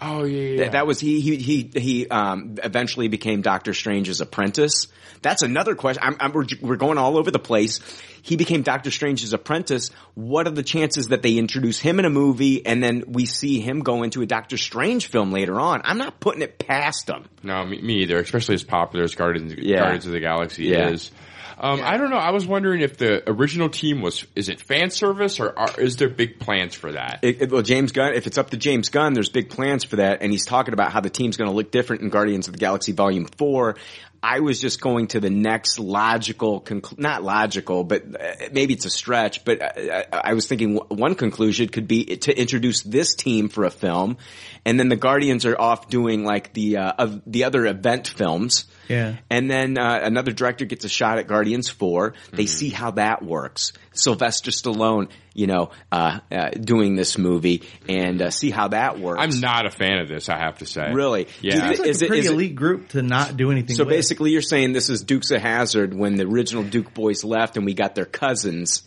Oh 0.00 0.24
yeah, 0.24 0.40
yeah. 0.42 0.56
That, 0.64 0.72
that 0.72 0.86
was 0.86 1.00
he 1.00 1.20
he 1.20 1.36
he 1.36 1.70
he 1.74 2.08
um, 2.08 2.56
eventually 2.62 3.08
became 3.08 3.40
Doctor 3.40 3.72
Strange's 3.72 4.20
apprentice. 4.20 4.88
That's 5.22 5.42
another 5.42 5.74
question. 5.74 6.02
I'm, 6.04 6.16
I'm, 6.20 6.32
we're, 6.32 6.44
we're 6.60 6.76
going 6.76 6.98
all 6.98 7.16
over 7.16 7.30
the 7.30 7.38
place. 7.38 7.80
He 8.20 8.36
became 8.36 8.60
Doctor 8.62 8.90
Strange's 8.90 9.32
apprentice. 9.32 9.90
What 10.14 10.46
are 10.46 10.50
the 10.50 10.62
chances 10.62 11.08
that 11.08 11.22
they 11.22 11.38
introduce 11.38 11.78
him 11.80 11.98
in 11.98 12.04
a 12.04 12.10
movie 12.10 12.64
and 12.66 12.82
then 12.82 13.04
we 13.08 13.24
see 13.24 13.58
him 13.60 13.80
go 13.80 14.02
into 14.02 14.20
a 14.20 14.26
Doctor 14.26 14.58
Strange 14.58 15.06
film 15.06 15.32
later 15.32 15.58
on? 15.58 15.80
I'm 15.84 15.96
not 15.96 16.20
putting 16.20 16.42
it 16.42 16.58
past 16.58 17.08
him. 17.08 17.24
No, 17.42 17.64
me, 17.64 17.80
me 17.80 17.94
either. 18.02 18.18
Especially 18.18 18.56
as 18.56 18.64
popular 18.64 19.04
as 19.04 19.14
Guardians, 19.14 19.54
Yeah. 19.56 19.78
Guardians 19.80 20.06
of 20.06 20.12
the 20.12 20.20
Galaxy 20.20 20.64
Yeah. 20.66 20.90
is. 20.90 21.10
Um, 21.58 21.80
I 21.82 21.96
don't 21.96 22.10
know. 22.10 22.16
I 22.18 22.32
was 22.32 22.46
wondering 22.46 22.82
if 22.82 22.98
the 22.98 23.28
original 23.30 23.68
team 23.70 24.02
was 24.02 24.26
is 24.34 24.48
it 24.50 24.60
fan 24.60 24.90
service 24.90 25.40
or 25.40 25.58
are, 25.58 25.80
is 25.80 25.96
there 25.96 26.08
big 26.10 26.38
plans 26.38 26.74
for 26.74 26.92
that? 26.92 27.20
It, 27.22 27.42
it- 27.42 27.50
well, 27.50 27.62
James 27.62 27.92
Gunn, 27.92 28.12
if 28.14 28.26
it's 28.26 28.36
up 28.38 28.50
to 28.50 28.56
James 28.58 28.90
Gunn, 28.90 29.14
there's 29.14 29.30
big 29.30 29.48
plans 29.48 29.82
for 29.84 29.96
that, 29.96 30.20
and 30.20 30.30
he's 30.30 30.44
talking 30.44 30.74
about 30.74 30.92
how 30.92 31.00
the 31.00 31.08
team's 31.10 31.36
going 31.38 31.48
to 31.50 31.56
look 31.56 31.70
different 31.70 32.02
in 32.02 32.10
Guardians 32.10 32.46
of 32.48 32.52
the 32.52 32.58
Galaxy 32.58 32.92
Volume 32.92 33.24
4. 33.38 33.76
I 34.22 34.40
was 34.40 34.60
just 34.60 34.80
going 34.80 35.08
to 35.08 35.20
the 35.20 35.30
next 35.30 35.78
logical, 35.78 36.60
conclu- 36.60 36.98
not 36.98 37.22
logical, 37.22 37.84
but 37.84 38.02
uh, 38.20 38.48
maybe 38.50 38.74
it's 38.74 38.84
a 38.86 38.90
stretch, 38.90 39.44
but 39.44 39.62
uh, 39.62 39.68
I, 40.12 40.30
I 40.30 40.34
was 40.34 40.46
thinking 40.48 40.74
w- 40.74 41.00
one 41.00 41.14
conclusion 41.14 41.68
could 41.68 41.86
be 41.86 42.04
to 42.16 42.38
introduce 42.38 42.82
this 42.82 43.14
team 43.14 43.48
for 43.48 43.64
a 43.64 43.70
film, 43.70 44.16
and 44.64 44.80
then 44.80 44.88
the 44.88 44.96
Guardians 44.96 45.44
are 45.46 45.58
off 45.58 45.88
doing 45.88 46.24
like 46.24 46.52
the, 46.54 46.78
uh, 46.78 46.92
of 46.98 47.22
the 47.26 47.44
other 47.44 47.66
event 47.66 48.08
films. 48.08 48.64
Yeah. 48.88 49.16
And 49.30 49.50
then 49.50 49.78
uh, 49.78 50.00
another 50.02 50.32
director 50.32 50.64
gets 50.64 50.84
a 50.84 50.88
shot 50.88 51.18
at 51.18 51.26
Guardians 51.26 51.68
4. 51.68 52.14
They 52.32 52.46
see 52.46 52.70
how 52.70 52.92
that 52.92 53.22
works. 53.22 53.72
Sylvester 53.92 54.50
Stallone, 54.50 55.10
you 55.34 55.46
know, 55.46 55.70
uh, 55.90 56.20
uh, 56.30 56.50
doing 56.50 56.96
this 56.96 57.16
movie 57.18 57.62
and 57.88 58.20
uh, 58.20 58.30
see 58.30 58.50
how 58.50 58.68
that 58.68 58.98
works. 58.98 59.20
I'm 59.22 59.40
not 59.40 59.66
a 59.66 59.70
fan 59.70 59.98
of 59.98 60.08
this. 60.08 60.28
I 60.28 60.38
have 60.38 60.58
to 60.58 60.66
say. 60.66 60.92
Really? 60.92 61.28
Yeah. 61.40 61.70
It's 61.70 61.78
like 61.80 61.88
Is 61.88 62.02
a 62.02 62.04
it- 62.04 62.08
pretty 62.08 62.20
is 62.20 62.26
it- 62.26 62.34
elite 62.34 62.54
group 62.56 62.88
to 62.90 63.02
not 63.02 63.36
do 63.36 63.50
anything. 63.50 63.74
so 63.76 63.84
with. 63.84 63.90
basically 63.94 64.30
you're 64.32 64.42
saying 64.42 64.72
this 64.72 64.90
is 64.90 65.02
Dukes 65.02 65.30
of 65.30 65.40
Hazzard 65.40 65.94
when 65.94 66.16
the 66.16 66.24
original 66.26 66.62
Duke 66.62 66.92
boys 66.94 67.24
left 67.24 67.56
and 67.56 67.64
we 67.64 67.74
got 67.74 67.94
their 67.94 68.04
cousins. 68.06 68.82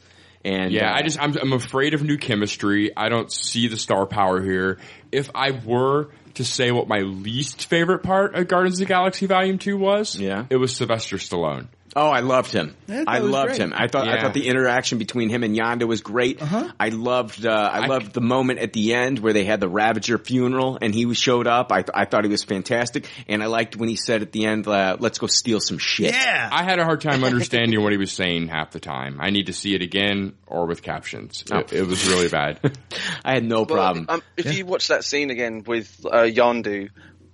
And 0.45 0.71
Yeah, 0.71 0.91
uh, 0.91 0.95
I 0.95 1.01
just 1.01 1.19
I'm 1.21 1.35
I'm 1.38 1.51
afraid 1.53 1.93
of 1.93 2.01
new 2.03 2.17
chemistry. 2.17 2.91
I 2.95 3.09
don't 3.09 3.30
see 3.30 3.67
the 3.67 3.76
star 3.76 4.05
power 4.05 4.41
here. 4.41 4.77
If 5.11 5.30
I 5.35 5.51
were 5.51 6.11
to 6.39 6.45
say 6.45 6.71
what 6.71 6.87
my 6.87 6.99
least 6.99 7.65
favorite 7.65 7.99
part 7.99 8.33
of 8.33 8.47
Guardians 8.47 8.75
of 8.79 8.87
the 8.87 8.93
Galaxy 8.93 9.25
Volume 9.25 9.57
Two 9.57 9.77
was, 9.77 10.17
Yeah. 10.17 10.45
it 10.49 10.55
was 10.55 10.73
Sylvester 10.73 11.17
Stallone. 11.17 11.67
Oh, 11.95 12.07
I 12.09 12.19
loved 12.19 12.51
him. 12.51 12.75
Yeah, 12.87 13.03
I 13.07 13.19
loved 13.19 13.49
great. 13.49 13.61
him. 13.61 13.73
I 13.75 13.87
thought 13.87 14.07
I 14.07 14.21
thought 14.21 14.33
the 14.33 14.47
interaction 14.47 14.97
between 14.99 15.29
him 15.29 15.43
and 15.43 15.55
Yondu 15.55 15.87
was 15.87 16.01
great. 16.01 16.41
Uh-huh. 16.41 16.71
I 16.79 16.89
loved 16.89 17.45
uh, 17.45 17.49
I, 17.49 17.79
I 17.81 17.87
loved 17.87 18.13
the 18.13 18.21
moment 18.21 18.59
at 18.59 18.73
the 18.73 18.93
end 18.93 19.19
where 19.19 19.33
they 19.33 19.43
had 19.43 19.59
the 19.59 19.69
Ravager 19.69 20.17
funeral 20.17 20.77
and 20.81 20.93
he 20.93 21.05
was 21.05 21.17
showed 21.17 21.47
up. 21.47 21.71
I 21.71 21.81
th- 21.81 21.89
I 21.93 22.05
thought 22.05 22.23
he 22.25 22.29
was 22.29 22.43
fantastic, 22.43 23.07
and 23.27 23.41
I 23.41 23.47
liked 23.47 23.75
when 23.75 23.89
he 23.89 23.95
said 23.95 24.21
at 24.21 24.31
the 24.31 24.45
end, 24.45 24.67
uh, 24.67 24.97
"Let's 24.99 25.17
go 25.17 25.27
steal 25.27 25.59
some 25.59 25.77
shit." 25.79 26.13
yeah, 26.13 26.49
I 26.51 26.63
had 26.63 26.79
a 26.79 26.83
hard 26.83 27.01
time 27.01 27.23
understanding 27.23 27.81
what 27.81 27.91
he 27.91 27.97
was 27.97 28.11
saying 28.11 28.47
half 28.49 28.71
the 28.71 28.79
time. 28.79 29.19
I 29.19 29.29
need 29.31 29.47
to 29.47 29.53
see 29.53 29.73
it 29.73 29.81
again 29.81 30.33
or 30.47 30.65
with 30.67 30.81
captions. 30.83 31.43
It, 31.51 31.73
it 31.73 31.87
was 31.87 32.07
really 32.07 32.29
bad. 32.29 32.59
I 33.25 33.33
had 33.33 33.43
no 33.43 33.57
Well, 33.63 33.65
problem. 33.65 34.05
um, 34.09 34.21
if 34.37 34.55
you 34.55 34.65
watch 34.65 34.89
that 34.89 35.03
scene 35.03 35.29
again 35.31 35.63
with 35.65 36.05
uh, 36.05 36.23
Yondu 36.23 36.89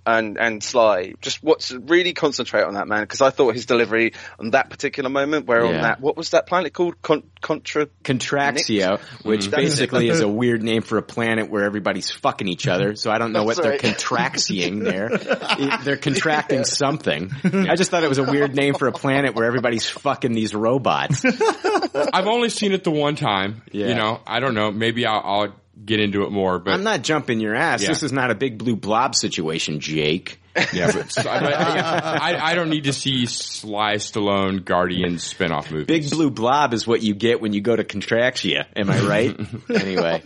and 0.06 0.38
and 0.38 0.62
Sly, 0.62 1.14
just 1.20 1.42
watch 1.42 1.70
really 1.72 2.12
concentrate 2.12 2.62
on 2.62 2.74
that 2.74 2.86
man 2.88 3.02
because 3.02 3.20
I 3.20 3.30
thought 3.30 3.54
his 3.54 3.66
delivery 3.66 4.12
on 4.38 4.50
that 4.50 4.70
particular 4.70 5.10
moment, 5.10 5.46
where 5.46 5.64
on 5.66 5.72
that 5.74 6.00
what 6.00 6.16
was 6.16 6.30
that 6.30 6.46
planet 6.46 6.72
called? 6.72 7.02
Con- 7.02 7.24
contra. 7.40 7.86
Contraxio, 8.04 9.00
which 9.24 9.46
That's 9.46 9.52
it. 9.52 9.56
basically 9.56 10.08
is 10.08 10.20
a 10.20 10.28
weird 10.36 10.62
name 10.62 10.82
for 10.82 10.98
a 10.98 11.02
planet 11.02 11.50
where 11.50 11.64
everybody's 11.64 12.10
fucking 12.10 12.48
each 12.48 12.68
other. 12.68 12.94
So 12.96 13.10
I 13.10 13.18
don't 13.18 13.32
know 13.32 13.42
what 13.44 13.56
That's 13.56 13.64
they're 13.64 13.72
right. 13.72 13.80
contraxing 13.80 14.78
there. 14.80 15.08
They're 15.84 15.96
contracting 15.96 16.64
something. 16.64 17.30
I 17.44 17.76
just 17.76 17.90
thought 17.90 18.02
it 18.04 18.08
was 18.08 18.18
a 18.18 18.24
weird 18.24 18.54
name 18.54 18.74
for 18.74 18.88
a 18.88 18.92
planet 18.92 19.34
where 19.34 19.44
everybody's 19.44 19.88
fucking 19.88 20.32
these 20.32 20.54
robots. 20.54 21.24
I've 22.12 22.26
only 22.26 22.48
seen 22.50 22.72
it 22.72 22.84
the 22.84 22.90
one 22.90 23.16
time. 23.16 23.62
Yeah. 23.72 23.88
You 23.88 23.94
know, 23.94 24.20
I 24.26 24.40
don't 24.40 24.54
know. 24.54 24.70
Maybe 24.70 25.06
I'll, 25.06 25.22
I'll 25.24 25.54
get 25.84 26.00
into 26.00 26.24
it 26.24 26.30
more. 26.30 26.58
But 26.58 26.74
I'm 26.74 26.84
not 26.84 27.02
jumping 27.02 27.40
your 27.40 27.54
ass. 27.54 27.82
Yeah. 27.82 27.88
This 27.88 28.02
is 28.02 28.12
not 28.12 28.30
a 28.30 28.34
big 28.34 28.58
blue 28.58 28.76
blob 28.76 29.14
situation, 29.14 29.80
Jake. 29.80 30.40
Yeah, 30.72 30.92
but 30.92 31.12
so, 31.12 31.28
I, 31.28 32.32
I, 32.32 32.50
I 32.50 32.54
don't 32.54 32.70
need 32.70 32.84
to 32.84 32.92
see 32.92 33.26
Sly 33.26 33.94
Stallone 33.94 34.64
Guardians 34.64 35.22
spin-off 35.22 35.70
movie. 35.70 35.84
Big 35.84 36.10
blue 36.10 36.30
blob 36.30 36.72
is 36.72 36.86
what 36.86 37.02
you 37.02 37.14
get 37.14 37.40
when 37.40 37.52
you 37.52 37.60
go 37.60 37.76
to 37.76 37.84
Contraxia. 37.84 38.66
Am 38.74 38.90
I 38.90 39.00
right? 39.00 39.40
anyway, 39.70 40.22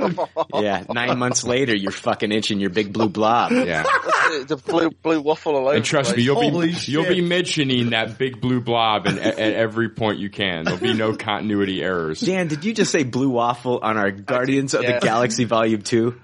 yeah. 0.55 0.85
Nine 0.89 1.19
months 1.19 1.44
later, 1.44 1.74
you're 1.74 1.93
fucking 1.93 2.32
itching 2.32 2.61
your 2.61 2.70
big 2.70 2.93
blue 2.93 3.09
blob. 3.09 3.52
Yeah. 3.52 3.82
the, 3.82 4.44
the 4.48 4.57
blue 4.57 4.90
blue 4.90 5.20
waffle 5.20 5.57
all 5.57 5.69
over. 5.69 5.77
And 5.77 5.85
trust 5.85 6.11
the 6.11 6.19
me, 6.19 6.23
you'll 6.23 6.61
be 6.61 6.74
you'll 6.86 7.09
be 7.09 7.20
mentioning 7.20 7.90
that 7.90 8.19
big 8.19 8.40
blue 8.40 8.61
blob 8.61 9.07
in, 9.07 9.19
at, 9.19 9.39
at 9.39 9.55
every 9.55 9.90
point 9.90 10.19
you 10.19 10.31
can. 10.31 10.65
There'll 10.65 10.81
be 10.81 10.94
no 10.94 11.16
continuity 11.16 11.82
errors. 11.82 12.20
Dan, 12.20 12.48
did 12.48 12.65
you 12.65 12.74
just 12.74 12.93
say 12.93 13.02
blue 13.02 13.31
waffle 13.31 13.81
on 13.82 13.97
our 13.97 14.11
Guardians 14.11 14.74
of 14.74 14.82
yeah. 14.82 14.98
the 14.98 15.07
Galaxy 15.07 15.44
Volume 15.44 15.82
Two? 15.82 16.20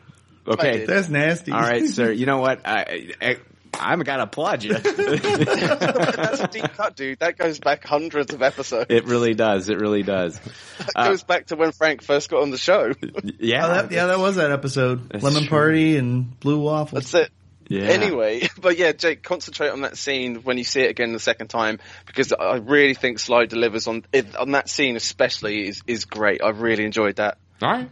Okay. 0.49 0.85
That's 0.85 1.09
nasty. 1.09 1.53
all 1.53 1.61
right, 1.61 1.87
sir. 1.87 2.13
You 2.17 2.25
know 2.25 2.39
what? 2.39 2.67
I, 2.67 3.11
I 3.21 3.37
I'm 3.81 4.01
gonna 4.01 4.25
applaud 4.25 4.63
you. 4.63 4.75
That's 4.79 6.41
a 6.41 6.49
deep 6.51 6.65
cut, 6.75 6.97
dude. 6.97 7.19
That 7.21 7.37
goes 7.39 7.59
back 7.59 7.85
hundreds 7.85 8.33
of 8.35 8.43
episodes. 8.43 8.87
it 8.91 9.05
really 9.05 9.35
does. 9.35 9.69
It 9.69 9.79
really 9.81 10.03
does. 10.03 10.39
That 10.95 11.09
goes 11.09 11.23
back 11.23 11.47
to 11.47 11.57
when 11.57 11.73
Frank 11.73 12.03
first 12.03 12.29
got 12.31 12.43
on 12.43 12.51
the 12.51 12.59
show. 12.59 12.93
Yeah, 13.39 13.67
Oh, 13.67 13.69
that, 13.69 13.93
yeah, 13.93 14.07
that 14.07 14.19
was 14.19 14.37
that 14.37 14.51
episode. 14.53 15.09
That's 15.09 15.23
Lemon 15.25 15.43
true. 15.43 15.49
Party 15.51 15.97
and 15.97 16.39
Blue 16.41 16.61
Waffle. 16.61 16.97
That's 16.97 17.13
it. 17.15 17.31
Yeah. 17.69 17.83
Anyway, 17.85 18.49
but 18.61 18.77
yeah, 18.79 18.93
Jake, 18.93 19.23
concentrate 19.23 19.71
on 19.71 19.81
that 19.83 19.97
scene 19.97 20.37
when 20.37 20.57
you 20.59 20.65
see 20.65 20.83
it 20.83 20.91
again 20.91 21.13
the 21.13 21.19
second 21.19 21.49
time 21.49 21.81
because 22.07 22.33
I 22.33 22.57
really 22.57 22.95
think 22.95 23.19
Sly 23.19 23.47
delivers 23.47 23.87
on 23.89 24.05
it, 24.13 24.37
on 24.37 24.53
that 24.53 24.69
scene 24.69 24.97
especially 24.97 25.69
is 25.69 25.83
is 25.87 26.05
great. 26.05 26.43
I 26.43 26.51
really 26.51 26.85
enjoyed 26.85 27.17
that. 27.17 27.39
All 27.63 27.71
right. 27.73 27.91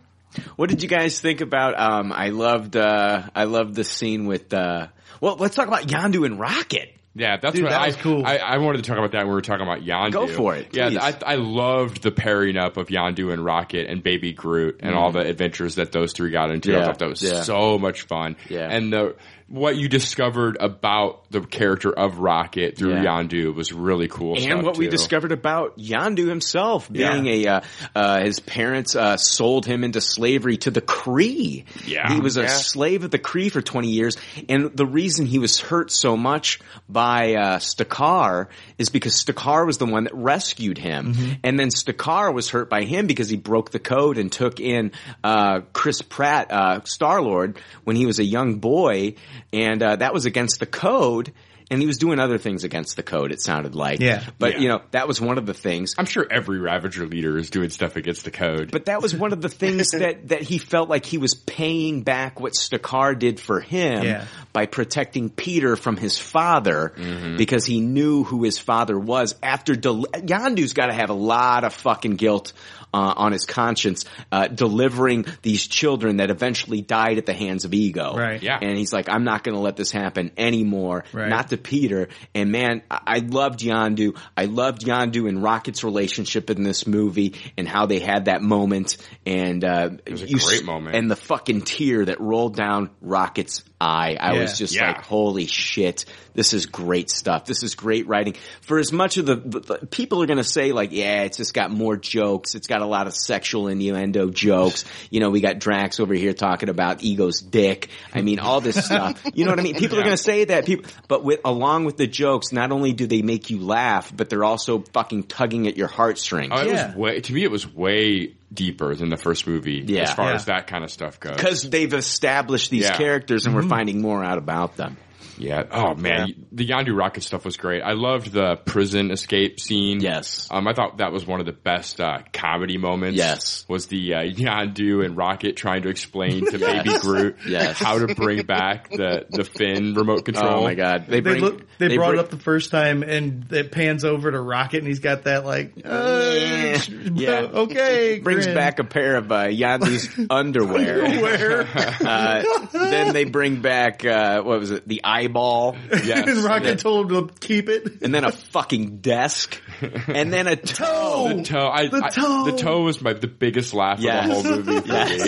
What 0.56 0.68
did 0.68 0.82
you 0.82 0.88
guys 0.88 1.20
think 1.20 1.40
about? 1.40 1.78
Um, 1.78 2.12
I 2.12 2.28
loved. 2.30 2.76
Uh, 2.76 3.22
I 3.34 3.44
loved 3.44 3.74
the 3.74 3.84
scene 3.84 4.26
with. 4.26 4.52
Uh, 4.52 4.88
well, 5.24 5.36
let's 5.36 5.56
talk 5.56 5.68
about 5.68 5.82
Yondu 5.86 6.24
and 6.26 6.38
Rocket. 6.38 6.90
Yeah, 7.16 7.36
that's 7.36 7.54
Dude, 7.54 7.62
what 7.64 7.70
that 7.70 7.80
I, 7.80 7.86
was 7.86 7.96
cool. 7.96 8.26
I, 8.26 8.38
I 8.38 8.58
wanted 8.58 8.78
to 8.82 8.88
talk 8.88 8.98
about 8.98 9.12
that 9.12 9.18
when 9.20 9.28
we 9.28 9.34
were 9.34 9.40
talking 9.40 9.64
about 9.64 9.82
Yondu. 9.82 10.10
Go 10.12 10.26
for 10.26 10.56
it, 10.56 10.74
Yeah. 10.76 10.90
I, 11.00 11.14
I 11.24 11.34
loved 11.36 12.02
the 12.02 12.10
pairing 12.10 12.56
up 12.56 12.76
of 12.76 12.88
Yondu 12.88 13.32
and 13.32 13.44
Rocket 13.44 13.88
and 13.88 14.02
Baby 14.02 14.32
Groot 14.32 14.80
and 14.82 14.96
all 14.96 15.12
the 15.12 15.20
adventures 15.20 15.76
that 15.76 15.92
those 15.92 16.12
three 16.12 16.30
got 16.32 16.50
into. 16.50 16.76
I 16.76 16.80
Mm. 16.80 16.86
Thought 16.86 16.98
that 16.98 17.08
was 17.08 17.22
yeah. 17.22 17.42
so 17.42 17.78
much 17.78 18.02
fun. 18.02 18.36
Yeah. 18.48 18.68
And 18.68 18.92
the 18.92 19.14
what 19.46 19.76
you 19.76 19.88
discovered 19.88 20.56
about 20.58 21.30
the 21.30 21.40
character 21.42 21.92
of 21.92 22.18
Rocket 22.18 22.78
through 22.78 22.94
Yeah. 22.94 23.04
Yondu 23.04 23.54
was 23.54 23.72
really 23.72 24.08
cool. 24.08 24.34
and 24.34 24.42
stuff, 24.42 24.62
what 24.64 24.78
we 24.78 24.88
discovered 24.88 25.32
about 25.32 25.76
Yondu 25.78 26.26
himself 26.28 26.88
Yeah. 26.90 27.12
being 27.20 27.26
a 27.44 27.46
uh, 27.48 27.60
uh, 27.94 28.20
his 28.24 28.40
parents 28.40 28.96
uh, 28.96 29.16
sold 29.18 29.66
him 29.66 29.84
into 29.84 30.00
slavery 30.00 30.56
to 30.58 30.70
the 30.70 30.80
Kree. 30.80 31.64
Yeah. 31.86 32.12
he 32.12 32.20
was 32.20 32.36
a 32.38 32.42
Yeah. 32.42 32.48
slave 32.48 33.04
of 33.04 33.10
the 33.10 33.18
Kree 33.18 33.52
for 33.52 33.60
twenty 33.60 33.90
years, 33.90 34.16
and 34.48 34.70
the 34.74 34.86
reason 34.86 35.26
he 35.26 35.38
was 35.38 35.60
hurt 35.60 35.92
so 35.92 36.16
much 36.16 36.60
by 36.88 37.34
uh, 37.34 37.58
Stakar 37.58 38.48
is 38.78 38.88
because 38.88 39.22
Stakar 39.22 39.66
was 39.66 39.76
the 39.78 39.86
one 39.86 40.04
that 40.04 40.14
rescued 40.14 40.78
him, 40.78 41.12
Mm-hmm. 41.14 41.32
and 41.44 41.58
then 41.60 41.68
Stakar 41.68 42.32
was 42.32 42.48
hurt 42.48 42.70
by 42.70 42.84
him 42.84 43.06
because 43.06 43.28
he 43.28 43.36
broke 43.36 43.70
the 43.70 43.78
code 43.78 44.16
and 44.18 44.32
took 44.32 44.58
in 44.58 44.92
uh, 45.22 45.60
Chris 45.74 46.00
Pratt, 46.00 46.50
uh, 46.50 46.80
Star 46.84 47.20
Lord, 47.20 47.58
when 47.84 47.96
he 47.96 48.06
was 48.06 48.18
a 48.18 48.24
young 48.24 48.54
boy, 48.56 49.14
and 49.52 49.82
uh, 49.82 49.96
that 49.96 50.12
was 50.14 50.26
against 50.26 50.60
the 50.60 50.66
code. 50.66 51.32
And 51.70 51.80
he 51.80 51.86
was 51.86 51.96
doing 51.98 52.18
other 52.18 52.36
things 52.38 52.64
against 52.64 52.96
the 52.96 53.02
code. 53.02 53.32
It 53.32 53.40
sounded 53.40 53.74
like, 53.74 54.00
Yeah. 54.00 54.22
But 54.38 54.54
Yeah. 54.54 54.58
you 54.60 54.68
know, 54.68 54.82
that 54.90 55.08
was 55.08 55.20
one 55.20 55.38
of 55.38 55.46
the 55.46 55.54
things. 55.54 55.94
I'm 55.96 56.04
sure 56.04 56.26
every 56.30 56.58
Ravager 56.58 57.06
leader 57.06 57.38
is 57.38 57.48
doing 57.50 57.70
stuff 57.70 57.96
against 57.96 58.24
the 58.24 58.30
code. 58.30 58.70
But 58.70 58.84
that 58.86 59.00
was 59.00 59.14
one 59.14 59.32
of 59.32 59.40
the 59.40 59.48
things 59.48 59.90
that, 59.92 60.28
that 60.28 60.42
he 60.42 60.58
felt 60.58 60.88
like 60.90 61.06
he 61.06 61.16
was 61.18 61.34
paying 61.34 62.02
back 62.02 62.38
what 62.38 62.52
Stakar 62.52 63.18
did 63.18 63.40
for 63.40 63.60
him 63.60 64.04
Yeah. 64.04 64.26
by 64.52 64.66
protecting 64.66 65.30
Peter 65.30 65.74
from 65.76 65.96
his 65.96 66.18
father 66.18 66.92
Mm-hmm. 66.96 67.36
because 67.38 67.64
he 67.64 67.80
knew 67.80 68.24
who 68.24 68.44
his 68.44 68.58
father 68.58 68.98
was 68.98 69.34
after 69.42 69.74
del- 69.74 70.04
Yondu's 70.12 70.72
got 70.74 70.86
to 70.86 70.92
have 70.92 71.10
a 71.10 71.14
lot 71.14 71.64
of 71.64 71.72
fucking 71.72 72.16
guilt 72.16 72.52
uh, 72.92 73.12
on 73.16 73.32
his 73.32 73.44
conscience 73.44 74.04
uh, 74.30 74.46
delivering 74.46 75.24
these 75.42 75.66
children 75.66 76.18
that 76.18 76.30
eventually 76.30 76.80
died 76.80 77.18
at 77.18 77.26
the 77.26 77.32
hands 77.32 77.64
of 77.64 77.74
ego. 77.74 78.14
Right. 78.16 78.40
Yeah. 78.40 78.58
And 78.62 78.78
he's 78.78 78.92
like, 78.92 79.08
I'm 79.08 79.24
not 79.24 79.42
going 79.42 79.56
to 79.56 79.60
let 79.60 79.74
this 79.76 79.90
happen 79.90 80.30
anymore. 80.36 81.04
Right. 81.12 81.28
Not 81.28 81.48
to 81.48 81.56
Peter. 81.64 82.08
And 82.34 82.52
man, 82.52 82.82
I, 82.90 83.00
I 83.06 83.18
loved 83.18 83.60
Yondu. 83.60 84.16
I 84.36 84.44
loved 84.44 84.82
Yondu 84.82 85.28
and 85.28 85.42
Rocket's 85.42 85.82
relationship 85.82 86.50
in 86.50 86.62
this 86.62 86.86
movie 86.86 87.34
and 87.58 87.66
how 87.68 87.86
they 87.86 87.98
had 87.98 88.26
that 88.26 88.42
moment. 88.42 88.96
And 89.26 89.64
uh, 89.64 89.90
it 90.06 90.12
was 90.12 90.22
a 90.22 90.28
you 90.28 90.38
great 90.38 90.60
s- 90.60 90.62
moment. 90.62 90.94
And 90.94 91.10
the 91.10 91.16
fucking 91.16 91.62
tear 91.62 92.04
that 92.04 92.20
rolled 92.20 92.54
down 92.54 92.90
Rocket's 93.00 93.64
eye. 93.84 94.16
I 94.18 94.32
Yeah. 94.34 94.40
was 94.42 94.56
just 94.58 94.74
Yeah. 94.74 94.88
like, 94.88 95.02
holy 95.02 95.46
shit. 95.46 96.04
This 96.34 96.52
is 96.52 96.66
great 96.66 97.10
stuff. 97.10 97.44
This 97.44 97.62
is 97.62 97.76
great 97.76 98.08
writing. 98.08 98.34
For 98.62 98.78
as 98.80 98.90
much 98.90 99.18
of 99.18 99.26
the, 99.26 99.36
the, 99.36 99.60
the 99.60 99.86
people 99.86 100.20
are 100.22 100.26
going 100.26 100.38
to 100.38 100.42
say 100.44 100.72
like, 100.72 100.90
yeah, 100.90 101.22
it's 101.22 101.36
just 101.36 101.54
got 101.54 101.70
more 101.70 101.96
jokes. 101.96 102.56
It's 102.56 102.66
got 102.66 102.82
a 102.82 102.86
lot 102.86 103.06
of 103.06 103.14
sexual 103.14 103.68
innuendo 103.68 104.30
jokes. 104.30 104.84
You 105.10 105.20
know, 105.20 105.30
we 105.30 105.40
got 105.40 105.60
Drax 105.60 106.00
over 106.00 106.12
here 106.14 106.32
talking 106.32 106.68
about 106.70 107.04
Ego's 107.04 107.40
dick. 107.40 107.88
I 108.12 108.22
mean, 108.22 108.40
all 108.40 108.60
this 108.60 108.74
stuff. 108.84 109.22
You 109.32 109.44
know 109.44 109.52
what 109.52 109.60
I 109.60 109.62
mean? 109.62 109.76
People 109.76 109.98
are 109.98 110.02
going 110.02 110.16
to 110.16 110.22
say 110.22 110.44
that. 110.46 110.66
People, 110.66 110.90
but 111.06 111.22
with 111.22 111.40
along 111.44 111.84
with 111.84 111.96
the 111.98 112.08
jokes, 112.08 112.50
not 112.52 112.72
only 112.72 112.92
do 112.94 113.06
they 113.06 113.22
make 113.22 113.50
you 113.50 113.60
laugh, 113.60 114.10
but 114.14 114.28
they're 114.28 114.42
also 114.44 114.80
fucking 114.92 115.24
tugging 115.24 115.68
at 115.68 115.76
your 115.76 115.88
heartstrings. 115.88 116.50
Oh, 116.52 116.62
it 116.62 116.66
Yeah. 116.68 116.86
was 116.88 116.96
way, 116.96 117.20
to 117.20 117.32
me, 117.32 117.44
it 117.44 117.50
was 117.50 117.72
way 117.72 118.34
deeper 118.54 118.94
than 118.94 119.08
the 119.08 119.16
first 119.16 119.46
movie 119.46 119.82
Yeah. 119.86 120.02
as 120.02 120.12
far 120.12 120.28
Yeah. 120.30 120.34
as 120.36 120.44
that 120.46 120.66
kind 120.66 120.84
of 120.84 120.90
stuff 120.90 121.20
goes. 121.20 121.36
because 121.36 121.62
they've 121.68 121.92
established 121.92 122.70
these 122.70 122.84
Yeah. 122.84 122.96
characters 122.96 123.46
and 123.46 123.54
we're 123.54 123.62
mm-hmm. 123.62 123.70
finding 123.70 124.00
more 124.00 124.24
out 124.24 124.38
about 124.38 124.76
them. 124.76 124.96
Yeah. 125.38 125.64
Oh 125.70 125.94
man, 125.94 126.46
the 126.52 126.66
Yondu 126.68 126.96
rocket 126.96 127.22
stuff 127.22 127.44
was 127.44 127.56
great. 127.56 127.82
I 127.82 127.92
loved 127.92 128.32
the 128.32 128.56
prison 128.56 129.10
escape 129.10 129.60
scene. 129.60 130.00
Yes. 130.00 130.48
Um, 130.50 130.66
I 130.68 130.72
thought 130.74 130.98
that 130.98 131.12
was 131.12 131.26
one 131.26 131.40
of 131.40 131.46
the 131.46 131.52
best 131.52 132.00
uh, 132.00 132.18
comedy 132.32 132.78
moments. 132.78 133.16
Yes. 133.18 133.64
Was 133.68 133.86
the 133.86 134.14
uh, 134.14 134.18
Yondu 134.22 135.04
and 135.04 135.16
Rocket 135.16 135.56
trying 135.56 135.82
to 135.82 135.88
explain 135.88 136.50
to 136.50 136.58
Baby 136.64 136.98
Groot 137.00 137.36
Yes. 137.46 137.78
how 137.78 137.98
to 137.98 138.14
bring 138.14 138.44
back 138.46 138.90
the 138.90 139.26
the 139.28 139.44
Finn 139.44 139.94
remote 139.94 140.24
control. 140.24 140.60
Oh 140.60 140.62
my 140.62 140.74
god, 140.74 141.06
they 141.08 141.20
They, 141.20 141.38
look, 141.40 141.62
they, 141.78 141.96
brought 141.96 142.10
bring- 142.10 142.20
it 142.20 142.24
up 142.24 142.30
the 142.30 142.38
first 142.38 142.70
time, 142.70 143.02
and 143.02 143.50
it 143.52 143.72
pans 143.72 144.04
over 144.04 144.30
to 144.30 144.40
Rocket, 144.40 144.78
and 144.78 144.86
he's 144.86 145.00
got 145.00 145.24
that 145.24 145.44
like, 145.44 145.72
uh, 145.84 146.30
Yeah. 146.34 146.78
Yeah. 147.14 147.40
okay, 147.54 148.20
brings 148.20 148.44
grin. 148.46 148.54
back 148.56 148.78
a 148.78 148.84
pair 148.84 149.16
of 149.16 149.30
uh, 149.32 149.44
Yondu's 149.46 150.08
underwear. 150.30 151.04
Underwear. 151.04 151.66
uh, 152.04 152.42
then 152.72 153.12
they 153.12 153.24
bring 153.24 153.60
back 153.62 154.04
uh, 154.04 154.42
what 154.42 154.60
was 154.60 154.70
it? 154.70 154.86
The 154.86 155.00
eyeball, 155.24 155.76
Yes. 155.90 156.28
and 156.28 156.44
Rocket 156.44 156.64
Yeah. 156.66 156.74
told 156.76 157.12
him 157.12 157.28
to 157.28 157.34
keep 157.40 157.68
it. 157.68 158.02
and 158.02 158.14
then 158.14 158.24
a 158.24 158.32
fucking 158.32 158.98
desk, 158.98 159.60
and 160.08 160.32
then 160.32 160.46
a 160.46 160.56
toe. 160.56 161.32
The 161.36 161.42
toe, 161.44 161.68
I, 161.72 161.86
The 161.88 162.02
I- 162.04 162.08
toe. 162.10 162.44
the 162.50 162.56
toe 162.56 162.82
was 162.82 163.00
my 163.02 163.12
the 163.14 163.26
biggest 163.28 163.74
laugh 163.74 164.00
Yes. 164.00 164.24
of 164.38 164.42
the 164.44 164.50
whole 164.52 164.62
movie 164.62 164.80
for 164.80 164.86
Yes. 164.92 165.24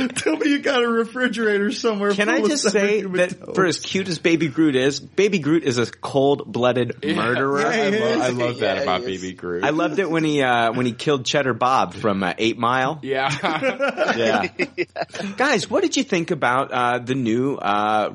me. 0.00 0.08
Tell 0.14 0.36
me 0.36 0.50
you 0.50 0.58
got 0.60 0.82
a 0.82 0.88
refrigerator 0.88 1.70
somewhere. 1.72 2.12
Can 2.12 2.28
I 2.28 2.36
full 2.36 2.44
of 2.46 2.50
just 2.50 2.70
say 2.70 3.02
that 3.02 3.38
toes. 3.40 3.54
for 3.54 3.66
as 3.66 3.80
cute 3.80 4.08
as 4.08 4.18
Baby 4.18 4.48
Groot 4.48 4.76
is, 4.76 5.00
Baby 5.00 5.38
Groot 5.38 5.64
is 5.64 5.78
a 5.78 5.86
cold-blooded 5.86 7.04
murderer. 7.04 7.60
Yeah, 7.60 7.68
I, 7.68 7.90
he 7.90 7.98
lo- 7.98 8.06
is. 8.06 8.20
I 8.20 8.28
love 8.30 8.58
that 8.60 8.76
Yeah, 8.76 8.82
about. 8.82 9.04
Baby 9.04 9.32
Groot. 9.32 9.64
I 9.64 9.70
loved 9.70 9.98
it 9.98 10.10
when 10.10 10.24
he 10.24 10.42
uh, 10.42 10.72
when 10.72 10.86
he 10.86 10.92
killed 10.92 11.24
Cheddar 11.24 11.54
Bob 11.54 11.94
from 11.94 12.22
uh, 12.22 12.34
Eight 12.38 12.58
Mile. 12.58 12.98
yeah. 13.02 13.30
Yeah. 14.16 14.48
Guys, 15.36 15.68
what 15.70 15.82
did 15.82 15.96
you 15.96 16.04
think 16.04 16.30
about 16.30 16.72
uh, 16.72 16.98
the 16.98 17.14
new 17.14 17.54
uh, 17.56 18.10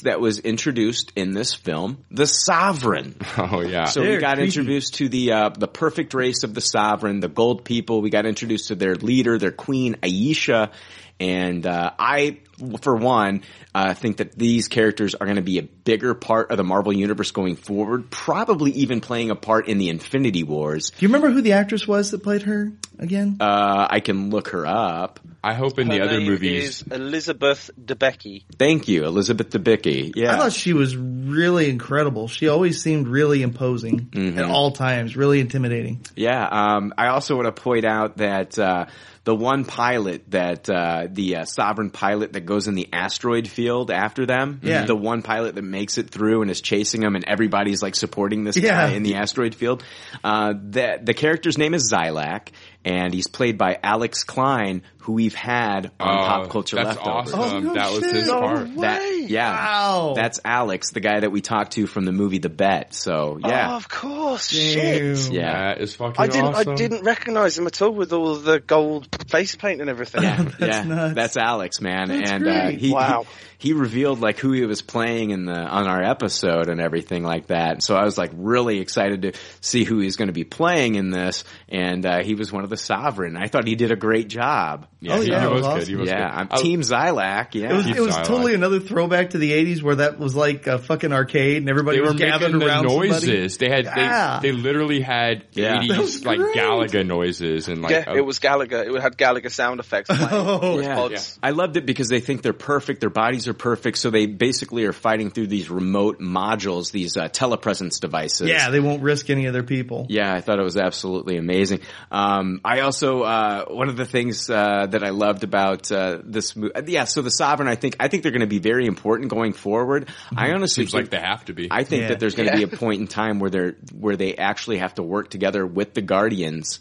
race 0.00 0.12
that 0.12 0.20
was 0.20 0.38
introduced 0.38 1.12
in 1.16 1.32
this 1.32 1.54
film, 1.54 2.04
the 2.10 2.26
Sovereign? 2.26 3.16
oh 3.38 3.60
yeah. 3.60 3.84
So 3.84 4.00
we 4.00 4.08
They're 4.08 4.20
got 4.20 4.36
creepy. 4.36 4.46
introduced 4.46 4.94
to 4.94 5.08
the 5.08 5.32
uh, 5.32 5.48
the 5.50 5.68
perfect 5.68 6.14
race 6.14 6.42
of 6.44 6.54
the 6.54 6.60
Sovereign, 6.60 7.20
the 7.20 7.28
Gold 7.28 7.64
people. 7.64 8.00
We 8.00 8.10
got 8.10 8.26
introduced 8.26 8.68
to 8.68 8.74
their 8.74 8.94
leader, 8.96 9.38
their 9.38 9.52
queen, 9.52 9.96
Ayesha. 10.02 10.70
And 11.18 11.66
uh, 11.66 11.90
I, 11.98 12.38
for 12.80 12.96
one, 12.96 13.42
uh, 13.74 13.92
think 13.92 14.18
that 14.18 14.32
these 14.32 14.68
characters 14.68 15.14
are 15.14 15.26
going 15.26 15.36
to 15.36 15.42
be 15.42 15.58
a 15.58 15.62
bigger 15.62 16.14
part 16.14 16.50
of 16.50 16.56
the 16.56 16.64
Marvel 16.64 16.94
Universe 16.94 17.30
going 17.30 17.56
forward, 17.56 18.10
probably 18.10 18.70
even 18.70 19.02
playing 19.02 19.30
a 19.30 19.34
part 19.36 19.68
in 19.68 19.76
the 19.76 19.90
Infinity 19.90 20.44
Wars. 20.44 20.88
Do 20.88 21.04
you 21.04 21.08
remember 21.08 21.30
who 21.30 21.42
the 21.42 21.52
actress 21.52 21.86
was 21.86 22.12
that 22.12 22.22
played 22.22 22.42
her 22.42 22.72
again? 23.00 23.36
Uh, 23.40 23.86
I 23.90 24.00
can 24.00 24.30
look 24.30 24.48
her 24.48 24.66
up. 24.66 25.18
I 25.42 25.54
hope 25.54 25.78
in 25.78 25.88
the 25.88 25.96
Her 25.98 26.04
other 26.04 26.18
name 26.18 26.28
movies. 26.28 26.82
is 26.82 26.92
Elizabeth 26.92 27.70
Debicki. 27.82 28.44
Thank 28.58 28.88
you, 28.88 29.04
Elizabeth 29.06 29.48
Debicki. 29.50 30.12
Yeah. 30.14 30.34
I 30.34 30.38
thought 30.38 30.52
she 30.52 30.74
was 30.74 30.94
really 30.96 31.70
incredible. 31.70 32.28
She 32.28 32.48
always 32.48 32.82
seemed 32.82 33.08
really 33.08 33.42
imposing 33.42 34.00
Mm-hmm. 34.10 34.38
at 34.38 34.44
all 34.44 34.70
times, 34.72 35.16
really 35.16 35.40
intimidating. 35.40 36.04
Yeah, 36.14 36.46
um, 36.46 36.92
I 36.98 37.06
also 37.08 37.36
want 37.36 37.46
to 37.54 37.62
point 37.62 37.84
out 37.86 38.18
that 38.18 38.58
uh, 38.58 38.86
the 39.24 39.34
one 39.34 39.64
pilot 39.64 40.30
that 40.30 40.68
uh, 40.68 41.06
the 41.10 41.36
uh, 41.36 41.44
sovereign 41.46 41.90
pilot 41.90 42.34
that 42.34 42.44
goes 42.44 42.68
in 42.68 42.74
the 42.74 42.88
asteroid 42.92 43.48
field 43.48 43.90
after 43.90 44.26
them, 44.26 44.60
Yeah. 44.62 44.84
the 44.84 44.94
one 44.96 45.22
pilot 45.22 45.54
that 45.54 45.62
makes 45.62 45.96
it 45.98 46.10
through 46.10 46.42
and 46.42 46.50
is 46.50 46.60
chasing 46.60 47.00
them, 47.00 47.16
and 47.16 47.24
everybody's 47.26 47.82
like 47.82 47.94
supporting 47.94 48.44
this 48.44 48.56
Yeah. 48.58 48.88
guy 48.88 48.92
in 48.94 49.02
the 49.04 49.14
asteroid 49.14 49.54
field. 49.54 49.82
Uh, 50.22 50.52
the 50.52 50.98
the 51.02 51.14
character's 51.14 51.56
name 51.56 51.72
is 51.74 51.90
Xylac, 51.90 52.48
and 52.84 53.12
he's 53.12 53.26
played 53.26 53.58
by 53.58 53.78
Alex 53.82 54.24
Klein, 54.24 54.82
who 54.98 55.12
we've 55.12 55.34
had 55.34 55.90
on 56.00 56.18
Oh, 56.18 56.26
Pop 56.26 56.50
Culture 56.50 56.76
that's 56.76 56.96
Leftovers. 56.96 57.34
awesome. 57.34 57.68
Oh, 57.70 57.74
that 57.74 57.90
was 57.92 58.04
his 58.04 58.24
shit. 58.26 58.30
part. 58.32 58.76
That 58.76 59.26
yeah, 59.28 59.50
Wow. 59.52 60.12
that's 60.16 60.40
Alex, 60.44 60.90
the 60.92 61.00
guy 61.00 61.20
that 61.20 61.30
we 61.30 61.40
talked 61.40 61.72
to 61.72 61.86
from 61.86 62.04
the 62.06 62.12
movie 62.12 62.38
The 62.38 62.48
Bet. 62.48 62.94
So 62.94 63.38
Oh, 63.42 63.48
yeah, 63.48 63.76
of 63.76 63.88
course. 63.88 64.48
Damn. 64.48 65.14
Shit. 65.16 65.32
yeah, 65.32 65.74
That 65.74 65.80
is 65.82 65.94
fucking 65.94 66.16
I 66.22 66.26
didn't. 66.26 66.54
awesome. 66.54 66.72
I 66.72 66.74
didn't 66.76 67.02
recognise 67.04 67.58
him 67.58 67.66
at 67.66 67.80
all 67.82 67.92
with 67.92 68.12
all 68.12 68.36
the 68.36 68.60
gold 68.60 69.08
face 69.28 69.54
paint 69.56 69.80
and 69.80 69.90
everything. 69.90 70.22
yeah, 70.22 70.42
That's 70.58 70.60
yeah. 70.60 70.82
nuts. 70.84 71.14
That's 71.14 71.36
Alex, 71.36 71.80
man, 71.80 72.08
That's 72.08 72.30
and 72.30 72.46
uh, 72.48 72.68
he, 72.68 72.92
Wow. 72.92 73.22
he 73.24 73.28
he 73.60 73.74
revealed 73.74 74.20
like 74.20 74.38
who 74.38 74.52
he 74.52 74.64
was 74.64 74.80
playing 74.82 75.30
in 75.30 75.44
the 75.44 75.52
on 75.54 75.86
our 75.86 76.02
episode 76.02 76.68
and 76.68 76.80
everything 76.80 77.22
like 77.22 77.48
that. 77.48 77.82
So 77.82 77.94
I 77.94 78.04
was 78.04 78.16
like 78.16 78.30
really 78.34 78.80
excited 78.80 79.22
to 79.22 79.32
see 79.60 79.84
who 79.84 79.98
he's 80.00 80.16
going 80.16 80.28
to 80.28 80.32
be 80.34 80.44
playing 80.44 80.94
in 80.94 81.10
this, 81.10 81.44
and 81.68 82.04
uh, 82.06 82.22
he 82.22 82.34
was 82.34 82.50
one 82.50 82.64
of 82.64 82.70
the 82.70 82.76
Sovereign. 82.78 83.36
I 83.36 83.48
thought 83.48 83.66
he 83.66 83.74
did 83.74 83.92
a 83.92 83.96
great 83.96 84.28
job. 84.28 84.86
Yeah, 85.00 85.14
Oh, 85.16 85.20
yeah, 85.20 85.40
he 85.40 85.46
it 85.46 85.50
was 85.50 85.62
was 85.62 85.78
good. 85.80 85.88
He 85.88 85.94
was 85.96 86.08
yeah, 86.08 86.16
good. 86.30 86.38
I'm 86.40 86.48
I- 86.50 86.56
Team 86.62 86.80
Zylac. 86.80 87.54
Yeah, 87.54 87.70
It 87.70 87.76
was, 87.76 87.86
it 87.86 88.00
was 88.00 88.16
totally 88.16 88.54
another 88.54 88.80
throwback 88.80 89.30
to 89.30 89.38
the 89.38 89.52
'80s 89.52 89.82
where 89.82 89.96
that 89.96 90.18
was 90.18 90.34
like 90.34 90.66
a 90.66 90.78
fucking 90.78 91.12
arcade 91.12 91.58
and 91.58 91.68
everybody 91.68 91.98
they 91.98 92.02
were 92.02 92.12
was 92.12 92.16
gathered 92.20 92.52
making 92.52 92.58
the 92.60 92.66
around 92.66 92.84
noises. 92.86 93.58
They 93.58 93.68
had 93.68 93.84
Yeah. 93.84 94.40
they, 94.40 94.50
they 94.50 94.56
literally 94.56 95.00
had 95.00 95.44
Yeah. 95.52 95.80
Eighties 95.82 96.24
like 96.24 96.38
great. 96.38 96.56
Galaga 96.56 97.06
noises 97.06 97.68
and 97.68 97.82
like 97.82 97.92
Yeah, 97.92 98.14
it 98.14 98.24
was 98.24 98.38
Galaga. 98.40 98.86
It 98.94 99.00
had 99.02 99.16
Galaga 99.18 99.50
sound 99.50 99.80
effects. 99.80 100.08
Playing. 100.08 100.30
Oh, 100.32 100.80
Yeah. 100.80 100.94
Pods. 100.94 101.38
I 101.42 101.50
loved 101.50 101.76
it 101.76 101.86
because 101.86 102.08
they 102.08 102.20
think 102.20 102.42
they're 102.42 102.52
perfect. 102.52 103.00
Their 103.00 103.10
bodies 103.10 103.48
are 103.48 103.49
perfect. 103.54 103.98
So 103.98 104.10
they 104.10 104.26
basically 104.26 104.84
are 104.84 104.92
fighting 104.92 105.30
through 105.30 105.48
these 105.48 105.70
remote 105.70 106.20
modules, 106.20 106.90
these 106.90 107.16
uh, 107.16 107.28
telepresence 107.28 108.00
devices. 108.00 108.48
Yeah, 108.48 108.70
they 108.70 108.80
won't 108.80 109.02
risk 109.02 109.30
any 109.30 109.46
other 109.46 109.62
people. 109.62 110.06
Yeah, 110.08 110.32
I 110.32 110.40
thought 110.40 110.58
it 110.58 110.64
was 110.64 110.76
absolutely 110.76 111.36
amazing. 111.36 111.80
Um, 112.10 112.60
I 112.64 112.80
also 112.80 113.22
uh, 113.22 113.64
one 113.66 113.88
of 113.88 113.96
the 113.96 114.04
things 114.06 114.48
uh, 114.50 114.86
that 114.90 115.02
I 115.04 115.10
loved 115.10 115.44
about 115.44 115.90
uh, 115.92 116.18
this 116.24 116.56
movie, 116.56 116.72
yeah. 116.86 117.04
So 117.04 117.22
the 117.22 117.30
sovereign, 117.30 117.68
I 117.68 117.74
think, 117.74 117.96
I 118.00 118.08
think 118.08 118.22
they're 118.22 118.32
going 118.32 118.40
to 118.40 118.46
be 118.46 118.58
very 118.58 118.86
important 118.86 119.30
going 119.30 119.52
forward. 119.52 120.08
I 120.36 120.52
honestly 120.52 120.84
seems 120.84 120.92
think, 120.92 121.04
like 121.04 121.10
they 121.10 121.26
have 121.26 121.44
to 121.46 121.52
be. 121.52 121.68
I 121.70 121.84
think 121.84 122.02
Yeah. 122.02 122.08
that 122.08 122.20
there's 122.20 122.34
going 122.34 122.48
to 122.50 122.58
Yeah. 122.58 122.66
be 122.66 122.74
a 122.74 122.76
point 122.78 123.00
in 123.00 123.06
time 123.06 123.38
where 123.38 123.50
they're 123.50 123.76
where 123.98 124.16
they 124.16 124.36
actually 124.36 124.78
have 124.78 124.94
to 124.94 125.02
work 125.02 125.30
together 125.30 125.66
with 125.66 125.94
the 125.94 126.02
Guardians, 126.02 126.80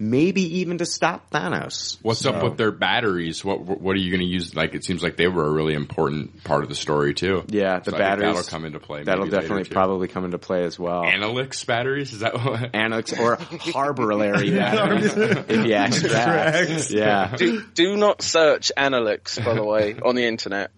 maybe 0.00 0.58
even 0.60 0.78
to 0.78 0.86
stop 0.86 1.30
Thanos. 1.30 1.98
What's 2.02 2.24
up 2.26 2.42
with 2.42 2.56
their 2.56 2.72
batteries? 2.72 3.44
What 3.44 3.60
what 3.60 3.94
are 3.94 3.98
you 4.00 4.10
going 4.10 4.22
to 4.22 4.26
use? 4.26 4.54
Like 4.56 4.74
it 4.74 4.82
seems 4.84 5.02
like 5.02 5.16
they 5.16 5.28
were 5.28 5.46
a 5.46 5.50
really 5.50 5.74
important 5.74 6.42
part 6.42 6.62
of 6.64 6.68
the 6.70 6.74
story 6.74 7.14
too. 7.14 7.44
Yeah, 7.48 7.78
the 7.80 7.90
So 7.92 7.98
batteries 7.98 8.34
that'll 8.34 8.50
come 8.50 8.64
into 8.64 8.80
play. 8.80 9.04
That'll 9.04 9.26
maybe 9.26 9.36
definitely 9.36 9.64
too. 9.64 9.74
probably 9.74 10.08
come 10.08 10.24
into 10.24 10.38
play 10.38 10.64
as 10.64 10.78
well. 10.78 11.04
Anulax 11.04 11.62
batteries. 11.64 12.12
Is 12.14 12.20
that 12.20 12.34
what? 12.34 12.74
Annex 12.74 13.12
or 13.12 13.36
Harbulary 13.36 14.50
batteries, 14.56 15.14
if 15.16 15.66
you 15.66 15.74
extract. 15.74 16.56
Extracts. 16.56 16.90
Yeah. 16.90 17.36
do, 17.36 17.62
do 17.74 17.96
not 17.96 18.22
search 18.22 18.72
Anulax 18.76 19.38
by 19.38 19.54
the 19.54 19.62
way, 19.64 19.94
on 20.02 20.14
the 20.14 20.24
internet. 20.24 20.70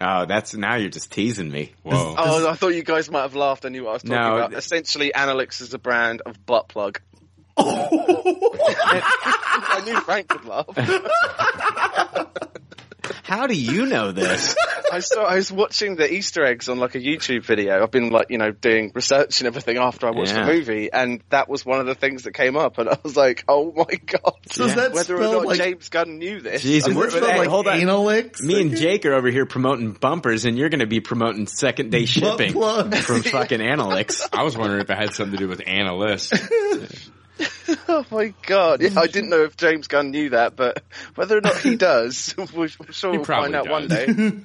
Oh, 0.00 0.26
that's 0.26 0.54
now 0.54 0.74
you're 0.74 0.90
just 0.90 1.12
teasing 1.12 1.50
me. 1.50 1.72
Whoa. 1.82 2.14
Oh, 2.18 2.48
I 2.48 2.54
thought 2.54 2.74
you 2.74 2.82
guys 2.82 3.08
might 3.10 3.22
have 3.22 3.36
laughed. 3.36 3.64
I 3.64 3.68
knew 3.68 3.84
what 3.84 3.90
I 3.90 3.92
was 3.94 4.02
talking 4.02 4.16
No, 4.16 4.36
about. 4.36 4.54
Essentially, 4.54 5.14
Anulax 5.14 5.60
is 5.60 5.72
a 5.72 5.78
brand 5.78 6.20
of 6.26 6.44
butt 6.44 6.68
plug. 6.68 7.00
I 7.56 9.32
knew 9.84 10.00
Frank 10.00 10.32
would 10.32 10.44
laugh. 10.44 10.66
How 13.22 13.46
do 13.46 13.54
you 13.54 13.84
know 13.86 14.12
this? 14.12 14.54
I 14.92 14.98
saw. 15.00 15.24
I 15.24 15.36
was 15.36 15.50
watching 15.52 15.96
the 15.96 16.10
Easter 16.12 16.44
eggs 16.44 16.68
on 16.68 16.78
like 16.78 16.94
a 16.94 16.98
YouTube 17.00 17.44
video. 17.44 17.82
I've 17.82 17.90
been 17.90 18.10
like, 18.10 18.26
you 18.30 18.36
know, 18.38 18.50
doing 18.50 18.92
research 18.94 19.40
and 19.40 19.46
everything 19.46 19.76
after 19.78 20.06
I 20.06 20.10
watched 20.10 20.32
Yeah. 20.34 20.44
the 20.46 20.52
movie, 20.52 20.90
and 20.92 21.22
that 21.30 21.48
was 21.48 21.64
one 21.66 21.80
of 21.80 21.86
the 21.86 21.94
things 21.94 22.22
that 22.24 22.32
came 22.32 22.56
up. 22.56 22.76
And 22.78 22.88
I 22.88 22.98
was 23.02 23.16
like, 23.16 23.44
oh 23.48 23.72
my 23.76 23.84
god! 24.06 24.34
So 24.50 24.64
is 24.66 24.74
that 24.76 24.92
Whether 24.92 25.16
or 25.16 25.20
not 25.20 25.44
like- 25.46 25.58
James 25.58 25.88
Gunn 25.90 26.18
knew 26.18 26.40
this, 26.40 26.64
Jeez, 26.64 26.76
Is 26.78 26.86
and 26.86 26.96
we're, 26.96 27.10
hey, 27.10 27.38
like 27.38 27.48
hold 27.48 27.66
on. 27.66 27.78
Anulax? 27.80 28.42
Me 28.42 28.60
and 28.60 28.76
Jake 28.76 29.04
are 29.06 29.14
over 29.14 29.28
here 29.30 29.46
promoting 29.46 29.92
bumpers, 29.92 30.44
and 30.46 30.56
you're 30.56 30.68
going 30.70 30.80
to 30.80 30.86
be 30.86 31.00
promoting 31.00 31.46
second 31.46 31.90
day 31.90 32.04
shipping 32.06 32.52
from 32.52 32.90
fucking 33.22 33.60
Anulax. 33.60 34.26
I 34.32 34.42
was 34.44 34.56
wondering 34.56 34.80
if 34.82 34.90
it 34.90 34.96
had 34.96 35.12
something 35.14 35.36
to 35.38 35.44
do 35.44 35.48
with 35.48 35.62
Analyst. 35.66 36.32
Oh 37.88 38.04
my 38.10 38.32
god! 38.46 38.80
Yeah, 38.82 38.98
I 38.98 39.06
didn't 39.06 39.30
know 39.30 39.42
if 39.44 39.56
James 39.56 39.88
Gunn 39.88 40.10
knew 40.10 40.30
that, 40.30 40.54
but 40.56 40.82
whether 41.14 41.36
or 41.38 41.40
not 41.40 41.56
he 41.58 41.76
does, 41.90 42.34
we're 42.54 42.68
sure 42.68 43.12
he 43.12 43.18
we'll 43.18 43.24
find 43.24 43.52
probably 43.52 43.54
out 43.56 43.68
one 43.68 43.88
day. 43.88 44.06
Um, 44.06 44.44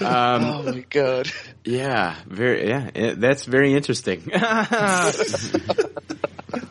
Oh 0.00 0.62
my 0.64 0.84
god! 0.90 1.28
yeah, 1.64 2.16
very. 2.26 2.68
Yeah, 2.68 2.90
it, 2.94 3.20
that's 3.20 3.44
very 3.44 3.74
interesting. 3.74 4.22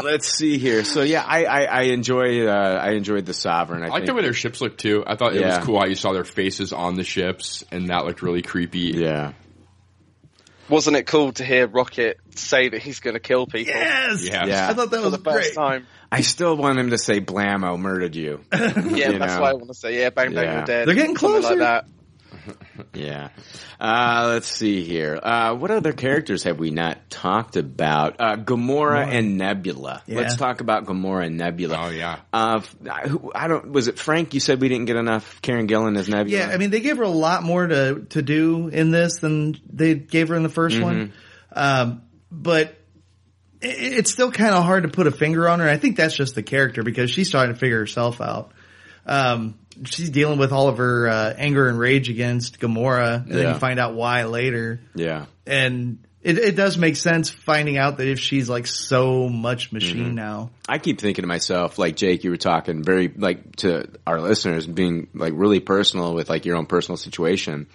Let's 0.01 0.27
see 0.29 0.57
here. 0.57 0.83
So 0.83 1.01
yeah, 1.03 1.23
I 1.25 1.45
I, 1.45 1.61
I 1.63 1.81
enjoy 1.83 2.45
uh, 2.47 2.51
I 2.81 2.91
enjoyed 2.91 3.25
the 3.25 3.33
Sovereign. 3.33 3.83
I, 3.83 3.87
I 3.87 3.89
like 3.89 4.05
the 4.05 4.13
way 4.13 4.21
their 4.21 4.33
ships 4.33 4.61
look 4.61 4.77
too. 4.77 5.03
I 5.05 5.15
thought 5.15 5.35
it 5.35 5.41
Yeah. 5.41 5.57
was 5.57 5.65
cool 5.65 5.79
how 5.79 5.85
you 5.85 5.95
saw 5.95 6.13
their 6.13 6.23
faces 6.25 6.73
on 6.73 6.95
the 6.95 7.03
ships, 7.03 7.63
and 7.71 7.89
that 7.89 8.05
looked 8.05 8.21
really 8.21 8.41
creepy. 8.41 8.91
yeah. 8.95 9.33
Wasn't 10.69 10.95
it 10.95 11.07
cool 11.07 11.31
to 11.33 11.43
hear 11.45 11.67
Rocket 11.67 12.19
say 12.35 12.69
that 12.69 12.81
he's 12.81 12.99
going 12.99 13.15
to 13.15 13.19
kill 13.19 13.45
people 13.47 13.73
Yes. 13.73 14.23
Yeah. 14.23 14.45
Yeah. 14.45 14.69
I 14.69 14.73
thought 14.73 14.91
that 14.91 14.97
for 14.97 15.03
was 15.09 15.11
the 15.11 15.17
first 15.23 15.55
great. 15.55 15.55
time? 15.55 15.87
I 16.11 16.21
still 16.21 16.55
want 16.55 16.79
him 16.79 16.89
to 16.91 16.97
say 16.97 17.19
Blammo 17.21 17.77
murdered 17.79 18.15
you. 18.15 18.41
Yeah, 18.53 19.11
You 19.11 19.19
that's 19.19 19.35
know. 19.35 19.41
why 19.41 19.49
I 19.49 19.53
want 19.53 19.67
to 19.67 19.73
say, 19.73 19.99
yeah, 19.99 20.09
bang 20.09 20.33
bang, 20.33 20.43
Yeah. 20.43 20.55
you're 20.57 20.65
dead. 20.65 20.87
They're 20.87 20.95
getting 20.95 21.15
closer. 21.15 21.49
like 21.49 21.59
that. 21.59 21.85
Yeah. 22.93 23.29
Uh, 23.79 24.27
let's 24.29 24.47
see 24.47 24.83
here. 24.83 25.19
Uh, 25.21 25.55
what 25.55 25.71
other 25.71 25.93
characters 25.93 26.43
have 26.43 26.59
we 26.59 26.71
not 26.71 27.09
talked 27.09 27.55
about? 27.55 28.15
Uh, 28.19 28.35
Gamora 28.37 29.07
and 29.07 29.37
Nebula. 29.37 30.01
Yeah. 30.05 30.19
Let's 30.19 30.35
talk 30.35 30.61
about 30.61 30.85
Gamora 30.85 31.25
and 31.25 31.37
Nebula. 31.37 31.77
Oh 31.79 31.89
yeah. 31.89 32.19
Uh, 32.33 32.61
I 32.89 33.47
don't, 33.47 33.71
was 33.71 33.87
it 33.87 33.99
Frank? 33.99 34.33
You 34.33 34.39
said 34.39 34.61
we 34.61 34.69
didn't 34.69 34.85
get 34.85 34.95
enough 34.95 35.41
Karen 35.41 35.67
Gillan 35.67 35.97
as 35.97 36.09
Nebula? 36.09 36.37
Yeah, 36.37 36.49
I 36.53 36.57
mean, 36.57 36.69
they 36.69 36.81
gave 36.81 36.97
her 36.97 37.03
a 37.03 37.09
lot 37.09 37.43
more 37.43 37.67
to 37.67 38.05
to 38.09 38.21
do 38.21 38.67
in 38.67 38.91
this 38.91 39.19
than 39.19 39.55
they 39.71 39.95
gave 39.95 40.29
her 40.29 40.35
in 40.35 40.43
the 40.43 40.49
1st 40.49 40.81
one. 40.81 41.13
Um, 41.51 42.03
but 42.31 42.75
it, 43.61 43.93
it's 43.97 44.11
still 44.11 44.31
kind 44.31 44.53
of 44.53 44.63
hard 44.63 44.83
to 44.83 44.89
put 44.89 45.07
a 45.07 45.11
finger 45.11 45.49
on 45.49 45.59
her. 45.59 45.69
I 45.69 45.77
think 45.77 45.97
that's 45.97 46.15
just 46.15 46.35
the 46.35 46.43
character 46.43 46.83
because 46.83 47.11
she's 47.11 47.27
starting 47.27 47.53
to 47.53 47.59
figure 47.59 47.79
herself 47.79 48.21
out. 48.21 48.53
Um, 49.05 49.57
she's 49.85 50.09
dealing 50.09 50.39
with 50.39 50.51
all 50.51 50.67
of 50.67 50.77
her 50.77 51.07
uh, 51.07 51.33
anger 51.37 51.67
and 51.67 51.79
rage 51.79 52.09
against 52.09 52.59
Gamora, 52.59 53.23
and 53.23 53.31
then 53.31 53.53
you 53.53 53.59
find 53.59 53.79
out 53.79 53.93
why 53.93 54.23
later. 54.25 54.81
Yeah. 54.95 55.25
And 55.45 55.99
it, 56.21 56.37
it 56.37 56.55
does 56.55 56.77
make 56.77 56.97
sense 56.97 57.29
finding 57.29 57.77
out 57.77 57.97
that 57.97 58.07
if 58.07 58.19
she's 58.19 58.49
like 58.49 58.67
so 58.67 59.29
much 59.29 59.71
machine 59.71 60.15
now. 60.15 60.51
I 60.67 60.77
keep 60.77 60.99
thinking 60.99 61.23
to 61.23 61.27
myself, 61.27 61.79
like 61.79 61.95
Jake, 61.95 62.23
you 62.23 62.29
were 62.29 62.37
talking 62.37 62.83
very, 62.83 63.07
like 63.07 63.55
to 63.57 63.89
our 64.05 64.19
listeners, 64.19 64.67
being 64.67 65.07
like 65.13 65.33
really 65.35 65.61
personal 65.61 66.13
with 66.13 66.29
like 66.29 66.45
your 66.45 66.57
own 66.57 66.65
personal 66.65 66.97
situation. 66.97 67.67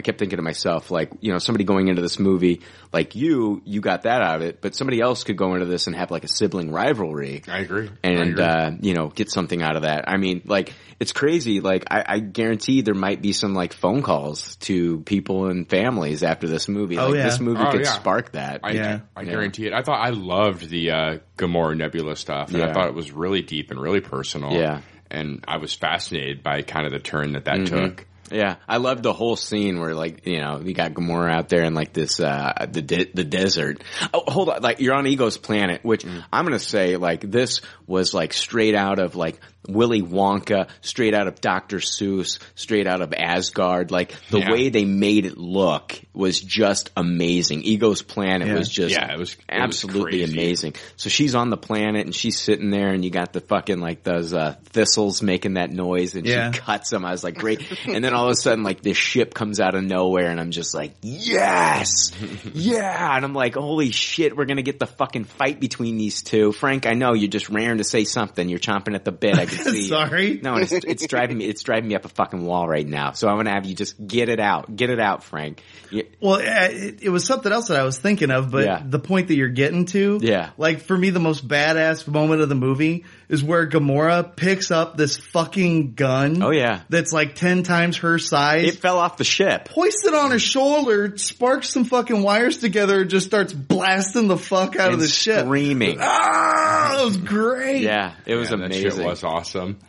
I 0.00 0.02
kept 0.02 0.18
thinking 0.18 0.38
to 0.38 0.42
myself, 0.42 0.90
like, 0.90 1.10
you 1.20 1.30
know, 1.30 1.36
somebody 1.36 1.64
going 1.64 1.88
into 1.88 2.00
this 2.00 2.18
movie, 2.18 2.62
like 2.90 3.14
you, 3.16 3.60
you 3.66 3.82
got 3.82 4.04
that 4.04 4.22
out 4.22 4.36
of 4.36 4.40
it, 4.40 4.62
but 4.62 4.74
somebody 4.74 4.98
else 4.98 5.24
could 5.24 5.36
go 5.36 5.52
into 5.52 5.66
this 5.66 5.86
and 5.88 5.94
have 5.94 6.10
like 6.10 6.24
a 6.24 6.28
sibling 6.28 6.72
rivalry. 6.72 7.42
I 7.46 7.58
agree. 7.58 7.90
I 8.02 8.08
and 8.08 8.30
agree. 8.30 8.42
uh, 8.42 8.70
you 8.80 8.94
know 8.94 9.08
get 9.08 9.30
something 9.30 9.60
out 9.60 9.76
of 9.76 9.82
that. 9.82 10.08
I 10.08 10.16
mean, 10.16 10.40
like 10.46 10.72
it's 10.98 11.12
crazy. 11.12 11.60
Like 11.60 11.84
I, 11.90 12.02
I 12.08 12.18
guarantee 12.20 12.80
there 12.80 12.94
might 12.94 13.20
be 13.20 13.34
some 13.34 13.52
like 13.52 13.74
phone 13.74 14.00
calls 14.02 14.56
to 14.60 15.00
people 15.00 15.50
and 15.50 15.68
families 15.68 16.22
after 16.22 16.48
this 16.48 16.66
movie. 16.66 16.96
Oh, 16.96 17.08
like 17.08 17.16
yeah. 17.16 17.24
this 17.24 17.38
movie 17.38 17.60
Oh, 17.62 17.70
could 17.72 17.84
yeah. 17.84 17.92
spark 17.92 18.32
that. 18.32 18.60
I, 18.64 18.70
Yeah. 18.70 19.00
I 19.14 19.20
Yeah. 19.20 19.30
guarantee 19.32 19.66
it. 19.66 19.74
I 19.74 19.82
thought 19.82 20.00
I 20.00 20.10
loved 20.10 20.70
the 20.70 20.92
uh, 20.92 21.18
Gamora 21.36 21.76
Nebula 21.76 22.16
stuff, 22.16 22.48
and 22.48 22.58
Yeah. 22.60 22.70
I 22.70 22.72
thought 22.72 22.88
it 22.88 22.94
was 22.94 23.12
really 23.12 23.42
deep 23.42 23.70
and 23.70 23.78
really 23.78 24.00
personal. 24.00 24.52
Yeah. 24.54 24.80
and 25.12 25.44
I 25.48 25.56
was 25.58 25.74
fascinated 25.74 26.42
by 26.42 26.62
kind 26.62 26.86
of 26.86 26.92
the 26.92 27.00
turn 27.00 27.32
that 27.32 27.44
that 27.46 27.58
Mhm. 27.58 27.66
took. 27.68 28.06
Yeah, 28.30 28.56
I 28.68 28.76
love 28.76 29.02
the 29.02 29.12
whole 29.12 29.36
scene 29.36 29.80
where 29.80 29.94
like 29.94 30.26
you 30.26 30.40
know 30.40 30.60
you 30.60 30.72
got 30.74 30.92
Gamora 30.94 31.32
out 31.32 31.48
there 31.48 31.64
in 31.64 31.74
like 31.74 31.92
this 31.92 32.20
uh 32.20 32.66
the 32.70 32.82
de- 32.82 33.10
the 33.12 33.24
desert. 33.24 33.82
Oh, 34.14 34.22
hold 34.26 34.48
on, 34.50 34.62
like 34.62 34.80
you're 34.80 34.94
on 34.94 35.06
Ego's 35.06 35.36
planet, 35.36 35.84
which 35.84 36.04
Mm. 36.04 36.24
I'm 36.32 36.44
gonna 36.44 36.58
say 36.58 36.96
like 36.96 37.22
this 37.22 37.60
was 37.86 38.14
like 38.14 38.32
straight 38.32 38.74
out 38.74 38.98
of 38.98 39.16
like 39.16 39.40
Willy 39.68 40.02
Wonka, 40.02 40.68
straight 40.80 41.14
out 41.14 41.26
of 41.28 41.40
Dr. 41.40 41.78
Seuss, 41.78 42.38
straight 42.54 42.86
out 42.86 43.02
of 43.02 43.12
Asgard. 43.12 43.90
Like 43.90 44.14
the 44.30 44.38
Yeah. 44.40 44.50
way 44.52 44.68
they 44.70 44.84
made 44.84 45.26
it 45.26 45.36
look 45.38 46.00
was 46.14 46.40
just 46.40 46.90
amazing. 46.96 47.62
Ego's 47.62 48.02
planet 48.02 48.48
Yeah. 48.48 48.54
was 48.54 48.68
just 48.68 48.94
Yeah, 48.94 49.12
it 49.12 49.18
was- 49.18 49.32
it 49.32 49.38
was 49.54 49.62
absolutely 49.62 50.18
crazy. 50.20 50.32
amazing. 50.32 50.74
So 50.96 51.08
she's 51.10 51.34
on 51.34 51.50
the 51.50 51.56
planet 51.56 52.06
and 52.06 52.14
she's 52.14 52.38
sitting 52.38 52.70
there 52.70 52.88
and 52.88 53.04
you 53.04 53.10
got 53.10 53.32
the 53.32 53.40
fucking 53.40 53.80
like 53.80 54.02
those 54.02 54.32
uh 54.32 54.54
thistles 54.72 55.22
making 55.22 55.54
that 55.54 55.70
noise 55.70 56.14
and 56.14 56.26
Yeah. 56.26 56.52
she 56.52 56.60
cuts 56.60 56.90
them. 56.90 57.04
I 57.04 57.10
was 57.12 57.22
like, 57.24 57.34
great. 57.36 57.60
And 57.86 58.02
then 58.04 58.14
all 58.14 58.26
of 58.26 58.32
a 58.32 58.36
sudden, 58.36 58.64
like 58.64 58.82
this 58.82 58.96
ship 58.96 59.34
comes 59.34 59.60
out 59.60 59.74
of 59.74 59.84
nowhere, 59.84 60.30
and 60.30 60.40
I'm 60.40 60.50
just 60.52 60.74
like, 60.74 60.94
yes, 61.02 62.12
yeah. 62.54 63.16
And 63.16 63.24
I'm 63.24 63.34
like, 63.34 63.54
holy 63.54 63.90
shit, 63.90 64.36
we're 64.36 64.44
gonna 64.46 64.62
get 64.62 64.78
the 64.78 64.86
fucking 64.86 65.24
fight 65.24 65.60
between 65.60 65.96
these 65.96 66.22
two. 66.22 66.52
Frank, 66.52 66.86
I 66.86 66.94
know 66.94 67.14
you're 67.14 67.28
just 67.28 67.48
raring 67.50 67.78
to 67.78 67.84
say 67.84 68.04
something. 68.04 68.48
You're 68.48 68.58
chomping 68.58 68.94
at 68.94 69.04
the 69.04 69.12
bit. 69.12 69.38
I 69.38 69.46
see. 69.50 69.88
Sorry. 69.88 70.40
No, 70.42 70.56
it's, 70.56 70.72
it's 70.72 71.06
driving 71.06 71.38
me. 71.38 71.46
It's 71.46 71.62
driving 71.62 71.88
me 71.88 71.94
up 71.94 72.04
a 72.04 72.08
fucking 72.08 72.44
wall 72.44 72.68
right 72.68 72.86
now. 72.86 73.12
So 73.12 73.28
I'm 73.28 73.36
gonna 73.36 73.50
have 73.50 73.66
you 73.66 73.74
just 73.74 74.04
get 74.06 74.28
it 74.28 74.40
out. 74.40 74.74
Get 74.74 74.90
it 74.90 75.00
out, 75.00 75.24
Frank. 75.24 75.62
You- 75.90 76.06
Well, 76.20 76.34
uh, 76.36 76.68
it, 76.70 77.02
it 77.02 77.08
was 77.10 77.24
something 77.26 77.50
else 77.52 77.68
that 77.68 77.78
I 77.80 77.84
was 77.84 77.98
thinking 77.98 78.30
of, 78.30 78.50
but 78.50 78.64
Yeah. 78.64 78.82
the 78.84 78.98
point 78.98 79.28
that 79.28 79.34
you're 79.34 79.48
getting 79.48 79.86
to, 79.86 80.18
Yeah. 80.22 80.50
like 80.58 80.82
for 80.82 80.96
me, 80.96 81.10
the 81.10 81.20
most 81.20 81.46
badass 81.46 82.06
moment 82.06 82.40
of 82.42 82.48
the 82.48 82.54
movie 82.54 83.04
is 83.28 83.44
where 83.44 83.68
Gamora 83.68 84.34
picks 84.34 84.70
up 84.70 84.96
this 84.96 85.16
fucking 85.16 85.94
gun. 85.94 86.42
Oh, 86.42 86.50
yeah. 86.50 86.80
that's 86.88 87.12
like 87.12 87.34
ten 87.36 87.62
times 87.62 87.98
her 87.98 88.18
size. 88.18 88.64
It 88.64 88.74
fell 88.80 88.98
off 88.98 89.16
the 89.16 89.24
ship. 89.24 89.68
hoists 89.68 90.04
it 90.06 90.14
on 90.14 90.30
her 90.32 90.38
shoulder, 90.38 91.16
sparks 91.16 91.70
some 91.70 91.84
fucking 91.84 92.22
wires 92.22 92.58
together, 92.58 93.02
and 93.02 93.10
just 93.10 93.26
starts 93.26 93.52
blasting 93.52 94.26
the 94.28 94.36
fuck 94.36 94.76
out 94.76 94.88
of 94.88 94.94
and 94.94 95.02
the 95.02 95.08
ship. 95.08 95.44
screaming. 95.44 95.98
Ah, 96.00 96.94
that 96.96 97.04
was 97.04 97.16
great. 97.16 97.82
Yeah, 97.82 98.12
it 98.26 98.34
was 98.34 98.50
Yeah, 98.50 98.56
that 98.56 98.64
amazing. 98.66 98.90
shit 98.96 99.04
was 99.04 99.22
awesome. 99.24 99.39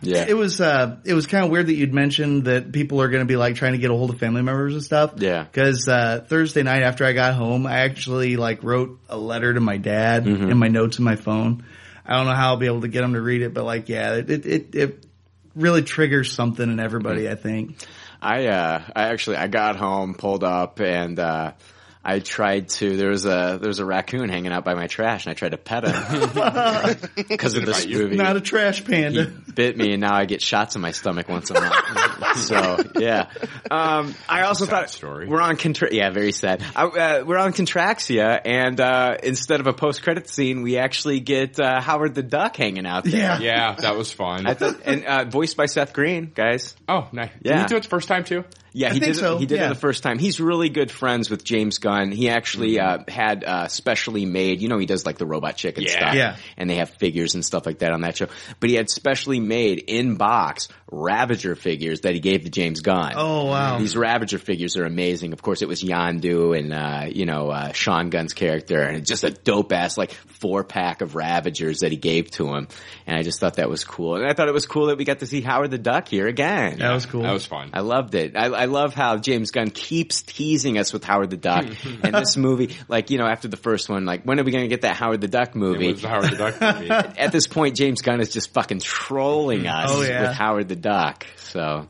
Yeah, 0.01 0.25
It 0.27 0.33
was 0.33 0.59
uh, 0.61 0.97
it 1.05 1.13
was 1.13 1.27
kind 1.27 1.45
of 1.45 1.51
weird 1.51 1.67
that 1.67 1.73
you'd 1.73 1.93
mentioned 1.93 2.45
that 2.45 2.71
people 2.71 3.01
are 3.01 3.09
going 3.09 3.21
to 3.21 3.25
be 3.27 3.35
like 3.35 3.55
trying 3.55 3.73
to 3.73 3.77
get 3.77 3.91
a 3.91 3.93
hold 3.93 4.09
of 4.09 4.19
family 4.19 4.41
members 4.41 4.73
and 4.73 4.83
stuff. 4.83 5.13
Yeah. 5.17 5.43
Because 5.43 5.87
uh, 5.87 6.25
Thursday 6.27 6.63
night 6.63 6.83
after 6.83 7.05
I 7.05 7.13
got 7.13 7.33
home, 7.35 7.65
I 7.65 7.79
actually 7.79 8.37
like 8.37 8.63
wrote 8.63 8.99
a 9.09 9.17
letter 9.17 9.53
to 9.53 9.59
my 9.59 9.77
dad 9.77 10.25
Mm-hmm. 10.25 10.49
in 10.51 10.57
my 10.57 10.67
notes 10.67 10.97
in 10.99 11.05
my 11.05 11.15
phone. 11.15 11.65
I 12.05 12.17
don't 12.17 12.25
know 12.25 12.33
how 12.35 12.49
I'll 12.49 12.57
be 12.57 12.65
able 12.65 12.81
to 12.81 12.87
get 12.87 13.03
him 13.03 13.13
to 13.13 13.21
read 13.21 13.41
it, 13.41 13.53
but 13.53 13.63
like, 13.63 13.87
yeah, 13.89 14.15
it 14.15 14.29
it 14.29 14.45
it, 14.45 14.75
it 14.75 15.05
really 15.55 15.81
triggers 15.83 16.31
something 16.33 16.69
in 16.69 16.79
everybody. 16.79 17.29
I 17.29 17.35
think. 17.35 17.77
I 18.21 18.47
uh 18.47 18.81
I 18.95 19.03
actually 19.09 19.37
I 19.37 19.47
got 19.47 19.77
home, 19.77 20.13
pulled 20.15 20.43
up, 20.43 20.79
and 20.79 21.19
uh 21.19 21.53
I 22.03 22.19
tried 22.19 22.69
to. 22.69 22.97
There 22.97 23.09
was 23.09 23.25
a 23.25 23.57
there 23.61 23.67
was 23.67 23.79
a 23.79 23.85
raccoon 23.85 24.29
hanging 24.29 24.51
out 24.51 24.65
by 24.65 24.73
my 24.73 24.87
trash, 24.87 25.25
and 25.25 25.31
I 25.31 25.35
tried 25.35 25.51
to 25.51 25.57
pet 25.57 25.83
him 25.85 25.93
because 27.29 27.55
of 27.55 27.65
this 27.65 27.85
movie. 27.85 28.15
Not 28.15 28.35
a 28.37 28.41
trash 28.41 28.83
panda. 28.83 29.25
he 29.25 29.51
bit 29.51 29.77
me, 29.77 29.91
and 29.93 30.01
now 30.01 30.15
I 30.15 30.25
get 30.25 30.41
shots 30.41 30.75
in 30.75 30.81
my 30.81 30.91
stomach 30.91 31.29
once 31.29 31.51
a 31.51 31.53
month. 31.53 32.37
so 32.37 32.77
yeah, 32.99 33.29
um, 33.69 34.15
I 34.27 34.43
also 34.43 34.65
thought 34.65 34.89
story. 34.89 35.27
we're 35.27 35.41
on 35.41 35.57
contra- 35.57 35.93
yeah, 35.93 36.09
very 36.09 36.31
sad. 36.31 36.63
I, 36.75 36.85
uh, 36.85 37.23
we're 37.23 37.37
on 37.37 37.53
Contraxia, 37.53 38.41
and 38.45 38.79
uh, 38.79 39.17
instead 39.21 39.59
of 39.59 39.67
a 39.67 39.73
post 39.73 40.01
credit 40.01 40.27
scene, 40.27 40.63
we 40.63 40.77
actually 40.77 41.19
get 41.19 41.59
uh, 41.59 41.81
Howard 41.81 42.15
the 42.15 42.23
Duck 42.23 42.55
hanging 42.55 42.87
out 42.87 43.03
there. 43.03 43.13
Yeah. 43.13 43.39
Yeah, 43.39 43.75
that 43.75 43.95
was 43.95 44.11
fun. 44.11 44.47
I 44.47 44.55
thought, 44.55 44.77
and 44.85 45.05
uh, 45.05 45.25
voiced 45.25 45.55
by 45.55 45.67
Seth 45.67 45.93
Green, 45.93 46.31
guys. 46.33 46.73
oh, 46.87 47.09
nice. 47.11 47.29
Yeah. 47.41 47.57
Did 47.57 47.61
he 47.61 47.67
do 47.67 47.75
it 47.77 47.83
the 47.83 47.89
first 47.89 48.07
time 48.07 48.23
too? 48.23 48.43
Yeah, 48.73 48.89
I 48.89 48.93
he 48.93 48.99
think 48.99 49.13
did. 49.15 49.19
so, 49.19 49.35
It, 49.35 49.39
he 49.41 49.45
did 49.47 49.59
yeah. 49.59 49.65
it 49.65 49.69
the 49.69 49.75
first 49.79 50.01
time. 50.01 50.17
He's 50.17 50.39
really 50.39 50.69
good 50.69 50.89
friends 50.91 51.29
with 51.29 51.43
James 51.43 51.77
Gunn. 51.77 52.11
He 52.11 52.29
actually 52.29 52.79
uh, 52.79 52.99
had 53.07 53.43
uh, 53.43 53.67
specially 53.67 54.25
made. 54.25 54.61
You 54.61 54.69
know, 54.69 54.77
he 54.77 54.85
does 54.85 55.05
like 55.05 55.17
the 55.17 55.25
Robot 55.25 55.57
Chicken 55.57 55.83
Yeah. 55.83 55.91
stuff. 55.91 56.15
Yeah. 56.15 56.35
and 56.57 56.69
they 56.69 56.75
have 56.75 56.89
figures 56.91 57.35
and 57.35 57.43
stuff 57.43 57.65
like 57.65 57.79
that 57.79 57.91
on 57.91 58.01
that 58.01 58.15
show. 58.17 58.27
But 58.59 58.69
he 58.69 58.75
had 58.77 58.89
specially 58.89 59.39
made 59.41 59.79
in 59.87 60.15
box 60.15 60.69
Ravager 60.91 61.55
figures 61.55 62.01
that 62.01 62.13
he 62.13 62.19
gave 62.19 62.43
to 62.43 62.49
James 62.49 62.81
Gunn. 62.81 63.13
Oh 63.15 63.45
wow. 63.45 63.79
These 63.79 63.95
Ravager 63.95 64.37
figures 64.37 64.75
are 64.75 64.83
amazing. 64.85 65.31
Of 65.33 65.41
course, 65.41 65.61
it 65.61 65.67
was 65.69 65.81
Yondu 65.81 66.57
and 66.57 66.73
uh, 66.73 67.05
you 67.09 67.25
know 67.25 67.49
uh, 67.49 67.71
Sean 67.71 68.09
Gunn's 68.09 68.33
character, 68.33 68.81
and 68.81 69.05
just 69.05 69.23
a 69.23 69.29
dope 69.31 69.71
ass 69.71 69.97
like 69.97 70.11
four 70.11 70.63
pack 70.63 71.01
of 71.01 71.15
Ravagers 71.15 71.79
that 71.79 71.91
he 71.91 71.97
gave 71.97 72.29
to 72.31 72.47
him. 72.53 72.67
And 73.07 73.17
I 73.17 73.23
just 73.23 73.39
thought 73.39 73.55
that 73.55 73.69
was 73.69 73.83
cool. 73.85 74.15
And 74.15 74.25
I 74.27 74.33
thought 74.33 74.47
it 74.49 74.53
was 74.53 74.65
cool 74.65 74.87
that 74.87 74.97
we 74.97 75.05
got 75.05 75.19
to 75.19 75.25
see 75.27 75.41
Howard 75.41 75.71
the 75.71 75.77
Duck 75.77 76.07
here 76.07 76.27
again. 76.27 76.79
that 76.79 76.93
was 76.93 77.05
cool. 77.05 77.21
That 77.23 77.31
was 77.33 77.45
fun. 77.45 77.69
I 77.73 77.79
loved 77.81 78.13
it. 78.15 78.35
I, 78.35 78.45
I 78.47 78.65
love 78.65 78.93
how 78.93 79.17
James 79.17 79.51
Gunn 79.51 79.69
keeps 79.69 80.21
teasing 80.23 80.77
us 80.77 80.91
with 80.93 81.03
Howard 81.03 81.29
the 81.29 81.37
Duck. 81.37 81.65
and 82.03 82.13
this 82.15 82.35
movie, 82.35 82.75
like, 82.87 83.09
you 83.11 83.17
know, 83.17 83.27
after 83.27 83.47
the 83.47 83.57
first 83.57 83.87
one, 83.89 84.05
like, 84.05 84.23
when 84.23 84.39
are 84.39 84.43
we 84.43 84.51
going 84.51 84.63
to 84.63 84.67
get 84.69 84.81
that 84.81 84.95
Howard 84.95 85.21
the 85.21 85.27
Duck 85.27 85.49
It 85.49 85.55
movie? 85.55 85.91
was 85.91 86.01
the 86.01 86.09
Howard 86.09 86.31
the 86.31 86.35
Duck 86.37 86.59
movie. 86.61 86.89
At 87.19 87.31
this 87.31 87.47
point, 87.47 87.75
James 87.75 88.01
Gunn 88.01 88.19
is 88.19 88.31
just 88.33 88.53
fucking 88.53 88.79
trolling 88.79 89.67
us 89.67 89.89
Oh, 89.91 90.01
yeah. 90.01 90.21
with 90.29 90.31
Howard 90.31 90.67
the 90.69 90.75
Duck. 90.81 91.25
So, 91.37 91.87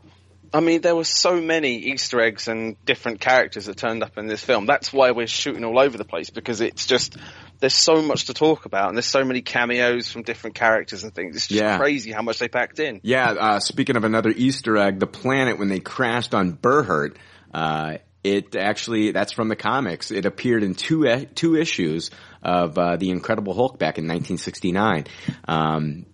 I 0.54 0.60
mean, 0.60 0.82
there 0.82 0.96
were 0.96 1.04
so 1.06 1.40
many 1.42 1.78
Easter 1.78 2.20
eggs 2.22 2.48
and 2.48 2.76
different 2.86 3.22
characters 3.22 3.66
that 3.66 3.78
turned 3.78 4.04
up 4.04 4.18
in 4.18 4.28
this 4.28 4.44
film. 4.44 4.66
That's 4.66 4.92
why 4.92 5.12
we're 5.12 5.28
shooting 5.28 5.64
all 5.64 5.80
over 5.80 5.98
the 5.98 6.04
place 6.06 6.30
because 6.30 6.62
it's 6.62 6.86
just 6.86 7.16
there's 7.60 7.74
so 7.76 8.02
much 8.02 8.26
to 8.26 8.34
talk 8.34 8.66
about 8.66 8.90
and 8.90 8.98
there's 8.98 9.06
so 9.06 9.24
many 9.24 9.42
cameos 9.42 10.12
from 10.12 10.24
different 10.24 10.56
characters 10.56 11.04
and 11.04 11.14
things. 11.14 11.36
It's 11.36 11.48
just 11.48 11.62
Yeah. 11.62 11.78
crazy 11.78 12.12
how 12.12 12.22
much 12.22 12.40
they 12.40 12.48
packed 12.48 12.80
in. 12.80 13.00
yeah, 13.04 13.30
uh, 13.32 13.60
speaking 13.60 13.96
of 13.96 14.04
another 14.04 14.34
Easter 14.36 14.78
egg, 14.78 15.00
the 15.00 15.08
planet 15.08 15.58
when 15.60 15.70
they 15.70 15.80
crashed 15.80 16.34
on 16.34 16.54
Berhert, 16.54 17.16
uh, 17.54 17.98
it 18.24 18.56
actually, 18.56 19.12
that's 19.12 19.32
from 19.32 19.48
the 19.48 19.56
comics. 19.56 20.12
It 20.12 20.26
appeared 20.26 20.64
in 20.64 20.76
two, 20.76 21.26
two 21.34 21.56
issues 21.56 22.12
of, 22.44 22.78
uh, 22.78 22.96
The 22.98 23.10
Incredible 23.10 23.54
Hulk 23.56 23.80
back 23.80 23.98
in 23.98 24.06
1969. 24.06 25.06
Um, 25.48 26.06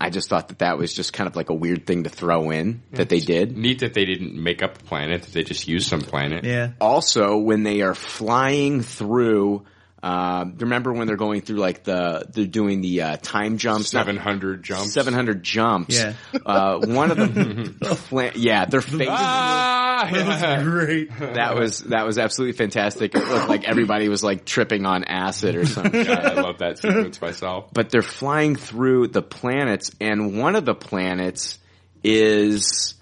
I 0.00 0.10
just 0.10 0.28
thought 0.28 0.48
that 0.48 0.58
that 0.58 0.76
was 0.78 0.92
just 0.92 1.12
kind 1.12 1.26
of 1.26 1.36
like 1.36 1.48
a 1.50 1.54
weird 1.54 1.86
thing 1.86 2.04
to 2.04 2.10
throw 2.10 2.50
in 2.50 2.82
that 2.92 3.08
they 3.08 3.20
did. 3.20 3.56
Neat 3.56 3.80
that 3.80 3.94
they 3.94 4.04
didn't 4.04 4.34
make 4.34 4.62
up 4.62 4.76
a 4.80 4.84
planet; 4.84 5.22
that 5.22 5.32
they 5.32 5.42
just 5.42 5.66
used 5.68 5.88
some 5.88 6.00
planet. 6.02 6.44
yeah. 6.44 6.72
Also, 6.80 7.38
when 7.38 7.62
they 7.62 7.80
are 7.80 7.94
flying 7.94 8.82
through, 8.82 9.64
uh, 10.02 10.44
remember 10.58 10.92
when 10.92 11.06
they're 11.06 11.16
going 11.16 11.40
through 11.40 11.56
like 11.56 11.82
the 11.84 12.26
they're 12.30 12.44
doing 12.46 12.82
the 12.82 13.00
uh, 13.02 13.16
time 13.22 13.56
jumps, 13.56 13.88
Seven 13.88 14.16
hundred 14.18 14.62
jumps. 14.62 14.92
700 14.92 15.42
jumps. 15.42 15.96
Yeah. 15.98 16.12
Uh, 16.44 16.78
one 16.86 17.10
of 17.10 17.16
them, 17.16 17.78
pla- 17.82 18.30
yeah, 18.34 18.66
their 18.66 18.82
faces. 18.82 19.08
Ah, 19.08 19.85
yeah. 20.12 20.62
Great. 20.62 21.10
That 21.18 21.54
was 21.56 21.80
that 21.80 22.04
was 22.06 22.18
absolutely 22.18 22.56
fantastic. 22.56 23.14
It 23.14 23.26
looked 23.26 23.48
like 23.48 23.64
everybody 23.64 24.08
was 24.08 24.22
like 24.22 24.44
tripping 24.44 24.86
on 24.86 25.04
acid 25.04 25.56
or 25.56 25.66
something. 25.66 26.06
Yeah, 26.06 26.20
I 26.20 26.34
love 26.40 26.58
that 26.58 26.78
sequence 26.78 27.20
myself. 27.20 27.70
but 27.72 27.90
they're 27.90 28.02
flying 28.02 28.56
through 28.56 29.08
the 29.08 29.22
planets, 29.22 29.90
and 30.00 30.38
one 30.38 30.56
of 30.56 30.64
the 30.64 30.74
planets 30.74 31.58
is 32.04 32.94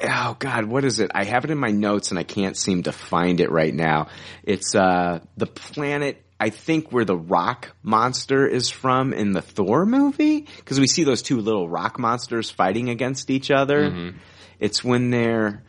oh 0.00 0.36
god, 0.38 0.64
what 0.66 0.84
is 0.84 1.00
it? 1.00 1.10
I 1.14 1.24
have 1.24 1.44
it 1.44 1.50
in 1.50 1.58
my 1.58 1.70
notes 1.70 2.10
and 2.10 2.18
I 2.18 2.22
can't 2.22 2.56
seem 2.56 2.82
to 2.84 2.92
find 2.92 3.40
it 3.40 3.50
right 3.50 3.74
now. 3.74 4.08
It's 4.42 4.74
uh 4.74 5.20
the 5.36 5.46
planet 5.46 6.22
I 6.38 6.50
think 6.50 6.92
where 6.92 7.06
the 7.06 7.16
rock 7.16 7.74
monster 7.82 8.46
is 8.46 8.68
from 8.68 9.14
in 9.14 9.32
the 9.32 9.40
Thor 9.40 9.86
movie 9.86 10.40
because 10.56 10.78
we 10.78 10.86
see 10.86 11.04
those 11.04 11.22
two 11.22 11.40
little 11.40 11.66
rock 11.66 11.98
monsters 11.98 12.50
fighting 12.50 12.90
against 12.90 13.30
each 13.30 13.50
other. 13.50 14.12
It's 14.60 14.84
when 14.84 15.10
they're 15.10 15.62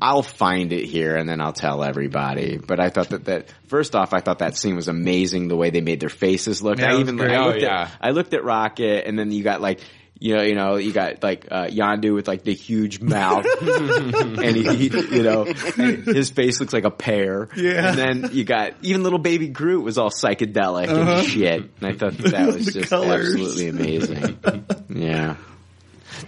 I'll 0.00 0.22
find 0.22 0.72
it 0.72 0.84
here 0.84 1.16
and 1.16 1.28
then 1.28 1.40
I'll 1.40 1.52
tell 1.54 1.82
everybody. 1.82 2.58
But 2.58 2.80
I 2.80 2.90
thought 2.90 3.08
that 3.10 3.24
that 3.26 3.48
first 3.68 3.94
off, 3.96 4.12
I 4.12 4.20
thought 4.20 4.40
that 4.40 4.56
scene 4.56 4.76
was 4.76 4.88
amazing. 4.88 5.48
The 5.48 5.56
way 5.56 5.70
they 5.70 5.80
made 5.80 6.00
their 6.00 6.10
faces 6.10 6.62
look. 6.62 6.78
Yeah, 6.78 6.94
I 6.94 7.00
even. 7.00 7.20
I 7.20 7.36
Oh, 7.36 7.46
looked 7.48 7.62
yeah. 7.62 7.82
at 7.82 7.92
I 8.00 8.10
looked 8.10 8.34
at 8.34 8.44
Rocket, 8.44 9.06
and 9.06 9.18
then 9.18 9.30
you 9.32 9.42
got 9.42 9.60
like. 9.60 9.80
You 10.18 10.34
know, 10.34 10.42
you 10.44 10.54
know, 10.54 10.76
you 10.76 10.94
got 10.94 11.22
like 11.22 11.46
uh, 11.50 11.66
Yondu 11.66 12.14
with 12.14 12.26
like 12.26 12.42
the 12.42 12.54
huge 12.54 13.02
mouth, 13.02 13.44
and 13.60 14.56
he, 14.56 14.62
he, 14.88 14.88
you 15.14 15.22
know, 15.22 15.44
his 15.44 16.30
face 16.30 16.58
looks 16.58 16.72
like 16.72 16.84
a 16.84 16.90
pear. 16.90 17.50
Yeah. 17.54 17.90
And 17.90 17.98
then 17.98 18.30
you 18.32 18.44
got 18.44 18.72
even 18.80 19.02
little 19.02 19.18
baby 19.18 19.48
Groot 19.48 19.84
was 19.84 19.98
all 19.98 20.08
psychedelic 20.08 20.88
and 20.88 21.26
shit. 21.26 21.64
And 21.82 21.86
I 21.86 21.92
thought 21.92 22.16
that, 22.16 22.30
that 22.30 22.46
was 22.54 22.64
just 22.72 22.88
colors. 22.88 23.28
absolutely 23.34 23.68
amazing. 23.68 24.38
yeah. 24.88 25.36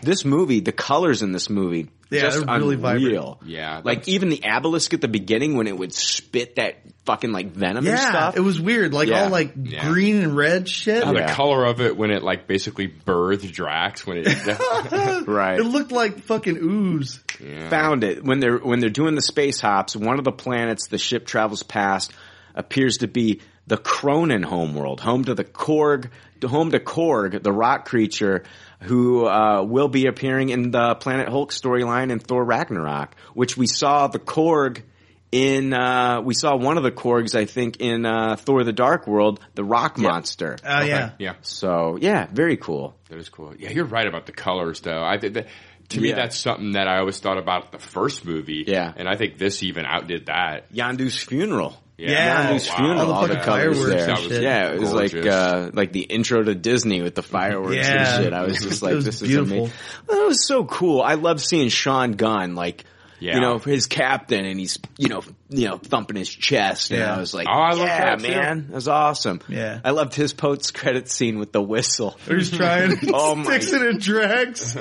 This 0.02 0.24
movie, 0.24 0.60
the 0.60 0.72
colors 0.72 1.22
in 1.22 1.32
this 1.32 1.48
movie, 1.50 1.88
Yeah, 2.10 2.22
just 2.22 2.44
they're 2.46 2.58
really 2.58 2.74
unreal. 2.76 3.34
vibrant. 3.40 3.50
Yeah, 3.50 3.80
like 3.84 4.08
even 4.08 4.28
the 4.28 4.42
obelisk 4.44 4.94
at 4.94 5.00
the 5.00 5.08
beginning 5.08 5.56
when 5.56 5.66
it 5.66 5.76
would 5.76 5.92
spit 5.92 6.56
that 6.56 6.76
fucking 7.04 7.32
like 7.32 7.52
venom 7.52 7.78
and 7.78 7.86
Yeah, 7.86 7.96
stuff. 8.10 8.36
it 8.36 8.40
was 8.40 8.60
weird. 8.60 8.92
Like 8.92 9.08
Yeah. 9.08 9.24
all 9.24 9.30
like 9.30 9.52
Yeah. 9.62 9.88
green 9.88 10.22
and 10.22 10.36
red 10.36 10.68
shit. 10.68 11.02
Oh, 11.06 11.12
Yeah. 11.12 11.26
The 11.26 11.32
color 11.32 11.64
of 11.64 11.80
it 11.80 11.96
when 11.96 12.10
it 12.10 12.22
like 12.22 12.46
basically 12.46 12.88
birthed 12.88 13.50
Drax 13.52 14.06
when 14.06 14.18
it. 14.18 14.26
right. 15.26 15.58
It 15.58 15.64
looked 15.64 15.92
like 15.92 16.20
fucking 16.24 16.58
ooze. 16.60 17.20
Yeah. 17.44 17.68
found 17.70 18.02
it 18.04 18.24
when 18.24 18.40
they're 18.40 18.58
when 18.58 18.80
they're 18.80 18.90
doing 18.90 19.14
the 19.14 19.22
space 19.22 19.60
hops. 19.60 19.94
One 19.94 20.18
of 20.18 20.24
the 20.24 20.32
planets 20.32 20.88
the 20.88 20.98
ship 20.98 21.24
travels 21.26 21.62
past 21.62 22.12
appears 22.54 22.98
to 22.98 23.06
be 23.06 23.40
the 23.68 23.76
Kronan 23.76 24.44
homeworld, 24.44 24.98
home 25.00 25.24
to 25.26 25.34
the 25.34 25.44
Korg, 25.44 26.08
home 26.42 26.70
to 26.72 26.80
Korg, 26.80 27.42
the 27.42 27.52
rock 27.52 27.84
creature 27.86 28.44
who 28.82 29.26
uh, 29.26 29.62
will 29.62 29.88
be 29.88 30.06
appearing 30.06 30.50
in 30.50 30.70
the 30.70 30.94
Planet 30.94 31.28
Hulk 31.28 31.52
storyline 31.52 32.10
in 32.10 32.18
Thor 32.20 32.44
Ragnarok, 32.44 33.14
which 33.34 33.56
we 33.56 33.66
saw 33.66 34.06
the 34.08 34.18
Korg 34.18 34.82
in. 35.32 35.72
Uh, 35.72 36.20
we 36.22 36.34
saw 36.34 36.56
one 36.56 36.76
of 36.76 36.82
the 36.84 36.92
Korgs, 36.92 37.34
I 37.34 37.44
think, 37.44 37.78
in 37.80 38.06
uh, 38.06 38.36
Thor: 38.36 38.64
The 38.64 38.72
Dark 38.72 39.06
World, 39.06 39.40
the 39.54 39.64
Rock 39.64 39.98
Monster. 39.98 40.56
Oh 40.64 40.82
yeah. 40.82 41.10
Yeah, 41.18 41.34
So 41.42 41.98
yeah, 42.00 42.26
very 42.32 42.56
cool. 42.56 42.94
that 43.08 43.18
is 43.18 43.28
cool. 43.28 43.54
Yeah, 43.58 43.70
you're 43.70 43.84
right 43.84 44.06
about 44.06 44.26
the 44.26 44.32
colors 44.32 44.80
though. 44.80 45.02
I 45.02 45.18
think 45.18 45.34
that. 45.34 45.46
To 45.92 46.02
me, 46.02 46.10
Yeah. 46.10 46.16
that's 46.16 46.36
something 46.36 46.72
that 46.72 46.86
I 46.86 46.98
always 46.98 47.18
thought 47.18 47.38
about 47.38 47.72
the 47.72 47.78
first 47.78 48.26
movie. 48.26 48.62
Yeah. 48.66 48.92
and 48.94 49.08
I 49.08 49.16
think 49.16 49.38
this 49.38 49.62
even 49.62 49.86
outdid 49.86 50.26
that. 50.26 50.70
Yondu's 50.70 51.16
funeral. 51.18 51.78
Yeah. 51.98 52.52
Yondu's 52.52 52.68
Oh, 52.68 52.70
wow. 52.72 52.76
funeral, 52.78 53.00
All 53.00 53.06
the 53.06 53.12
all 53.12 53.26
the 53.28 53.34
colors 53.36 53.76
fireworks 53.76 53.90
there. 53.90 54.10
and 54.10 54.18
shit. 54.20 54.42
Yeah, 54.42 54.70
it 54.72 54.80
was 54.80 54.92
like 54.92 55.14
uh 55.16 55.70
like 55.74 55.92
the 55.92 56.02
intro 56.02 56.42
to 56.42 56.54
Disney 56.54 57.02
with 57.02 57.14
the 57.16 57.22
fireworks 57.24 57.74
Yeah. 57.76 58.14
and 58.16 58.24
shit. 58.24 58.32
I 58.32 58.42
was 58.44 58.58
just 58.62 58.82
like, 58.82 58.94
was 58.94 59.04
this 59.04 59.20
beautiful. 59.20 59.42
is 59.44 59.50
amazing. 59.62 59.72
Well, 60.06 60.22
it 60.24 60.26
was 60.28 60.46
so 60.46 60.64
cool. 60.64 61.02
I 61.02 61.14
love 61.14 61.42
seeing 61.42 61.68
Sean 61.70 62.12
Gunn 62.12 62.54
like 62.54 62.84
Yeah. 63.20 63.34
You 63.34 63.40
know, 63.40 63.58
his 63.58 63.86
captain, 63.88 64.44
and 64.46 64.60
he's 64.60 64.78
you 64.96 65.08
know 65.08 65.22
you 65.50 65.66
know 65.68 65.78
thumping 65.78 66.16
his 66.16 66.28
chest, 66.28 66.90
and 66.90 67.00
Yeah. 67.00 67.14
I 67.16 67.18
was 67.18 67.32
like, 67.34 67.46
Oh, 67.48 67.52
I 67.52 67.70
love 67.72 67.78
yeah, 67.86 68.16
that, 68.16 68.20
too. 68.20 68.28
man, 68.28 68.66
that 68.68 68.74
was 68.74 68.88
awesome. 68.88 69.40
Yeah. 69.48 69.80
I 69.84 69.90
loved 69.90 70.14
his 70.14 70.32
post 70.34 70.74
credit 70.74 71.08
scene 71.10 71.38
with 71.38 71.52
the 71.52 71.62
whistle. 71.62 72.16
He's 72.28 72.50
trying. 72.50 72.92
Oh 73.08 73.32
oh 73.32 73.34
my- 73.34 73.44
sticks 73.58 73.72
it 73.72 73.82
and 73.82 74.00
drags. 74.00 74.76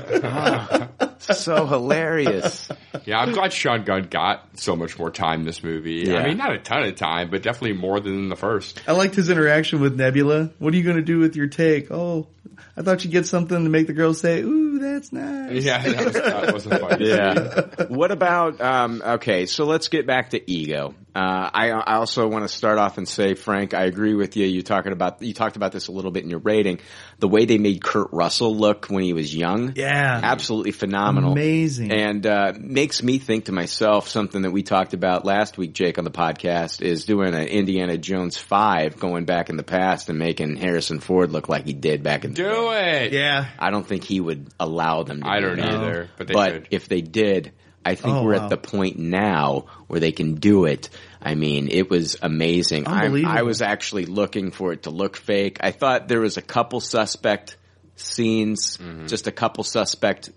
so 1.19 1.65
hilarious. 1.65 2.69
Yeah, 3.06 3.19
I'm 3.19 3.31
glad 3.31 3.53
Sean 3.53 3.84
Gunn 3.84 4.03
got 4.03 4.60
so 4.60 4.76
much 4.76 4.98
more 4.99 5.11
time 5.11 5.41
in 5.41 5.45
this 5.45 5.64
movie. 5.64 6.03
Yeah. 6.07 6.18
I 6.19 6.27
mean, 6.27 6.38
not 6.38 6.53
a 6.53 6.57
ton 6.60 6.84
of 6.84 6.95
time, 6.95 7.30
but 7.30 7.41
definitely 7.44 7.77
more 7.77 7.99
than 7.99 8.14
in 8.14 8.30
the 8.30 8.35
first. 8.35 8.81
I 8.88 8.91
liked 8.94 9.15
his 9.15 9.30
interaction 9.30 9.80
with 9.81 9.95
Nebula. 9.95 10.52
What 10.60 10.73
are 10.73 10.77
you 10.77 10.84
going 10.84 10.98
to 10.98 11.02
do 11.02 11.19
with 11.19 11.35
your 11.35 11.48
take? 11.48 11.91
Oh, 11.91 12.27
I 12.76 12.81
thought 12.81 13.03
you'd 13.03 13.11
get 13.11 13.26
something 13.26 13.64
to 13.64 13.69
make 13.69 13.88
the 13.88 13.94
girl 13.94 14.14
say, 14.14 14.41
"Ooh, 14.41 14.80
that's 14.80 15.11
nice." 15.11 15.64
Yeah, 15.64 15.81
that 15.84 16.06
was, 16.06 16.14
that 16.14 16.53
was 16.53 16.65
a 16.68 16.80
funny 16.80 17.10
Yeah. 17.10 17.85
what 17.88 18.11
about 18.11 18.61
um 18.61 19.02
okay, 19.06 19.45
so 19.48 19.65
let's 19.65 19.88
get 19.89 20.06
back 20.07 20.31
to 20.31 20.52
ego. 20.58 20.94
Uh 21.16 21.50
I 21.54 21.72
I 21.72 21.96
also 21.96 22.28
want 22.28 22.44
to 22.44 22.48
start 22.48 22.78
off 22.78 22.98
and 22.98 23.08
say 23.08 23.34
Frank, 23.34 23.74
I 23.74 23.86
agree 23.86 24.14
with 24.14 24.38
you. 24.38 24.46
You 24.46 24.62
talking 24.62 24.92
about 24.92 25.22
you 25.22 25.34
talked 25.34 25.56
about 25.56 25.72
this 25.72 25.88
a 25.88 25.92
little 25.92 26.12
bit 26.12 26.24
in 26.24 26.30
your 26.30 26.40
rating. 26.40 26.80
The 27.20 27.28
way 27.28 27.46
they 27.46 27.58
made 27.58 27.84
Kurt 27.84 28.10
Russell 28.12 28.56
look 28.56 28.86
when 28.88 29.04
he 29.04 29.14
was 29.14 29.34
young. 29.34 29.74
Yeah. 29.76 30.20
Absolutely 30.24 30.72
phenomenal. 30.72 31.32
Amazing. 31.32 31.92
And 31.92 32.26
uh 32.26 32.54
makes 32.60 33.02
me 33.02 33.18
think 33.18 33.46
to 33.46 33.52
myself 33.52 34.10
something 34.10 34.42
that 34.44 34.52
we 34.52 34.62
talked 34.64 34.94
about 34.94 35.26
last 35.26 35.58
week 35.58 35.74
Jake 35.74 35.98
on 35.98 36.04
the 36.04 36.12
podcast 36.12 36.82
is 36.82 37.06
doing 37.06 37.34
an 37.34 37.48
Indiana 37.48 37.98
Jones 37.98 38.38
5 38.38 39.00
going 39.00 39.26
back 39.26 39.50
in 39.50 39.58
the 39.58 39.64
past 39.64 40.10
and 40.10 40.20
making 40.20 40.58
Harrison 40.58 41.00
Ford 41.00 41.32
look 41.32 41.50
like 41.50 41.66
he 41.66 41.74
did 41.74 42.04
back 42.04 42.26
in 42.26 42.34
the 42.34 42.44
day. 42.44 42.50
Do 42.50 42.72
it. 42.74 43.14
Yeah. 43.14 43.48
I 43.58 43.72
don't 43.72 43.88
think 43.88 44.04
he 44.04 44.20
would 44.20 44.48
allow 44.60 45.04
them 45.04 45.22
to 45.24 45.28
I 45.30 45.40
do 45.40 45.48
don't 45.48 45.58
that. 45.58 45.74
either, 45.74 46.10
but 46.18 46.28
they 46.28 46.34
but 46.34 46.68
if 46.72 46.88
they 46.88 47.02
did, 47.02 47.54
I 47.88 47.95
think 47.95 48.15
Oh, 48.15 48.23
we're 48.23 48.38
wow. 48.38 48.43
at 48.45 48.49
the 48.49 48.57
point 48.57 48.97
now 48.99 49.65
where 49.88 49.99
they 49.99 50.11
can 50.11 50.35
do 50.35 50.65
it. 50.65 50.89
I 51.22 51.35
mean, 51.35 51.69
it 51.72 51.89
was 51.89 52.18
amazing. 52.22 52.88
I, 52.88 53.05
Unbelievable. 53.05 53.38
I 53.38 53.41
was 53.41 53.61
actually 53.61 54.05
looking 54.05 54.51
for 54.51 54.73
it 54.73 54.84
to 54.84 54.89
look 54.91 55.15
fake. 55.18 55.57
I 55.61 55.72
thought 55.72 56.07
there 56.07 56.22
was 56.22 56.38
a 56.38 56.41
couple 56.41 56.80
suspect 56.80 57.57
scenes, 57.99 58.77
Mm-hmm. 58.77 59.07
just 59.07 59.26
a 59.27 59.31
couple 59.31 59.64
suspect 59.64 60.30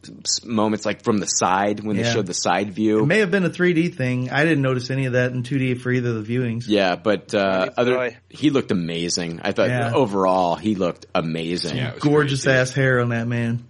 moments, 0.45 0.87
like 0.87 1.03
from 1.03 1.19
the 1.19 1.27
side 1.27 1.81
when 1.81 1.97
they 1.97 2.05
showed 2.05 2.27
the 2.27 2.33
side 2.35 2.73
view. 2.73 3.01
It 3.03 3.07
may 3.07 3.19
have 3.19 3.31
been 3.31 3.45
a 3.45 3.51
3D 3.51 3.95
thing. 3.95 4.31
I 4.31 4.45
didn't 4.45 4.63
notice 4.63 4.91
any 4.91 5.05
of 5.07 5.13
that 5.13 5.33
in 5.33 5.43
2D 5.43 5.81
for 5.81 5.91
either 5.93 6.09
of 6.17 6.27
the 6.27 6.35
viewings. 6.37 6.65
yeah, 6.67 6.97
but 6.97 7.35
uh, 7.35 7.69
other 7.77 7.99
I. 7.99 8.17
he 8.31 8.49
looked 8.49 8.71
amazing. 8.71 9.41
I 9.45 9.53
thought 9.53 9.69
Yeah. 9.69 9.93
overall 9.95 10.57
he 10.57 10.75
looked 10.75 11.05
amazing. 11.15 11.77
Yeah, 11.77 11.93
Gorgeous 12.01 12.45
great, 12.45 12.55
ass 12.57 12.73
hair 12.73 13.01
on 13.01 13.11
that 13.11 13.29
man. 13.29 13.67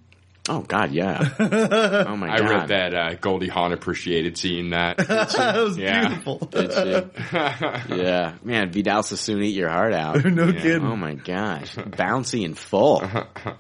Oh 0.48 0.60
God, 0.62 0.90
yeah. 0.90 1.18
oh 1.38 2.16
my 2.16 2.26
God. 2.28 2.34
I 2.34 2.38
God. 2.40 2.48
read 2.50 2.68
that 2.68 2.94
uh, 2.94 3.14
Goldie 3.14 3.48
Hawn 3.48 3.72
appreciated 3.72 4.38
seeing 4.38 4.70
that. 4.70 4.96
that 4.98 5.54
was 5.56 5.76
Yeah. 5.76 6.08
beautiful. 6.08 6.38
Did 6.38 6.72
she? 6.72 7.34
yeah, 8.02 8.34
man, 8.42 8.72
Vidal 8.72 9.02
Sassoon 9.02 9.42
eat 9.42 9.54
your 9.54 9.68
heart 9.68 9.92
out. 9.92 10.24
no 10.24 10.52
kidding. 10.52 10.84
Oh 10.84 10.96
my 10.96 11.14
gosh, 11.14 11.74
bouncy 11.76 12.44
and 12.44 12.56
full, 12.58 13.00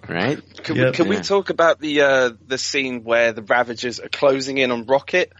right? 0.08 0.40
Can, 0.64 0.76
Yep. 0.76 0.86
we, 0.86 0.92
can 0.92 1.04
Yeah. 1.06 1.10
we 1.10 1.16
talk 1.22 1.50
about 1.50 1.80
the 1.80 2.00
uh, 2.00 2.30
the 2.46 2.58
scene 2.58 3.04
where 3.04 3.32
the 3.32 3.42
Ravagers 3.42 4.00
are 4.00 4.08
closing 4.08 4.58
in 4.58 4.70
on 4.70 4.86
Rocket 4.86 5.32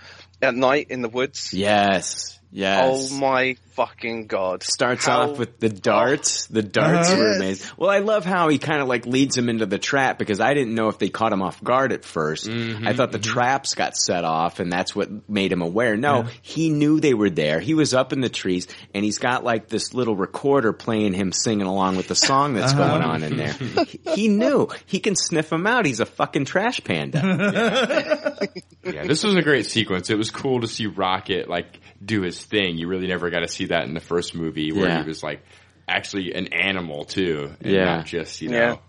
at 0.42 0.54
night 0.54 0.88
in 0.90 1.00
the 1.02 1.08
woods? 1.08 1.52
Yes, 1.54 2.38
yes. 2.52 3.10
Oh 3.12 3.16
my 3.18 3.56
fucking 3.72 4.26
god! 4.26 4.62
Starts 4.62 5.06
How- 5.06 5.30
off 5.30 5.38
with 5.38 5.58
the 5.60 5.68
darts. 5.68 6.46
The 6.46 6.62
darts 6.62 7.08
Uh-huh. 7.08 7.18
were 7.18 7.28
Yes. 7.30 7.36
amazing. 7.36 7.70
Well, 7.78 7.90
I 7.90 7.98
love 7.98 8.24
how 8.24 8.48
he 8.48 8.58
kind 8.58 8.80
of 8.82 8.88
like 8.88 9.06
leads 9.06 9.36
him 9.36 9.48
into 9.48 9.66
the 9.66 9.78
trap 9.78 10.18
because 10.18 10.40
I 10.40 10.54
didn't 10.54 10.74
know 10.74 10.88
if 10.88 10.98
they 10.98 11.08
caught 11.08 11.32
him 11.32 11.42
off 11.42 11.62
guard 11.62 11.92
at 11.92 12.02
1st 12.02 12.86
I 12.86 12.92
thought 12.94 13.12
the 13.12 13.18
traps 13.18 13.74
got 13.74 13.96
set 13.96 14.24
off 14.24 14.60
and 14.60 14.72
that's 14.72 14.94
what 14.94 15.28
made 15.28 15.52
him 15.52 15.62
aware. 15.62 15.96
No, 15.96 16.26
he 16.42 16.70
knew 16.70 17.00
they 17.00 17.14
were 17.14 17.30
there. 17.30 17.60
He 17.60 17.74
was 17.74 17.94
up 17.94 18.12
in 18.12 18.20
the 18.20 18.28
trees 18.28 18.66
and 18.94 19.04
he's 19.04 19.18
got 19.18 19.44
like 19.44 19.68
this 19.68 19.94
little 19.94 20.16
recorder 20.16 20.72
playing 20.72 21.12
him 21.14 21.32
singing 21.32 21.66
along 21.66 21.96
with 21.96 22.08
the 22.08 22.14
song 22.14 22.54
that's 22.54 22.72
Uh-huh. 22.72 22.88
going 22.88 23.02
on 23.02 23.22
in 23.22 23.36
there. 23.36 23.52
he, 23.52 24.00
he 24.14 24.28
knew. 24.28 24.68
He 24.86 24.98
can 25.00 25.14
sniff 25.16 25.52
him 25.52 25.66
out. 25.66 25.86
He's 25.86 26.00
a 26.00 26.06
fucking 26.06 26.44
trash 26.44 26.82
panda. 26.84 27.20
yeah, 28.84 29.04
this 29.04 29.22
was 29.22 29.34
a 29.34 29.42
great 29.42 29.66
sequence. 29.66 30.10
It 30.10 30.18
was 30.18 30.30
cool 30.30 30.60
to 30.60 30.66
see 30.68 30.86
Rocket 30.86 31.48
like 31.48 31.80
do 32.04 32.22
his 32.22 32.42
thing. 32.42 32.78
You 32.78 32.88
really 32.88 33.06
never 33.06 33.30
got 33.30 33.40
to 33.40 33.48
see 33.48 33.59
that 33.68 33.84
in 33.84 33.94
the 33.94 34.00
first 34.00 34.34
movie 34.34 34.72
where 34.72 34.88
Yeah. 34.88 35.02
he 35.02 35.08
was 35.08 35.22
like 35.22 35.40
actually 35.88 36.32
an 36.34 36.52
animal 36.52 37.04
too, 37.04 37.50
and 37.60 37.72
Yeah. 37.72 37.84
not 37.96 38.06
just 38.06 38.40
you 38.42 38.48
know 38.50 38.80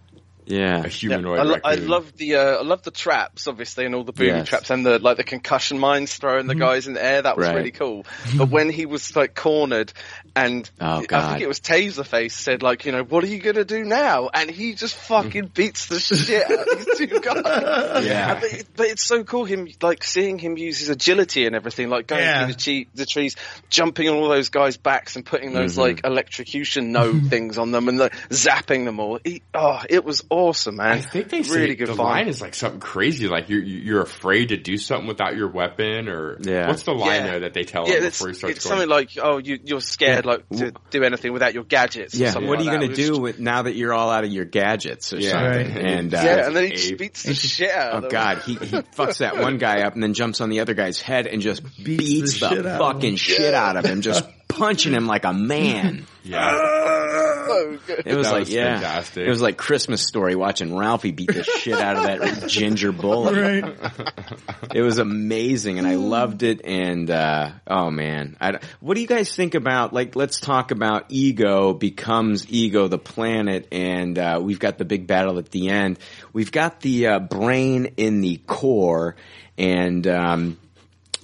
Yeah. 0.52 0.60
Yeah. 0.62 0.78
a 0.80 0.82
Yeah, 0.84 0.88
humanoid. 0.90 1.40
I, 1.40 1.44
lo- 1.44 1.60
I 1.64 1.76
love 1.76 2.16
the 2.18 2.36
uh, 2.36 2.58
I 2.58 2.62
love 2.64 2.84
the 2.84 2.92
traps, 2.92 3.48
obviously, 3.48 3.86
and 3.86 3.96
all 3.96 4.04
the 4.04 4.12
booby 4.14 4.28
Yes. 4.28 4.48
traps, 4.48 4.70
and 4.70 4.86
the 4.86 5.00
like 5.00 5.18
the 5.18 5.24
concussion 5.24 5.80
mines 5.80 6.14
throwing 6.16 6.48
the 6.48 6.56
guys 6.56 6.88
in 6.88 6.94
the 6.94 7.04
air. 7.04 7.22
That 7.22 7.38
was 7.38 7.48
Right. 7.48 7.56
really 7.56 7.72
cool. 7.72 8.06
But 8.38 8.50
when 8.50 8.70
he 8.70 8.86
was 8.86 9.16
like 9.16 9.34
cornered, 9.36 9.92
and 10.36 10.70
Oh, 10.80 11.04
I 11.12 11.30
think 11.30 11.42
it 11.42 11.48
was 11.48 11.60
Taserface 11.60 12.32
said 12.32 12.62
like, 12.64 12.86
you 12.86 12.92
know, 12.92 13.04
what 13.04 13.24
are 13.24 13.28
you 13.28 13.40
gonna 13.40 13.66
do 13.66 13.84
now? 13.84 14.30
And 14.34 14.50
he 14.50 14.74
just 14.76 14.96
fucking 14.96 15.48
beats 15.48 15.88
the 15.88 16.00
shit 16.00 16.44
out 16.50 16.52
of 16.68 16.86
these 16.86 16.98
two 16.98 17.20
guys. 17.22 18.06
Yeah. 18.06 18.36
but, 18.40 18.44
it- 18.54 18.68
but 18.76 18.86
it's 18.88 19.06
so 19.06 19.24
cool 19.24 19.46
him 19.46 19.68
like 19.82 20.04
seeing 20.04 20.38
him 20.40 20.58
use 20.58 20.80
his 20.80 20.90
agility 20.90 21.46
and 21.46 21.56
everything, 21.56 21.90
like 21.90 22.08
going 22.08 22.22
Yeah. 22.24 22.46
through 22.46 22.54
the, 22.54 22.60
che- 22.60 22.88
the 22.96 23.06
trees, 23.06 23.36
jumping 23.70 24.08
on 24.10 24.16
all 24.18 24.30
those 24.30 24.50
guys' 24.50 24.78
backs 24.78 25.16
and 25.16 25.26
putting 25.26 25.54
those 25.54 25.72
Mm-hmm. 25.74 25.82
like 25.82 26.02
electrocution 26.06 26.92
node 26.92 27.26
things 27.30 27.58
on 27.58 27.72
them 27.72 27.88
and 27.88 27.98
like, 27.98 28.14
zapping 28.30 28.86
them 28.86 29.00
all. 29.00 29.20
He, 29.24 29.42
oh, 29.54 29.82
it 29.90 30.04
was 30.04 30.24
awesome, 30.30 30.41
man. 30.72 30.88
I 30.98 31.02
think 31.02 31.30
they 31.30 31.44
say 31.44 31.62
really 31.62 31.76
good 31.76 31.88
the 31.90 31.96
fun. 31.96 32.06
line 32.06 32.28
is 32.28 32.42
like 32.42 32.56
something 32.56 32.80
crazy, 32.80 33.28
like 33.28 33.50
you're 33.50 33.62
you're 33.64 34.02
afraid 34.02 34.50
to 34.50 34.58
do 34.58 34.78
something 34.78 35.08
without 35.08 35.36
your 35.36 35.50
weapon, 35.50 36.08
or 36.10 36.38
Yeah. 36.42 36.68
what's 36.68 36.84
the 36.84 36.92
line 36.94 37.22
Yeah. 37.22 37.24
there 37.28 37.40
that 37.42 37.54
they 37.54 37.64
tell 37.64 37.88
yeah, 37.88 37.96
him 37.98 38.04
it's, 38.06 38.18
before 38.18 38.30
he 38.30 38.34
starts 38.36 38.56
it's 38.58 38.66
going? 38.66 38.80
something 38.80 38.90
like, 38.90 39.10
oh, 39.22 39.38
you, 39.38 39.60
you're 39.64 39.82
scared 39.82 40.26
Yeah. 40.26 40.32
like 40.32 40.50
to 40.50 40.74
do 40.90 41.04
anything 41.04 41.34
without 41.34 41.54
your 41.54 41.64
gadgets. 41.64 42.14
or 42.16 42.18
Yeah. 42.18 42.32
something 42.32 42.50
What 42.50 42.60
are 42.60 42.64
you 42.64 42.70
going 42.70 42.82
to 42.82 42.86
It 42.88 42.90
was 42.98 42.98
do 43.10 43.18
with, 43.20 43.40
now 43.40 43.62
that 43.64 43.76
you're 43.76 43.94
all 43.94 44.10
out 44.10 44.24
of 44.24 44.32
your 44.32 44.46
gadgets 44.46 45.14
or 45.14 45.18
Yeah. 45.18 45.32
something? 45.32 45.76
Right. 45.76 45.86
And, 45.86 46.14
uh, 46.14 46.22
Yeah, 46.24 46.48
and 46.48 46.56
then 46.56 46.64
he 46.66 46.72
just 46.72 46.98
beats 46.98 47.24
the 47.24 47.34
shit 47.34 47.72
out 47.72 47.94
Oh 47.94 47.98
of 47.98 48.02
them. 48.04 48.12
god, 48.12 48.38
he, 48.40 48.54
he 48.56 48.78
fucks 48.98 49.18
that 49.20 49.38
one 49.38 49.58
guy 49.58 49.82
up 49.84 49.94
and 49.94 50.02
then 50.04 50.14
jumps 50.14 50.42
on 50.42 50.50
the 50.50 50.60
other 50.62 50.74
guy's 50.74 51.00
head 51.02 51.28
and 51.28 51.42
just 51.42 51.64
beats, 51.84 52.04
Beats 52.04 52.40
the 52.40 52.50
the, 52.50 52.56
shit 52.56 52.66
fucking 52.66 53.10
him. 53.12 53.16
shit 53.18 53.54
out 53.54 53.78
of 53.78 53.86
him, 53.86 54.02
just 54.02 54.24
punching 54.48 54.94
him 54.94 55.08
like 55.08 55.24
a 55.26 55.34
man. 55.34 56.06
Yeah, 56.24 57.46
So 57.48 57.78
good. 57.88 58.04
It 58.06 58.16
was 58.16 58.28
That 58.28 58.34
like, 58.34 58.40
was 58.42 58.50
yeah, 58.50 58.76
fantastic. 58.76 59.26
it 59.26 59.30
was 59.30 59.42
like 59.42 59.58
Christmas 59.58 60.06
story 60.06 60.36
watching 60.36 60.76
Ralphie 60.76 61.12
beat 61.12 61.34
the 61.34 61.44
shit 61.44 61.74
out 61.80 61.98
of 61.98 62.04
that 62.04 62.48
ginger 62.50 62.92
bully. 62.92 63.64
It 64.74 64.82
was 64.84 65.00
amazing 65.00 65.80
and 65.80 65.88
I 65.88 65.96
loved 65.96 66.44
it. 66.44 66.62
And, 66.64 67.10
uh, 67.12 67.52
oh 67.68 67.90
man, 67.92 68.38
I, 68.40 68.52
don't- 68.52 68.64
what 68.80 68.96
do 68.96 69.02
you 69.02 69.08
guys 69.08 69.36
think 69.36 69.54
about, 69.54 69.92
like, 69.92 70.16
let's 70.16 70.40
talk 70.40 70.72
about 70.72 71.06
ego 71.10 71.74
becomes 71.74 72.50
ego 72.50 72.88
the 72.88 72.98
planet 72.98 73.68
and, 73.72 74.18
uh, 74.18 74.40
we've 74.42 74.60
got 74.60 74.78
the 74.78 74.86
big 74.86 75.08
battle 75.08 75.40
at 75.40 75.50
the 75.52 75.70
end. 75.70 76.00
We've 76.32 76.52
got 76.54 76.80
the, 76.80 77.08
uh, 77.08 77.20
brain 77.20 77.94
in 77.98 78.22
the 78.22 78.38
core 78.48 79.18
and, 79.58 80.08
um, 80.08 80.58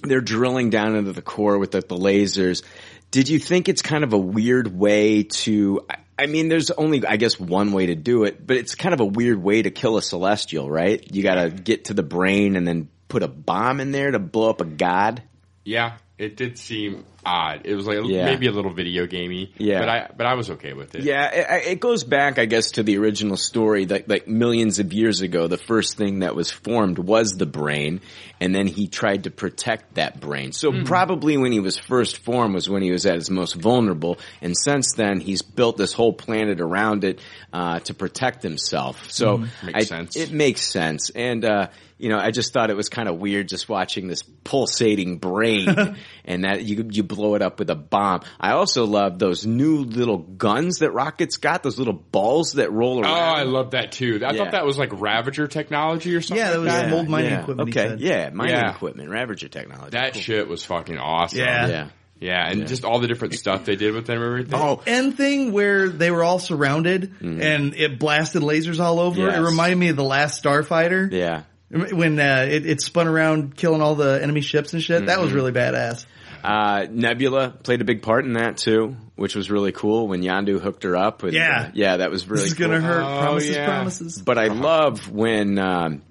they're 0.02 0.20
drilling 0.20 0.68
down 0.70 0.94
into 0.94 1.12
the 1.12 1.22
core 1.22 1.58
with 1.58 1.70
the, 1.72 1.80
the 1.80 1.96
lasers. 1.96 2.62
Did 3.10 3.28
you 3.28 3.38
think 3.38 3.68
it's 3.68 3.82
kind 3.82 4.04
of 4.04 4.12
a 4.12 4.18
weird 4.18 4.76
way 4.78 5.22
to? 5.24 5.82
I- 6.18 6.26
mean, 6.26 6.48
there's 6.48 6.70
only, 6.72 7.06
I 7.06 7.16
guess, 7.16 7.38
one 7.38 7.72
way 7.72 7.86
to 7.86 7.94
do 7.94 8.24
it, 8.24 8.44
but 8.44 8.56
it's 8.56 8.74
kind 8.74 8.92
of 8.92 9.00
a 9.00 9.04
weird 9.04 9.40
way 9.42 9.62
to 9.62 9.70
kill 9.70 9.96
a 9.96 10.02
celestial, 10.02 10.68
right? 10.68 11.02
You 11.14 11.22
got 11.22 11.36
to 11.36 11.50
get 11.50 11.86
to 11.86 11.94
the 11.94 12.02
brain 12.02 12.56
and 12.56 12.66
then 12.66 12.88
put 13.08 13.22
a 13.22 13.28
bomb 13.28 13.80
in 13.80 13.92
there 13.92 14.10
to 14.10 14.18
blow 14.18 14.50
up 14.50 14.60
a 14.60 14.64
god. 14.64 15.22
yeah. 15.64 15.98
It 16.18 16.36
did 16.36 16.58
seem 16.58 17.04
odd. 17.24 17.60
It 17.64 17.76
was 17.76 17.86
like 17.86 17.98
Yeah. 18.04 18.24
maybe 18.24 18.48
a 18.48 18.50
little 18.52 18.72
video 18.72 19.06
gamey. 19.06 19.52
Yeah. 19.56 19.78
but 19.78 19.88
I 19.88 20.10
but 20.16 20.26
I 20.26 20.34
was 20.34 20.50
okay 20.50 20.72
with 20.72 20.96
it. 20.96 21.04
Yeah, 21.04 21.30
it, 21.32 21.66
it 21.72 21.80
goes 21.80 22.02
back, 22.02 22.40
I 22.40 22.44
guess, 22.46 22.72
to 22.72 22.82
the 22.82 22.98
original 22.98 23.36
story 23.36 23.84
that 23.84 24.08
like 24.08 24.26
millions 24.26 24.80
of 24.80 24.92
years 24.92 25.20
ago, 25.20 25.46
the 25.46 25.56
first 25.58 25.96
thing 25.96 26.20
that 26.20 26.34
was 26.34 26.50
formed 26.50 26.98
was 26.98 27.32
the 27.36 27.46
brain, 27.46 28.00
and 28.40 28.52
then 28.52 28.66
he 28.66 28.88
tried 28.88 29.24
to 29.24 29.30
protect 29.30 29.94
that 29.94 30.18
brain. 30.20 30.50
So 30.50 30.82
probably 30.84 31.36
when 31.36 31.52
he 31.52 31.60
was 31.60 31.78
first 31.78 32.18
formed 32.18 32.54
was 32.54 32.68
when 32.68 32.82
he 32.82 32.90
was 32.90 33.06
at 33.06 33.14
his 33.14 33.30
most 33.30 33.54
vulnerable, 33.54 34.18
and 34.42 34.56
since 34.56 34.94
then 34.94 35.20
he's 35.20 35.42
built 35.42 35.76
this 35.76 35.92
whole 35.92 36.12
planet 36.12 36.60
around 36.60 37.04
it 37.04 37.20
uh, 37.52 37.78
to 37.80 37.94
protect 37.94 38.42
himself. 38.42 39.08
So 39.12 39.38
Makes 39.38 39.74
I- 39.74 39.80
sense. 39.82 40.16
it 40.16 40.32
makes 40.32 40.62
sense, 40.62 41.10
and 41.10 41.44
uh, 41.44 41.68
you 41.98 42.08
know, 42.08 42.18
I 42.18 42.30
just 42.30 42.52
thought 42.52 42.70
it 42.70 42.76
was 42.76 42.88
kind 42.88 43.08
of 43.08 43.18
weird 43.18 43.48
just 43.48 43.68
watching 43.68 44.06
this 44.06 44.22
pulsating 44.22 45.18
brain, 45.18 45.96
and 46.24 46.44
that 46.44 46.64
you 46.64 46.88
you 46.90 47.02
blow 47.02 47.34
it 47.34 47.42
up 47.42 47.58
with 47.58 47.70
a 47.70 47.74
bomb. 47.74 48.22
I 48.40 48.52
also 48.52 48.86
love 48.86 49.18
those 49.18 49.44
new 49.44 49.78
little 49.78 50.18
guns 50.18 50.78
that 50.78 50.92
Rocket's 50.92 51.38
got, 51.38 51.62
those 51.62 51.78
little 51.78 51.94
balls 51.94 52.52
that 52.52 52.72
roll 52.72 52.98
oh, 52.98 53.02
around. 53.02 53.12
Oh. 53.12 53.40
I 53.40 53.42
love 53.42 53.72
that 53.72 53.92
too. 53.92 54.20
I 54.24 54.32
Yeah. 54.32 54.38
thought 54.38 54.52
that 54.52 54.64
was 54.64 54.78
like 54.78 54.90
Ravager 55.00 55.48
technology 55.48 56.14
or 56.14 56.20
something. 56.20 56.44
Yeah, 56.44 56.52
that 56.52 56.58
like 56.60 56.68
that. 56.68 56.90
mold 56.90 57.08
mining 57.08 57.32
yeah. 57.32 57.40
equipment. 57.40 57.70
Okay, 57.70 57.96
yeah, 57.98 58.30
mining 58.30 58.54
Yeah. 58.54 58.70
equipment, 58.74 59.10
Ravager 59.10 59.48
technology. 59.48 59.90
That 59.90 60.12
Cool. 60.12 60.22
shit 60.22 60.48
was 60.48 60.64
fucking 60.64 60.98
awesome. 60.98 61.40
Yeah. 61.40 61.66
yeah. 61.66 61.88
Yeah, 62.20 62.50
and 62.50 62.66
just 62.66 62.84
all 62.84 62.98
the 62.98 63.06
different 63.06 63.34
stuff 63.34 63.64
they 63.64 63.76
did 63.76 63.94
with 63.94 64.06
them 64.06 64.16
and 64.16 64.26
everything. 64.26 64.54
Oh, 64.54 64.82
end 64.86 65.16
thing 65.16 65.52
where 65.52 65.88
they 65.88 66.10
were 66.10 66.24
all 66.24 66.40
surrounded 66.40 67.12
mm-hmm. 67.14 67.40
and 67.40 67.74
it 67.74 68.00
blasted 68.00 68.42
lasers 68.42 68.80
all 68.80 68.98
over. 68.98 69.20
Yes. 69.20 69.36
It 69.36 69.40
reminded 69.40 69.78
me 69.78 69.88
of 69.90 69.96
the 69.96 70.04
last 70.04 70.42
Starfighter. 70.42 71.12
yeah. 71.12 71.42
When 71.70 72.18
uh, 72.18 72.46
it, 72.48 72.64
it 72.66 72.80
spun 72.80 73.08
around 73.08 73.56
killing 73.56 73.82
all 73.82 73.94
the 73.94 74.20
enemy 74.22 74.40
ships 74.40 74.72
and 74.72 74.82
shit. 74.82 75.06
That 75.06 75.20
was 75.20 75.30
Mhm. 75.32 75.34
really 75.34 75.52
badass. 75.52 76.06
Uh, 76.42 76.86
Nebula 76.90 77.50
played 77.50 77.80
a 77.80 77.84
big 77.84 78.00
part 78.00 78.24
in 78.24 78.34
that 78.34 78.56
too, 78.56 78.96
which 79.16 79.34
was 79.34 79.50
really 79.50 79.72
cool 79.72 80.08
when 80.08 80.22
Yondu 80.22 80.60
hooked 80.60 80.84
her 80.84 80.96
up. 80.96 81.22
With, 81.22 81.34
Yeah. 81.34 81.70
yeah, 81.74 81.98
that 81.98 82.10
was 82.10 82.26
really. 82.28 82.42
This 82.44 82.52
is 82.52 82.56
cool. 82.58 82.68
gonna 82.68 82.80
hurt. 82.80 83.02
promises, 83.02 83.56
promises. 83.58 84.22
But 84.22 84.38
I 84.38 84.46
love 84.46 85.10
when 85.10 85.58
um, 85.58 86.02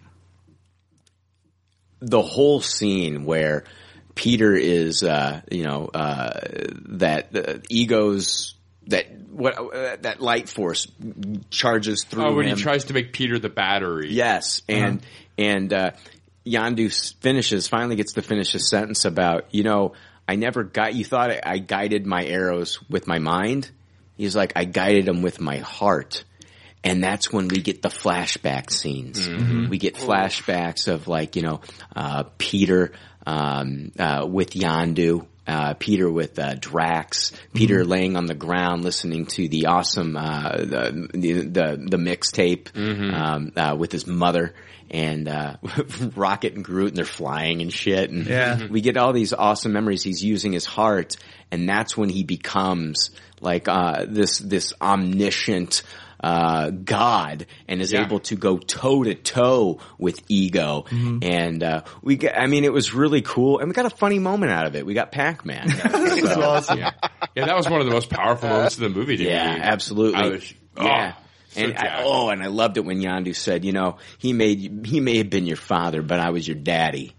the 2.00 2.22
whole 2.22 2.62
scene 2.62 3.26
where 3.26 3.64
Peter 4.16 4.54
is, 4.54 5.04
uh, 5.04 5.42
you 5.52 5.64
know, 5.64 5.86
uh, 5.94 6.40
that 6.90 7.36
uh, 7.36 7.54
egos 7.70 8.54
that 8.88 9.06
what 9.32 9.58
uh, 9.58 9.98
that 10.02 10.22
light 10.22 10.50
force 10.50 10.88
charges 11.50 12.04
through 12.04 12.26
Oh, 12.26 12.34
when 12.36 12.48
him. 12.48 12.58
he 12.58 12.64
tries 12.64 12.86
to 12.86 12.94
make 12.94 13.14
Peter 13.14 13.40
the 13.40 13.50
battery. 13.50 14.10
Yes, 14.12 14.62
and 14.68 15.02
and 15.38 15.72
uh, 15.74 15.92
Yondu 16.46 16.92
finishes 17.20 17.68
finally 17.68 17.96
gets 17.96 18.14
to 18.14 18.22
finish 18.22 18.56
a 18.56 18.60
sentence 18.60 19.06
about 19.06 19.46
you 19.54 19.64
know 19.64 19.94
I 20.28 20.36
never 20.36 20.64
got 20.64 20.96
you 20.96 21.06
thought 21.06 21.32
I, 21.32 21.42
I 21.44 21.58
guided 21.58 22.06
my 22.06 22.26
arrows 22.26 22.80
with 22.90 23.08
my 23.08 23.20
mind. 23.20 23.70
He's 24.16 24.36
like 24.36 24.54
I 24.56 24.66
guided 24.66 25.06
them 25.06 25.22
with 25.22 25.40
my 25.40 25.58
heart. 25.58 26.24
And 26.84 27.04
that's 27.04 27.34
when 27.34 27.48
we 27.48 27.58
get 27.62 27.82
the 27.82 27.90
flashback 27.90 28.72
scenes. 28.72 29.28
Mhm. 29.28 29.68
We 29.68 29.78
get 29.78 29.96
flashbacks 29.96 30.88
of 30.88 31.08
like, 31.08 31.36
you 31.36 31.42
know, 31.42 31.62
uh, 31.96 32.24
Peter, 32.38 32.94
um, 33.26 33.92
uh, 34.00 34.26
with 34.30 34.52
Yondu, 34.52 35.26
uh, 35.48 35.74
Peter 35.80 36.12
with, 36.12 36.38
uh, 36.38 36.56
Drax, 36.56 37.32
Peter 37.54 37.86
laying 37.86 38.16
on 38.18 38.26
the 38.26 38.36
ground 38.36 38.84
listening 38.84 39.26
to 39.28 39.48
the 39.48 39.68
awesome, 39.68 40.18
uh, 40.18 40.52
the, 40.58 41.10
the, 41.14 41.34
the, 41.42 41.86
the 41.90 41.98
mixtape, 41.98 42.76
um, 43.14 43.52
uh, 43.56 43.76
with 43.78 43.92
his 43.92 44.06
mother 44.06 44.54
and, 44.92 45.28
uh, 45.28 45.56
Rocket 46.16 46.54
and 46.56 46.64
Groot 46.64 46.90
and 46.90 46.98
they're 46.98 47.06
flying 47.06 47.62
and 47.62 47.72
shit. 47.74 48.10
And 48.10 48.26
Yeah. 48.28 48.68
we 48.68 48.82
get 48.82 48.98
all 48.98 49.14
these 49.14 49.34
awesome 49.34 49.74
memories. 49.74 50.04
He's 50.04 50.24
using 50.24 50.52
his 50.54 50.66
heart 50.66 51.16
and 51.52 51.68
that's 51.68 51.96
when 51.96 52.10
he 52.10 52.24
becomes 52.24 53.10
like, 53.40 53.68
uh, 53.68 54.06
this, 54.08 54.40
this 54.40 54.74
omniscient, 54.82 55.84
uh, 56.20 56.70
God 56.72 57.46
and 57.68 57.82
is 57.82 57.92
Yeah. 57.94 58.06
able 58.06 58.20
to 58.22 58.36
go 58.36 58.58
toe 58.58 59.04
to 59.04 59.14
toe 59.16 59.80
with 59.98 60.22
ego. 60.28 60.86
Mm-hmm. 60.90 61.20
And, 61.22 61.64
uh, 61.64 61.84
we 62.02 62.16
got, 62.18 62.38
I 62.38 62.48
mean, 62.48 62.64
it 62.64 62.74
was 62.74 62.94
really 62.94 63.22
cool 63.22 63.60
and 63.60 63.68
we 63.68 63.74
got 63.74 63.86
a 63.86 63.96
funny 63.96 64.20
moment 64.20 64.52
out 64.52 64.66
of 64.66 64.76
it. 64.76 64.86
We 64.86 64.94
got 64.94 65.12
Pac-Man. 65.12 65.68
That's 65.84 66.36
awesome. 66.38 66.80
Yeah. 66.80 66.92
yeah, 67.36 67.46
that 67.46 67.56
was 67.56 67.70
one 67.70 67.80
of 67.82 67.86
the 67.88 67.94
most 67.94 68.10
powerful 68.10 68.50
moments 68.50 68.76
of 68.76 68.82
the 68.82 68.90
movie. 68.90 69.18
To 69.18 69.24
Yeah, 69.24 69.56
me. 69.56 69.62
absolutely. 69.62 70.20
I 70.20 70.28
was, 70.30 70.54
oh, 70.78 70.84
yeah. 70.86 71.14
so 71.50 71.62
and 71.62 71.78
I, 71.78 72.02
oh, 72.04 72.30
and 72.30 72.42
I 72.42 72.48
loved 72.48 72.78
it 72.78 72.86
when 72.86 73.00
Yondu 73.00 73.36
said, 73.36 73.64
you 73.64 73.72
know, 73.72 73.98
he 74.18 74.34
made, 74.34 74.86
he 74.88 75.00
may 75.00 75.18
have 75.20 75.30
been 75.30 75.46
your 75.46 75.58
father, 75.58 76.02
but 76.02 76.20
I 76.20 76.32
was 76.32 76.48
your 76.48 76.58
daddy. 76.58 77.14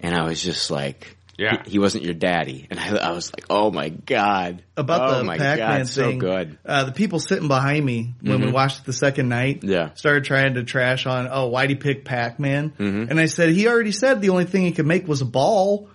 And 0.00 0.14
I 0.14 0.22
was 0.24 0.40
just 0.42 0.70
like, 0.70 1.17
Yeah. 1.38 1.62
he, 1.64 1.70
he 1.72 1.78
wasn't 1.78 2.04
your 2.04 2.14
daddy. 2.14 2.66
And 2.68 2.78
I, 2.80 2.96
I 2.96 3.10
was 3.12 3.32
like, 3.32 3.46
oh 3.48 3.70
my 3.70 3.88
God. 3.88 4.62
About 4.76 5.14
oh 5.14 5.18
the 5.18 5.24
my 5.24 5.38
Pac-Man 5.38 5.68
God, 5.68 5.76
thing, 5.78 5.86
so 5.86 6.16
good. 6.18 6.58
Uh, 6.66 6.84
the 6.84 6.92
people 6.92 7.20
sitting 7.20 7.48
behind 7.48 7.84
me 7.86 8.14
when 8.20 8.40
we 8.40 8.48
Mhm. 8.48 8.52
watched 8.52 8.80
it 8.80 8.84
the 8.86 8.92
second 8.92 9.28
night, 9.28 9.62
Yeah. 9.62 9.94
started 9.94 10.24
trying 10.24 10.54
to 10.54 10.64
trash 10.64 11.06
on, 11.06 11.28
oh, 11.30 11.46
why'd 11.46 11.70
he 11.70 11.76
pick 11.76 12.04
Pac-Man? 12.04 12.70
Mhm. 12.78 13.08
And 13.10 13.20
I 13.20 13.26
said, 13.26 13.50
he 13.50 13.68
already 13.68 13.92
said 13.92 14.20
the 14.20 14.30
only 14.30 14.44
thing 14.46 14.62
he 14.64 14.72
could 14.72 14.86
make 14.86 15.06
was 15.06 15.20
a 15.22 15.24
ball. 15.26 15.88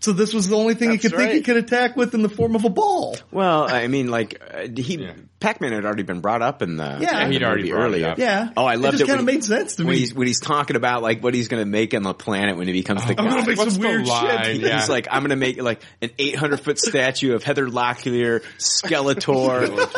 So 0.00 0.12
this 0.12 0.32
was 0.32 0.48
the 0.48 0.56
only 0.56 0.74
thing 0.74 0.90
he 0.90 0.96
That's 0.96 1.08
could 1.10 1.18
think 1.18 1.32
he 1.34 1.40
could 1.42 1.56
attack 1.58 1.94
with 1.96 2.14
in 2.14 2.22
the 2.22 2.28
form 2.28 2.56
of 2.56 2.64
a 2.64 2.70
ball. 2.70 3.16
Well, 3.30 3.68
I 3.70 3.86
mean, 3.86 4.08
like 4.08 4.40
uh, 4.52 4.66
he 4.74 5.06
Pac-Man 5.40 5.72
had 5.72 5.84
already 5.86 6.02
been 6.02 6.20
brought 6.20 6.42
up 6.42 6.60
in 6.62 6.76
the 6.76 6.98
Yeah. 7.00 7.20
Yeah, 7.20 7.28
he'd 7.28 7.42
already 7.42 7.62
movie 7.64 7.72
brought 7.72 7.82
it 7.82 7.86
earlier. 7.86 8.08
up. 8.08 8.18
Yeah. 8.18 8.50
Oh, 8.56 8.64
I 8.64 8.74
It 8.74 8.80
loved 8.80 8.92
just 8.98 9.04
it. 9.04 9.06
kinda 9.08 9.22
made 9.22 9.44
sense 9.44 9.76
to 9.76 9.84
when 9.84 9.92
me. 9.94 9.98
He's, 10.00 10.14
when 10.14 10.26
he's 10.26 10.40
talking 10.40 10.76
about 10.76 11.02
like 11.02 11.22
what 11.22 11.34
he's 11.34 11.48
going 11.48 11.62
to 11.62 11.68
make 11.70 11.94
on 11.94 12.02
the 12.02 12.14
planet 12.14 12.56
when 12.56 12.66
he 12.66 12.72
becomes 12.74 13.04
the 13.06 13.14
god. 13.14 13.26
I'm 13.26 13.32
gonna 13.32 13.46
make 13.46 13.58
What's 13.58 13.74
some 13.74 13.82
weird 13.82 14.06
line? 14.06 14.44
shit. 14.44 14.60
Yeah. 14.62 14.80
He's 14.80 14.88
like, 14.88 15.08
I'm 15.10 15.20
going 15.20 15.30
to 15.30 15.36
make 15.36 15.60
like 15.62 15.82
an 16.02 16.10
800 16.18 16.60
foot 16.60 16.78
statue 16.78 17.34
of 17.34 17.42
Heather 17.42 17.66
Locklear, 17.68 18.42
Skeletor, 18.58 19.90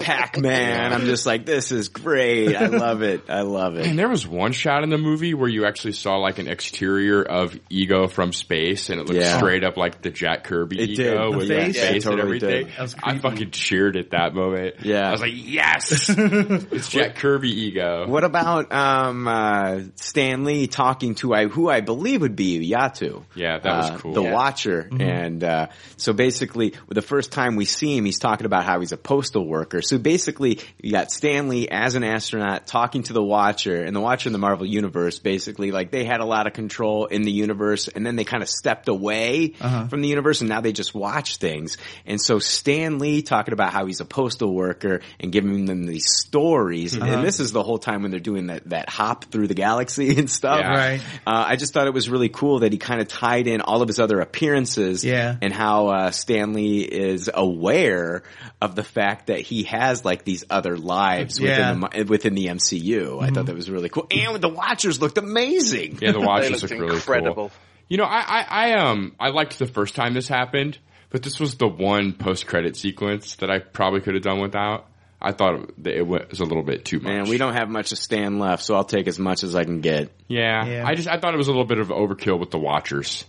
Pac-Man. 0.00 0.92
I'm 0.92 1.06
just 1.06 1.26
like, 1.26 1.44
this 1.46 1.72
is 1.72 1.88
great. 1.88 2.54
I 2.56 2.66
love 2.66 3.02
it. 3.02 3.24
I 3.28 3.42
love 3.42 3.76
it. 3.76 3.86
And 3.86 3.98
there 3.98 4.08
was 4.08 4.26
one 4.26 4.52
shot 4.52 4.82
in 4.84 4.90
the 4.90 4.98
movie 4.98 5.34
where 5.34 5.48
you 5.48 5.66
actually 5.66 5.92
saw 5.92 6.16
like 6.16 6.38
an 6.38 6.48
exterior 6.48 7.22
of 7.22 7.58
Ego 7.68 8.08
from 8.08 8.32
space, 8.32 8.90
and 8.90 9.00
it 9.00 9.08
looked 9.08 9.20
Yeah. 9.28 9.36
straight 9.38 9.64
up 9.64 9.76
like 9.76 10.02
the 10.02 10.10
Jack 10.10 10.44
Kirby 10.44 10.80
It 10.80 10.90
Ego 10.90 11.02
did. 11.02 11.32
The 11.32 11.36
with 11.38 11.48
face? 11.48 11.74
the 11.74 11.78
Yeah, 11.80 11.86
face 11.92 11.96
it 12.02 12.08
totally 12.08 12.20
and 12.36 12.42
everything. 12.44 12.66
did. 12.66 12.76
That 12.76 12.82
was 12.82 12.96
I 13.02 13.18
fucking 13.18 13.50
cheered 13.52 13.96
at 13.96 14.10
that 14.10 14.34
moment. 14.34 14.76
Yeah. 14.82 15.08
I 15.08 15.12
was 15.12 15.20
like, 15.20 15.32
yes, 15.34 16.08
it's 16.08 16.88
Jack 16.88 17.16
Kirby 17.16 17.50
Ego. 17.50 18.06
What 18.08 18.24
about 18.24 18.72
um, 18.72 19.26
uh, 19.28 19.80
Stan 19.96 20.44
Lee 20.44 20.66
talking 20.66 21.14
to 21.16 21.34
I, 21.34 21.46
who 21.46 21.68
I 21.68 21.80
believe 21.80 22.20
would 22.22 22.36
be 22.36 22.70
Uatu? 22.70 23.24
Yeah, 23.34 23.58
that 23.58 23.76
was 23.76 23.90
Uh, 23.90 23.98
cool. 23.98 24.12
The 24.14 24.22
Yeah. 24.22 24.32
Watcher, 24.34 24.88
and 24.98 25.42
uh, 25.44 25.66
so 25.96 26.12
basically, 26.12 26.74
the 26.88 27.02
first 27.02 27.32
time 27.32 27.56
we 27.56 27.64
see 27.64 27.96
him, 27.96 28.04
he's 28.04 28.18
talking 28.18 28.46
about 28.46 28.64
how 28.64 28.80
he's 28.80 28.92
a 28.92 28.96
postal 28.96 29.46
worker. 29.46 29.82
So 29.82 29.98
basically, 29.98 30.60
you 30.80 30.92
got 30.92 31.10
Stan 31.10 31.48
Lee 31.48 31.68
as 31.68 31.94
an 31.94 32.04
astronaut 32.04 32.66
talking 32.66 33.02
to 33.04 33.12
the 33.12 33.22
Watcher, 33.22 33.82
and 33.84 33.94
the 33.94 34.00
Watcher 34.00 34.28
in 34.28 34.32
the 34.32 34.38
Marvel 34.38 34.66
universe, 34.66 35.18
basically, 35.18 35.70
like 35.72 35.90
they 35.90 36.04
had 36.04 36.20
a 36.20 36.24
lot 36.24 36.46
of 36.46 36.52
control 36.52 37.06
in 37.06 37.22
the 37.22 37.32
universe, 37.32 37.88
and 37.88 38.04
then 38.06 38.16
they 38.16 38.24
kind 38.24 38.42
of 38.42 38.48
stepped 38.48 38.88
away 38.88 39.17
Uh-huh. 39.60 39.88
from 39.88 40.00
the 40.02 40.08
universe, 40.08 40.40
and 40.40 40.48
now 40.48 40.60
they 40.60 40.72
just 40.72 40.94
watch 40.94 41.36
things. 41.38 41.76
And 42.06 42.20
so 42.20 42.38
Stan 42.38 42.98
Lee 42.98 43.22
talking 43.22 43.52
about 43.52 43.72
how 43.72 43.86
he's 43.86 44.00
a 44.00 44.04
postal 44.04 44.54
worker 44.54 45.00
and 45.20 45.32
giving 45.32 45.64
them 45.66 45.86
these 45.86 46.06
stories, 46.10 46.96
Uh-huh. 46.96 47.04
and 47.06 47.24
this 47.24 47.40
is 47.40 47.52
the 47.52 47.62
whole 47.62 47.78
time 47.78 48.02
when 48.02 48.10
they're 48.10 48.20
doing 48.20 48.46
that 48.48 48.68
that 48.70 48.88
hop 48.88 49.26
through 49.26 49.48
the 49.48 49.54
galaxy 49.54 50.10
and 50.18 50.30
stuff. 50.30 50.60
Yeah. 50.60 50.74
Right. 50.74 51.00
Uh, 51.26 51.44
I 51.48 51.56
just 51.56 51.72
thought 51.74 51.86
it 51.86 51.94
was 51.94 52.08
really 52.08 52.28
cool 52.28 52.60
that 52.60 52.72
he 52.72 52.78
kind 52.78 53.00
of 53.00 53.08
tied 53.08 53.46
in 53.46 53.60
all 53.60 53.82
of 53.82 53.88
his 53.88 53.98
other 54.00 54.20
appearances 54.20 55.04
Yeah. 55.04 55.36
and 55.40 55.52
how 55.52 55.88
uh, 55.88 56.10
Stan 56.10 56.52
Lee 56.52 56.80
is 56.82 57.30
aware 57.32 58.22
of 58.60 58.74
the 58.74 58.84
fact 58.84 59.28
that 59.28 59.40
he 59.40 59.64
has 59.64 60.04
like 60.04 60.24
these 60.24 60.44
other 60.50 60.76
lives 60.76 61.38
Yeah. 61.40 61.72
within 61.74 62.04
the, 62.04 62.10
within 62.10 62.34
the 62.34 62.46
MCU. 62.46 63.22
I 63.22 63.30
thought 63.30 63.46
that 63.46 63.54
was 63.54 63.70
really 63.70 63.88
cool. 63.88 64.06
And 64.10 64.40
the 64.40 64.48
Watchers 64.48 65.00
looked 65.00 65.18
amazing. 65.18 65.98
Yeah, 66.00 66.12
the 66.12 66.20
Watchers 66.30 66.62
looked 66.62 66.72
look 66.72 66.80
really 66.80 66.94
incredible. 66.96 67.34
cool. 67.34 67.50
You 67.88 67.96
know, 67.96 68.04
I, 68.04 68.20
I, 68.20 68.46
I 68.48 68.72
um 68.74 69.14
I 69.18 69.30
liked 69.30 69.58
the 69.58 69.66
first 69.66 69.94
time 69.94 70.14
this 70.14 70.28
happened, 70.28 70.78
but 71.10 71.22
this 71.22 71.40
was 71.40 71.56
the 71.56 71.68
one 71.68 72.12
post 72.12 72.46
credit 72.46 72.76
sequence 72.76 73.36
that 73.36 73.50
I 73.50 73.58
probably 73.60 74.00
could 74.00 74.14
have 74.14 74.22
done 74.22 74.40
without. 74.40 74.86
I 75.20 75.32
thought 75.32 75.70
that 75.82 75.96
it 75.96 76.06
was 76.06 76.38
a 76.38 76.44
little 76.44 76.62
bit 76.62 76.84
too 76.84 76.98
much. 77.00 77.04
Man, 77.12 77.28
we 77.28 77.38
don't 77.38 77.54
have 77.54 77.68
much 77.68 77.90
of 77.90 77.98
Stan 77.98 78.38
left, 78.38 78.62
so 78.62 78.76
I'll 78.76 78.84
take 78.84 79.08
as 79.08 79.18
much 79.18 79.42
as 79.42 79.56
I 79.56 79.64
can 79.64 79.80
get. 79.80 80.12
Yeah, 80.28 80.64
Yeah. 80.64 80.84
I 80.86 80.94
just 80.94 81.08
I 81.08 81.18
thought 81.18 81.34
it 81.34 81.38
was 81.38 81.48
a 81.48 81.50
little 81.50 81.64
bit 81.66 81.78
of 81.78 81.88
overkill 81.88 82.38
with 82.38 82.50
the 82.52 82.58
Watchers. 82.58 83.24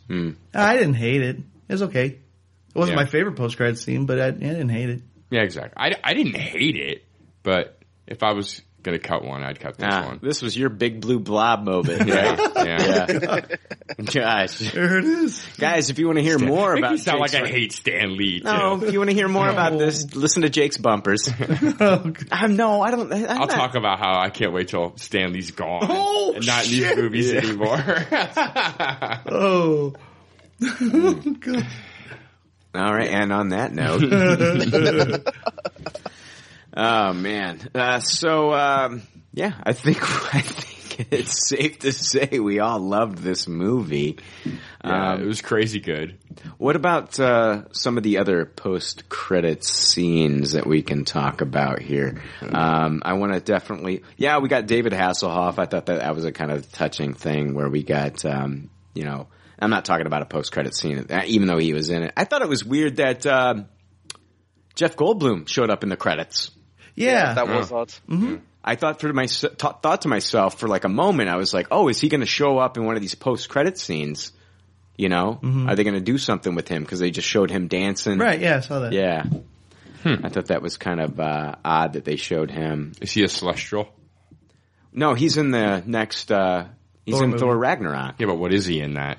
I 0.53 0.77
didn't 0.77 0.93
hate 0.95 1.21
it. 1.23 1.37
It 1.37 1.43
was 1.73 1.81
okay. 1.83 2.05
It 2.05 2.19
wasn't 2.75 2.97
Yeah. 2.97 3.03
my 3.05 3.09
favorite 3.09 3.37
post 3.37 3.57
credit 3.57 3.79
scene, 3.79 4.05
but 4.05 4.19
I, 4.19 4.27
I 4.27 4.31
didn't 4.31 4.69
hate 4.69 4.89
it. 4.89 5.01
Yeah, 5.31 5.41
exactly. 5.41 5.73
I, 5.77 5.95
I 6.03 6.13
didn't 6.13 6.35
hate 6.35 6.75
it, 6.75 7.05
but 7.41 7.79
if 8.05 8.21
I 8.23 8.33
was 8.33 8.61
gonna 8.83 8.99
cut 8.99 9.23
one, 9.23 9.43
I'd 9.43 9.59
cut 9.59 9.77
this 9.77 9.87
Ah, 9.91 10.05
one. 10.07 10.19
this 10.21 10.41
was 10.41 10.57
your 10.57 10.69
big 10.69 11.01
blue 11.01 11.19
blob 11.19 11.63
moment, 11.63 12.07
Yeah, 12.07 12.35
right? 12.35 12.65
yeah. 12.65 13.07
yeah. 13.99 14.03
Gosh. 14.05 14.59
There 14.71 14.97
it 14.99 15.05
is. 15.05 15.43
Guys, 15.57 15.89
if 15.89 15.99
you 15.99 16.05
want 16.05 16.17
to 16.17 16.23
hear 16.23 16.39
more 16.39 16.73
about 16.75 16.91
me 16.91 16.97
sound 16.97 17.19
Jake's 17.19 17.33
like 17.33 17.43
I 17.43 17.47
hate 17.49 17.73
Stan 17.73 18.15
Lee. 18.15 18.41
No, 18.43 18.81
if 18.81 18.93
you 18.93 18.99
want 18.99 19.09
to 19.09 19.15
hear 19.15 19.27
more 19.27 19.49
about 19.49 19.77
this, 19.77 20.15
listen 20.15 20.43
to 20.43 20.49
Jake's 20.49 20.77
bumpers. 20.77 21.29
Oh, 21.81 22.13
um, 22.31 22.55
no, 22.55 22.81
I 22.81 22.91
don't. 22.91 23.11
I, 23.11 23.17
I'm 23.25 23.29
I'll 23.41 23.47
not- 23.47 23.51
talk 23.51 23.75
about 23.75 23.99
how 23.99 24.19
I 24.19 24.29
can't 24.29 24.53
wait 24.53 24.67
till 24.69 24.95
Stan 24.97 25.33
Lee's 25.33 25.51
gone 25.51 25.79
Oh, 25.89 26.33
and 26.35 26.45
not 26.45 26.65
in 26.65 26.71
these 26.71 26.95
movies 26.95 27.31
Yeah. 27.31 27.39
anymore. 27.39 27.83
oh. 29.27 29.93
God. 30.61 31.67
All 32.75 32.93
right, 32.93 33.09
and 33.09 33.33
on 33.33 33.49
that 33.49 33.73
note, 33.73 34.01
oh 36.79 37.13
man. 37.13 37.69
Uh, 37.75 37.99
so 37.99 38.53
um, 38.53 39.01
yeah, 39.33 39.53
I 39.63 39.73
think 39.73 39.97
I 40.35 40.41
think 40.41 41.07
it's 41.11 41.47
safe 41.47 41.79
to 41.79 41.93
say 41.93 42.39
we 42.39 42.59
all 42.59 42.79
loved 42.79 43.19
this 43.19 43.47
movie. 43.47 44.19
yeah, 44.45 45.13
Um, 45.13 45.21
it 45.21 45.25
was 45.25 45.41
crazy 45.41 45.79
good. 45.79 46.17
What 46.57 46.75
about 46.75 47.19
uh, 47.19 47.71
some 47.71 47.97
of 47.97 48.03
the 48.03 48.17
other 48.17 48.45
post 48.45 49.07
credits 49.07 49.69
scenes 49.71 50.53
that 50.53 50.65
we 50.67 50.81
can 50.81 51.05
talk 51.05 51.41
about 51.41 51.81
here? 51.81 52.21
Um, 52.41 53.01
I 53.05 53.13
want 53.13 53.33
to 53.33 53.39
definitely, 53.39 54.03
yeah, 54.17 54.39
we 54.39 54.49
got 54.49 54.65
David 54.67 54.93
Hasselhoff. 54.93 55.57
I 55.57 55.65
thought 55.65 55.85
that 55.85 55.99
that 55.99 56.15
was 56.15 56.25
a 56.25 56.31
kind 56.31 56.51
of 56.51 56.69
touching 56.71 57.13
thing 57.13 57.53
where 57.55 57.69
we 57.69 57.83
got, 57.83 58.25
um, 58.25 58.69
you 58.93 59.03
know, 59.05 59.27
I'm 59.57 59.69
not 59.69 59.85
talking 59.85 60.05
about 60.07 60.21
a 60.21 60.25
post 60.25 60.51
credit 60.51 60.73
scene, 60.75 61.05
uh, 61.09 61.21
even 61.25 61.47
though 61.47 61.57
he 61.57 61.73
was 61.73 61.89
in 61.89 62.03
it. 62.03 62.13
I 62.15 62.23
thought 62.25 62.41
it 62.41 62.49
was 62.49 62.63
weird 62.65 62.97
that 62.97 63.25
um, 63.25 63.67
Jeff 64.75 64.95
Goldblum 64.95 65.47
showed 65.47 65.69
up 65.69 65.83
in 65.83 65.89
the 65.89 65.97
credits. 65.97 66.51
Yeah. 67.05 67.33
That 67.33 67.47
was 67.47 67.71
odd. 67.71 67.93
I 68.63 68.75
thought 68.75 68.99
for 68.99 69.11
my 69.13 69.27
thought 69.27 70.01
to 70.01 70.07
myself 70.09 70.59
for 70.59 70.67
like 70.67 70.83
a 70.83 70.89
moment, 70.89 71.29
I 71.29 71.37
was 71.37 71.53
like, 71.53 71.67
"Oh, 71.71 71.87
is 71.87 71.99
he 72.01 72.09
going 72.09 72.19
to 72.21 72.27
show 72.27 72.57
up 72.57 72.77
in 72.77 72.85
one 72.85 72.95
of 72.95 73.01
these 73.01 73.15
post 73.15 73.49
credit 73.49 73.77
scenes?" 73.77 74.31
You 74.97 75.07
know, 75.07 75.39
are 75.67 75.75
they 75.75 75.85
going 75.85 75.93
to 75.93 76.01
do 76.01 76.17
something 76.17 76.55
with 76.55 76.67
him 76.67 76.83
because 76.83 76.99
they 76.99 77.09
just 77.09 77.27
showed 77.27 77.49
him 77.49 77.69
dancing? 77.69 78.19
Right, 78.19 78.39
yeah, 78.41 78.57
I 78.57 78.59
saw 78.59 78.79
that. 78.79 78.91
Yeah. 78.91 79.23
I 80.03 80.27
thought 80.29 80.47
that 80.47 80.61
was 80.61 80.75
kind 80.77 80.99
of 80.99 81.19
uh, 81.19 81.55
odd 81.63 81.93
that 81.93 82.03
they 82.05 82.17
showed 82.17 82.51
him. 82.51 82.91
Is 83.01 83.11
he 83.13 83.23
a 83.23 83.29
celestial? 83.29 83.87
No, 84.91 85.13
he's 85.13 85.37
in 85.37 85.51
the 85.51 85.81
next. 85.85 86.31
Uh, 86.31 86.65
He's 87.05 87.15
Thor 87.15 87.23
in 87.23 87.29
movie. 87.31 87.39
Thor 87.39 87.57
Ragnarok. 87.57 88.15
Yeah, 88.19 88.27
but 88.27 88.35
what 88.35 88.53
is 88.53 88.65
he 88.65 88.81
in 88.81 88.93
that? 88.95 89.17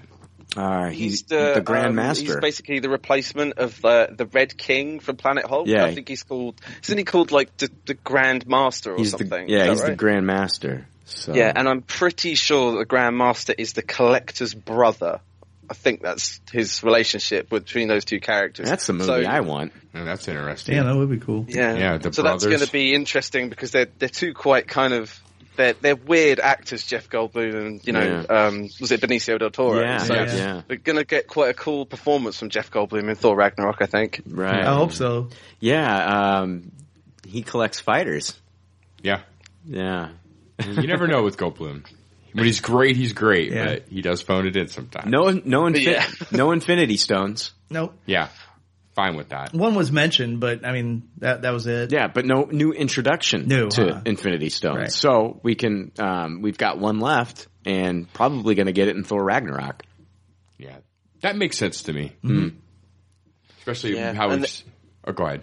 Uh, 0.56 0.88
he's, 0.88 1.22
the, 1.22 1.62
Grand 1.64 1.88
um, 1.88 1.94
Master. 1.94 2.24
He's 2.24 2.36
basically 2.36 2.80
the 2.80 2.90
replacement 2.90 3.58
of 3.58 3.80
the 3.80 4.08
the 4.10 4.26
Red 4.26 4.56
King 4.56 4.98
from 5.00 5.16
Planet 5.16 5.46
Hulk. 5.46 5.68
Yeah. 5.68 5.84
I 5.84 5.94
think 5.94 6.08
he's 6.08 6.24
called. 6.24 6.60
Isn't 6.82 6.98
he 6.98 7.04
called 7.04 7.30
like 7.30 7.56
the, 7.58 7.70
the 7.86 7.94
Grand 7.94 8.46
Master 8.46 8.94
or 8.94 8.98
he's 8.98 9.12
the 9.12 9.18
something? 9.18 9.48
yeah, 9.48 9.58
Is 9.58 9.66
that 9.66 9.70
he's 9.70 9.82
the? 9.82 9.96
Grand 9.96 10.26
Master. 10.26 10.86
So 11.04 11.34
Yeah, 11.34 11.52
and 11.54 11.68
I'm 11.68 11.82
pretty 11.82 12.34
sure 12.34 12.78
the 12.78 12.84
Grand 12.84 13.16
Master 13.16 13.54
is 13.56 13.72
the 13.74 13.82
Collector's 13.82 14.54
brother. 14.54 15.20
I 15.68 15.74
think 15.74 16.02
that's 16.02 16.40
his 16.50 16.82
relationship 16.82 17.48
between 17.48 17.86
those 17.86 18.04
two 18.04 18.18
characters. 18.18 18.68
that's 18.68 18.88
the 18.88 18.92
movie 18.92 19.06
So- 19.06 19.30
I 19.30 19.40
want. 19.40 19.72
Oh, 19.94 20.04
that's 20.04 20.26
interesting. 20.26 20.74
Yeah, 20.76 20.84
that 20.84 20.96
would 20.96 21.10
be 21.10 21.18
cool. 21.18 21.46
Yeah, 21.48 21.74
Yeah, 21.74 21.98
the 21.98 22.12
so 22.12 22.22
that's 22.22 22.44
going 22.44 22.60
to 22.60 22.70
be 22.70 22.94
interesting 22.94 23.48
because 23.50 23.70
they're 23.70 23.88
they're 23.98 24.08
two 24.08 24.34
quite 24.34 24.66
kind 24.68 24.92
of 24.92 25.16
they're 25.56 25.74
they're 25.74 25.96
weird 25.96 26.40
actors, 26.40 26.84
Jeff 26.86 27.08
Goldblum 27.10 27.54
and 27.54 27.86
you 27.86 27.92
know 27.92 28.24
Yeah. 28.28 28.46
um, 28.46 28.68
was 28.80 28.92
it 28.92 29.00
Benicio 29.00 29.38
del 29.38 29.50
Toro? 29.50 29.80
Yeah, 29.80 29.98
so 29.98 30.14
yeah, 30.14 30.34
yeah. 30.36 30.62
they're 30.68 30.76
going 30.76 30.96
to 30.98 31.04
get 31.04 31.26
quite 31.26 31.50
a 31.50 31.54
cool 31.54 31.86
performance 31.86 32.38
from 32.38 32.50
Jeff 32.50 32.70
Goldblum 32.70 33.08
in 33.08 33.14
Thor 33.16 33.36
Ragnarok, 33.36 33.78
I 33.80 33.86
think. 33.86 34.22
Right. 34.26 34.64
I 34.64 34.74
hope 34.74 34.92
so. 34.92 35.28
Yeah, 35.58 36.40
um, 36.40 36.72
he 37.26 37.42
collects 37.42 37.80
fighters. 37.80 38.38
Yeah. 39.02 39.20
Yeah. 39.66 40.10
You 40.66 40.86
never 40.86 41.06
know 41.06 41.22
with 41.22 41.36
Goldblum. 41.36 41.84
When 42.32 42.44
he's 42.44 42.60
great, 42.60 42.96
he's 42.96 43.12
great, 43.12 43.50
Yeah. 43.52 43.64
but 43.64 43.84
he 43.90 44.02
does 44.02 44.22
phone 44.22 44.46
it 44.46 44.56
in 44.56 44.68
sometimes. 44.68 45.10
No, 45.10 45.30
no, 45.30 45.62
infin- 45.62 45.84
Yeah. 45.84 46.06
no 46.30 46.52
Infinity 46.52 46.96
Stones. 46.96 47.52
Nope. 47.70 47.94
Yeah. 48.06 48.28
Fine 48.94 49.16
with 49.16 49.28
that. 49.28 49.54
One 49.54 49.74
was 49.74 49.92
mentioned, 49.92 50.40
but 50.40 50.66
I 50.66 50.72
mean 50.72 51.08
that 51.18 51.42
that 51.42 51.50
was 51.52 51.66
it. 51.66 51.92
Yeah, 51.92 52.08
but 52.08 52.24
no 52.24 52.44
new 52.44 52.72
introduction 52.72 53.46
No, 53.46 53.68
to 53.68 53.94
huh. 53.94 54.00
Infinity 54.04 54.50
Stones. 54.50 54.76
Right. 54.76 54.92
So 54.92 55.38
we 55.42 55.54
can, 55.54 55.92
um, 55.98 56.42
we've 56.42 56.58
got 56.58 56.78
one 56.78 56.98
left, 56.98 57.46
and 57.64 58.12
probably 58.12 58.56
going 58.56 58.66
to 58.66 58.72
get 58.72 58.88
it 58.88 58.96
in 58.96 59.04
Thor 59.04 59.22
Ragnarok. 59.22 59.84
Yeah. 60.58 60.78
That 61.20 61.36
makes 61.36 61.56
sense 61.56 61.84
to 61.84 61.92
me. 61.92 62.12
Mm-hmm. 62.24 62.56
Especially 63.58 63.94
Yeah, 63.94 64.12
how 64.12 64.30
and 64.30 64.44
it's. 64.44 64.64
Oh, 65.06 65.12
go 65.12 65.24
ahead. 65.24 65.42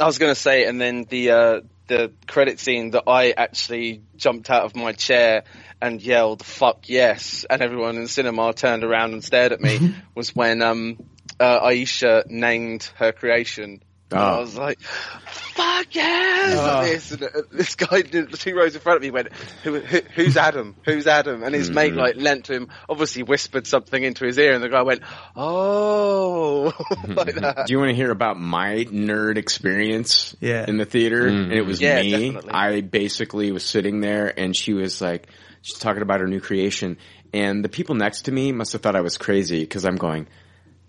I 0.00 0.06
was 0.06 0.18
going 0.18 0.34
to 0.34 0.40
say, 0.40 0.64
and 0.64 0.80
then 0.80 1.04
the 1.08 1.30
uh, 1.30 1.60
the 1.86 2.12
credit 2.26 2.58
scene 2.58 2.90
that 2.90 3.04
I 3.06 3.30
actually 3.30 4.02
jumped 4.16 4.50
out 4.50 4.64
of 4.64 4.74
my 4.74 4.92
chair 4.92 5.44
and 5.80 6.02
yelled 6.02 6.44
"fuck 6.44 6.88
yes," 6.88 7.44
and 7.48 7.62
everyone 7.62 7.96
in 7.96 8.02
the 8.02 8.08
cinema 8.08 8.52
turned 8.52 8.82
around 8.82 9.12
and 9.12 9.22
stared 9.22 9.52
at 9.52 9.60
me 9.60 9.94
was 10.14 10.34
when 10.34 10.62
um, 10.62 10.98
uh, 11.40 11.60
Ayesha 11.62 12.24
named 12.28 12.90
her 12.96 13.12
creation. 13.12 13.82
And 14.10 14.20
ah. 14.20 14.34
I 14.34 14.36
Oh. 14.36 14.40
was 14.42 14.56
like, 14.56 14.80
"Fuck 14.80 15.94
yes!" 15.94 16.56
like 16.56 16.66
ah. 16.66 16.82
this, 16.82 17.10
and 17.12 17.22
uh, 17.24 17.28
this 17.50 17.74
guy, 17.74 18.02
the 18.02 18.26
two 18.26 18.54
rows 18.54 18.74
in 18.74 18.80
front 18.80 18.98
of 18.98 19.02
me, 19.02 19.10
went, 19.10 19.32
Who, 19.64 19.80
who, 19.80 20.00
"Who's 20.14 20.36
Adam? 20.36 20.76
Who's 20.84 21.06
Adam?" 21.06 21.42
And 21.42 21.54
his 21.54 21.70
mate 21.70 21.94
hmm. 21.94 21.98
like 21.98 22.16
leant 22.16 22.44
to 22.44 22.52
him, 22.52 22.68
obviously 22.88 23.22
whispered 23.22 23.66
something 23.66 24.00
into 24.00 24.26
his 24.26 24.36
ear, 24.38 24.52
and 24.52 24.62
the 24.62 24.68
guy 24.68 24.82
went, 24.82 25.00
"Oh," 25.34 26.72
like 27.08 27.34
hmm. 27.34 27.40
that. 27.40 27.66
Do 27.66 27.72
you 27.72 27.78
want 27.78 27.90
to 27.90 27.96
hear 27.96 28.10
about 28.10 28.38
my 28.38 28.84
nerd 28.90 29.36
experience 29.36 30.36
Yeah. 30.40 30.64
in 30.68 30.76
the 30.76 30.84
theater? 30.84 31.28
Hmm. 31.28 31.36
And 31.36 31.52
it 31.52 31.62
was 31.66 31.80
Yeah, 31.80 32.02
me. 32.02 32.10
definitely. 32.10 32.50
I 32.50 32.80
basically 32.82 33.52
was 33.52 33.64
sitting 33.64 34.00
there 34.00 34.32
and 34.38 34.54
she 34.54 34.74
was 34.74 35.00
like, 35.00 35.28
she's 35.62 35.78
talking 35.78 36.02
about 36.02 36.20
her 36.20 36.26
new 36.26 36.40
creation. 36.40 36.98
And 37.32 37.64
the 37.64 37.68
people 37.68 37.94
next 37.94 38.22
to 38.22 38.32
me 38.32 38.52
must 38.52 38.72
have 38.74 38.82
thought 38.82 38.96
I 38.96 39.00
was 39.00 39.18
crazy 39.18 39.60
because 39.60 39.84
I'm 39.84 39.96
going, 39.96 40.28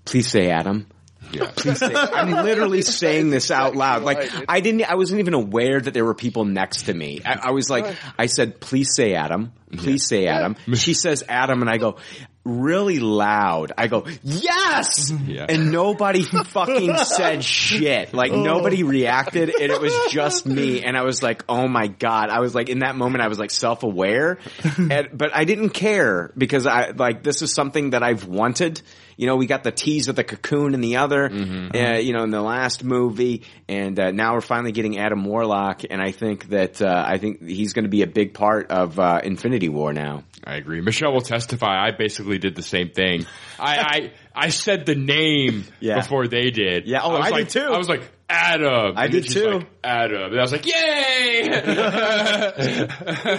please 0.06 0.30
say 0.30 0.49
Adam. 0.49 0.88
Yeah. 1.32 1.52
Please 1.56 1.80
say, 1.80 1.94
I'm 1.94 2.32
literally 2.32 2.82
saying 2.82 3.30
this 3.30 3.52
out 3.52 3.76
loud. 3.76 4.03
Like. 4.03 4.32
I 4.48 4.60
didn't, 4.60 4.84
I 4.84 4.95
wasn't 4.95 5.19
even 5.19 5.34
aware 5.34 5.80
that 5.80 5.94
there 5.94 6.06
were 6.06 6.14
people 6.14 6.45
next 6.45 6.84
to 6.84 6.94
me. 6.94 7.22
I, 7.26 7.40
I 7.48 7.52
was 7.52 7.69
like, 7.69 7.95
I 8.18 8.27
said, 8.27 8.60
please 8.60 8.94
say 8.95 9.15
Adam. 9.15 9.53
Please 9.76 10.07
say 10.07 10.27
Adam. 10.27 10.56
She 10.76 10.94
says 10.94 11.23
Adam 11.27 11.61
and 11.61 11.69
I 11.69 11.77
go, 11.77 11.98
really 12.44 12.99
loud. 12.99 13.72
I 13.77 13.88
go, 13.88 14.06
yes! 14.23 15.11
Yeah. 15.26 15.48
And 15.49 15.72
nobody 15.72 16.23
fucking 16.23 16.95
said 17.06 17.44
shit. 17.44 18.14
Like 18.14 18.32
oh. 18.32 18.41
nobody 18.41 18.84
reacted 18.84 19.49
and 19.49 19.72
it 19.72 19.82
was 19.82 19.94
just 20.11 20.45
me. 20.45 20.84
And 20.84 20.95
I 20.95 21.03
was 21.03 21.23
like, 21.23 21.44
oh 21.49 21.68
my 21.68 21.88
God. 21.88 22.30
I 22.30 22.40
was 22.40 22.53
like, 22.53 22.69
in 22.69 22.80
that 22.80 22.95
moment, 22.95 23.23
I 23.23 23.27
was 23.27 23.40
like 23.40 23.52
self-aware. 23.52 24.38
and, 24.77 25.10
but 25.14 25.36
I 25.36 25.45
didn't 25.45 25.69
care 25.72 26.32
because 26.38 26.68
I, 26.68 26.91
like, 26.91 27.23
this 27.23 27.41
is 27.41 27.53
something 27.53 27.91
that 27.91 28.03
I've 28.03 28.26
wanted. 28.26 28.82
You 29.17 29.27
know, 29.27 29.35
we 29.35 29.45
got 29.47 29.63
the 29.63 29.71
tease 29.71 30.07
of 30.07 30.15
the 30.15 30.23
cocoon 30.23 30.73
in 30.73 30.81
the 30.81 30.97
other, 30.97 31.25
uh, 31.25 31.97
you 31.97 32.13
know, 32.13 32.23
in 32.23 32.31
the 32.31 32.41
last 32.41 32.83
movie, 32.83 33.43
and 33.67 33.99
uh, 33.99 34.11
now 34.11 34.33
we're 34.33 34.41
finally 34.41 34.71
getting 34.71 34.97
Adam 34.99 35.23
Warlock, 35.23 35.83
and 35.89 36.01
I 36.01 36.11
think 36.11 36.49
that 36.49 36.81
uh, 36.81 37.03
I 37.07 37.17
think 37.17 37.41
he's 37.43 37.73
going 37.73 37.85
to 37.85 37.89
be 37.89 38.01
a 38.01 38.07
big 38.07 38.33
part 38.33 38.71
of 38.71 38.99
uh, 38.99 39.21
Infinity 39.23 39.69
War 39.69 39.93
now. 39.93 40.23
I 40.43 40.55
agree. 40.55 40.81
Michelle 40.81 41.13
will 41.13 41.21
testify. 41.21 41.83
I 41.87 41.91
basically 41.91 42.37
did 42.37 42.55
the 42.55 42.61
same 42.61 42.89
thing. 42.89 43.25
I 43.59 43.77
I, 43.77 44.11
I 44.47 44.49
said 44.49 44.85
the 44.85 44.95
name 44.95 45.65
Yeah. 45.79 45.95
before 45.95 46.27
they 46.27 46.51
did. 46.51 46.85
Yeah, 46.87 46.99
oh, 47.03 47.17
was 47.17 47.31
I 47.31 47.37
did 47.39 47.49
too. 47.49 47.61
I 47.61 47.77
was 47.77 47.89
like 47.89 48.01
Adam. 48.27 48.97
I 48.97 49.03
And 49.03 49.11
did 49.11 49.27
too. 49.30 49.49
like, 49.49 49.68
Adam, 49.84 50.31
and 50.31 50.39
I 50.39 50.41
was 50.41 50.52
like, 50.52 50.65
yay! 50.65 51.47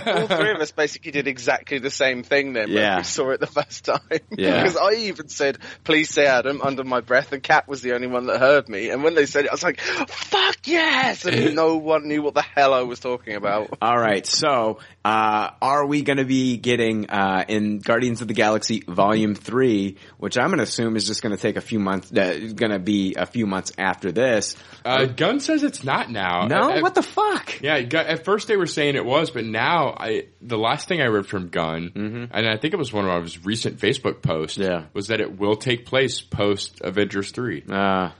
all 0.06 0.26
three 0.28 0.50
of 0.52 0.60
us 0.60 0.70
basically 0.70 1.10
did 1.10 1.26
exactly 1.26 1.78
the 1.78 1.90
same 1.90 2.22
thing 2.22 2.52
then 2.52 2.72
when 2.72 2.98
we 2.98 3.02
saw 3.02 3.30
it 3.30 3.40
the 3.40 3.48
first 3.48 3.84
time. 3.84 3.98
Yeah. 4.30 4.62
because 4.62 4.76
I 4.76 4.92
even 4.92 5.28
said, 5.28 5.58
please 5.82 6.10
say 6.10 6.26
Adam 6.26 6.62
under 6.62 6.84
my 6.84 7.00
breath 7.00 7.32
and 7.32 7.42
Kat 7.42 7.66
was 7.66 7.82
the 7.82 7.94
only 7.94 8.06
one 8.06 8.26
that 8.26 8.38
heard 8.38 8.68
me. 8.68 8.90
And 8.90 9.02
when 9.02 9.14
they 9.16 9.26
said 9.26 9.46
it, 9.46 9.50
I 9.50 9.54
was 9.54 9.64
like, 9.64 9.80
fuck 9.80 10.56
yes! 10.66 11.24
And 11.24 11.56
no 11.56 11.78
one 11.78 12.06
knew 12.06 12.22
what 12.22 12.34
the 12.34 12.42
hell 12.42 12.72
I 12.72 12.82
was 12.82 13.00
talking 13.00 13.34
about. 13.34 13.76
All 13.82 13.98
right, 13.98 14.24
so 14.24 14.78
uh, 15.04 15.50
are 15.60 15.84
we 15.84 16.02
going 16.02 16.18
to 16.18 16.24
be 16.24 16.58
getting 16.58 17.10
uh, 17.10 17.44
in 17.48 17.78
Guardians 17.78 18.22
of 18.22 18.28
the 18.28 18.34
Galaxy 18.34 18.84
Volume 18.86 19.34
Three, 19.34 19.96
which 20.18 20.38
I'm 20.38 20.46
going 20.48 20.58
to 20.58 20.64
assume 20.64 20.94
is 20.96 21.06
just 21.08 21.22
going 21.22 21.34
to 21.34 21.40
take 21.40 21.56
a 21.56 21.60
few 21.60 21.80
months, 21.80 22.12
uh, 22.12 22.52
going 22.54 22.70
to 22.72 22.78
be 22.78 23.14
a 23.16 23.26
few 23.26 23.46
months 23.46 23.72
after 23.78 24.12
this? 24.12 24.54
Uh, 24.86 25.04
Gunn 25.06 25.40
says 25.40 25.62
it's 25.62 25.82
not 25.84 26.10
now. 26.10 26.46
No, 26.46 26.70
At- 26.70 26.82
what 26.82 26.94
the 26.94 27.02
fuck? 27.02 27.60
Yeah, 27.60 27.76
at 27.76 28.24
first 28.24 28.48
they 28.48 28.56
were 28.56 28.66
saying 28.66 28.96
it 28.96 29.04
was, 29.04 29.30
but 29.30 29.44
now 29.44 29.94
I 29.98 30.26
the 30.40 30.58
last 30.58 30.88
thing 30.88 31.00
I 31.00 31.06
read 31.06 31.26
from 31.26 31.48
Gunn, 31.48 32.28
and 32.32 32.48
I 32.48 32.56
think 32.56 32.74
it 32.74 32.76
was 32.78 32.92
one 32.92 33.08
of 33.08 33.22
his 33.22 33.44
recent 33.44 33.78
Facebook 33.78 34.22
posts, 34.22 34.58
Mm-hmm. 34.58 34.70
Yeah. 34.70 34.84
was 34.92 35.08
that 35.08 35.20
it 35.20 35.38
will 35.38 35.56
take 35.56 35.86
place 35.86 36.20
post 36.20 36.80
Avengers 36.82 37.30
three. 37.32 37.62
Uh, 37.68 38.10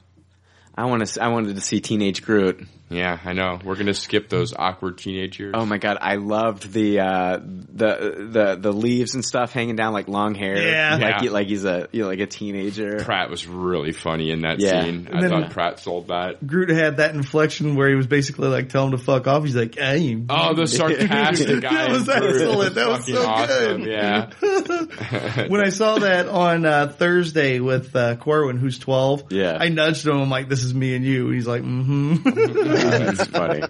I 0.77 0.85
want 0.85 1.07
to. 1.07 1.23
I 1.23 1.29
wanted 1.29 1.57
to 1.57 1.63
see 1.63 1.81
Teenage 1.81 2.23
Groot. 2.23 2.67
Yeah, 2.89 3.19
I 3.25 3.33
know. 3.33 3.59
We're 3.65 3.75
gonna 3.75 3.95
skip 3.95 4.29
those 4.29 4.55
awkward 4.55 4.99
teenage 4.99 5.41
years. 5.41 5.55
Oh 5.57 5.67
my 5.67 5.79
god, 5.79 5.99
I 6.01 6.17
loved 6.17 6.73
the 6.73 7.01
uh, 7.01 7.39
the 7.43 8.29
the 8.31 8.57
the 8.61 8.73
leaves 8.73 9.15
and 9.17 9.25
stuff 9.25 9.53
hanging 9.53 9.75
down 9.75 9.93
like 9.93 10.07
long 10.07 10.37
hair. 10.37 10.57
Yeah. 10.57 10.93
like 10.93 11.01
Yeah. 11.01 11.21
he, 11.21 11.29
like 11.31 11.47
he's 11.49 11.65
a 11.65 11.89
you 11.91 12.03
know, 12.03 12.09
like 12.09 12.21
a 12.21 12.27
teenager. 12.27 13.01
Pratt 13.03 13.29
was 13.29 13.45
really 13.45 13.91
funny 13.91 14.31
in 14.31 14.43
that 14.43 14.61
Yeah. 14.61 14.83
scene. 14.85 15.09
And 15.11 15.25
I 15.25 15.29
thought 15.29 15.51
Pratt 15.51 15.81
sold 15.81 16.09
that. 16.09 16.47
Groot 16.47 16.69
had 16.69 16.99
that 16.99 17.13
inflection 17.15 17.75
where 17.75 17.89
he 17.89 17.97
was 17.97 18.07
basically 18.07 18.49
like, 18.49 18.69
"Tell 18.69 18.85
him 18.85 18.93
to 18.93 18.99
fuck 18.99 19.27
off." 19.27 19.43
He's 19.43 19.57
like, 19.57 19.75
"Hey." 19.77 20.23
Oh, 20.29 20.55
the 20.55 20.67
sarcastic 20.69 21.63
guy. 21.63 21.73
That 21.75 21.91
was 21.91 22.09
excellent. 22.09 22.75
That 22.77 22.89
was 22.89 23.05
so 23.07 23.27
awesome. 23.27 23.83
good. 23.83 23.91
Yeah. 23.91 24.31
when 25.49 25.61
I 25.61 25.71
saw 25.71 25.99
that 25.99 26.29
on 26.29 26.65
uh, 26.65 26.87
Thursday 26.97 27.59
with 27.59 27.97
uh, 27.97 28.15
Corwin, 28.17 28.59
who's 28.59 28.79
twelve, 28.79 29.25
Yeah. 29.31 29.57
I 29.61 29.71
nudged 29.71 30.07
him. 30.07 30.21
I'm 30.21 30.31
like, 30.31 30.49
"This 30.49 30.63
is 30.63 30.66
me 30.75 30.95
and 30.95 31.05
you." 31.05 31.31
He's 31.31 31.47
like, 31.47 31.63
"Mm-hmm." 31.63 32.23
That's 33.17 33.27
funny. 33.29 33.63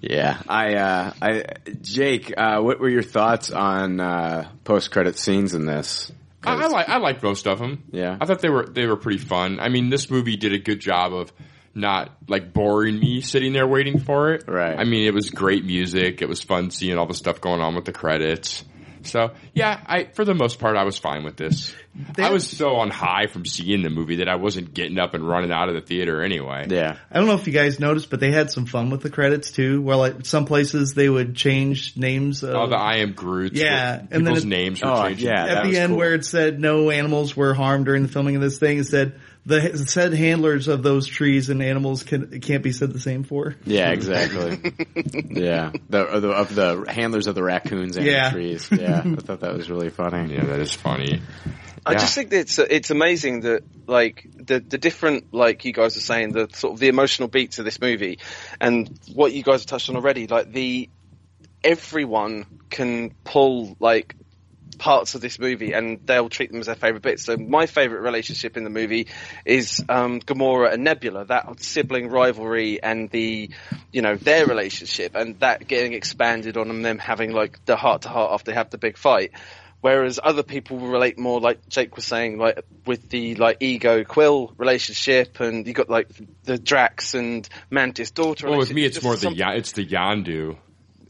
yeah, 0.00 0.40
I, 0.48 0.74
uh, 0.74 1.12
I, 1.20 1.44
Jake, 1.80 2.32
uh, 2.36 2.60
what 2.60 2.80
were 2.80 2.88
your 2.88 3.02
thoughts 3.02 3.50
on 3.50 4.00
uh, 4.00 4.48
post 4.64 4.90
credit 4.90 5.18
scenes 5.18 5.54
in 5.54 5.66
this? 5.66 6.12
I, 6.44 6.54
I 6.54 6.66
like 6.68 6.88
I 6.88 6.98
like 6.98 7.22
most 7.22 7.46
of 7.46 7.58
them. 7.58 7.84
Yeah. 7.90 8.16
I 8.20 8.26
thought 8.26 8.40
they 8.40 8.48
were 8.48 8.66
they 8.66 8.86
were 8.86 8.96
pretty 8.96 9.18
fun. 9.18 9.60
I 9.60 9.68
mean, 9.68 9.90
this 9.90 10.10
movie 10.10 10.36
did 10.36 10.52
a 10.52 10.58
good 10.58 10.80
job 10.80 11.12
of 11.12 11.32
not 11.74 12.10
like 12.28 12.52
boring 12.52 12.98
me 12.98 13.20
sitting 13.20 13.52
there 13.52 13.66
waiting 13.66 13.98
for 13.98 14.32
it. 14.32 14.44
Right. 14.48 14.78
I 14.78 14.84
mean, 14.84 15.06
it 15.06 15.14
was 15.14 15.30
great 15.30 15.64
music. 15.64 16.22
It 16.22 16.28
was 16.28 16.42
fun 16.42 16.70
seeing 16.70 16.98
all 16.98 17.06
the 17.06 17.14
stuff 17.14 17.40
going 17.40 17.60
on 17.60 17.74
with 17.74 17.84
the 17.84 17.92
credits. 17.92 18.64
So 19.08 19.32
yeah, 19.54 19.80
I 19.86 20.04
for 20.04 20.24
the 20.24 20.34
most 20.34 20.58
part 20.58 20.76
I 20.76 20.84
was 20.84 20.98
fine 20.98 21.24
with 21.24 21.36
this. 21.36 21.74
I 22.16 22.30
was 22.30 22.46
so 22.48 22.76
on 22.76 22.90
high 22.90 23.26
from 23.26 23.44
seeing 23.44 23.82
the 23.82 23.90
movie 23.90 24.16
that 24.16 24.28
I 24.28 24.36
wasn't 24.36 24.72
getting 24.72 24.98
up 24.98 25.14
and 25.14 25.26
running 25.26 25.50
out 25.50 25.68
of 25.68 25.74
the 25.74 25.80
theater 25.80 26.22
anyway. 26.22 26.66
Yeah, 26.68 26.96
I 27.10 27.18
don't 27.18 27.26
know 27.26 27.34
if 27.34 27.46
you 27.46 27.52
guys 27.52 27.80
noticed, 27.80 28.08
but 28.10 28.20
they 28.20 28.30
had 28.30 28.50
some 28.52 28.66
fun 28.66 28.90
with 28.90 29.00
the 29.02 29.10
credits 29.10 29.50
too. 29.50 29.82
Where 29.82 29.96
like 29.96 30.24
some 30.26 30.44
places 30.44 30.94
they 30.94 31.08
would 31.08 31.34
change 31.34 31.96
names. 31.96 32.42
Of, 32.44 32.54
All 32.54 32.68
the 32.68 32.76
I 32.76 32.98
am 32.98 33.12
Groot. 33.14 33.54
Yeah, 33.54 34.00
and 34.10 34.26
then 34.26 34.36
it- 34.36 34.44
names 34.44 34.80
were 34.82 34.88
Oh, 34.90 35.08
changed. 35.08 35.22
yeah. 35.22 35.46
at 35.46 35.64
the 35.64 35.76
end 35.76 35.90
cool. 35.90 35.98
where 35.98 36.14
it 36.14 36.24
said 36.24 36.60
no 36.60 36.90
animals 36.90 37.36
were 37.36 37.54
harmed 37.54 37.86
during 37.86 38.02
the 38.02 38.08
filming 38.08 38.36
of 38.36 38.42
this 38.42 38.58
thing, 38.58 38.78
it 38.78 38.84
said 38.86 39.14
the 39.48 39.78
said 39.86 40.12
handlers 40.12 40.68
of 40.68 40.82
those 40.82 41.06
trees 41.06 41.48
and 41.48 41.62
animals 41.62 42.02
can 42.02 42.40
can't 42.40 42.62
be 42.62 42.72
said 42.72 42.92
the 42.92 43.00
same 43.00 43.24
for. 43.24 43.56
yeah, 43.64 43.90
exactly. 43.90 44.72
yeah, 45.30 45.72
the, 45.88 46.00
of 46.04 46.22
the 46.22 46.30
of 46.30 46.54
the 46.54 46.84
handlers 46.88 47.26
of 47.26 47.34
the 47.34 47.42
raccoons 47.42 47.96
and 47.96 48.06
Yeah. 48.06 48.28
the 48.28 48.34
trees. 48.34 48.68
Yeah, 48.70 49.02
I 49.04 49.16
thought 49.16 49.40
that 49.40 49.54
was 49.54 49.70
really 49.70 49.90
funny. 49.90 50.34
Yeah, 50.34 50.44
that 50.44 50.60
is 50.60 50.72
funny. 50.74 51.22
I 51.86 51.92
Yeah. 51.92 51.98
just 51.98 52.14
think 52.14 52.30
that 52.30 52.40
it's 52.40 52.58
it's 52.58 52.90
amazing 52.90 53.40
that 53.40 53.62
like 53.86 54.28
the 54.36 54.60
the 54.60 54.76
different 54.76 55.32
like 55.32 55.64
you 55.64 55.72
guys 55.72 55.96
are 55.96 56.00
saying 56.00 56.32
the 56.32 56.48
sort 56.52 56.74
of 56.74 56.78
the 56.80 56.88
emotional 56.88 57.28
beats 57.28 57.58
of 57.58 57.64
this 57.64 57.80
movie, 57.80 58.18
and 58.60 58.90
what 59.14 59.32
you 59.32 59.42
guys 59.42 59.60
have 59.62 59.66
touched 59.66 59.88
on 59.88 59.96
already, 59.96 60.26
like 60.26 60.52
the 60.52 60.88
everyone 61.64 62.46
can 62.70 63.12
pull 63.24 63.76
like 63.80 64.14
parts 64.78 65.14
of 65.14 65.20
this 65.20 65.38
movie 65.38 65.72
and 65.72 66.00
they'll 66.06 66.28
treat 66.28 66.50
them 66.50 66.60
as 66.60 66.66
their 66.66 66.74
favorite 66.74 67.02
bits. 67.02 67.24
So 67.24 67.36
my 67.36 67.66
favorite 67.66 68.00
relationship 68.00 68.56
in 68.56 68.64
the 68.64 68.70
movie 68.70 69.08
is 69.44 69.84
um, 69.88 70.20
Gamora 70.20 70.72
and 70.72 70.84
Nebula, 70.84 71.26
that 71.26 71.60
sibling 71.60 72.08
rivalry 72.08 72.82
and 72.82 73.10
the, 73.10 73.50
you 73.92 74.02
know, 74.02 74.16
their 74.16 74.46
relationship 74.46 75.14
and 75.14 75.38
that 75.40 75.66
getting 75.66 75.92
expanded 75.92 76.56
on 76.56 76.70
and 76.70 76.84
them 76.84 76.98
having 76.98 77.32
like 77.32 77.64
the 77.64 77.76
heart 77.76 78.02
to 78.02 78.08
heart 78.08 78.32
after 78.32 78.50
they 78.50 78.56
have 78.56 78.70
the 78.70 78.78
big 78.78 78.96
fight. 78.96 79.32
Whereas 79.80 80.18
other 80.22 80.42
people 80.42 80.78
relate 80.78 81.18
more, 81.18 81.40
like 81.40 81.68
Jake 81.68 81.94
was 81.94 82.04
saying, 82.04 82.38
like 82.38 82.64
with 82.84 83.08
the 83.10 83.36
like 83.36 83.58
ego 83.60 84.02
Quill 84.02 84.52
relationship, 84.56 85.38
and 85.38 85.64
you 85.68 85.72
got 85.72 85.88
like 85.88 86.08
the 86.42 86.58
Drax 86.58 87.14
and 87.14 87.48
Mantis 87.70 88.10
daughter. 88.10 88.48
Well, 88.48 88.58
with 88.58 88.72
me, 88.72 88.84
it's 88.84 89.00
more 89.00 89.14
the 89.14 89.32
Ya- 89.32 89.52
it's 89.52 89.72
the 89.72 89.86
Yondu 89.86 90.58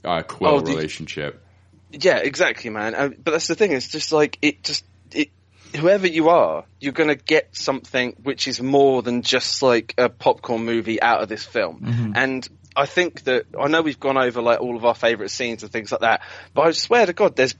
uh, 0.05 0.23
Quill 0.23 0.57
Oh, 0.57 0.61
relationship. 0.61 1.43
Yeah, 1.91 2.19
exactly, 2.19 2.71
man. 2.71 3.17
But 3.23 3.33
that's 3.33 3.47
the 3.47 3.55
thing. 3.55 3.73
It's 3.73 3.89
just 3.89 4.13
like 4.13 4.39
it 4.43 4.63
just 4.63 4.85
it. 5.13 5.31
Whoever 5.77 6.07
you 6.07 6.31
are, 6.31 6.65
you're 6.81 6.93
gonna 6.93 7.15
get 7.15 7.55
something 7.57 8.17
which 8.23 8.49
is 8.49 8.61
more 8.61 9.03
than 9.03 9.23
just 9.23 9.63
like 9.63 9.95
a 9.99 10.09
popcorn 10.09 10.65
movie 10.65 11.01
out 11.01 11.23
of 11.23 11.29
this 11.29 11.45
film. 11.45 11.81
Mhm. 11.81 12.13
And 12.17 12.49
I 12.75 12.87
think 12.87 13.25
that 13.25 13.47
I 13.59 13.69
know 13.69 13.83
we've 13.83 14.01
gone 14.01 14.17
over 14.17 14.41
like 14.41 14.61
all 14.61 14.77
of 14.77 14.85
our 14.85 14.95
favorite 14.95 15.31
scenes 15.31 15.63
and 15.63 15.73
things 15.73 15.93
like 15.93 16.03
that, 16.03 16.23
but 16.55 16.63
I 16.63 16.71
swear 16.73 17.05
to 17.07 17.13
God, 17.13 17.37
there's 17.37 17.55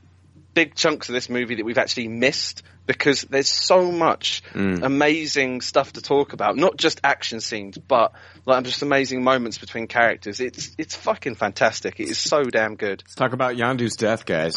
big 0.55 0.75
chunks 0.75 1.09
of 1.09 1.13
this 1.13 1.29
movie 1.29 1.57
that 1.57 1.65
we've 1.65 1.79
actually 1.79 2.09
missed 2.09 2.63
because 2.89 3.23
there's 3.23 3.49
so 3.51 3.93
much 3.93 4.43
Mm. 4.55 4.83
amazing 4.83 5.61
stuff 5.61 5.93
to 5.93 6.01
talk 6.03 6.33
about. 6.33 6.57
Not 6.57 6.77
just 6.79 7.01
action 7.05 7.41
scenes, 7.41 7.77
but 7.79 8.13
like 8.47 8.65
just 8.65 8.83
amazing 8.83 9.23
moments 9.23 9.59
between 9.59 9.87
characters. 9.87 10.41
It's 10.41 10.75
it's 10.79 10.97
fucking 10.97 11.37
fantastic. 11.37 12.01
It 12.01 12.09
is 12.09 12.19
so 12.19 12.43
damn 12.43 12.75
good. 12.75 13.03
Let's 13.05 13.15
talk 13.15 13.33
about 13.35 13.55
Yondu's 13.57 13.95
death, 13.95 14.25
guys. 14.27 14.55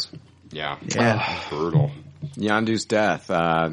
Yeah. 0.50 0.78
Yeah. 0.88 1.40
Brutal. 1.50 1.92
Yondu's 2.36 2.86
death. 2.86 3.30
Uh, 3.30 3.70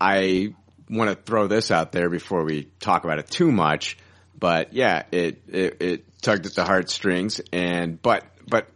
I 0.00 0.54
want 0.88 1.10
to 1.10 1.16
throw 1.16 1.48
this 1.48 1.70
out 1.70 1.90
there 1.92 2.08
before 2.08 2.44
we 2.44 2.68
talk 2.78 3.04
about 3.04 3.18
it 3.18 3.28
too 3.30 3.50
much, 3.50 3.96
but 4.38 4.72
yeah, 4.74 5.04
it, 5.10 5.42
it, 5.48 5.76
it 5.82 6.22
tugged 6.22 6.46
at 6.46 6.54
the 6.54 6.64
heartstrings 6.64 7.40
and, 7.52 8.00
but, 8.00 8.24
but 8.46 8.68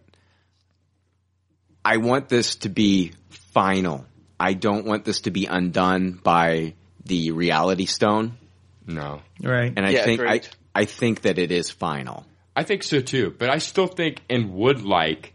I 1.85 1.99
want 1.99 2.29
this 2.29 2.57
to 2.57 2.69
be 2.69 3.13
final. 3.53 4.07
I 4.39 4.55
don't 4.55 4.87
want 4.87 5.05
this 5.05 5.23
to 5.23 5.31
be 5.31 5.47
undone 5.47 6.13
by 6.23 6.75
the 7.05 7.33
reality 7.33 7.87
stone. 7.87 8.39
No. 8.87 9.23
Right. 9.43 9.73
And 9.75 9.85
I 9.85 9.91
Yeah, 9.91 10.05
think, 10.05 10.21
I. 10.21 10.41
I 10.75 10.85
think 10.85 11.23
that 11.23 11.39
it 11.39 11.51
is 11.51 11.71
final. 11.71 12.25
I 12.55 12.63
think 12.63 12.83
so 12.83 13.01
too, 13.01 13.35
but 13.37 13.51
I 13.51 13.59
still 13.59 13.87
think 13.87 14.23
and 14.31 14.53
would 14.55 14.83
like 14.83 15.35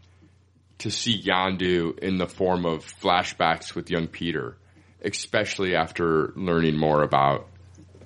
to 0.78 0.90
see 0.90 1.22
Yondu 1.22 1.98
in 1.98 2.18
the 2.18 2.26
form 2.26 2.66
of 2.66 2.84
flashbacks 3.00 3.74
with 3.74 3.90
young 3.90 4.06
Peter, 4.08 4.56
especially 5.02 5.74
after 5.74 6.32
learning 6.36 6.76
more 6.76 7.02
about 7.02 7.46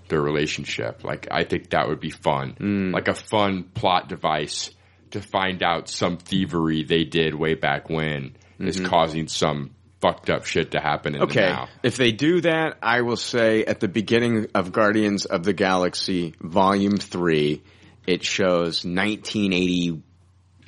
their 0.09 0.21
relationship. 0.21 1.05
Like, 1.05 1.29
I 1.31 1.45
think 1.45 1.71
that 1.71 1.89
would 1.89 2.01
be 2.01 2.11
fun. 2.11 2.57
Mm. 2.59 2.93
Like 2.93 3.09
a 3.09 3.15
fun 3.15 3.65
plot 3.65 4.09
device 4.09 4.71
to 5.11 5.21
find 5.21 5.63
out 5.63 5.89
some 5.89 6.19
thievery 6.19 6.83
they 6.85 7.05
did 7.05 7.35
way 7.35 7.55
back 7.55 7.89
when 7.89 8.37
is 8.59 8.77
mm-hmm. 8.77 8.87
causing 8.87 9.29
some 9.29 9.71
fucked 10.01 10.31
up 10.31 10.45
shit 10.45 10.71
to 10.73 10.81
happen 10.81 11.15
in 11.15 11.21
the 11.21 11.27
Okay. 11.27 11.41
now. 11.41 11.69
If 11.83 11.97
they 11.97 12.13
do 12.13 12.41
that, 12.43 12.79
I 12.83 13.01
will 13.03 13.17
say 13.17 13.65
at 13.65 13.81
the 13.81 13.89
beginning 13.89 14.47
of 14.55 14.71
Guardians 14.73 15.25
of 15.25 15.43
the 15.43 15.53
Galaxy 15.53 16.35
Volume 16.41 16.99
3, 16.99 17.63
it 18.07 18.25
shows 18.25 18.85
1980, 18.85 20.03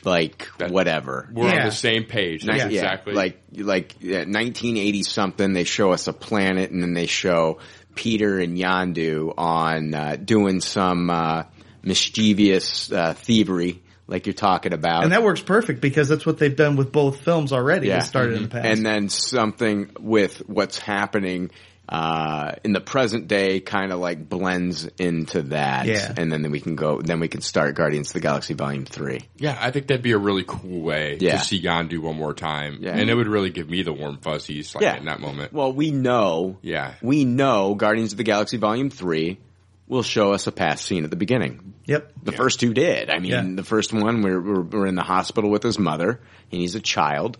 like, 0.05 0.49
whatever. 0.69 1.29
We're 1.33 1.49
on 1.51 1.65
the 1.67 1.71
same 1.71 2.05
page. 2.05 2.45
Ni- 2.45 2.59
That's 2.59 2.73
yeah, 2.73 2.81
exactly. 2.81 3.15
like 3.15 3.41
like 3.57 3.97
yeah, 4.01 4.25
1980 4.25 5.03
something. 5.05 5.53
They 5.53 5.65
show 5.65 5.93
us 5.93 6.07
a 6.09 6.13
planet, 6.13 6.71
and 6.71 6.83
then 6.83 6.95
they 6.95 7.07
show 7.07 7.59
Peter 7.95 8.39
and 8.39 8.57
Yondu 8.59 9.33
on 9.37 9.95
uh, 9.95 10.17
doing 10.17 10.61
some 10.61 11.09
uh, 11.11 11.45
mischievous 11.83 12.91
uh, 12.91 13.15
thievery, 13.15 13.83
like 14.11 14.27
you're 14.27 14.35
talking 14.35 14.73
about. 14.73 15.05
And 15.05 15.13
that 15.13 15.23
works 15.23 15.41
perfect 15.41 15.81
because 15.81 16.09
that's 16.09 16.27
what 16.27 16.39
they've 16.39 16.55
done 16.55 16.77
with 16.77 16.93
both 16.93 17.21
films 17.21 17.53
already. 17.53 17.89
Yeah. 17.89 18.01
That 18.01 18.07
started 18.07 18.37
in 18.37 18.43
the 18.45 18.49
past. 18.49 18.67
and 18.67 18.85
then 18.85 19.09
something 19.09 19.91
with 19.99 20.39
what's 20.49 20.79
happening 20.79 21.51
uh, 21.89 22.53
in 22.63 22.73
the 22.73 22.81
present 22.81 23.27
day 23.27 23.59
kind 23.59 23.93
of 23.93 23.99
like 23.99 24.29
blends 24.29 24.85
into 24.99 25.43
that. 25.43 25.87
Yeah. 25.87 26.13
And 26.17 26.31
then 26.33 26.49
we 26.53 26.61
can 26.61 26.77
go, 26.77 27.01
then 27.03 27.19
we 27.19 27.27
can 27.27 27.41
start 27.41 27.75
Guardians 27.75 28.11
of 28.11 28.15
the 28.15 28.21
Galaxy 28.21 28.55
Volume 28.55 28.85
3. 28.85 29.21
Yeah, 29.39 29.59
I 29.61 29.73
think 29.73 29.89
that'd 29.89 30.01
be 30.03 30.13
a 30.13 30.19
really 30.19 30.45
cool 30.47 30.83
way 30.83 31.17
Yeah. 31.21 31.39
to 31.39 31.45
see 31.45 31.61
Yondu 31.61 31.99
one 31.99 32.15
more 32.17 32.33
time. 32.33 32.79
Yeah. 32.81 32.97
And 32.97 33.11
it 33.11 33.15
would 33.17 33.27
really 33.27 33.51
give 33.51 33.69
me 33.69 33.83
the 33.83 33.93
warm 33.93 34.19
fuzzies 34.19 34.73
like 34.75 34.83
Yeah. 34.83 34.99
in 34.99 35.07
that 35.07 35.21
moment. 35.21 35.53
Well, 35.53 35.73
we 35.73 35.91
know, 35.91 36.59
Yeah. 36.63 36.95
we 37.03 37.25
know 37.25 37.75
Guardians 37.75 38.13
of 38.13 38.19
the 38.19 38.25
Galaxy 38.25 38.57
Volume 38.57 38.91
3 38.91 39.39
will 39.91 40.03
show 40.03 40.33
us 40.33 40.47
a 40.47 40.53
past 40.53 40.85
scene 40.87 41.05
at 41.05 41.11
the 41.11 41.17
beginning. 41.17 41.75
yep. 41.85 42.13
The 42.23 42.33
first 42.33 42.61
two 42.61 42.73
did. 42.73 43.11
I 43.11 43.19
mean, 43.19 43.31
Yeah. 43.31 43.43
the 43.57 43.65
first 43.65 43.93
one, 43.93 44.23
we're, 44.23 44.41
we're, 44.41 44.61
we're 44.63 44.87
in 44.87 44.95
the 44.95 45.03
hospital 45.03 45.51
with 45.51 45.63
his 45.63 45.79
mother, 45.79 46.21
and 46.53 46.61
he's 46.61 46.77
a 46.77 46.81
child. 46.81 47.37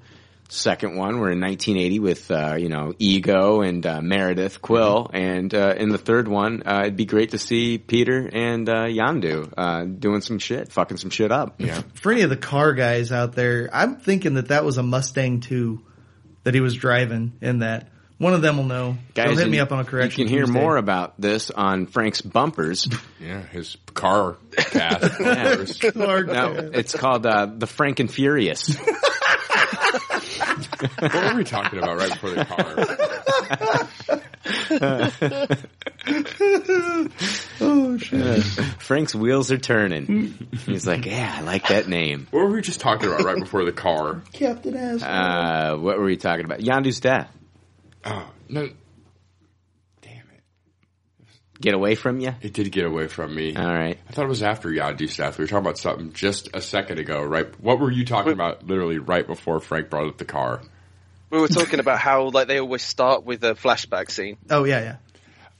Second 0.49 0.97
one, 0.97 1.21
we're 1.21 1.31
in 1.31 1.41
1980 1.41 2.01
with, 2.01 2.29
uh, 2.33 2.57
you 2.59 2.69
know, 2.69 2.93
Ego 2.99 3.61
and 3.61 3.87
uh, 3.87 4.01
Meredith 4.03 4.61
Quill. 4.61 5.09
And 5.15 5.55
uh, 5.55 5.75
in 5.79 5.91
the 5.91 5.99
third 5.99 6.27
one, 6.27 6.65
uh, 6.67 6.81
it'd 6.83 6.97
be 6.97 7.05
great 7.05 7.31
to 7.31 7.39
see 7.39 7.79
Peter 7.79 8.29
and 8.33 8.69
uh, 8.69 8.87
Yondu 8.87 9.53
uh, 9.57 9.85
doing 9.85 10.21
some 10.21 10.41
shit, 10.41 10.73
fucking 10.73 10.97
some 10.97 11.11
shit 11.11 11.31
up. 11.31 11.55
Yeah. 11.61 11.83
For 11.95 12.11
any 12.11 12.23
of 12.23 12.31
the 12.31 12.37
car 12.37 12.73
guys 12.75 13.13
out 13.13 13.35
there, 13.35 13.71
I'm 13.73 13.97
thinking 14.01 14.35
that 14.35 14.49
that 14.49 14.65
was 14.65 14.77
a 14.77 14.83
Mustang 14.83 15.39
2 15.39 15.81
that 16.43 16.55
he 16.55 16.61
was 16.61 16.75
driving 16.75 17.35
in 17.41 17.61
that. 17.61 17.87
One 18.21 18.35
of 18.35 18.43
them 18.43 18.59
will 18.59 18.65
know. 18.65 18.99
Guys, 19.15 19.29
They'll 19.29 19.39
hit 19.39 19.49
me 19.49 19.61
up 19.61 19.73
on 19.73 19.81
a 19.81 19.85
correction. 19.85 20.21
You 20.21 20.27
can 20.27 20.35
hear 20.35 20.45
Tuesday. 20.45 20.61
more 20.61 20.77
about 20.77 21.19
this 21.19 21.51
on 21.51 21.87
Frank's 21.87 22.21
Bumpers. 22.21 22.87
Yeah, 23.19 23.41
his 23.43 23.77
car 23.95 24.37
cast. 24.57 25.21
Yeah. 25.21 25.65
Car 25.93 26.25
no, 26.25 26.71
it's 26.73 26.95
called 26.95 27.27
uh, 27.27 27.47
The 27.47 27.67
Frank 27.67 28.01
and 28.01 28.11
Furious. 28.11 28.75
what 30.99 31.15
were 31.15 31.35
we 31.37 31.45
talking 31.45 31.79
about 31.79 31.99
right 31.99 32.11
before 32.13 32.31
the 32.31 32.45
car? 32.47 32.75
Oh 37.61 37.99
shit! 37.99 38.43
Frank's 38.81 39.15
wheels 39.15 39.53
are 39.53 39.59
turning. 39.59 40.49
He's 40.67 40.87
like, 40.87 41.05
yeah, 41.05 41.37
I 41.39 41.43
like 41.43 41.69
that 41.69 41.89
name. 41.89 42.27
What 42.31 42.41
were 42.45 42.51
we 42.53 42.63
just 42.63 42.81
talking 42.81 43.07
about 43.09 43.23
right 43.25 43.39
before 43.39 43.65
the 43.67 43.73
car? 43.73 44.23
Captain 44.33 44.75
Asshole. 44.77 45.09
Uh, 45.11 45.77
what 45.77 45.99
were 45.99 46.05
we 46.05 46.17
talking 46.17 46.45
about? 46.47 46.61
Yondu's 46.61 47.01
death. 47.01 47.31
Oh, 48.05 48.31
no. 48.49 48.69
Damn 50.01 50.13
it. 50.13 50.43
Get 51.61 51.75
away 51.75 51.95
from 51.95 52.21
you? 52.21 52.35
It 52.41 52.53
did 52.53 52.71
get 52.73 52.87
away 52.87 53.09
from 53.09 53.35
me. 53.35 53.55
All 53.55 53.65
right. 53.65 53.99
I 54.09 54.13
thought 54.13 54.25
it 54.25 54.29
was 54.29 54.43
after 54.43 54.71
Yondu's 54.71 55.17
death. 55.17 55.39
We 55.39 55.45
were 55.45 55.49
talking 55.49 55.67
about 55.67 55.79
something 55.79 56.13
just 56.13 56.49
a 56.55 56.61
second 56.61 56.99
ago, 56.99 57.23
right? 57.23 57.49
What 57.61 57.79
were 57.79 57.91
you 57.91 58.05
talking 58.05 58.33
about 58.33 58.67
literally 58.67 58.99
right 58.99 59.27
before 59.27 59.61
Frank 59.61 59.91
brought 59.91 60.07
up 60.09 60.19
the 60.19 60.25
car? 60.25 60.63
We 61.31 61.39
were 61.41 61.49
talking 61.49 61.79
about 61.79 61.99
how 61.99 62.29
like 62.31 62.49
they 62.49 62.59
always 62.59 62.83
start 62.83 63.25
with 63.25 63.45
a 63.45 63.55
flashback 63.55 64.11
scene. 64.11 64.37
oh 64.51 64.65
yeah, 64.65 64.81
yeah. 64.81 64.97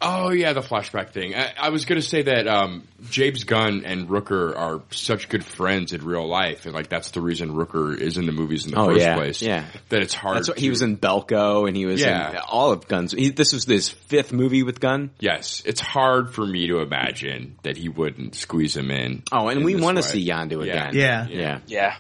Oh 0.03 0.31
yeah, 0.31 0.55
the 0.55 0.63
flashback 0.63 1.11
thing. 1.11 1.35
I, 1.35 1.53
I 1.61 1.69
was 1.69 1.85
gonna 1.85 2.01
say 2.01 2.23
that 2.23 2.49
um, 2.49 2.89
James 3.11 3.45
Gunn 3.45 3.85
and 3.85 4.09
Rooker 4.09 4.57
are 4.57 4.81
such 4.91 5.29
good 5.29 5.45
friends 5.45 5.93
in 5.93 6.03
real 6.05 6.27
life, 6.27 6.65
and 6.65 6.75
like 6.75 6.89
that's 6.89 7.11
the 7.11 7.21
reason 7.21 7.51
Rooker 7.51 7.99
is 8.01 8.17
in 8.17 8.25
the 8.25 8.33
movies 8.33 8.65
in 8.65 8.71
the 8.73 8.79
Oh, 8.81 8.87
first 8.87 9.01
yeah, 9.01 9.15
place. 9.17 9.43
yeah. 9.43 9.67
that 9.91 10.01
it's 10.01 10.15
hard. 10.15 10.39
That's 10.39 10.49
what 10.49 10.57
to, 10.57 10.61
he 10.63 10.71
was 10.71 10.81
in 10.81 10.97
Belko, 10.97 11.69
and 11.69 11.77
he 11.77 11.85
was 11.85 12.01
Yeah. 12.01 12.31
in 12.31 12.37
all 12.39 12.73
of 12.73 12.89
Gunn's. 12.89 13.13
He, 13.13 13.29
this 13.29 13.53
was 13.53 13.67
his 13.67 13.91
fifth 13.91 14.33
movie 14.33 14.63
with 14.63 14.81
Gunn. 14.81 15.11
Yes, 15.21 15.63
it's 15.67 15.83
hard 15.83 16.33
for 16.35 16.47
me 16.47 16.69
to 16.69 16.79
imagine 16.81 17.59
that 17.65 17.77
he 17.77 17.91
wouldn't 17.91 18.35
squeeze 18.37 18.75
him 18.75 18.91
in. 18.91 19.23
Oh, 19.31 19.49
and 19.49 19.59
in 19.59 19.65
we 19.67 19.77
want 19.77 19.99
to 19.99 20.03
see 20.03 20.27
Yondu 20.27 20.65
Yeah. 20.65 20.89
again. 20.89 20.95
Yeah. 20.95 21.27
yeah, 21.29 21.59
Yeah. 21.67 21.97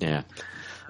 yeah, 0.00 0.22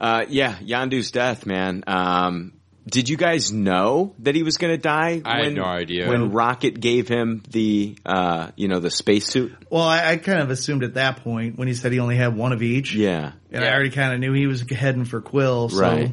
uh, 0.00 0.24
yeah. 0.28 0.56
Yondu's 0.56 1.12
death, 1.12 1.46
man. 1.46 1.84
Um, 1.86 2.52
did 2.88 3.08
you 3.08 3.16
guys 3.16 3.52
know 3.52 4.14
that 4.20 4.34
he 4.34 4.42
was 4.42 4.56
going 4.56 4.72
to 4.74 4.80
die? 4.80 5.20
I 5.24 5.44
had 5.44 5.54
no 5.54 5.64
idea. 5.64 6.08
when 6.08 6.32
Rocket 6.32 6.80
gave 6.80 7.08
him 7.08 7.42
the, 7.50 7.96
uh, 8.06 8.50
you 8.56 8.68
know, 8.68 8.80
the 8.80 8.90
spacesuit. 8.90 9.52
Well, 9.70 9.82
I, 9.82 10.12
I 10.12 10.16
kind 10.16 10.40
of 10.40 10.50
assumed 10.50 10.84
at 10.84 10.94
that 10.94 11.22
point 11.24 11.58
when 11.58 11.68
he 11.68 11.74
said 11.74 11.92
he 11.92 12.00
only 12.00 12.16
had 12.16 12.36
one 12.36 12.52
of 12.52 12.62
each, 12.62 12.94
Yeah, 12.94 13.32
and 13.50 13.64
I 13.64 13.72
already 13.72 13.90
kind 13.90 14.14
of 14.14 14.20
knew 14.20 14.32
he 14.32 14.46
was 14.46 14.62
heading 14.62 15.04
for 15.04 15.20
Quill. 15.20 15.68
So 15.68 15.80
Right. 15.80 16.12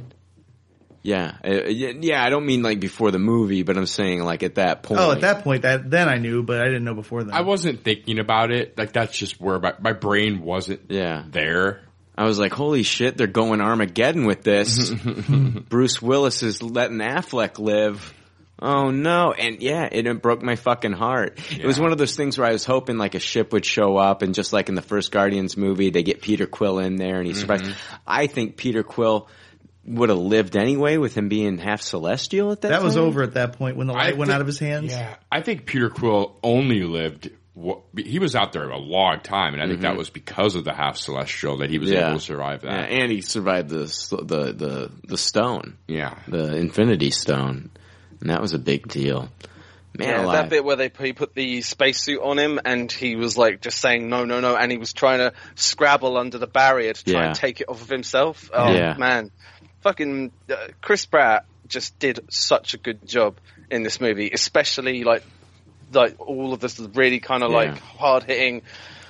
yeah, 1.03 1.35
uh, 1.45 1.65
yeah. 1.67 1.91
yeah, 1.99 2.23
I 2.23 2.29
don't 2.29 2.45
mean 2.45 2.63
like 2.63 2.79
before 2.79 3.11
the 3.11 3.19
movie, 3.19 3.61
but 3.63 3.77
I'm 3.77 3.85
saying 3.85 4.23
like 4.23 4.41
at 4.43 4.55
that 4.55 4.81
point. 4.83 4.99
Oh, 4.99 5.11
at 5.11 5.21
that 5.21 5.43
point, 5.43 5.61
that 5.61 5.89
then 5.89 6.09
I 6.09 6.17
knew, 6.17 6.41
but 6.43 6.61
I 6.61 6.65
didn't 6.65 6.83
know 6.83 6.95
before 6.95 7.23
then. 7.23 7.33
I 7.33 7.41
wasn't 7.41 7.83
thinking 7.83 8.17
about 8.19 8.51
it. 8.51 8.77
Like 8.77 8.91
that's 8.91 9.15
just 9.17 9.39
where 9.39 9.59
my, 9.59 9.73
my 9.79 9.93
brain 9.93 10.41
wasn't 10.41 10.81
Yeah. 10.89 11.23
there. 11.29 11.81
I 12.17 12.23
was 12.23 12.39
like, 12.39 12.53
holy 12.53 12.83
shit, 12.83 13.17
they're 13.17 13.27
going 13.27 13.61
Armageddon 13.61 14.25
with 14.25 14.43
this. 14.43 14.89
Bruce 15.69 16.01
Willis 16.01 16.43
is 16.43 16.63
letting 16.63 16.99
Affleck 16.99 17.59
live. 17.59 18.13
Oh 18.61 18.89
no. 18.89 19.33
And 19.33 19.61
yeah, 19.61 19.89
it, 19.91 20.07
it 20.07 20.21
broke 20.21 20.41
my 20.41 20.55
fucking 20.55 20.93
heart. 20.93 21.39
It 21.51 21.65
was 21.65 21.79
one 21.79 21.91
of 21.91 21.97
those 21.97 22.15
things 22.15 22.37
where 22.37 22.47
I 22.47 22.53
was 22.53 22.63
hoping 22.63 22.97
like 22.97 23.15
a 23.15 23.19
ship 23.19 23.51
would 23.51 23.65
show 23.65 23.97
up 23.97 24.21
and 24.21 24.33
just 24.33 24.53
like 24.53 24.69
in 24.69 24.75
the 24.75 24.81
first 24.81 25.11
Guardians 25.11 25.57
movie, 25.57 25.89
they 25.89 26.03
get 26.03 26.21
Peter 26.21 26.45
Quill 26.45 26.79
in 26.79 26.95
there 26.95 27.17
and 27.17 27.27
he's 27.27 27.39
surprised. 27.39 27.65
Mm-hmm. 27.65 27.95
I 28.07 28.27
think 28.27 28.55
Peter 28.55 28.83
Quill 28.83 29.27
would 29.85 30.09
have 30.09 30.17
lived 30.17 30.55
anyway 30.55 30.97
with 30.97 31.15
him 31.15 31.27
being 31.29 31.57
half 31.57 31.81
celestial 31.81 32.51
at 32.51 32.61
that. 32.61 32.69
That 32.69 32.83
was 32.83 32.97
over 32.97 33.23
at 33.23 33.33
that 33.33 33.57
point 33.57 33.77
when 33.77 33.87
the 33.87 33.93
light 33.93 34.17
went 34.17 34.29
think- 34.29 34.35
out 34.35 34.41
of 34.41 34.47
his 34.47 34.57
hands. 34.57 34.91
Yeah, 34.91 35.15
I 35.31 35.41
think 35.41 35.65
Peter 35.65 35.89
Quill 35.89 36.37
only 36.41 36.81
lived. 36.83 37.29
Wha- 37.55 37.81
He 37.95 38.19
was 38.19 38.35
out 38.35 38.53
there 38.53 38.69
a 38.69 38.77
long 38.77 39.19
time, 39.21 39.53
and 39.53 39.63
I 39.63 39.67
think 39.67 39.81
that 39.81 39.95
was 39.97 40.09
because 40.09 40.55
of 40.55 40.63
the 40.65 40.73
half 40.73 40.97
celestial 40.97 41.57
that 41.57 41.69
he 41.69 41.79
was 41.79 41.89
Mm-hmm. 41.89 41.97
Yeah. 41.99 42.07
able 42.09 42.19
to 42.19 42.25
survive 42.25 42.63
Yeah, 42.63 42.77
that. 42.81 42.89
and 42.91 43.11
he 43.11 43.21
survived 43.21 43.69
the 43.69 43.85
the 44.21 44.53
the 44.53 44.91
the 45.07 45.17
stone, 45.17 45.77
Yeah, 45.87 46.15
the 46.27 46.55
Infinity 46.57 47.11
Stone, 47.11 47.71
and 48.21 48.29
that 48.29 48.41
was 48.41 48.53
a 48.53 48.59
big 48.59 48.87
deal. 48.87 49.29
Man, 49.97 50.09
Yeah, 50.09 50.23
alive. 50.25 50.33
that 50.33 50.49
bit 50.49 50.65
where 50.65 50.75
they 50.75 50.91
he 50.99 51.13
put 51.13 51.33
the 51.33 51.61
spacesuit 51.61 52.21
on 52.21 52.37
him 52.37 52.59
and 52.65 52.91
he 52.91 53.15
was 53.15 53.37
like 53.37 53.61
just 53.61 53.79
saying 53.79 54.09
no, 54.09 54.25
no, 54.25 54.41
no, 54.41 54.55
and 54.57 54.69
he 54.69 54.77
was 54.77 54.91
trying 54.91 55.19
to 55.19 55.31
scrabble 55.55 56.17
under 56.17 56.37
the 56.37 56.47
barrier 56.47 56.91
to 56.91 57.03
try 57.05 57.13
Yeah. 57.21 57.27
and 57.27 57.35
take 57.35 57.61
it 57.61 57.69
off 57.69 57.81
of 57.81 57.87
himself. 57.87 58.49
Oh 58.53 58.73
Yeah. 58.73 58.95
man, 58.97 59.31
fucking 59.83 60.31
uh, 60.51 60.55
Chris 60.81 61.05
Pratt 61.05 61.45
just 61.67 61.97
did 61.97 62.19
such 62.29 62.73
a 62.73 62.77
good 62.77 63.07
job 63.07 63.37
in 63.71 63.83
this 63.83 64.01
movie, 64.01 64.29
especially 64.33 65.03
like 65.05 65.23
like 65.93 66.19
all 66.19 66.53
of 66.53 66.59
this 66.59 66.79
really 66.79 67.19
kind 67.19 67.43
of 67.43 67.51
Yeah. 67.51 67.57
like 67.57 67.79
hard 67.79 68.23
hitting, 68.23 68.61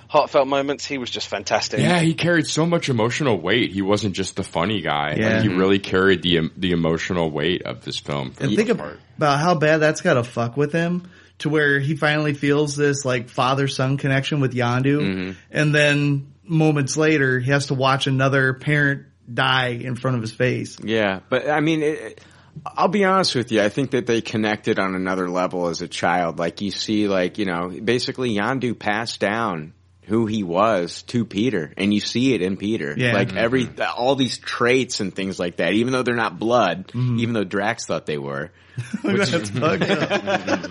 heartfelt 0.08 0.48
moments. 0.48 0.86
He 0.86 0.98
was 0.98 1.10
just 1.10 1.28
fantastic. 1.28 1.80
yeah. 1.80 2.00
He 2.00 2.14
carried 2.14 2.48
so 2.48 2.66
much 2.66 2.90
emotional 2.90 3.40
weight. 3.40 3.72
He 3.72 3.82
wasn't 3.82 4.16
just 4.16 4.36
the 4.36 4.44
funny 4.44 4.82
guy. 4.82 5.16
Yeah. 5.18 5.34
Like, 5.36 5.42
he 5.44 5.48
really 5.50 5.80
carried 5.80 6.22
the 6.22 6.50
the 6.58 6.72
emotional 6.72 7.32
weight 7.32 7.64
of 7.64 7.84
this 7.84 7.98
film. 7.98 8.34
And 8.40 8.56
think 8.56 8.76
part. 8.78 9.00
about 9.18 9.40
how 9.40 9.56
bad 9.56 9.78
that's 9.78 10.02
got 10.02 10.16
to 10.16 10.24
fuck 10.24 10.58
with 10.58 10.72
him 10.72 11.10
to 11.40 11.50
where 11.50 11.80
he 11.80 11.96
finally 11.96 12.34
feels 12.34 12.76
this 12.76 13.04
like 13.04 13.30
father 13.30 13.68
son 13.68 13.98
connection 13.98 14.40
with 14.40 14.54
Yondu. 14.54 15.00
Mm-hmm. 15.02 15.32
And 15.52 15.76
then 15.76 16.34
moments 16.44 16.96
later, 16.96 17.40
he 17.40 17.52
has 17.52 17.68
to 17.68 17.74
watch 17.74 18.08
another 18.08 18.54
parent 18.54 19.08
die 19.34 19.70
in 19.70 19.96
front 19.96 20.16
of 20.16 20.22
his 20.22 20.32
face. 20.32 20.78
Yeah, 20.84 21.22
but 21.30 21.50
I 21.50 21.60
mean, 21.60 21.82
it, 21.82 22.00
it- 22.00 22.22
I'll 22.66 22.88
be 22.88 23.04
honest 23.04 23.36
with 23.36 23.52
you. 23.52 23.62
I 23.62 23.70
think 23.70 23.92
that 23.92 24.06
they 24.06 24.22
connected 24.22 24.80
on 24.80 24.96
another 24.96 25.30
level 25.30 25.68
as 25.68 25.82
a 25.82 25.88
child. 25.88 26.40
Like 26.40 26.62
you 26.62 26.72
see, 26.72 27.08
like 27.08 27.38
you 27.38 27.46
know, 27.46 27.70
basically 27.70 28.36
Yondu 28.36 28.78
passed 28.78 29.20
down 29.20 29.74
who 30.08 30.26
he 30.26 30.44
was 30.44 31.02
to 31.04 31.26
Peter, 31.26 31.74
and 31.78 31.94
you 31.94 32.00
see 32.00 32.34
it 32.34 32.42
in 32.42 32.58
Peter. 32.58 32.94
Yeah. 32.96 33.14
Like 33.14 33.30
mm-hmm. 33.30 33.38
every 33.38 33.70
all 33.98 34.16
these 34.16 34.38
traits 34.38 35.00
and 35.00 35.14
things 35.16 35.40
like 35.40 35.58
that. 35.58 35.74
Even 35.74 35.94
though 35.94 36.04
they're 36.04 36.16
not 36.16 36.40
blood, 36.40 36.88
mm-hmm. 36.88 37.20
even 37.20 37.34
though 37.34 37.44
Drax 37.44 37.86
thought 37.86 38.06
they 38.06 38.18
were. 38.18 38.52
That's 39.04 39.50
fucked 39.52 39.90
up. 39.90 40.62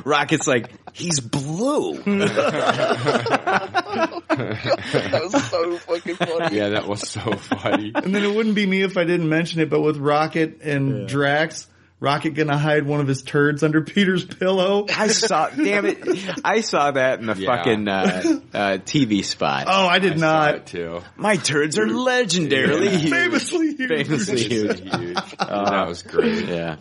Rocket's 0.06 0.46
like 0.46 0.70
he's 0.94 1.20
blue. 1.20 2.02
that 2.02 2.50
was 5.32 5.44
so 5.44 5.76
fucking 5.76 6.16
funny. 6.16 6.56
Yeah, 6.56 6.70
that 6.70 6.88
was 6.88 7.06
so 7.06 7.32
funny. 7.32 7.92
And 7.94 8.14
then 8.14 8.24
it 8.24 8.34
wouldn't 8.34 8.54
be 8.54 8.64
me 8.64 8.80
if 8.82 8.96
I 8.96 9.04
didn't 9.04 9.28
mention 9.28 9.60
it, 9.60 9.68
but 9.68 9.82
with 9.82 9.98
Rocket 9.98 10.62
and 10.62 11.06
Drax, 11.06 11.66
Rocket 12.00 12.30
gonna 12.34 12.56
hide 12.56 12.86
one 12.86 13.00
of 13.00 13.08
his 13.08 13.22
turds 13.22 13.62
under 13.64 13.82
Peter's 13.84 14.24
pillow. 14.24 14.86
I 14.88 15.08
saw, 15.08 15.48
damn 15.50 15.84
it, 15.84 15.98
I 16.44 16.60
saw 16.60 16.92
that 16.92 17.18
in 17.18 17.26
the 17.26 17.34
Yeah. 17.34 17.56
fucking 17.56 17.88
uh, 17.88 18.22
uh, 18.54 18.78
TV 18.78 19.24
spot. 19.24 19.64
Oh, 19.68 19.86
I 19.88 19.98
did 19.98 20.12
I 20.12 20.16
saw 20.16 20.20
not. 20.20 20.54
it 20.54 20.66
too. 20.66 21.00
My 21.16 21.36
turds 21.36 21.76
are 21.78 21.86
legendarily 21.86 22.88
huge. 22.98 23.10
Famously 23.10 23.74
huge. 23.74 23.88
Famously 23.88 24.42
huge. 24.44 24.80
Huge. 24.80 25.14
that 25.38 25.86
was 25.88 26.02
great. 26.02 26.46
Yeah. 26.48 26.76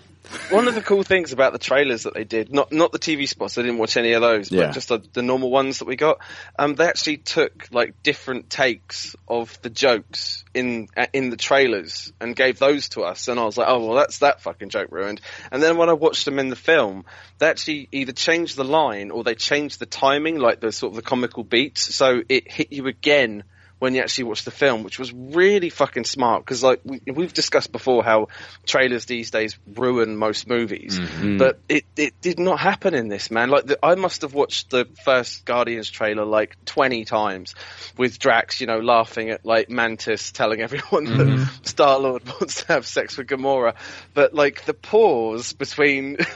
One 0.49 0.67
of 0.67 0.75
the 0.75 0.81
cool 0.81 1.03
things 1.03 1.33
about 1.33 1.53
the 1.53 1.59
trailers 1.59 2.03
that 2.03 2.13
they 2.13 2.23
did, 2.23 2.53
not 2.53 2.71
not 2.71 2.91
the 2.91 2.99
TV 2.99 3.27
spots, 3.27 3.57
I 3.57 3.61
didn't 3.61 3.77
watch 3.77 3.97
any 3.97 4.13
of 4.13 4.21
those, 4.21 4.51
Yeah. 4.51 4.67
but 4.67 4.73
just 4.73 4.89
the, 4.89 5.01
the 5.13 5.21
normal 5.21 5.49
ones 5.49 5.79
that 5.79 5.85
we 5.85 5.95
got. 5.95 6.19
Um, 6.57 6.75
they 6.75 6.85
actually 6.85 7.17
took 7.17 7.67
like 7.71 8.01
different 8.03 8.49
takes 8.49 9.15
of 9.27 9.61
the 9.61 9.69
jokes 9.69 10.43
in 10.53 10.87
uh, 10.95 11.07
in 11.13 11.29
the 11.29 11.37
trailers 11.37 12.11
and 12.21 12.35
gave 12.35 12.59
those 12.59 12.89
to 12.89 13.01
us, 13.01 13.27
and 13.27 13.39
I 13.39 13.45
was 13.45 13.57
like, 13.57 13.67
oh 13.69 13.85
well, 13.85 13.95
that's 13.95 14.19
that 14.19 14.41
fucking 14.41 14.69
joke 14.69 14.89
ruined. 14.91 15.21
And 15.51 15.61
then 15.61 15.77
when 15.77 15.89
I 15.89 15.93
watched 15.93 16.25
them 16.25 16.39
in 16.39 16.49
the 16.49 16.55
film, 16.55 17.05
they 17.39 17.47
actually 17.47 17.89
either 17.91 18.13
changed 18.13 18.55
the 18.55 18.63
line 18.65 19.11
or 19.11 19.23
they 19.23 19.35
changed 19.35 19.79
the 19.79 19.85
timing, 19.85 20.37
like 20.39 20.59
the 20.59 20.71
sort 20.71 20.91
of 20.91 20.95
the 20.95 21.01
comical 21.01 21.43
beats, 21.43 21.93
so 21.95 22.21
it 22.29 22.51
hit 22.51 22.71
you 22.71 22.87
again 22.87 23.43
when 23.79 23.93
you 23.93 24.01
actually 24.01 24.25
watch 24.25 24.43
the 24.43 24.51
film, 24.51 24.83
which 24.83 24.97
was 24.97 25.13
really 25.13 25.69
fucking 25.69 26.03
smart 26.03 26.43
because 26.43 26.63
like 26.63 26.81
we, 26.83 27.01
we've 27.05 27.33
discussed 27.33 27.71
before 27.71 28.03
how 28.03 28.27
trailers 28.65 29.05
these 29.05 29.29
days 29.31 29.57
ruin 29.67 30.17
most 30.17 30.47
movies, 30.47 30.99
mm-hmm. 30.99 31.37
but 31.37 31.59
it, 31.69 31.85
it 31.95 32.19
did 32.21 32.39
not 32.39 32.59
happen 32.59 32.93
in 32.93 33.07
this 33.07 33.29
man. 33.29 33.49
Like 33.49 33.65
the, 33.65 33.77
I 33.83 33.95
must 33.95 34.23
have 34.23 34.33
watched 34.33 34.71
the 34.71 34.87
first 35.03 35.45
Guardians 35.45 35.89
trailer 35.89 36.25
like 36.25 36.57
twenty 36.65 37.05
times 37.05 37.53
with 37.97 38.17
Drax, 38.17 38.61
you 38.61 38.67
know, 38.67 38.79
laughing 38.79 39.29
at 39.29 39.45
like 39.45 39.69
Mantis 39.69 40.31
telling 40.31 40.61
everyone 40.61 41.05
that 41.05 41.27
mm-hmm. 41.27 41.63
Star 41.63 41.99
Lord 41.99 42.25
wants 42.39 42.63
to 42.63 42.73
have 42.73 42.87
sex 42.87 43.17
with 43.17 43.27
Gamora, 43.27 43.75
but 44.13 44.33
like 44.33 44.65
the 44.65 44.73
pause 44.73 45.53
between. 45.53 46.17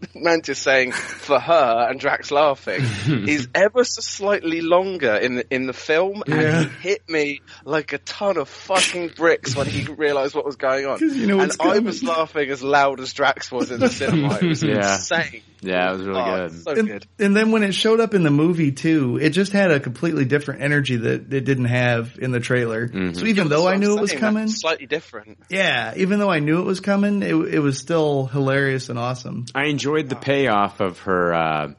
Mantis 0.14 0.58
saying 0.58 0.92
for 0.92 1.38
her 1.40 1.86
and 1.90 1.98
Drax 1.98 2.30
laughing 2.30 2.82
is 3.28 3.48
ever 3.54 3.82
so 3.84 4.00
slightly 4.02 4.60
longer 4.60 5.14
in 5.14 5.36
the 5.36 5.54
in 5.54 5.66
the 5.66 5.72
film, 5.72 6.22
and 6.26 6.70
he 6.70 6.88
hit 6.90 7.08
me 7.08 7.40
like 7.64 7.92
a 7.92 7.98
ton 7.98 8.36
of 8.36 8.48
fucking 8.48 9.12
bricks 9.16 9.56
when 9.56 9.66
he 9.66 9.84
realised 9.92 10.34
what 10.34 10.44
was 10.44 10.56
going 10.56 10.86
on. 10.86 10.98
you 11.00 11.26
know 11.26 11.40
and 11.40 11.52
I 11.60 11.64
coming. 11.64 11.84
was 11.84 12.02
laughing 12.02 12.50
as 12.50 12.62
loud 12.62 13.00
as 13.00 13.12
Drax 13.12 13.50
was 13.50 13.70
in 13.70 13.80
the 13.80 13.88
cinema. 13.88 14.36
It 14.40 14.46
was 14.46 14.62
Yeah. 14.66 14.94
insane. 14.96 15.42
Yeah, 15.62 15.88
it 15.88 15.96
was 15.96 16.06
really 16.06 16.20
Oh, 16.20 16.36
good. 16.48 16.62
so 16.62 16.70
and, 16.72 16.88
good. 16.88 17.06
and 17.18 17.34
then 17.34 17.50
when 17.50 17.62
it 17.62 17.72
showed 17.72 17.98
up 17.98 18.12
in 18.12 18.22
the 18.22 18.30
movie 18.30 18.72
too, 18.72 19.18
it 19.20 19.30
just 19.30 19.52
had 19.52 19.70
a 19.70 19.80
completely 19.80 20.26
different 20.26 20.60
energy 20.60 20.96
that 20.96 21.32
it 21.32 21.44
didn't 21.46 21.64
have 21.64 22.18
in 22.20 22.30
the 22.30 22.40
trailer. 22.40 22.86
Mm-hmm. 22.86 23.14
So 23.14 23.24
even 23.24 23.48
though 23.48 23.66
I 23.66 23.76
knew 23.76 23.92
I'm 23.92 23.98
it 23.98 24.00
was 24.02 24.12
coming, 24.12 24.48
slightly 24.48 24.86
different. 24.86 25.38
yeah, 25.48 25.94
even 25.96 26.18
though 26.18 26.30
I 26.30 26.40
knew 26.40 26.60
it 26.60 26.66
was 26.66 26.80
coming, 26.80 27.22
it, 27.22 27.34
it 27.34 27.58
was 27.60 27.78
still 27.78 28.26
hilarious 28.26 28.90
and 28.90 28.98
awesome. 28.98 29.46
I 29.54 29.64
enjoyed 29.68 29.85
the 30.08 30.16
payoff 30.16 30.80
of 30.80 30.98
her 31.00 31.34
uh, 31.34 31.72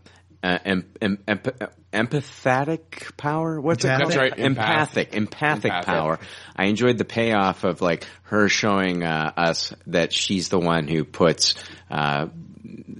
uh, 0.43 0.59
em- 0.65 0.89
em- 1.01 1.19
empathetic 1.93 3.15
power. 3.17 3.59
What's 3.59 3.84
it 3.85 3.89
Empathic? 3.89 3.99
called? 3.99 4.11
That's 4.11 4.17
right, 4.38 4.39
Empathic, 4.45 5.13
empathic, 5.13 5.71
Empathic. 5.71 5.85
power. 5.85 6.19
I 6.55 6.65
enjoyed 6.65 6.97
the 6.97 7.05
payoff 7.05 7.63
of 7.63 7.81
like 7.81 8.05
her 8.23 8.49
showing 8.49 9.03
uh, 9.03 9.31
us 9.35 9.73
that 9.88 10.13
she's 10.13 10.49
the 10.49 10.59
one 10.59 10.88
who 10.88 11.03
puts 11.03 11.55
uh, 11.89 12.27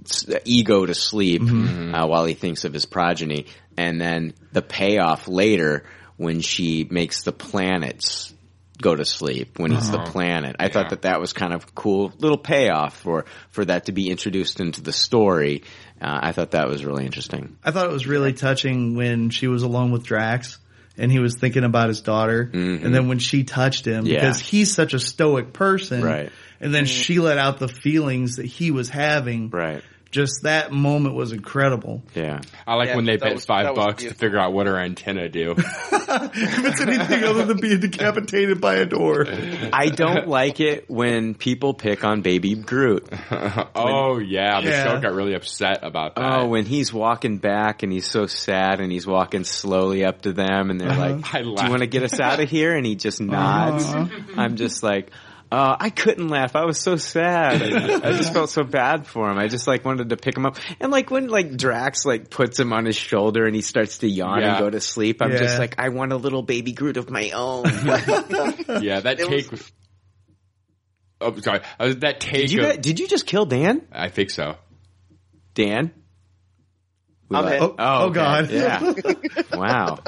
s- 0.06 0.26
ego 0.46 0.86
to 0.86 0.94
sleep 0.94 1.42
uh, 1.44 2.06
while 2.08 2.26
he 2.26 2.34
thinks 2.34 2.66
of 2.66 2.74
his 2.74 2.86
progeny, 2.86 3.48
and 3.78 4.00
then 4.00 4.34
the 4.52 4.62
payoff 4.62 5.28
later 5.28 5.84
when 6.18 6.42
she 6.42 6.88
makes 6.90 7.24
the 7.24 7.32
planets 7.32 8.34
go 8.82 8.96
to 8.96 9.06
sleep 9.06 9.58
when 9.60 9.72
he's 9.72 9.90
the 9.92 10.00
planet. 10.04 10.56
I 10.60 10.70
thought 10.70 10.90
that 10.92 11.02
that 11.04 11.20
was 11.20 11.34
kind 11.34 11.54
of 11.54 11.74
cool 11.76 12.14
little 12.20 12.38
payoff 12.38 12.98
for 12.98 13.26
for 13.50 13.66
that 13.66 13.86
to 13.86 13.92
be 13.92 14.10
introduced 14.10 14.60
into 14.60 14.82
the 14.82 14.94
story. 14.94 15.64
Uh, 16.02 16.20
I 16.24 16.32
thought 16.32 16.52
that 16.52 16.68
was 16.68 16.86
really 16.86 17.06
interesting. 17.06 17.58
I 17.64 17.72
thought 17.72 17.86
it 17.88 17.92
was 17.92 18.06
really 18.08 18.34
touching 18.34 18.96
when 18.96 19.30
she 19.32 19.48
was 19.48 19.64
alone 19.64 19.92
with 19.92 20.04
Drax 20.04 20.60
and 20.96 21.12
he 21.12 21.20
was 21.20 21.36
thinking 21.38 21.64
about 21.64 21.90
his 21.90 22.02
daughter. 22.02 22.50
And 22.54 22.94
then 22.94 23.08
when 23.08 23.20
she 23.20 23.44
touched 23.44 23.86
him, 23.86 24.04
Mm-hmm. 24.06 24.14
Yeah. 24.14 24.20
because 24.22 24.40
he's 24.40 24.74
such 24.74 24.94
a 24.94 25.00
stoic 25.00 25.54
person. 25.54 26.04
Right. 26.04 26.32
And 26.60 26.74
then 26.74 26.86
she 26.86 27.20
let 27.20 27.38
out 27.38 27.60
the 27.60 27.68
feelings 27.68 28.38
that 28.38 28.46
he 28.48 28.72
was 28.72 28.90
having. 28.90 29.50
Right. 29.52 29.84
Just 30.12 30.44
that 30.44 30.72
moment 30.72 31.16
was 31.16 31.32
incredible. 31.32 32.04
Yeah. 32.16 32.42
I 32.66 32.76
like 32.76 32.90
Yeah, 32.90 32.96
when 32.96 33.06
they 33.06 33.18
bet 33.18 33.34
was- 33.34 33.46
five 33.46 33.66
that 33.66 33.76
was 33.76 33.86
bucks 33.86 34.04
to 34.04 34.14
figure 34.14 34.40
out 34.40 34.54
what 34.54 34.68
her 34.68 34.78
antenna 34.78 35.30
do. 35.30 35.56
if 35.58 36.66
it's 36.66 36.82
anything 36.82 37.24
other 37.24 37.46
than 37.46 37.60
being 37.60 37.80
decapitated 37.80 38.62
by 38.62 38.76
a 38.76 38.86
door. 38.86 39.26
I 39.74 39.90
don't 39.90 40.28
like 40.28 40.60
it 40.60 40.90
when 40.90 41.36
people 41.36 41.74
pick 41.74 42.04
on 42.04 42.22
Baby 42.22 42.56
Groot. 42.56 43.08
oh 43.76 44.20
yeah, 44.20 44.60
Yeah. 44.60 44.62
Michelle 44.62 45.02
got 45.02 45.14
really 45.14 45.34
upset 45.34 45.80
about 45.84 46.14
oh, 46.16 46.22
that. 46.22 46.40
Oh, 46.40 46.48
when 46.48 46.66
he's 46.66 46.94
walking 46.94 47.38
back 47.38 47.84
and 47.84 47.92
he's 47.92 48.10
so 48.10 48.26
sad 48.26 48.80
and 48.80 48.92
he's 48.92 49.06
walking 49.06 49.44
slowly 49.44 50.06
up 50.06 50.22
to 50.22 50.34
them 50.34 50.70
and 50.70 50.80
they're 50.80 50.90
uh-huh. 50.90 51.20
like, 51.20 51.44
"Do 51.44 51.64
you 51.64 51.70
want 51.70 51.82
to 51.82 51.88
get 51.88 52.04
us 52.04 52.20
out 52.20 52.40
of 52.40 52.50
here?" 52.50 52.76
And 52.76 52.86
he 52.86 52.96
just 52.96 53.22
uh-huh. 53.22 53.32
nods. 53.32 54.12
I'm 54.38 54.56
just 54.56 54.84
like. 54.84 55.12
Uh, 55.50 55.78
I 55.80 55.90
couldn't 55.92 56.28
laugh. 56.28 56.58
I 56.58 56.66
was 56.66 56.78
so 56.78 56.98
sad. 56.98 57.62
I 57.62 58.12
just 58.18 58.34
felt 58.34 58.50
so 58.50 58.64
bad 58.66 59.08
for 59.08 59.32
him. 59.32 59.38
I 59.38 59.48
just 59.48 59.66
like 59.66 59.86
wanted 59.86 60.10
to 60.10 60.18
pick 60.18 60.36
him 60.36 60.46
up. 60.46 60.58
And 60.82 60.92
like 60.92 61.10
when 61.10 61.28
like 61.28 61.56
Drax 61.56 62.06
like 62.06 62.30
puts 62.30 62.60
him 62.60 62.74
on 62.74 62.84
his 62.86 62.98
shoulder 62.98 63.46
and 63.46 63.56
he 63.56 63.62
starts 63.62 64.00
to 64.00 64.10
yawn 64.10 64.42
Yeah. 64.42 64.50
and 64.56 64.60
go 64.60 64.70
to 64.70 64.82
sleep, 64.82 65.22
I'm 65.22 65.32
Yeah. 65.32 65.38
just 65.38 65.58
like, 65.58 65.76
I 65.78 65.90
want 65.90 66.12
a 66.12 66.18
little 66.18 66.42
baby 66.44 66.74
Groot 66.74 66.98
of 66.98 67.10
my 67.10 67.30
own. 67.32 67.64
yeah, 68.84 69.00
that 69.00 69.18
It 69.20 69.28
take. 69.28 69.52
was- 69.52 69.72
oh, 71.22 71.34
sorry. 71.40 71.62
Uh, 71.80 71.94
that 72.00 72.20
take. 72.20 72.42
did 72.42 72.52
you 72.52 72.60
of- 72.64 72.66
guys, 72.68 72.78
did 72.80 73.00
you 73.00 73.08
just 73.08 73.26
kill 73.26 73.46
Dan? 73.46 73.88
I 73.92 74.10
think 74.10 74.32
so. 74.32 74.56
Dan? 75.54 75.92
We 77.30 77.38
I'm 77.38 77.46
like- 77.46 77.54
here. 77.54 77.62
Oh, 77.64 77.76
oh, 77.80 78.06
okay. 78.08 78.14
God. 78.16 78.52
Yeah. 78.52 79.44
wow. 79.54 80.00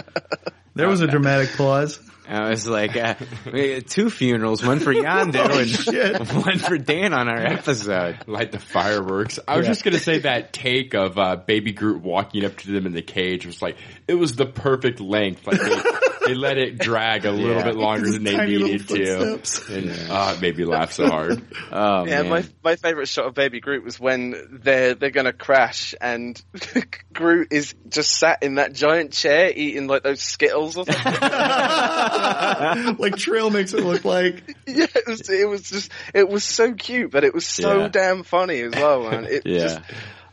There 0.75 0.87
was 0.89 0.99
a 1.01 1.07
dramatic 1.07 1.55
pause. 1.55 1.99
I 2.29 2.49
was 2.49 2.67
like, 2.67 2.95
uh, 2.95 3.15
we 3.51 3.71
had 3.71 3.87
two 3.87 4.09
funerals, 4.09 4.63
one 4.65 4.79
for 4.79 4.93
Yondu 4.93 5.65
shit. 5.65 6.15
and 6.15 6.27
one 6.45 6.59
for 6.59 6.77
Dan 6.77 7.13
on 7.13 7.27
our 7.27 7.37
episode. 7.39 8.17
Light 8.27 8.51
the 8.51 8.59
fireworks. 8.59 9.39
I 9.47 9.57
was 9.57 9.65
Yeah. 9.65 9.71
just 9.71 9.83
gonna 9.83 9.99
say 9.99 10.19
that 10.19 10.53
take 10.53 10.93
of 10.93 11.17
uh, 11.17 11.35
Baby 11.37 11.71
Groot 11.71 12.01
walking 12.01 12.45
up 12.45 12.57
to 12.57 12.71
them 12.71 12.85
in 12.85 12.93
the 12.93 13.01
cage 13.01 13.45
was 13.45 13.61
like 13.61 13.77
it 14.07 14.13
was 14.15 14.35
the 14.35 14.45
perfect 14.45 14.99
length. 14.99 15.47
Like 15.47 15.59
they, 15.59 15.81
they 16.27 16.33
let 16.35 16.57
it 16.57 16.77
drag 16.77 17.25
a 17.25 17.31
little 17.31 17.55
Yeah. 17.55 17.63
bit 17.63 17.75
longer 17.75 18.11
than 18.11 18.23
they 18.23 18.37
needed 18.45 18.87
to. 18.89 19.37
footsteps. 19.39 19.69
And 19.69 19.89
uh, 20.11 20.33
it 20.35 20.41
made 20.41 20.57
me 20.57 20.65
laugh 20.65 20.91
so 20.91 21.07
hard. 21.09 21.41
Oh 21.71 22.05
Yeah, 22.05 22.21
man. 22.23 22.29
my 22.29 22.43
my 22.63 22.75
favorite 22.75 23.07
shot 23.07 23.25
of 23.25 23.33
Baby 23.33 23.59
Groot 23.59 23.83
was 23.83 23.99
when 23.99 24.59
they're 24.63 24.93
they're 24.93 25.09
gonna 25.09 25.33
crash 25.33 25.95
and 25.99 26.39
Groot 27.13 27.47
is 27.51 27.73
just 27.87 28.11
sat 28.17 28.43
in 28.43 28.55
that 28.55 28.73
giant 28.73 29.13
chair 29.13 29.51
eating 29.53 29.87
like 29.87 30.03
those 30.03 30.21
Skittles 30.21 30.77
or 30.77 30.85
something. 30.85 31.13
like 32.99 33.15
Trail 33.15 33.49
makes 33.49 33.73
it 33.73 33.83
look 33.83 34.05
like. 34.05 34.43
yeah, 34.67 34.85
it 34.95 35.07
was 35.07 35.29
it 35.29 35.47
was 35.47 35.63
just 35.69 35.91
it 36.13 36.27
was 36.29 36.43
so 36.43 36.73
cute, 36.73 37.11
but 37.11 37.23
it 37.23 37.33
was 37.33 37.45
so 37.47 37.81
Yeah. 37.81 37.87
damn 37.89 38.23
funny 38.23 38.59
as 38.61 38.73
well, 38.73 39.09
man. 39.09 39.25
It 39.25 39.43
Yeah. 39.45 39.59
just 39.59 39.79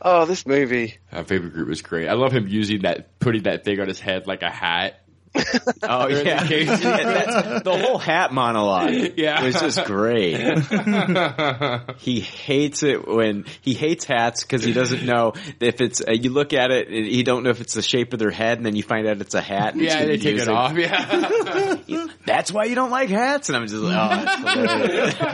oh, 0.01 0.25
this 0.25 0.45
movie. 0.45 0.97
Uh, 1.11 1.23
favorite 1.23 1.53
group 1.53 1.67
was 1.67 1.81
great. 1.81 2.07
I 2.07 2.13
love 2.13 2.31
him 2.31 2.47
using 2.47 2.81
that, 2.83 3.19
putting 3.19 3.43
that 3.43 3.63
thing 3.65 3.79
on 3.79 3.87
his 3.87 3.99
head 3.99 4.27
like 4.27 4.41
a 4.43 4.49
hat. 4.49 5.01
Oh 5.89 6.07
yeah, 6.07 6.43
the 6.47 7.61
the 7.63 7.77
whole 7.77 7.97
hat 7.97 8.33
monologue 8.33 9.13
Yeah. 9.17 9.43
was 9.43 9.55
just 9.55 9.85
great. 9.85 10.35
he 11.99 12.19
hates 12.19 12.83
it 12.83 13.07
when 13.07 13.45
he 13.61 13.73
hates 13.73 14.03
hats 14.05 14.43
because 14.43 14.63
he 14.63 14.73
doesn't 14.73 15.05
know 15.05 15.33
if 15.59 15.79
it's. 15.81 16.01
Uh, 16.05 16.11
you 16.11 16.29
look 16.31 16.53
at 16.53 16.71
it, 16.71 16.89
and 16.89 17.07
you 17.07 17.23
don't 17.23 17.43
know 17.43 17.49
if 17.51 17.61
it's 17.61 17.73
the 17.73 17.81
shape 17.81 18.11
of 18.13 18.19
their 18.19 18.31
head, 18.31 18.57
and 18.57 18.65
then 18.65 18.75
you 18.75 18.83
find 18.83 19.07
out 19.07 19.21
it's 19.21 19.35
a 19.35 19.41
hat. 19.41 19.73
and 19.73 19.81
yeah, 19.83 20.03
they 20.05 20.17
take 20.17 20.37
it 20.37 20.49
off. 20.49 20.75
Yeah. 20.75 21.75
That's 22.25 22.51
why 22.51 22.65
you 22.65 22.75
don't 22.75 22.91
like 22.91 23.09
hats, 23.09 23.49
and 23.49 23.55
I'm 23.55 23.67
just 23.67 23.75
like, 23.75 23.95
oh, 23.95 25.27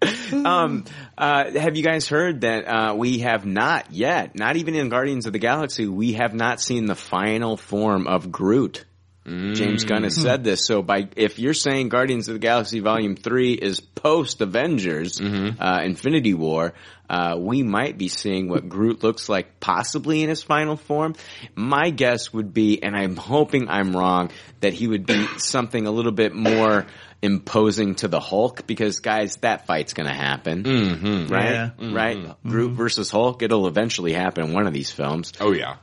that's 0.00 0.32
um, 0.32 0.84
uh, 1.18 1.50
have 1.58 1.76
you 1.76 1.82
guys 1.82 2.08
heard 2.08 2.42
that 2.42 2.66
uh, 2.66 2.94
we 2.94 3.18
have 3.20 3.44
not 3.46 3.92
yet, 3.92 4.36
not 4.36 4.56
even 4.56 4.74
in 4.74 4.88
Guardians 4.88 5.26
of 5.26 5.32
the 5.32 5.38
Galaxy, 5.38 5.86
we 5.86 6.14
have 6.14 6.34
not 6.34 6.60
seen 6.60 6.86
the 6.86 6.94
final 6.94 7.56
form 7.56 8.06
of 8.06 8.30
Groot. 8.32 8.84
James 9.24 9.84
Gunn 9.84 10.02
has 10.02 10.16
said 10.20 10.42
this. 10.42 10.66
So 10.66 10.82
by 10.82 11.08
if 11.16 11.38
you're 11.38 11.54
saying 11.54 11.90
Guardians 11.90 12.28
of 12.28 12.34
the 12.34 12.40
Galaxy 12.40 12.80
Volume 12.80 13.14
Three 13.14 13.52
is 13.52 13.80
post 13.80 14.40
Avengers, 14.40 15.20
uh, 15.20 15.80
Infinity 15.84 16.34
War, 16.34 16.74
uh, 17.08 17.36
we 17.38 17.62
might 17.62 17.98
be 17.98 18.08
seeing 18.08 18.48
what 18.48 18.68
Groot 18.68 19.02
looks 19.02 19.28
like 19.28 19.60
possibly 19.60 20.22
in 20.22 20.28
his 20.28 20.42
final 20.42 20.76
form. 20.76 21.14
My 21.54 21.90
guess 21.90 22.32
would 22.32 22.52
be, 22.52 22.82
and 22.82 22.96
I'm 22.96 23.16
hoping 23.32 23.68
I'm 23.68 23.94
wrong, 23.94 24.30
that 24.60 24.72
he 24.72 24.88
would 24.88 25.06
be 25.06 25.26
something 25.38 25.86
a 25.86 25.90
little 25.90 26.12
bit 26.12 26.34
more 26.34 26.86
imposing 27.20 27.94
to 27.96 28.08
the 28.08 28.18
Hulk 28.18 28.66
because 28.66 28.98
guys, 29.00 29.36
that 29.36 29.66
fight's 29.66 29.92
gonna 29.92 30.14
happen. 30.14 30.64
Mm-hmm. 30.64 31.32
Right? 31.32 31.52
Yeah. 31.52 31.70
Right? 31.94 32.42
Groot 32.42 32.72
versus 32.72 33.10
Hulk, 33.10 33.42
it'll 33.42 33.68
eventually 33.68 34.12
happen 34.12 34.46
in 34.46 34.52
one 34.52 34.66
of 34.66 34.72
these 34.72 34.90
films. 34.90 35.32
Oh 35.40 35.52
yeah. 35.52 35.76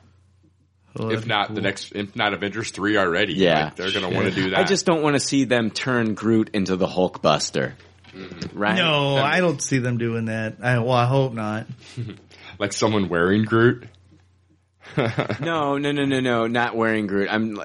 Oh, 0.98 1.10
If 1.12 1.28
not 1.28 1.54
the 1.54 1.62
next, 1.62 1.92
if 1.94 2.16
not 2.16 2.34
Avengers 2.34 2.72
three 2.72 2.98
already, 2.98 3.34
Yeah. 3.34 3.66
like, 3.66 3.76
they're 3.76 3.92
gonna 3.92 4.10
want 4.10 4.28
to 4.28 4.32
do 4.34 4.50
that. 4.52 4.60
I 4.60 4.64
just 4.64 4.86
don't 4.86 5.02
want 5.04 5.16
to 5.16 5.20
see 5.20 5.44
them 5.44 5.70
turn 5.70 6.14
Groot 6.16 6.50
into 6.54 6.76
the 6.76 6.88
Hulk 6.88 7.22
Buster. 7.22 7.76
Mm-hmm. 8.14 8.58
Right? 8.58 8.76
No, 8.78 9.16
I 9.18 9.40
don't 9.40 9.62
see 9.62 9.78
them 9.78 9.98
doing 10.00 10.26
that. 10.26 10.58
I, 10.64 10.80
well, 10.80 10.92
I 10.94 11.06
hope 11.06 11.34
not. 11.34 11.68
like 12.60 12.74
someone 12.74 13.08
wearing 13.08 13.44
Groot. 13.44 13.88
No, 15.40 15.78
no, 15.78 15.92
no, 15.92 16.06
no, 16.06 16.20
no, 16.20 16.48
not 16.48 16.76
wearing 16.76 17.06
Groot. 17.08 17.28
I'm, 17.32 17.60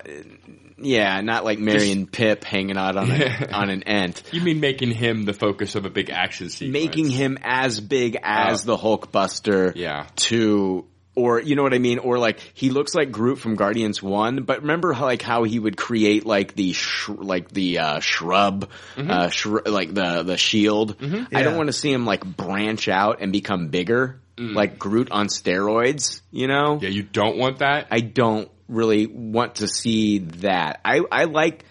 yeah, 0.79 1.21
not 1.23 1.45
like 1.45 1.59
Marion 1.59 2.07
Pip 2.07 2.45
hanging 2.45 2.77
out 2.77 2.97
on 2.97 3.11
a, 3.11 3.49
on 3.53 3.71
an 3.71 3.85
ant. 3.85 4.23
You 4.33 4.43
mean 4.43 4.61
making 4.61 4.91
him 4.91 5.25
the 5.25 5.33
focus 5.33 5.75
of 5.75 5.87
a 5.87 5.91
big 5.91 6.11
action 6.11 6.51
sequence? 6.51 6.73
Making 6.73 7.09
him 7.11 7.39
as 7.43 7.81
big 7.81 8.19
as 8.23 8.63
Oh. 8.63 8.67
the 8.67 8.77
Hulk 8.77 9.11
Buster 9.11 9.73
Yeah. 9.75 10.07
to, 10.17 10.85
or 11.17 11.41
you 11.41 11.55
know 11.57 11.63
what 11.63 11.75
I 11.75 11.79
mean? 11.79 11.99
Or 11.99 12.19
like, 12.19 12.41
he 12.55 12.71
looks 12.71 12.95
like 12.95 13.13
Groot 13.13 13.39
from 13.39 13.55
Guardians 13.57 14.03
1, 14.03 14.43
but 14.45 14.63
remember 14.63 14.93
how, 14.93 15.05
like 15.05 15.23
how 15.23 15.45
he 15.45 15.59
would 15.59 15.77
create 15.77 16.27
like 16.27 16.55
the, 16.55 16.73
sh- 16.73 17.09
like 17.09 17.51
the, 17.51 17.79
uh, 17.79 18.01
shrub, 18.01 18.69
uh, 18.97 19.29
shr- 19.29 19.67
like 19.69 19.95
the, 19.95 20.23
the 20.25 20.37
shield. 20.37 20.97
I 21.33 21.43
don't 21.43 21.57
want 21.57 21.69
to 21.69 21.73
see 21.73 21.93
him 21.93 22.05
like 22.05 22.25
branch 22.25 22.89
out 22.89 23.19
and 23.21 23.33
become 23.33 23.69
bigger, 23.69 24.21
like 24.37 24.79
Groot 24.81 25.13
on 25.13 25.29
steroids, 25.29 26.21
you 26.33 26.49
know? 26.49 26.79
Yeah, 26.83 26.89
you 26.89 27.03
don't 27.05 27.39
want 27.39 27.59
that. 27.61 27.87
I 27.93 28.01
don't 28.01 28.51
really 28.69 29.07
want 29.07 29.57
to 29.57 29.69
see 29.69 30.19
that. 30.19 30.81
I, 30.85 31.01
I 31.13 31.25
like 31.25 31.65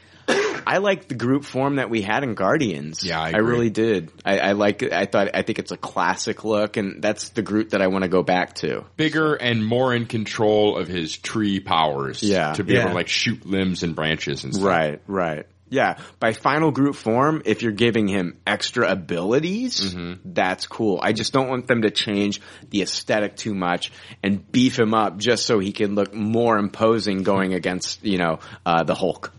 I 0.66 0.78
like 0.78 1.08
the 1.08 1.16
group 1.16 1.46
form 1.46 1.76
that 1.76 1.90
we 1.90 2.02
had 2.02 2.24
in 2.24 2.34
Guardians. 2.34 3.04
Yeah, 3.04 3.22
I 3.22 3.32
I, 3.32 3.38
really 3.38 3.70
did. 3.70 4.12
I, 4.26 4.40
I 4.40 4.52
like. 4.54 4.82
it. 4.84 4.94
I 4.94 5.06
thought. 5.06 5.30
I 5.34 5.42
think 5.42 5.60
it's 5.60 5.72
a 5.72 5.78
classic 5.78 6.44
look, 6.44 6.78
and 6.78 7.02
that's 7.02 7.30
the 7.30 7.42
group 7.42 7.70
that 7.70 7.82
I 7.82 7.88
want 7.88 8.04
to 8.04 8.10
go 8.10 8.24
back 8.24 8.56
to. 8.56 8.86
Bigger 8.98 9.36
and 9.36 9.66
more 9.66 9.94
in 9.94 10.06
control 10.06 10.78
of 10.78 10.88
his 10.88 11.18
tree 11.18 11.60
powers. 11.60 12.24
Yeah. 12.24 12.54
to 12.54 12.64
be 12.64 12.78
able 12.78 12.90
to 12.90 12.96
like 12.96 13.08
shoot 13.10 13.46
limbs 13.46 13.84
and 13.84 13.96
branches 13.96 14.44
and 14.44 14.54
stuff. 14.54 14.66
Right. 14.66 15.02
Right. 15.08 15.46
Yeah. 15.70 15.98
By 16.20 16.34
final 16.34 16.70
group 16.70 16.96
form, 16.96 17.42
if 17.46 17.64
you're 17.64 17.72
giving 17.72 18.08
him 18.08 18.38
extra 18.46 18.92
abilities, 18.92 19.96
that's 20.24 20.68
cool. 20.68 21.00
I 21.02 21.14
just 21.14 21.34
don't 21.34 21.50
want 21.50 21.66
them 21.68 21.82
to 21.82 21.90
change 21.90 22.42
the 22.70 22.84
aesthetic 22.84 23.36
too 23.36 23.56
much 23.56 23.92
and 24.22 24.52
beef 24.52 24.78
him 24.78 24.94
up 24.94 25.18
just 25.18 25.48
so 25.48 25.58
he 25.58 25.72
can 25.72 25.96
look 25.96 26.14
more 26.14 26.60
imposing 26.60 27.24
going 27.24 27.56
against 27.56 28.04
you 28.06 28.20
know 28.20 28.40
uh, 28.66 28.84
the 28.84 28.94
Hulk. 28.94 29.34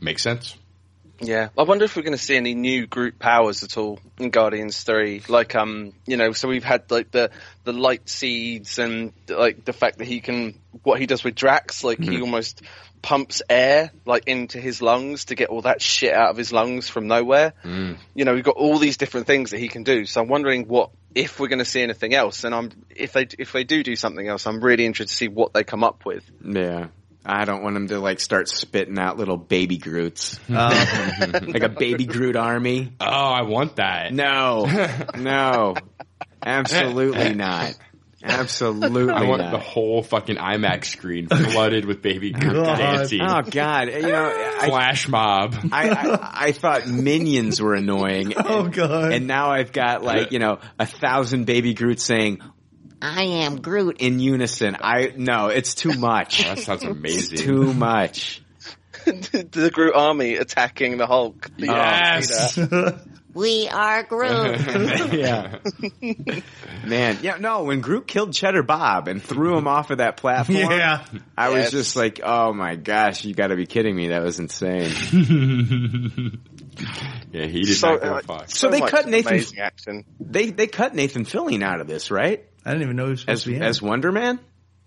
Makes 0.00 0.22
sense. 0.22 0.56
Yeah, 1.20 1.48
I 1.56 1.62
wonder 1.62 1.86
if 1.86 1.96
we're 1.96 2.02
going 2.02 2.12
to 2.12 2.22
see 2.22 2.36
any 2.36 2.54
new 2.54 2.86
group 2.86 3.18
powers 3.18 3.62
at 3.62 3.78
all 3.78 3.98
in 4.18 4.28
Guardians 4.28 4.82
Three. 4.82 5.22
Like, 5.28 5.54
um, 5.54 5.92
you 6.06 6.18
know, 6.18 6.32
so 6.32 6.46
we've 6.46 6.64
had 6.64 6.90
like 6.90 7.10
the 7.10 7.30
the 7.64 7.72
light 7.72 8.08
seeds 8.08 8.78
and 8.78 9.12
like 9.28 9.64
the 9.64 9.72
fact 9.72 9.98
that 9.98 10.06
he 10.06 10.20
can 10.20 10.60
what 10.82 11.00
he 11.00 11.06
does 11.06 11.24
with 11.24 11.34
Drax, 11.34 11.82
like 11.84 12.00
he 12.00 12.20
almost 12.20 12.60
pumps 13.00 13.40
air 13.48 13.92
like 14.04 14.24
into 14.26 14.60
his 14.60 14.82
lungs 14.82 15.26
to 15.26 15.34
get 15.34 15.48
all 15.48 15.62
that 15.62 15.80
shit 15.80 16.12
out 16.12 16.30
of 16.30 16.36
his 16.36 16.52
lungs 16.52 16.88
from 16.88 17.06
nowhere. 17.06 17.54
You 18.14 18.24
know, 18.24 18.34
we've 18.34 18.44
got 18.44 18.56
all 18.56 18.78
these 18.78 18.98
different 18.98 19.26
things 19.26 19.52
that 19.52 19.58
he 19.58 19.68
can 19.68 19.84
do. 19.84 20.04
So 20.04 20.20
I'm 20.20 20.28
wondering 20.28 20.68
what 20.68 20.90
if 21.14 21.40
we're 21.40 21.48
going 21.48 21.60
to 21.60 21.64
see 21.64 21.82
anything 21.82 22.14
else. 22.14 22.44
And 22.44 22.54
I'm 22.54 22.70
if 22.90 23.12
they 23.12 23.26
if 23.38 23.52
they 23.52 23.64
do 23.64 23.82
do 23.82 23.96
something 23.96 24.28
else, 24.28 24.46
I'm 24.46 24.60
really 24.60 24.84
interested 24.84 25.12
to 25.12 25.16
see 25.16 25.28
what 25.28 25.54
they 25.54 25.64
come 25.64 25.82
up 25.82 26.04
with. 26.04 26.30
Yeah. 26.44 26.88
I 27.26 27.44
don't 27.44 27.62
want 27.62 27.76
him 27.76 27.88
to 27.88 27.98
like 27.98 28.20
start 28.20 28.48
spitting 28.48 28.98
out 28.98 29.18
little 29.18 29.36
baby 29.36 29.78
Groots. 29.78 30.38
Uh, 30.48 31.30
like 31.42 31.62
a 31.62 31.68
baby 31.68 32.06
Groot 32.06 32.36
army. 32.36 32.92
Oh, 33.00 33.04
I 33.06 33.42
want 33.42 33.76
that. 33.76 34.12
No. 34.12 34.66
No. 35.16 35.74
Absolutely 36.44 37.34
not. 37.34 37.76
Absolutely 38.22 39.12
I 39.12 39.24
want 39.24 39.42
not. 39.42 39.50
the 39.52 39.58
whole 39.58 40.02
fucking 40.02 40.36
IMAX 40.36 40.86
screen 40.86 41.28
flooded 41.28 41.84
with 41.84 42.02
baby 42.02 42.32
Groot 42.32 42.64
God. 42.64 42.78
dancing. 42.78 43.20
oh 43.22 43.42
god. 43.42 43.88
You 43.88 44.02
know, 44.02 44.32
I, 44.60 44.68
Flash 44.68 45.08
mob. 45.08 45.54
I, 45.72 45.90
I, 45.90 46.46
I 46.46 46.52
thought 46.52 46.86
minions 46.88 47.60
were 47.60 47.74
annoying. 47.74 48.32
Oh 48.36 48.68
god. 48.68 49.12
And 49.12 49.26
now 49.26 49.50
I've 49.50 49.72
got 49.72 50.02
like, 50.02 50.32
you 50.32 50.38
know, 50.38 50.58
a 50.78 50.86
thousand 50.86 51.44
baby 51.44 51.74
Groots 51.74 52.04
saying, 52.04 52.40
I 53.06 53.22
am 53.22 53.60
Groot 53.60 53.98
in 54.00 54.18
unison. 54.20 54.76
I, 54.80 55.12
no, 55.16 55.48
it's 55.48 55.74
too 55.74 55.92
much. 55.94 56.44
that 56.44 56.58
sounds 56.58 56.82
amazing. 56.84 57.38
too 57.38 57.72
much. 57.72 58.42
the 59.04 59.70
Groot 59.72 59.94
army 59.94 60.34
attacking 60.34 60.96
the 60.98 61.06
Hulk. 61.06 61.50
The 61.58 61.66
Yes. 61.66 62.58
We 63.36 63.68
are 63.68 64.02
Groot. 64.02 65.12
Yeah. 65.12 65.58
Man, 66.86 67.18
yeah, 67.20 67.36
no, 67.38 67.64
when 67.64 67.82
Groot 67.82 68.06
killed 68.06 68.32
Cheddar 68.32 68.62
Bob 68.62 69.08
and 69.08 69.22
threw 69.22 69.58
him 69.58 69.68
off 69.68 69.90
of 69.90 69.98
that 69.98 70.16
platform, 70.16 70.56
yeah. 70.56 71.04
I 71.36 71.50
was 71.50 71.70
just 71.70 71.96
like, 71.96 72.20
oh 72.24 72.54
my 72.54 72.76
gosh, 72.76 73.26
you 73.26 73.34
gotta 73.34 73.54
be 73.54 73.66
kidding 73.66 73.94
me. 73.94 74.08
That 74.08 74.22
was 74.22 74.38
insane. 74.38 74.90
Yeah, 77.30 77.44
he 77.46 77.62
did 77.62 77.76
So, 77.76 77.90
not 77.90 78.02
give 78.02 78.12
uh, 78.12 78.16
a 78.16 78.22
fuck. 78.22 78.48
So 78.50 78.70
they 78.70 78.80
much 78.80 78.90
cut 78.90 79.06
Nathan- 79.06 79.32
amazing 79.34 79.58
action. 79.58 80.04
They, 80.18 80.50
they 80.50 80.66
cut 80.66 80.94
Nathan 80.94 81.24
Fillion 81.26 81.62
out 81.62 81.82
of 81.82 81.86
this, 81.86 82.10
right? 82.10 82.44
I 82.66 82.70
didn't 82.70 82.82
even 82.82 82.96
know 82.96 83.04
he 83.04 83.10
was 83.12 83.20
supposed 83.20 83.38
As, 83.38 83.42
to 83.44 83.48
be 83.50 83.56
in. 83.56 83.62
as 83.62 83.80
Wonder 83.80 84.12
Man? 84.12 84.40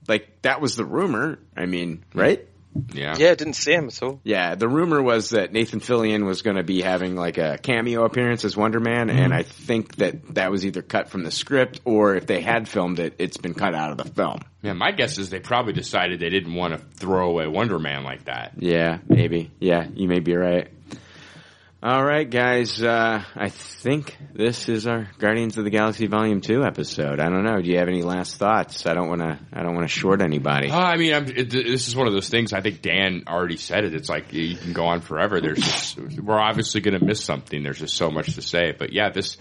Like, 0.07 0.41
that 0.41 0.60
was 0.61 0.76
the 0.76 0.85
rumor. 0.85 1.39
I 1.56 1.65
mean, 1.65 2.03
right? 2.14 2.45
Yeah. 2.93 3.15
Yeah, 3.18 3.34
didn't 3.34 3.53
see 3.53 3.73
him 3.73 3.88
at 3.88 4.03
all. 4.03 4.19
Yeah, 4.23 4.56
the 4.56 4.68
rumor 4.68 5.01
was 5.01 5.31
that 5.31 5.51
Nathan 5.51 5.80
Fillion 5.80 6.26
was 6.26 6.41
going 6.41 6.56
to 6.57 6.64
be 6.64 6.81
having 6.81 7.15
like 7.15 7.38
a 7.38 7.57
cameo 7.57 8.06
appearance 8.06 8.45
as 8.45 8.56
Wonder 8.56 8.80
Man, 8.80 9.07
mm-hmm. 9.07 9.18
and 9.18 9.34
I 9.34 9.43
think 9.43 9.95
that 9.95 10.35
that 10.35 10.51
was 10.51 10.65
either 10.65 10.81
cut 10.81 11.10
from 11.10 11.23
the 11.23 11.31
script 11.31 11.81
or 11.85 12.15
if 12.15 12.27
they 12.27 12.41
had 12.41 12.68
filmed 12.68 12.99
it, 12.99 13.15
it's 13.18 13.38
been 13.38 13.53
cut 13.56 13.73
out 13.73 13.91
of 13.91 13.97
the 13.97 14.14
film. 14.14 14.41
Yeah, 14.61 14.73
my 14.73 14.91
guess 14.91 15.18
is 15.18 15.30
they 15.30 15.39
probably 15.39 15.73
decided 15.73 16.19
they 16.19 16.30
didn't 16.30 16.53
want 16.53 16.73
to 16.73 16.80
throw 16.97 17.30
away 17.30 17.47
Wonder 17.47 17.80
Man 17.80 18.03
like 18.03 18.26
that. 18.26 18.53
Yeah, 18.57 18.99
maybe. 19.07 19.51
Yeah, 19.60 19.88
you 19.93 20.07
may 20.07 20.19
be 20.19 20.35
right. 20.35 20.69
All 21.81 22.03
right, 22.03 22.30
guys. 22.30 22.84
Uh, 22.84 23.23
I 23.38 23.47
think 23.47 24.18
this 24.34 24.68
is 24.68 24.85
our 24.85 25.10
Guardians 25.18 25.57
of 25.57 25.64
the 25.64 25.69
Galaxy 25.69 26.07
Volume 26.07 26.41
Two 26.41 26.65
episode. 26.65 27.22
I 27.22 27.30
don't 27.30 27.45
know. 27.45 27.61
Do 27.61 27.69
you 27.69 27.77
have 27.77 27.88
any 27.88 28.01
last 28.01 28.35
thoughts? 28.35 28.85
I 28.85 28.93
don't 28.93 29.07
want 29.07 29.22
to. 29.22 29.39
I 29.53 29.64
don't 29.64 29.76
want 29.76 29.88
to 29.88 29.93
short 29.93 30.22
anybody. 30.22 30.69
Oh, 30.69 30.77
I 30.77 30.97
mean, 30.97 31.14
I'm, 31.14 31.27
it, 31.30 31.49
this 31.49 31.88
is 31.88 31.95
one 31.95 32.06
of 32.06 32.11
those 32.11 32.27
things. 32.27 32.51
I 32.51 32.60
think 32.60 32.81
Dan 32.81 33.23
already 33.30 33.56
said 33.56 33.85
it. 33.85 33.93
It's 33.93 34.10
like 34.10 34.34
you 34.34 34.57
can 34.57 34.73
go 34.73 34.88
on 34.88 34.99
forever. 34.99 35.39
There's 35.39 35.60
just, 35.60 35.97
we're 35.97 36.38
obviously 36.38 36.81
going 36.81 36.99
to 36.99 37.06
miss 37.06 37.23
something. 37.23 37.64
There's 37.64 37.80
just 37.80 37.95
so 37.95 38.11
much 38.11 38.35
to 38.35 38.41
say. 38.41 38.73
But 38.77 38.91
yeah, 38.91 39.11
this 39.11 39.38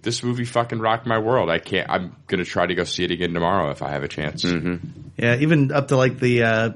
this 0.00 0.22
movie 0.22 0.46
fucking 0.46 0.78
rocked 0.78 1.06
my 1.06 1.18
world. 1.18 1.50
I 1.50 1.58
can't. 1.58 1.90
I'm 1.90 2.16
going 2.26 2.42
to 2.42 2.48
try 2.50 2.64
to 2.64 2.74
go 2.74 2.84
see 2.84 3.04
it 3.04 3.10
again 3.10 3.34
tomorrow 3.34 3.70
if 3.70 3.82
I 3.82 3.90
have 3.90 4.02
a 4.02 4.08
chance. 4.08 4.44
Yeah, 4.44 5.36
even 5.36 5.70
up 5.70 5.88
to 5.88 5.98
like 5.98 6.18
the 6.18 6.42
uh, 6.42 6.70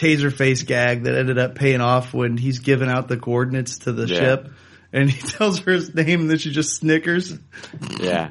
taser 0.00 0.32
face 0.32 0.62
gag 0.62 1.04
that 1.04 1.14
ended 1.14 1.38
up 1.38 1.54
paying 1.54 1.80
off 1.80 2.14
when 2.14 2.36
he's 2.36 2.60
giving 2.60 2.88
out 2.88 3.08
the 3.08 3.16
coordinates 3.16 3.78
to 3.80 3.92
the 3.92 4.06
Yeah. 4.06 4.18
ship, 4.18 4.48
and 4.92 5.10
he 5.10 5.20
tells 5.28 5.60
her 5.60 5.72
his 5.72 5.94
name, 5.94 6.22
and 6.22 6.30
then 6.30 6.38
she 6.38 6.50
just 6.50 6.76
snickers. 6.76 7.36
Yeah. 8.00 8.30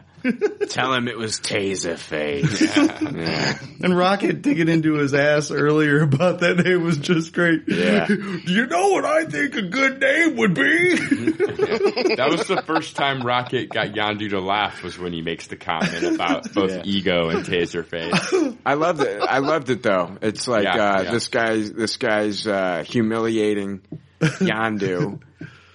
Tell 0.69 0.93
him 0.93 1.07
it 1.07 1.17
was 1.17 1.39
Taserface. 1.39 2.99
Yeah. 3.19 3.57
And 3.81 3.97
Rocket 3.97 4.41
digging 4.41 4.69
into 4.69 4.93
his 4.95 5.13
ass 5.13 5.51
earlier 5.51 6.01
about 6.03 6.39
that 6.39 6.57
name 6.57 6.83
was 6.83 6.97
just 6.97 7.33
great. 7.33 7.63
Yeah. 7.67 8.05
Do 8.07 8.41
you 8.45 8.65
know 8.67 8.89
what 8.89 9.03
I 9.05 9.25
think 9.25 9.55
a 9.55 9.61
good 9.63 9.99
name 9.99 10.35
would 10.37 10.53
be? 10.53 10.95
that 10.95 12.27
was 12.29 12.47
the 12.47 12.61
first 12.65 12.95
time 12.95 13.21
Rocket 13.25 13.69
got 13.69 13.87
Yondu 13.89 14.29
to 14.31 14.39
laugh 14.39 14.83
was 14.83 14.97
when 14.97 15.11
he 15.13 15.21
makes 15.21 15.47
the 15.47 15.55
comment 15.57 16.03
about 16.15 16.53
both 16.53 16.71
Yeah. 16.71 16.81
ego 16.85 17.29
and 17.29 17.45
Taserface. 17.45 18.57
I 18.65 18.73
loved 18.75 19.01
it. 19.01 19.21
I 19.21 19.39
loved 19.39 19.69
it 19.69 19.83
though. 19.83 20.17
It's 20.21 20.47
like 20.47 20.63
Yeah, 20.65 20.75
uh, 20.75 21.01
yeah. 21.03 21.11
this 21.11 21.27
guy's 21.29 21.71
this 21.73 21.97
guy's 21.97 22.45
uh, 22.47 22.83
humiliating 22.87 23.81
Yondu, 24.21 25.19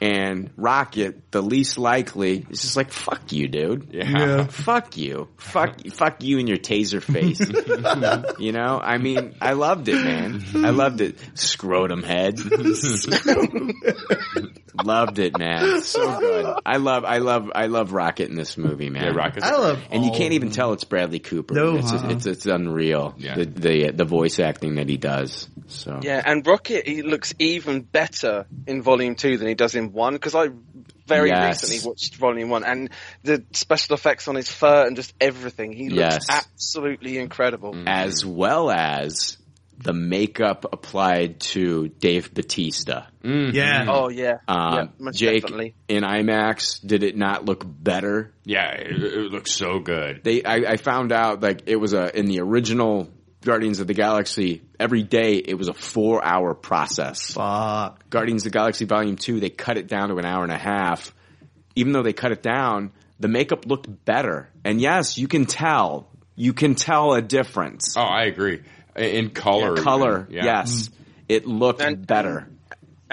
and 0.00 0.50
Rocket, 0.56 1.23
the 1.34 1.42
least 1.42 1.76
likely, 1.78 2.46
is 2.48 2.62
just 2.62 2.76
like 2.76 2.92
fuck 2.92 3.32
you, 3.32 3.48
dude. 3.48 3.88
Yeah. 3.92 4.08
Yeah. 4.08 4.46
Fuck 4.46 4.96
you. 4.96 5.26
Fuck 5.36 5.84
fuck 5.88 6.22
you 6.22 6.38
and 6.38 6.48
your 6.48 6.58
taser 6.58 7.02
face. 7.02 7.40
you 8.38 8.52
know, 8.52 8.78
I 8.80 8.98
mean, 8.98 9.34
I 9.40 9.54
loved 9.54 9.88
it, 9.88 9.96
man. 9.96 10.44
I 10.54 10.70
loved 10.70 11.00
it. 11.00 11.18
Scrotum 11.34 12.04
head. 12.04 12.38
loved 14.84 15.18
it, 15.18 15.36
man. 15.36 15.82
So 15.82 16.20
good. 16.20 16.56
I 16.64 16.76
love, 16.76 17.04
I 17.04 17.18
love, 17.18 17.50
I 17.52 17.66
love 17.66 17.92
Rocket 17.92 18.30
in 18.30 18.36
this 18.36 18.56
movie, 18.56 18.90
man. 18.90 19.02
Yeah, 19.02 19.10
Rocket's 19.10 19.44
I 19.44 19.56
love 19.56 19.82
And 19.90 20.04
you 20.04 20.12
can't 20.12 20.34
even 20.34 20.50
tell 20.50 20.72
it's 20.72 20.84
Bradley 20.84 21.18
Cooper. 21.18 21.54
No, 21.54 21.78
it's, 21.78 21.92
uh-uh. 21.92 22.10
it's 22.10 22.26
it's 22.26 22.46
unreal. 22.46 23.16
Yeah. 23.18 23.34
The, 23.34 23.46
the 23.46 23.90
the 23.90 24.04
voice 24.04 24.38
acting 24.38 24.76
that 24.76 24.88
he 24.88 24.98
does. 24.98 25.48
So 25.66 25.98
Yeah, 26.00 26.22
and 26.24 26.46
Rocket 26.46 26.86
he 26.86 27.02
looks 27.02 27.34
even 27.40 27.82
better 27.82 28.46
in 28.68 28.82
Volume 28.82 29.16
Two 29.16 29.36
than 29.36 29.48
he 29.48 29.54
does 29.54 29.74
in 29.74 29.92
One 29.92 30.12
because 30.12 30.36
I 30.36 30.50
very 31.06 31.28
Yes. 31.30 31.62
recently 31.62 31.88
watched 31.88 32.16
Volume 32.16 32.48
One 32.48 32.64
and 32.64 32.90
the 33.22 33.44
special 33.52 33.94
effects 33.94 34.28
on 34.28 34.34
his 34.34 34.50
fur 34.50 34.86
and 34.86 34.96
just 34.96 35.14
everything. 35.20 35.72
He 35.72 35.88
looks 35.90 36.14
Yes. 36.14 36.26
absolutely 36.28 37.18
incredible. 37.18 37.74
as 37.86 38.24
well 38.24 38.70
as 38.70 39.36
the 39.76 39.92
makeup 39.92 40.66
applied 40.72 41.40
to 41.40 41.88
Dave 41.88 42.32
Bautista. 42.32 43.08
Yeah. 43.24 43.86
Oh 43.88 44.08
yeah, 44.08 44.34
Um, 44.46 44.74
yeah, 44.74 44.86
most 44.98 45.18
Jake 45.18 45.42
definitely. 45.42 45.74
in 45.88 46.04
IMAX, 46.04 46.80
did 46.86 47.02
it 47.02 47.16
not 47.16 47.44
look 47.44 47.64
better? 47.66 48.32
Yeah, 48.44 48.70
it, 48.70 49.02
it 49.02 49.30
looks 49.32 49.50
so 49.52 49.80
good. 49.80 50.22
They, 50.22 50.44
I, 50.44 50.72
I 50.72 50.76
found 50.76 51.10
out 51.10 51.42
like 51.42 51.62
it 51.66 51.76
was 51.76 51.92
a 51.92 52.16
in 52.16 52.26
the 52.26 52.40
original 52.40 53.08
Guardians 53.44 53.80
of 53.80 53.86
the 53.86 53.94
Galaxy. 53.94 54.62
Every 54.80 55.02
day 55.02 55.34
it 55.34 55.54
was 55.54 55.68
a 55.68 55.74
four 55.74 56.24
hour 56.24 56.54
process. 56.54 57.32
Fuck. 57.34 58.08
Guardians 58.10 58.42
of 58.46 58.52
the 58.52 58.58
Galaxy 58.58 58.84
Volume 58.84 59.16
2, 59.16 59.40
they 59.40 59.50
cut 59.50 59.76
it 59.78 59.86
down 59.86 60.08
to 60.08 60.16
an 60.16 60.24
hour 60.24 60.42
and 60.42 60.52
a 60.52 60.58
half. 60.58 61.14
Even 61.76 61.92
though 61.92 62.02
they 62.02 62.12
cut 62.12 62.32
it 62.32 62.42
down, 62.42 62.92
the 63.20 63.28
makeup 63.28 63.66
looked 63.66 64.04
better. 64.04 64.48
And 64.64 64.80
yes, 64.80 65.18
you 65.18 65.28
can 65.28 65.46
tell. 65.46 66.08
You 66.36 66.52
can 66.52 66.74
tell 66.74 67.14
a 67.14 67.22
difference. 67.22 67.94
Oh, 67.96 68.02
I 68.02 68.24
agree. 68.24 68.62
In 68.96 69.30
color, 69.30 69.76
Color. 69.76 70.26
Yeah. 70.30 70.44
yes. 70.44 70.90
It 71.28 71.46
looked 71.46 71.80
And- 71.80 72.06
better. 72.06 72.48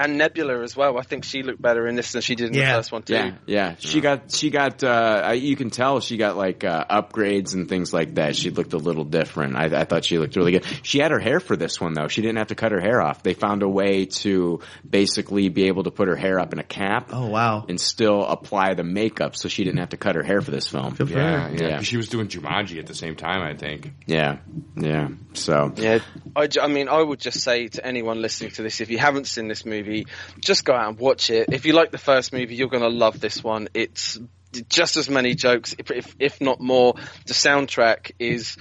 And 0.04 0.18
Nebula 0.18 0.62
as 0.64 0.76
well. 0.76 0.98
I 0.98 1.04
think 1.04 1.24
she 1.24 1.44
looked 1.44 1.62
better 1.62 1.88
in 1.88 1.96
this 1.96 2.12
than 2.12 2.22
she 2.22 2.36
did 2.36 2.50
in 2.50 2.54
Yeah. 2.56 2.72
the 2.74 2.78
first 2.80 2.92
one 2.92 3.04
too. 3.04 3.14
Yeah, 3.14 3.32
yeah. 3.46 3.76
She 3.80 4.02
got, 4.02 4.32
she 4.32 4.50
got, 4.50 4.84
uh, 4.84 5.34
you 5.36 5.56
can 5.56 5.70
tell 5.70 6.00
she 6.00 6.18
got 6.18 6.38
like, 6.38 6.64
uh, 6.64 6.86
upgrades 6.90 7.54
and 7.54 7.68
things 7.70 7.94
like 7.94 8.16
that. 8.16 8.36
She 8.36 8.50
looked 8.50 8.74
a 8.74 8.78
little 8.78 9.04
different. 9.06 9.56
I, 9.56 9.66
I 9.82 9.86
thought 9.86 10.06
she 10.06 10.18
looked 10.18 10.36
really 10.36 10.52
good. 10.54 10.66
She 10.84 11.00
had 11.00 11.12
her 11.12 11.20
hair 11.20 11.40
for 11.40 11.56
this 11.56 11.80
one 11.80 11.94
though. 11.94 12.08
She 12.08 12.22
didn't 12.22 12.38
have 12.38 12.48
to 12.48 12.56
cut 12.56 12.72
her 12.72 12.82
hair 12.82 13.02
off. 13.02 13.24
They 13.24 13.34
found 13.34 13.64
a 13.64 13.70
way 13.70 14.06
to 14.06 14.60
basically 14.90 15.50
be 15.50 15.68
able 15.68 15.84
to 15.84 15.92
put 15.92 16.08
her 16.08 16.16
hair 16.16 16.40
up 16.40 16.54
in 16.54 16.60
a 16.60 16.64
cap. 16.64 17.10
Oh 17.14 17.28
wow. 17.28 17.66
And 17.68 17.80
still 17.80 18.26
apply 18.26 18.74
the 18.74 18.84
makeup 18.84 19.36
so 19.36 19.50
she 19.50 19.64
didn't 19.64 19.80
have 19.80 19.90
to 19.90 19.98
cut 19.98 20.16
her 20.16 20.24
hair 20.24 20.42
for 20.42 20.52
this 20.52 20.68
film. 20.68 20.94
Good 20.96 21.10
for 21.10 21.18
Yeah, 21.18 21.48
her. 21.50 21.56
yeah. 21.56 21.62
Yeah. 21.70 21.76
'Cause 21.78 21.88
She 21.88 21.98
was 21.98 22.10
doing 22.10 22.28
Jumanji 22.28 22.80
at 22.80 22.88
the 22.88 22.96
same 22.96 23.16
time, 23.16 23.42
I 23.42 23.56
think. 23.56 23.92
Yeah, 24.06 24.38
yeah. 24.76 25.10
So, 25.34 25.74
Yeah, 25.78 26.00
I, 26.36 26.48
I 26.62 26.68
mean, 26.68 26.90
I 26.90 27.02
would 27.02 27.20
just 27.20 27.40
say 27.42 27.68
to 27.70 27.86
anyone 27.86 28.22
listening 28.22 28.52
to 28.52 28.64
this, 28.64 28.82
if 28.82 28.90
you 28.90 28.98
haven't 28.98 29.28
seen 29.28 29.48
this 29.48 29.66
movie, 29.66 29.91
just 30.40 30.66
go 30.66 30.74
out 30.74 30.90
and 30.90 31.00
watch 31.00 31.30
it. 31.30 31.50
If 31.52 31.66
you 31.66 31.74
like 31.74 31.92
the 31.92 31.98
first 31.98 32.34
movie, 32.34 32.56
you're 32.56 32.70
going 32.70 32.84
to 32.84 32.90
love 32.90 33.20
this 33.20 33.44
one. 33.44 33.70
It's 33.74 34.20
just 34.70 34.98
as 34.98 35.10
many 35.10 35.36
jokes, 35.36 35.76
if, 35.78 35.92
if, 35.92 36.16
if 36.20 36.42
not 36.42 36.60
more. 36.60 36.96
The 37.26 37.34
soundtrack 37.34 38.12
is, 38.20 38.58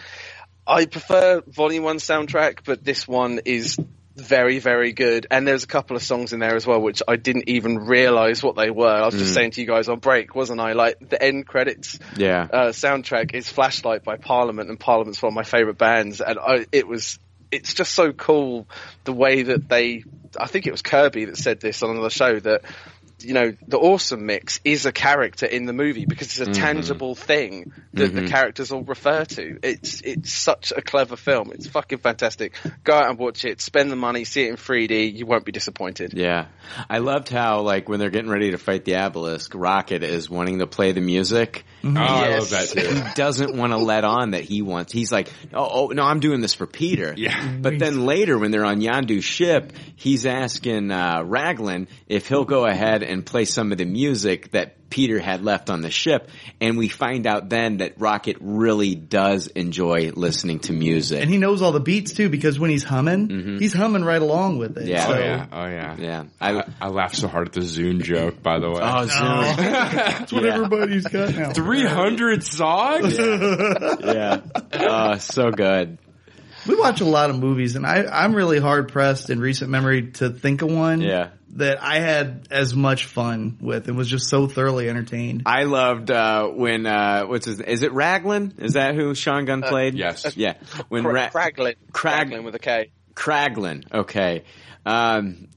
I 0.67 0.87
prefer 0.87 1.43
Volume 1.47 1.85
1 1.85 1.97
soundtrack, 1.97 2.61
but 2.65 2.85
this 2.85 3.09
one 3.09 3.41
is 3.45 3.79
very, 4.21 4.59
very 4.59 4.93
good. 4.93 5.27
And 5.31 5.47
there's 5.47 5.65
a 5.65 5.67
couple 5.67 5.97
of 5.97 6.03
songs 6.03 6.33
in 6.33 6.41
there 6.41 6.55
as 6.55 6.67
well, 6.67 6.81
which 6.81 7.03
I 7.07 7.17
didn't 7.17 7.49
even 7.49 7.79
realize 7.79 8.43
what 8.43 8.57
they 8.57 8.71
were. 8.71 8.89
I 8.89 9.07
was 9.07 9.15
just 9.15 9.35
saying 9.35 9.53
to 9.53 9.61
you 9.61 9.67
guys 9.67 9.89
on 9.89 9.99
break, 9.99 10.35
wasn't 10.35 10.61
I? 10.61 10.73
Like 10.73 11.09
the 11.09 11.21
end 11.21 11.47
credits 11.47 11.99
yeah. 12.17 12.47
uh, 12.53 12.69
soundtrack 12.69 13.35
is 13.35 13.49
Flashlight 13.49 14.05
by 14.05 14.17
Parliament, 14.17 14.69
and 14.69 14.79
Parliament's 14.79 15.23
one 15.23 15.33
of 15.33 15.35
my 15.35 15.45
favourite 15.45 15.79
bands. 15.79 16.21
And 16.21 16.39
I, 16.39 16.67
it 16.73 16.87
was, 16.87 17.19
it's 17.51 17.75
just 17.75 17.93
so 17.93 18.13
cool 18.13 18.69
the 19.05 19.13
way 19.13 19.43
that 19.45 19.69
they. 19.69 20.05
I 20.39 20.47
think 20.47 20.67
it 20.67 20.71
was 20.73 20.83
Kirby 20.83 21.27
that 21.27 21.37
said 21.37 21.61
this 21.61 21.83
on 21.83 21.91
another 21.91 22.11
show 22.11 22.39
that. 22.41 22.63
You 23.25 23.35
know, 23.35 23.53
the 23.67 23.79
awesome 23.79 24.27
mix 24.27 24.61
is 24.65 24.87
a 24.87 24.93
character 24.93 25.47
in 25.47 25.67
the 25.67 25.73
movie 25.73 26.07
because 26.07 26.29
it's 26.29 26.41
a 26.41 26.45
mm-hmm. 26.45 26.53
tangible 26.53 27.15
thing 27.15 27.73
that 27.95 28.13
the 28.13 28.21
mm-hmm. 28.21 28.31
characters 28.31 28.73
all 28.73 28.83
refer 28.83 29.25
to. 29.25 29.59
It's 29.63 30.01
it's 30.03 30.33
such 30.33 30.73
a 30.77 30.83
clever 30.83 31.17
film. 31.17 31.53
It's 31.53 31.67
fucking 31.67 31.99
fantastic. 31.99 32.55
Go 32.85 32.95
out 32.95 33.11
and 33.11 33.19
watch 33.19 33.45
it. 33.45 33.61
Spend 33.61 33.91
the 33.91 33.97
money. 33.97 34.25
See 34.25 34.45
it 34.45 34.51
in 34.51 34.57
3D. 34.57 35.15
You 35.17 35.27
won't 35.27 35.45
be 35.45 35.53
disappointed. 35.53 36.15
Yeah. 36.15 36.47
I 36.89 36.99
loved 36.99 37.29
how, 37.29 37.61
like, 37.61 37.89
when 37.89 37.99
they're 37.99 38.11
getting 38.11 38.31
ready 38.31 38.53
to 38.53 38.59
fight 38.59 38.85
the 38.85 38.97
obelisk, 38.97 39.53
Rocket 39.55 40.03
is 40.03 40.31
wanting 40.31 40.59
to 40.61 40.67
play 40.67 40.93
the 40.93 41.01
music. 41.01 41.65
Mm-hmm. 41.83 41.97
Oh, 41.97 42.01
I 42.01 42.39
love 42.39 42.51
that 42.51 42.69
too. 42.69 42.81
He 42.81 43.15
doesn't 43.15 43.57
want 43.57 43.73
to 43.73 43.79
let 43.79 44.05
on 44.05 44.33
that 44.33 44.45
he 44.45 44.63
wants, 44.63 44.93
he's 44.93 45.13
like, 45.13 45.33
oh, 45.53 45.69
oh, 45.71 45.87
no, 45.89 46.05
I'm 46.05 46.21
doing 46.21 46.41
this 46.41 46.55
for 46.55 46.67
Peter. 46.67 47.15
Yeah. 47.17 47.57
But 47.61 47.79
then 47.79 48.07
later, 48.07 48.39
when 48.39 48.51
they're 48.51 48.65
on 48.65 48.81
Yondu's 48.81 49.25
ship, 49.25 49.73
he's 49.97 50.27
asking, 50.27 50.91
uh, 50.91 51.23
Raglan 51.25 51.89
if 52.07 52.29
he'll 52.29 52.45
go 52.45 52.67
ahead 52.67 53.03
and 53.11 53.27
play 53.27 53.45
some 53.45 53.73
of 53.73 53.79
the 53.79 53.85
music 53.85 54.53
that 54.53 54.89
Peter 54.89 55.19
had 55.19 55.45
left 55.45 55.71
on 55.71 55.83
the 55.83 55.91
ship. 55.91 56.29
And 56.61 56.77
we 56.79 56.89
find 56.89 57.27
out 57.27 57.49
then 57.49 57.79
that 57.79 58.01
Rocket 58.01 58.37
really 58.41 58.95
does 58.95 59.47
enjoy 59.49 60.11
listening 60.15 60.61
to 60.61 60.73
music. 60.73 61.21
And 61.21 61.31
he 61.31 61.39
knows 61.39 61.63
all 61.63 61.73
the 61.73 61.81
beats 61.81 62.13
too 62.13 62.29
because 62.29 62.59
when 62.59 62.71
he's 62.71 62.85
humming, 62.85 63.29
mm-hmm. 63.29 63.59
he's 63.59 63.73
humming 63.73 64.05
right 64.05 64.21
along 64.21 64.59
with 64.59 64.79
it. 64.79 64.87
Yeah. 64.87 65.07
Oh 65.09 65.19
yeah, 65.19 65.47
oh 65.53 65.67
yeah. 65.67 65.97
yeah. 65.99 66.25
I, 66.41 66.59
I, 66.61 66.65
I 66.81 66.89
laughed 66.89 67.17
so 67.17 67.29
hard 67.29 67.49
at 67.49 67.53
the 67.55 67.61
Zune 67.61 68.03
joke, 68.03 68.43
by 68.43 68.59
the 68.59 68.69
way. 68.71 68.81
oh, 68.81 69.03
oh. 69.03 69.07
Zune. 69.07 69.57
That's 69.57 70.33
what 70.33 70.43
Yeah. 70.45 70.55
everybody's 70.55 71.05
got 71.07 71.35
now. 71.35 71.53
300 71.53 72.43
songs? 72.45 73.19
yeah. 73.19 74.41
Oh, 74.73 75.17
so 75.19 75.51
good. 75.51 75.99
We 76.67 76.77
watch 76.77 77.01
a 77.01 77.07
lot 77.07 77.31
of 77.31 77.39
movies, 77.39 77.75
and 77.75 77.87
I, 77.87 78.05
I'm 78.05 78.35
really 78.35 78.59
hard 78.59 78.89
pressed 78.93 79.31
in 79.31 79.41
recent 79.41 79.71
memory 79.71 80.11
to 80.13 80.29
think 80.31 80.61
of 80.63 80.71
one 80.71 81.01
Yeah. 81.01 81.31
That 81.57 81.83
I 81.83 81.99
had 81.99 82.49
as 82.51 82.75
much 82.75 83.07
fun 83.07 83.59
with 83.61 83.89
and 83.89 83.97
was 83.97 84.09
just 84.09 84.29
so 84.29 84.47
thoroughly 84.47 84.89
entertained. 84.89 85.43
I 85.47 85.65
loved 85.65 86.11
uh, 86.11 86.47
when 86.49 86.87
uh, 86.87 87.25
what's 87.25 87.47
his 87.47 87.61
is 87.61 87.83
it 87.83 87.93
Raglan? 87.93 88.55
Is 88.59 88.75
that 88.75 88.95
who 88.95 89.15
Sean 89.15 89.45
Gunn 89.45 89.63
played? 89.63 89.95
yes. 89.95 90.37
Yeah. 90.37 90.55
When 90.89 91.03
Cra- 91.03 91.13
Ra- 91.13 91.31
Kraglin. 91.31 91.75
Crag- 91.93 92.31
Kraglin 92.31 92.45
with 92.45 92.55
a 92.55 92.59
K. 92.59 92.93
Kraglin. 93.15 93.85
Okay. 93.93 94.45
Um, 94.87 95.49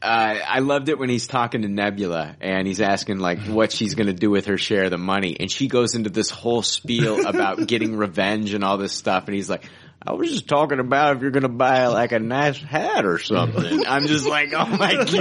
uh, 0.00 0.38
I 0.46 0.60
loved 0.60 0.88
it 0.88 0.98
when 0.98 1.08
he's 1.08 1.26
talking 1.26 1.62
to 1.62 1.68
Nebula 1.68 2.36
and 2.40 2.66
he's 2.66 2.80
asking 2.80 3.18
like 3.18 3.40
what 3.40 3.72
she's 3.72 3.94
going 3.96 4.06
to 4.06 4.12
do 4.12 4.30
with 4.30 4.46
her 4.46 4.56
share 4.56 4.84
of 4.84 4.90
the 4.92 4.98
money, 4.98 5.36
and 5.38 5.50
she 5.50 5.66
goes 5.66 5.94
into 5.94 6.10
this 6.10 6.30
whole 6.30 6.62
spiel 6.62 7.26
about 7.26 7.66
getting 7.66 7.96
revenge 7.96 8.54
and 8.54 8.62
all 8.62 8.78
this 8.78 8.92
stuff, 8.92 9.26
and 9.26 9.34
he's 9.34 9.50
like. 9.50 9.64
I 10.04 10.12
was 10.14 10.30
just 10.30 10.48
talking 10.48 10.80
about 10.80 11.16
if 11.16 11.22
you're 11.22 11.30
going 11.30 11.44
to 11.44 11.48
buy 11.48 11.86
like 11.86 12.10
a 12.12 12.18
nice 12.18 12.58
hat 12.60 13.04
or 13.04 13.18
something. 13.20 13.86
I'm 13.88 14.06
just 14.06 14.26
like, 14.26 14.52
oh 14.52 14.66
my 14.66 14.94
god! 15.04 15.12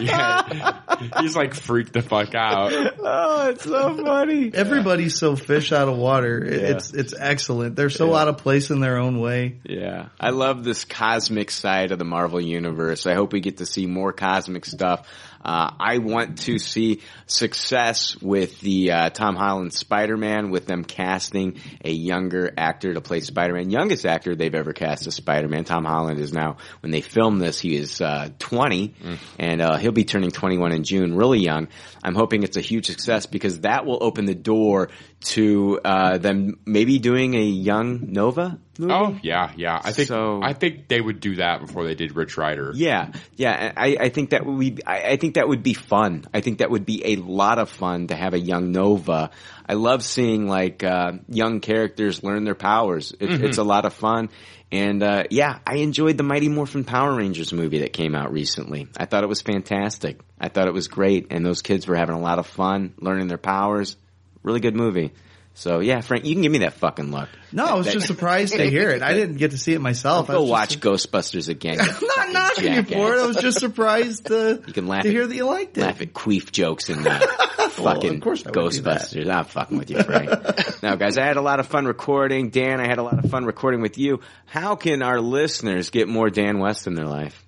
yeah. 0.00 0.78
He's 1.20 1.34
like 1.36 1.54
freaked 1.54 1.92
the 1.92 2.02
fuck 2.02 2.34
out. 2.34 2.72
oh, 2.72 3.48
it's 3.50 3.64
so 3.64 3.96
funny. 4.04 4.52
Everybody's 4.54 5.18
so 5.18 5.34
fish 5.36 5.72
out 5.72 5.88
of 5.88 5.96
water. 5.96 6.44
It- 6.44 6.52
Yeah. 6.62 6.68
It's 6.76 6.92
it's 6.94 7.14
excellent. 7.18 7.74
They're 7.76 7.90
so 7.90 8.14
out 8.14 8.28
of 8.28 8.38
place 8.38 8.70
in 8.70 8.78
their 8.80 8.98
own 8.98 9.18
way. 9.20 9.58
Yeah, 9.64 10.08
I 10.20 10.30
love 10.30 10.62
this 10.64 10.84
cosmic 10.84 11.50
side 11.50 11.90
of 11.92 11.98
the 11.98 12.04
Marvel 12.04 12.40
universe. 12.40 13.06
I 13.06 13.14
hope 13.14 13.32
we 13.32 13.40
get 13.40 13.56
to 13.58 13.66
see 13.66 13.86
more 13.86 14.12
cosmic 14.12 14.64
stuff. 14.64 15.08
Uh, 15.44 15.72
I 15.78 15.98
want 15.98 16.38
to 16.40 16.58
see 16.58 17.00
success 17.26 18.16
with 18.20 18.60
the 18.60 18.92
uh, 18.92 19.10
Tom 19.10 19.36
Holland 19.36 19.72
Spider-Man, 19.72 20.50
with 20.50 20.66
them 20.66 20.84
casting 20.84 21.60
a 21.84 21.90
younger 21.90 22.52
actor 22.56 22.94
to 22.94 23.00
play 23.00 23.20
Spider-Man. 23.20 23.70
Youngest 23.70 24.06
actor 24.06 24.34
they've 24.34 24.54
ever 24.54 24.72
cast 24.72 25.06
as 25.06 25.14
Spider-Man. 25.14 25.64
Tom 25.64 25.84
Holland 25.84 26.20
is 26.20 26.32
now, 26.32 26.58
when 26.80 26.92
they 26.92 27.00
film 27.00 27.38
this, 27.38 27.58
he 27.58 27.76
is 27.76 28.00
uh, 28.00 28.28
20, 28.38 28.94
and 29.38 29.60
uh, 29.60 29.76
he'll 29.76 29.92
be 29.92 30.04
turning 30.04 30.30
21 30.30 30.72
in 30.72 30.84
June. 30.84 31.16
Really 31.16 31.40
young. 31.40 31.68
I'm 32.02 32.14
hoping 32.14 32.42
it's 32.42 32.56
a 32.56 32.60
huge 32.60 32.86
success 32.86 33.26
because 33.26 33.60
that 33.60 33.86
will 33.86 33.98
open 34.02 34.26
the 34.26 34.34
door 34.34 34.90
to 35.24 35.80
uh, 35.84 36.18
them 36.18 36.58
maybe 36.66 36.98
doing 36.98 37.34
a 37.34 37.42
young 37.42 38.12
Nova 38.12 38.58
movie? 38.78 38.92
Oh 38.92 39.18
yeah, 39.22 39.52
yeah. 39.56 39.80
I 39.82 39.92
think 39.92 40.08
So- 40.08 40.40
I 40.42 40.52
think 40.54 40.88
they 40.88 41.00
would 41.00 41.20
do 41.20 41.36
that 41.36 41.60
before 41.60 41.84
they 41.84 41.94
did 41.94 42.16
Rich 42.16 42.36
Rider. 42.36 42.72
Yeah, 42.74 43.12
yeah. 43.36 43.72
I, 43.76 43.96
I 44.00 44.08
think 44.08 44.30
that 44.30 44.44
would 44.46 44.58
be. 44.58 44.78
I, 44.86 45.10
I 45.12 45.16
think 45.16 45.34
that 45.34 45.46
would 45.48 45.62
be 45.62 45.74
fun. 45.74 46.24
I 46.32 46.40
think 46.40 46.58
that 46.58 46.70
would 46.70 46.86
be 46.86 47.02
a 47.04 47.16
lot 47.16 47.58
of 47.58 47.68
fun 47.70 48.06
to 48.08 48.14
have 48.14 48.34
a 48.34 48.38
young 48.40 48.72
Nova. 48.72 49.30
I 49.68 49.74
love 49.74 50.02
seeing 50.02 50.46
like 50.48 50.82
uh, 50.84 51.12
young 51.28 51.60
characters 51.60 52.22
learn 52.22 52.44
their 52.44 52.54
powers. 52.54 53.12
It, 53.18 53.28
Mhm. 53.30 53.44
It's 53.44 53.58
a 53.58 53.64
lot 53.64 53.84
of 53.84 53.92
fun. 53.94 54.28
And 54.70 55.02
uh, 55.02 55.24
yeah, 55.30 55.58
I 55.66 55.76
enjoyed 55.76 56.16
the 56.16 56.22
Mighty 56.22 56.48
Morphin 56.48 56.84
Power 56.84 57.14
Rangers 57.14 57.52
movie 57.52 57.80
that 57.80 57.92
came 57.92 58.14
out 58.14 58.32
recently. 58.32 58.88
I 58.96 59.04
thought 59.04 59.22
it 59.22 59.28
was 59.28 59.42
fantastic. 59.42 60.18
I 60.40 60.48
thought 60.48 60.66
it 60.66 60.72
was 60.72 60.88
great, 60.88 61.26
and 61.30 61.44
those 61.44 61.60
kids 61.60 61.86
were 61.86 61.94
having 61.96 62.14
a 62.14 62.20
lot 62.20 62.38
of 62.38 62.46
fun 62.46 62.94
learning 62.98 63.28
their 63.28 63.36
powers. 63.36 63.96
Really 64.42 64.60
good 64.60 64.74
movie. 64.74 65.12
So 65.54 65.80
yeah, 65.80 66.00
Frank, 66.00 66.24
you 66.24 66.34
can 66.34 66.42
give 66.42 66.50
me 66.52 66.58
that 66.58 66.74
fucking 66.74 67.10
look. 67.10 67.28
No, 67.52 67.66
I 67.66 67.74
was 67.74 67.86
That- 67.86 67.92
just 67.92 68.06
surprised 68.06 68.54
to 68.54 68.64
hear 68.70 68.88
it. 68.90 69.02
I 69.02 69.12
didn't 69.12 69.36
get 69.36 69.50
to 69.50 69.58
see 69.58 69.74
it 69.74 69.80
myself. 69.80 70.26
Go 70.28 70.42
watch 70.44 70.80
Ghostbusters 70.80 71.48
again. 71.50 71.78
I'm 71.80 72.06
not 72.06 72.32
knocking 72.32 72.72
you 72.72 72.82
for 72.84 73.14
it. 73.14 73.20
I 73.20 73.26
was 73.26 73.36
just 73.36 73.60
surprised 73.60 74.26
to, 74.28 74.62
You 74.66 74.72
can 74.72 74.86
laugh 74.86 75.02
to 75.02 75.08
at- 75.08 75.12
hear 75.14 75.26
that 75.26 75.34
you 75.34 75.44
liked 75.44 75.76
it. 75.76 75.82
laugh 75.82 76.00
at 76.00 76.14
queef 76.14 76.50
jokes 76.52 76.88
in 76.88 77.02
the 77.02 77.10
fucking 77.72 78.14
of 78.16 78.20
course 78.22 78.44
I 78.46 78.50
would 78.50 78.72
do 78.72 78.80
that. 78.82 79.02
Ghostbusters. 79.02 79.30
I'm 79.30 79.44
fucking 79.44 79.78
with 79.78 79.90
you, 79.90 80.02
Frank. 80.02 80.82
now, 80.82 80.96
guys, 80.96 81.18
I 81.18 81.24
had 81.26 81.36
a 81.36 81.42
lot 81.42 81.60
of 81.60 81.66
fun 81.66 81.84
recording. 81.86 82.48
Dan, 82.50 82.80
I 82.80 82.86
had 82.86 82.98
a 82.98 83.02
lot 83.02 83.22
of 83.22 83.30
fun 83.30 83.44
recording 83.44 83.82
with 83.82 83.98
you. 83.98 84.20
How 84.46 84.74
can 84.76 85.02
our 85.02 85.20
listeners 85.20 85.90
get 85.90 86.08
more 86.08 86.30
Dan 86.30 86.58
West 86.60 86.86
in 86.86 86.94
their 86.94 87.06
life? 87.06 87.41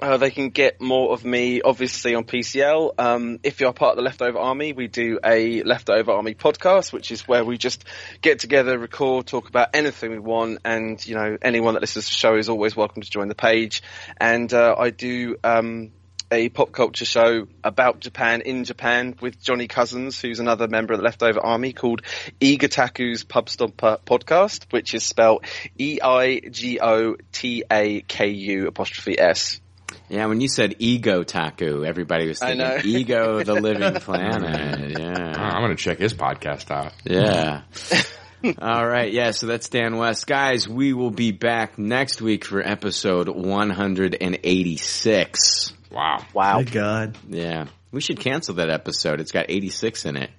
Uh, 0.00 0.16
they 0.16 0.30
can 0.30 0.50
get 0.50 0.80
more 0.80 1.12
of 1.12 1.24
me, 1.24 1.60
obviously, 1.60 2.14
on 2.14 2.22
PCL. 2.22 2.94
Um, 2.98 3.40
if 3.42 3.60
you're 3.60 3.72
part 3.72 3.92
of 3.92 3.96
the 3.96 4.02
Leftover 4.02 4.38
Army, 4.38 4.72
we 4.72 4.86
do 4.86 5.18
a 5.24 5.64
Leftover 5.64 6.12
Army 6.12 6.34
podcast, 6.34 6.92
which 6.92 7.10
is 7.10 7.26
where 7.26 7.44
we 7.44 7.58
just 7.58 7.84
get 8.20 8.38
together, 8.38 8.78
record, 8.78 9.26
talk 9.26 9.48
about 9.48 9.70
anything 9.74 10.12
we 10.12 10.20
want, 10.20 10.60
and 10.64 11.04
you 11.04 11.16
know, 11.16 11.36
anyone 11.42 11.74
that 11.74 11.80
listens 11.80 12.04
to 12.04 12.10
the 12.12 12.16
show 12.16 12.36
is 12.36 12.48
always 12.48 12.76
welcome 12.76 13.02
to 13.02 13.10
join 13.10 13.26
the 13.26 13.34
page. 13.34 13.82
And 14.20 14.52
uh, 14.54 14.76
I 14.78 14.90
do 14.90 15.36
um, 15.42 15.90
a 16.30 16.48
pop 16.48 16.70
culture 16.70 17.04
show 17.04 17.48
about 17.64 17.98
Japan 17.98 18.42
in 18.42 18.62
Japan 18.62 19.16
with 19.20 19.42
Johnny 19.42 19.66
Cousins, 19.66 20.20
who's 20.20 20.38
another 20.38 20.68
member 20.68 20.92
of 20.92 21.00
the 21.00 21.04
Leftover 21.04 21.40
Army, 21.40 21.72
called 21.72 22.02
Eigotaku's 22.40 23.24
Pub 23.24 23.46
Stomper 23.46 23.98
Podcast, 24.06 24.66
which 24.70 24.94
is 24.94 25.02
spelled 25.02 25.44
E 25.76 25.98
I 26.00 26.38
G 26.38 26.78
O 26.80 27.16
T 27.32 27.64
A 27.68 28.02
K 28.02 28.28
U 28.28 28.68
apostrophe 28.68 29.18
S. 29.18 29.60
Yeah, 30.08 30.26
when 30.26 30.40
you 30.40 30.48
said 30.48 30.78
Eigotaku, 30.78 31.86
everybody 31.86 32.26
was 32.28 32.40
I 32.42 32.56
thinking 32.56 32.90
ego, 33.00 33.42
the 33.44 33.54
living 33.54 33.94
planet. 34.00 34.90
Yeah. 34.98 35.32
Oh, 35.36 35.40
I'm 35.40 35.62
gonna 35.62 35.76
check 35.76 35.98
his 35.98 36.14
podcast 36.14 36.70
out. 36.70 36.92
Yeah. 37.04 37.62
All 38.58 38.86
right. 38.86 39.12
Yeah. 39.12 39.32
So 39.32 39.46
that's 39.46 39.68
Dan 39.68 39.96
West. 39.96 40.26
Guys, 40.26 40.68
we 40.68 40.92
will 40.92 41.10
be 41.10 41.32
back 41.32 41.76
next 41.78 42.20
week 42.22 42.44
for 42.44 42.60
episode 42.66 43.28
186. 43.28 45.72
Wow. 45.90 46.18
Wow. 46.32 46.56
My 46.58 46.62
God. 46.62 47.18
Yeah. 47.28 47.66
We 47.90 48.00
should 48.00 48.20
cancel 48.20 48.54
that 48.56 48.70
episode. 48.70 49.20
It's 49.20 49.32
got 49.32 49.46
86 49.48 50.04
in 50.06 50.16
it. 50.16 50.30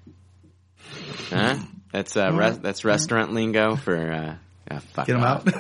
Huh? 1.29 1.57
That's, 1.91 2.15
uh, 2.15 2.31
res- 2.33 2.59
that's 2.59 2.85
restaurant 2.85 3.33
lingo 3.33 3.75
for, 3.75 4.37
uh, 4.71 4.79
fuck 4.93 5.07
Get 5.07 5.15
him 5.17 5.23
off. 5.23 5.45
out. 5.47 5.53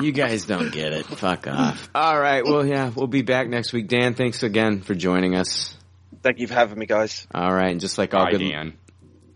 You 0.00 0.12
guys 0.12 0.46
don't 0.46 0.72
get 0.72 0.92
it. 0.92 1.06
Fuck 1.06 1.46
off. 1.46 1.88
All 1.94 2.18
right. 2.18 2.44
Well, 2.44 2.66
yeah, 2.66 2.90
we'll 2.94 3.06
be 3.06 3.22
back 3.22 3.48
next 3.48 3.72
week. 3.72 3.88
Dan, 3.88 4.14
thanks 4.14 4.42
again 4.42 4.80
for 4.80 4.94
joining 4.94 5.36
us. 5.36 5.76
Thank 6.22 6.38
you 6.38 6.46
for 6.46 6.54
having 6.54 6.78
me, 6.78 6.86
guys. 6.86 7.26
All 7.34 7.52
right. 7.52 7.70
And 7.70 7.80
just 7.80 7.98
like 7.98 8.14
all 8.14 8.24
Bye, 8.24 8.32
good. 8.32 8.38
Dan. 8.38 8.74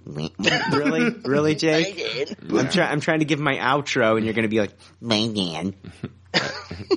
really? 0.72 1.10
Really, 1.24 1.54
Jake? 1.54 2.34
I'm, 2.50 2.68
try- 2.68 2.86
I'm 2.90 3.00
trying 3.00 3.18
to 3.20 3.24
give 3.26 3.40
my 3.40 3.56
outro 3.56 4.16
and 4.16 4.24
you're 4.24 4.34
going 4.34 4.44
to 4.44 4.48
be 4.48 4.60
like, 4.60 4.72
my 5.00 5.28
Dan. 5.28 5.74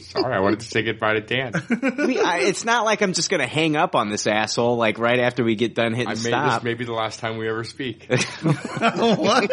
Sorry, 0.01 0.33
I 0.35 0.39
wanted 0.41 0.59
to 0.59 0.65
say 0.65 0.83
goodbye 0.83 1.13
to 1.13 1.21
Dan. 1.21 1.53
We- 1.97 2.19
I, 2.19 2.39
it's 2.39 2.65
not 2.65 2.83
like 2.83 3.01
I'm 3.01 3.13
just 3.13 3.29
going 3.29 3.39
to 3.39 3.47
hang 3.47 3.75
up 3.77 3.95
on 3.95 4.09
this 4.09 4.27
asshole 4.27 4.75
like 4.75 4.97
right 4.99 5.19
after 5.19 5.43
we 5.43 5.55
get 5.55 5.73
done 5.73 5.93
hitting 5.93 6.09
I 6.09 6.13
made 6.15 6.19
stop. 6.19 6.61
this 6.61 6.63
maybe 6.65 6.83
the 6.85 6.91
last 6.93 7.19
time 7.21 7.37
we 7.37 7.47
ever 7.49 7.63
speak. 7.63 8.07
what? 8.09 9.49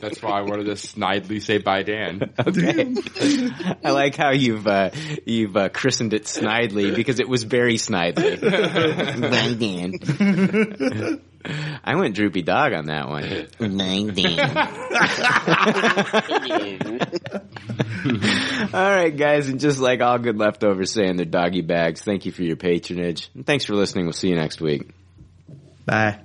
That's 0.00 0.20
why 0.22 0.38
I 0.38 0.42
wanted 0.42 0.64
to 0.64 0.72
snidely 0.72 1.40
say 1.40 1.58
bye, 1.58 1.82
Dan. 1.84 2.34
Okay. 2.38 2.94
I 3.84 3.90
like 3.92 4.16
how 4.16 4.30
you've 4.32 4.66
uh, 4.66 4.90
you've 5.24 5.56
uh, 5.56 5.68
christened 5.68 6.12
it 6.12 6.24
Snidely 6.24 6.94
because 6.94 7.20
it 7.20 7.28
was 7.28 7.44
very 7.44 7.76
Snidely. 7.76 8.42
My 9.20 9.54
Dan. 9.54 11.20
I 11.84 11.96
went 11.96 12.14
droopy 12.14 12.42
dog 12.42 12.72
on 12.72 12.86
that 12.86 13.08
one. 13.08 13.48
My 13.60 14.10
Dan. 14.10 14.56
all 18.74 18.80
right, 18.90 19.16
guys, 19.16 19.48
and 19.48 19.60
just 19.60 19.78
like 19.78 20.00
all 20.00 20.18
good 20.18 20.38
leftovers 20.38 20.92
say 20.92 21.06
in 21.06 21.16
their 21.16 21.26
doggy 21.26 21.62
bags, 21.62 22.02
thank 22.02 22.26
you 22.26 22.32
for 22.32 22.42
your 22.42 22.56
patronage 22.56 23.30
and 23.34 23.46
thanks 23.46 23.64
for 23.64 23.74
listening. 23.74 24.06
We'll 24.06 24.12
see 24.12 24.28
you 24.28 24.36
next 24.36 24.60
week. 24.60 24.88
Bye. 25.84 26.20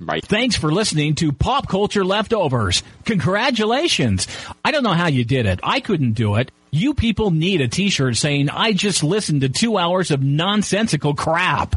Bye. 0.00 0.20
Thanks 0.24 0.56
for 0.56 0.72
listening 0.72 1.14
to 1.16 1.32
Pop 1.32 1.68
Culture 1.68 2.04
Leftovers. 2.04 2.82
Congratulations. 3.04 4.26
I 4.64 4.72
don't 4.72 4.82
know 4.82 4.92
how 4.92 5.08
you 5.08 5.24
did 5.24 5.46
it. 5.46 5.60
I 5.62 5.80
couldn't 5.80 6.12
do 6.12 6.36
it. 6.36 6.50
You 6.70 6.94
people 6.94 7.30
need 7.30 7.60
a 7.60 7.68
t-shirt 7.68 8.16
saying, 8.16 8.48
I 8.48 8.72
just 8.72 9.04
listened 9.04 9.42
to 9.42 9.48
two 9.48 9.78
hours 9.78 10.10
of 10.10 10.22
nonsensical 10.22 11.14
crap. 11.14 11.76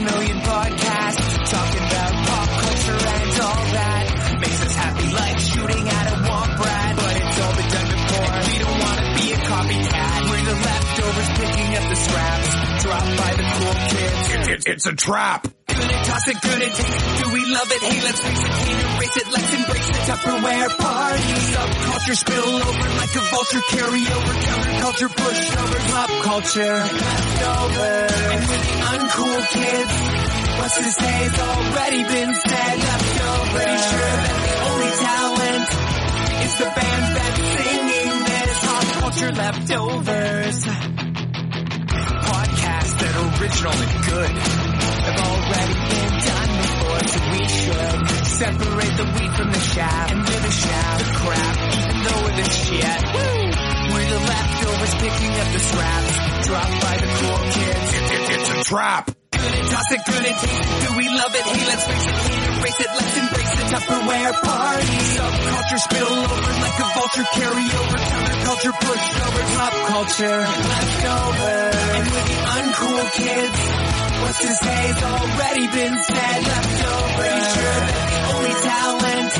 Dropped 12.11 13.13
by 13.17 13.31
the 13.37 13.45
cool 13.55 13.73
kids. 13.93 14.49
It's, 14.51 14.65
it's 14.67 14.85
a 14.87 14.95
trap. 14.95 15.47
Toss 15.67 16.27
it, 16.27 16.37
taste 16.41 16.79
it. 16.79 17.23
Do 17.23 17.31
we 17.31 17.45
love 17.45 17.71
it? 17.71 17.81
Hey, 17.81 18.01
let's 18.03 18.19
face 18.19 18.43
it, 18.43 18.51
can't 18.51 18.79
erase 18.95 19.17
it. 19.17 19.27
Let's 19.31 19.53
embrace 19.53 19.87
the 19.87 20.01
Tupperware 20.11 20.77
party. 20.77 21.33
Subculture 21.55 22.17
spill 22.17 22.55
over 22.67 22.89
like 22.99 23.15
a 23.15 23.23
vulture. 23.31 23.61
Carry 23.69 24.01
over 24.01 24.33
counterculture, 24.43 25.11
pushover, 25.13 25.79
pop 25.91 26.09
culture. 26.25 26.73
Leftovers. 26.73 28.11
And 28.33 28.43
with 28.49 28.61
the 28.65 28.75
uncool 28.91 29.39
kids, 29.55 29.93
what's 30.59 30.77
to 30.77 30.91
say 30.91 31.15
has 31.21 31.39
already 31.39 32.03
been 32.03 32.33
said. 32.35 32.75
Leftovers. 32.81 33.51
Pretty 33.51 33.77
sure 33.77 34.15
that 34.21 34.35
the 34.41 34.55
only 34.67 34.91
talent 35.05 35.69
is 36.43 36.53
the 36.57 36.69
band 36.75 37.05
that's 37.15 37.41
singing 37.61 38.15
this. 38.25 38.59
Pop 38.65 38.85
culture 38.99 39.31
leftovers. 39.31 41.10
That 43.01 43.41
original 43.41 43.73
and 43.73 43.93
good 44.05 44.29
have 44.29 45.19
already 45.25 45.75
been 45.89 46.13
done 46.21 46.51
before, 46.61 47.01
so 47.09 47.19
we 47.33 47.43
should 47.49 47.99
separate 48.29 48.95
the 48.97 49.07
wheat 49.17 49.31
from 49.33 49.49
the 49.51 49.63
chaff 49.73 50.11
and 50.11 50.19
we're 50.19 50.43
the 50.45 50.53
chaff, 50.53 50.97
the 50.99 51.13
crap, 51.17 51.55
even 51.81 51.97
though 52.03 52.21
we're 52.21 52.37
the 52.37 52.49
shit. 52.49 53.01
Woo! 53.09 53.41
We're 53.93 54.09
the 54.09 54.21
leftovers 54.21 54.93
picking 55.01 55.33
up 55.33 55.49
the 55.51 55.59
scraps 55.59 56.45
dropped 56.45 56.77
by 56.81 56.97
the 56.97 57.09
cool 57.17 57.37
kids. 57.51 57.89
It's 58.29 58.49
a 58.49 58.63
trap. 58.63 59.20
Good 59.41 59.53
and 59.57 59.67
toss 59.69 59.91
it, 59.91 60.01
good 60.05 60.25
and 60.25 60.37
taste 60.37 60.61
it. 60.61 60.79
Do 60.85 60.89
we 60.97 61.05
love 61.09 61.33
it? 61.33 61.43
Hey, 61.49 61.63
let's 61.65 61.85
face 61.89 62.05
it, 62.07 62.15
can't 62.29 62.45
erase 62.61 62.79
it. 62.81 62.89
Let's 62.93 63.17
embrace 63.17 63.53
the 63.57 63.65
Tupperware 63.71 64.33
party. 64.41 64.97
Subculture 65.17 65.81
spill 65.81 66.11
over 66.13 66.51
like 66.61 66.77
a 66.77 66.87
vulture. 66.93 67.27
Carry 67.33 67.65
over 67.65 67.97
counterculture, 67.97 68.73
push 68.85 69.05
over 69.25 69.43
pop 69.57 69.73
culture. 69.89 70.39
Leftovers. 70.45 71.75
And 71.81 72.05
with 72.11 72.27
the 72.29 72.39
uncool 72.61 73.03
kids, 73.17 73.59
what's 74.21 74.39
to 74.45 74.51
say 74.61 74.79
has 74.93 75.01
already 75.03 75.65
been 75.73 75.95
said. 76.05 76.37
Leftovers. 76.45 77.17
Pretty 77.17 77.45
sure 77.57 77.77
that 77.81 77.97
the 78.11 78.21
only 78.35 78.55
talent 78.61 79.31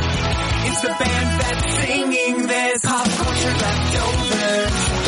is 0.71 0.77
the 0.81 0.93
band 0.97 1.29
that's 1.41 1.65
singing 1.81 2.47
this. 2.47 2.81
Pop 2.81 3.05
culture 3.05 3.55
leftovers. 3.61 5.00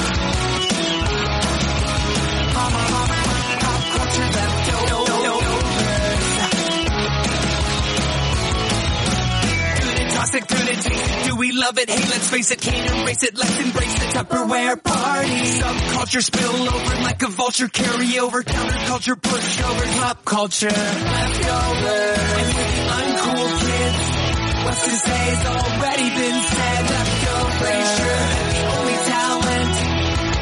Do 10.34 11.35
we 11.35 11.51
love 11.51 11.77
it? 11.77 11.88
Hey, 11.88 11.99
let's 12.10 12.27
face 12.31 12.49
it, 12.49 12.60
can't 12.60 12.89
erase 12.89 13.22
it. 13.22 13.38
Let's 13.38 13.60
embrace 13.60 13.93
the 13.93 14.05
Tupperware 14.18 14.84
party. 14.84 15.30
Subculture 15.30 16.23
spill 16.23 16.73
over 16.73 16.95
like 17.03 17.22
a 17.22 17.27
vulture, 17.27 17.68
carry 17.68 18.18
over. 18.18 18.41
Counterculture, 18.41 19.14
pushover, 19.14 19.99
pop 19.99 20.26
culture, 20.26 20.69
leftovers. 20.69 22.18
And 22.34 22.49
the 22.49 22.65
uncool 22.97 23.60
kids, 23.60 24.65
what's 24.65 24.84
to 24.84 24.89
say 24.89 25.22
has 25.35 25.45
already 25.45 26.10
been 26.10 26.41
said. 26.41 26.89
Leftovers, 26.89 27.89
sure 27.93 28.26
the 28.49 28.64
only 28.73 28.97
talent 29.05 29.76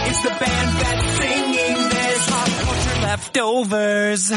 is 0.08 0.20
the 0.24 0.30
band 0.40 0.70
that's 0.80 1.06
singing 1.20 1.90
this. 1.90 2.30
Pop 2.30 2.48
culture 2.48 3.02
leftovers. 3.02 4.32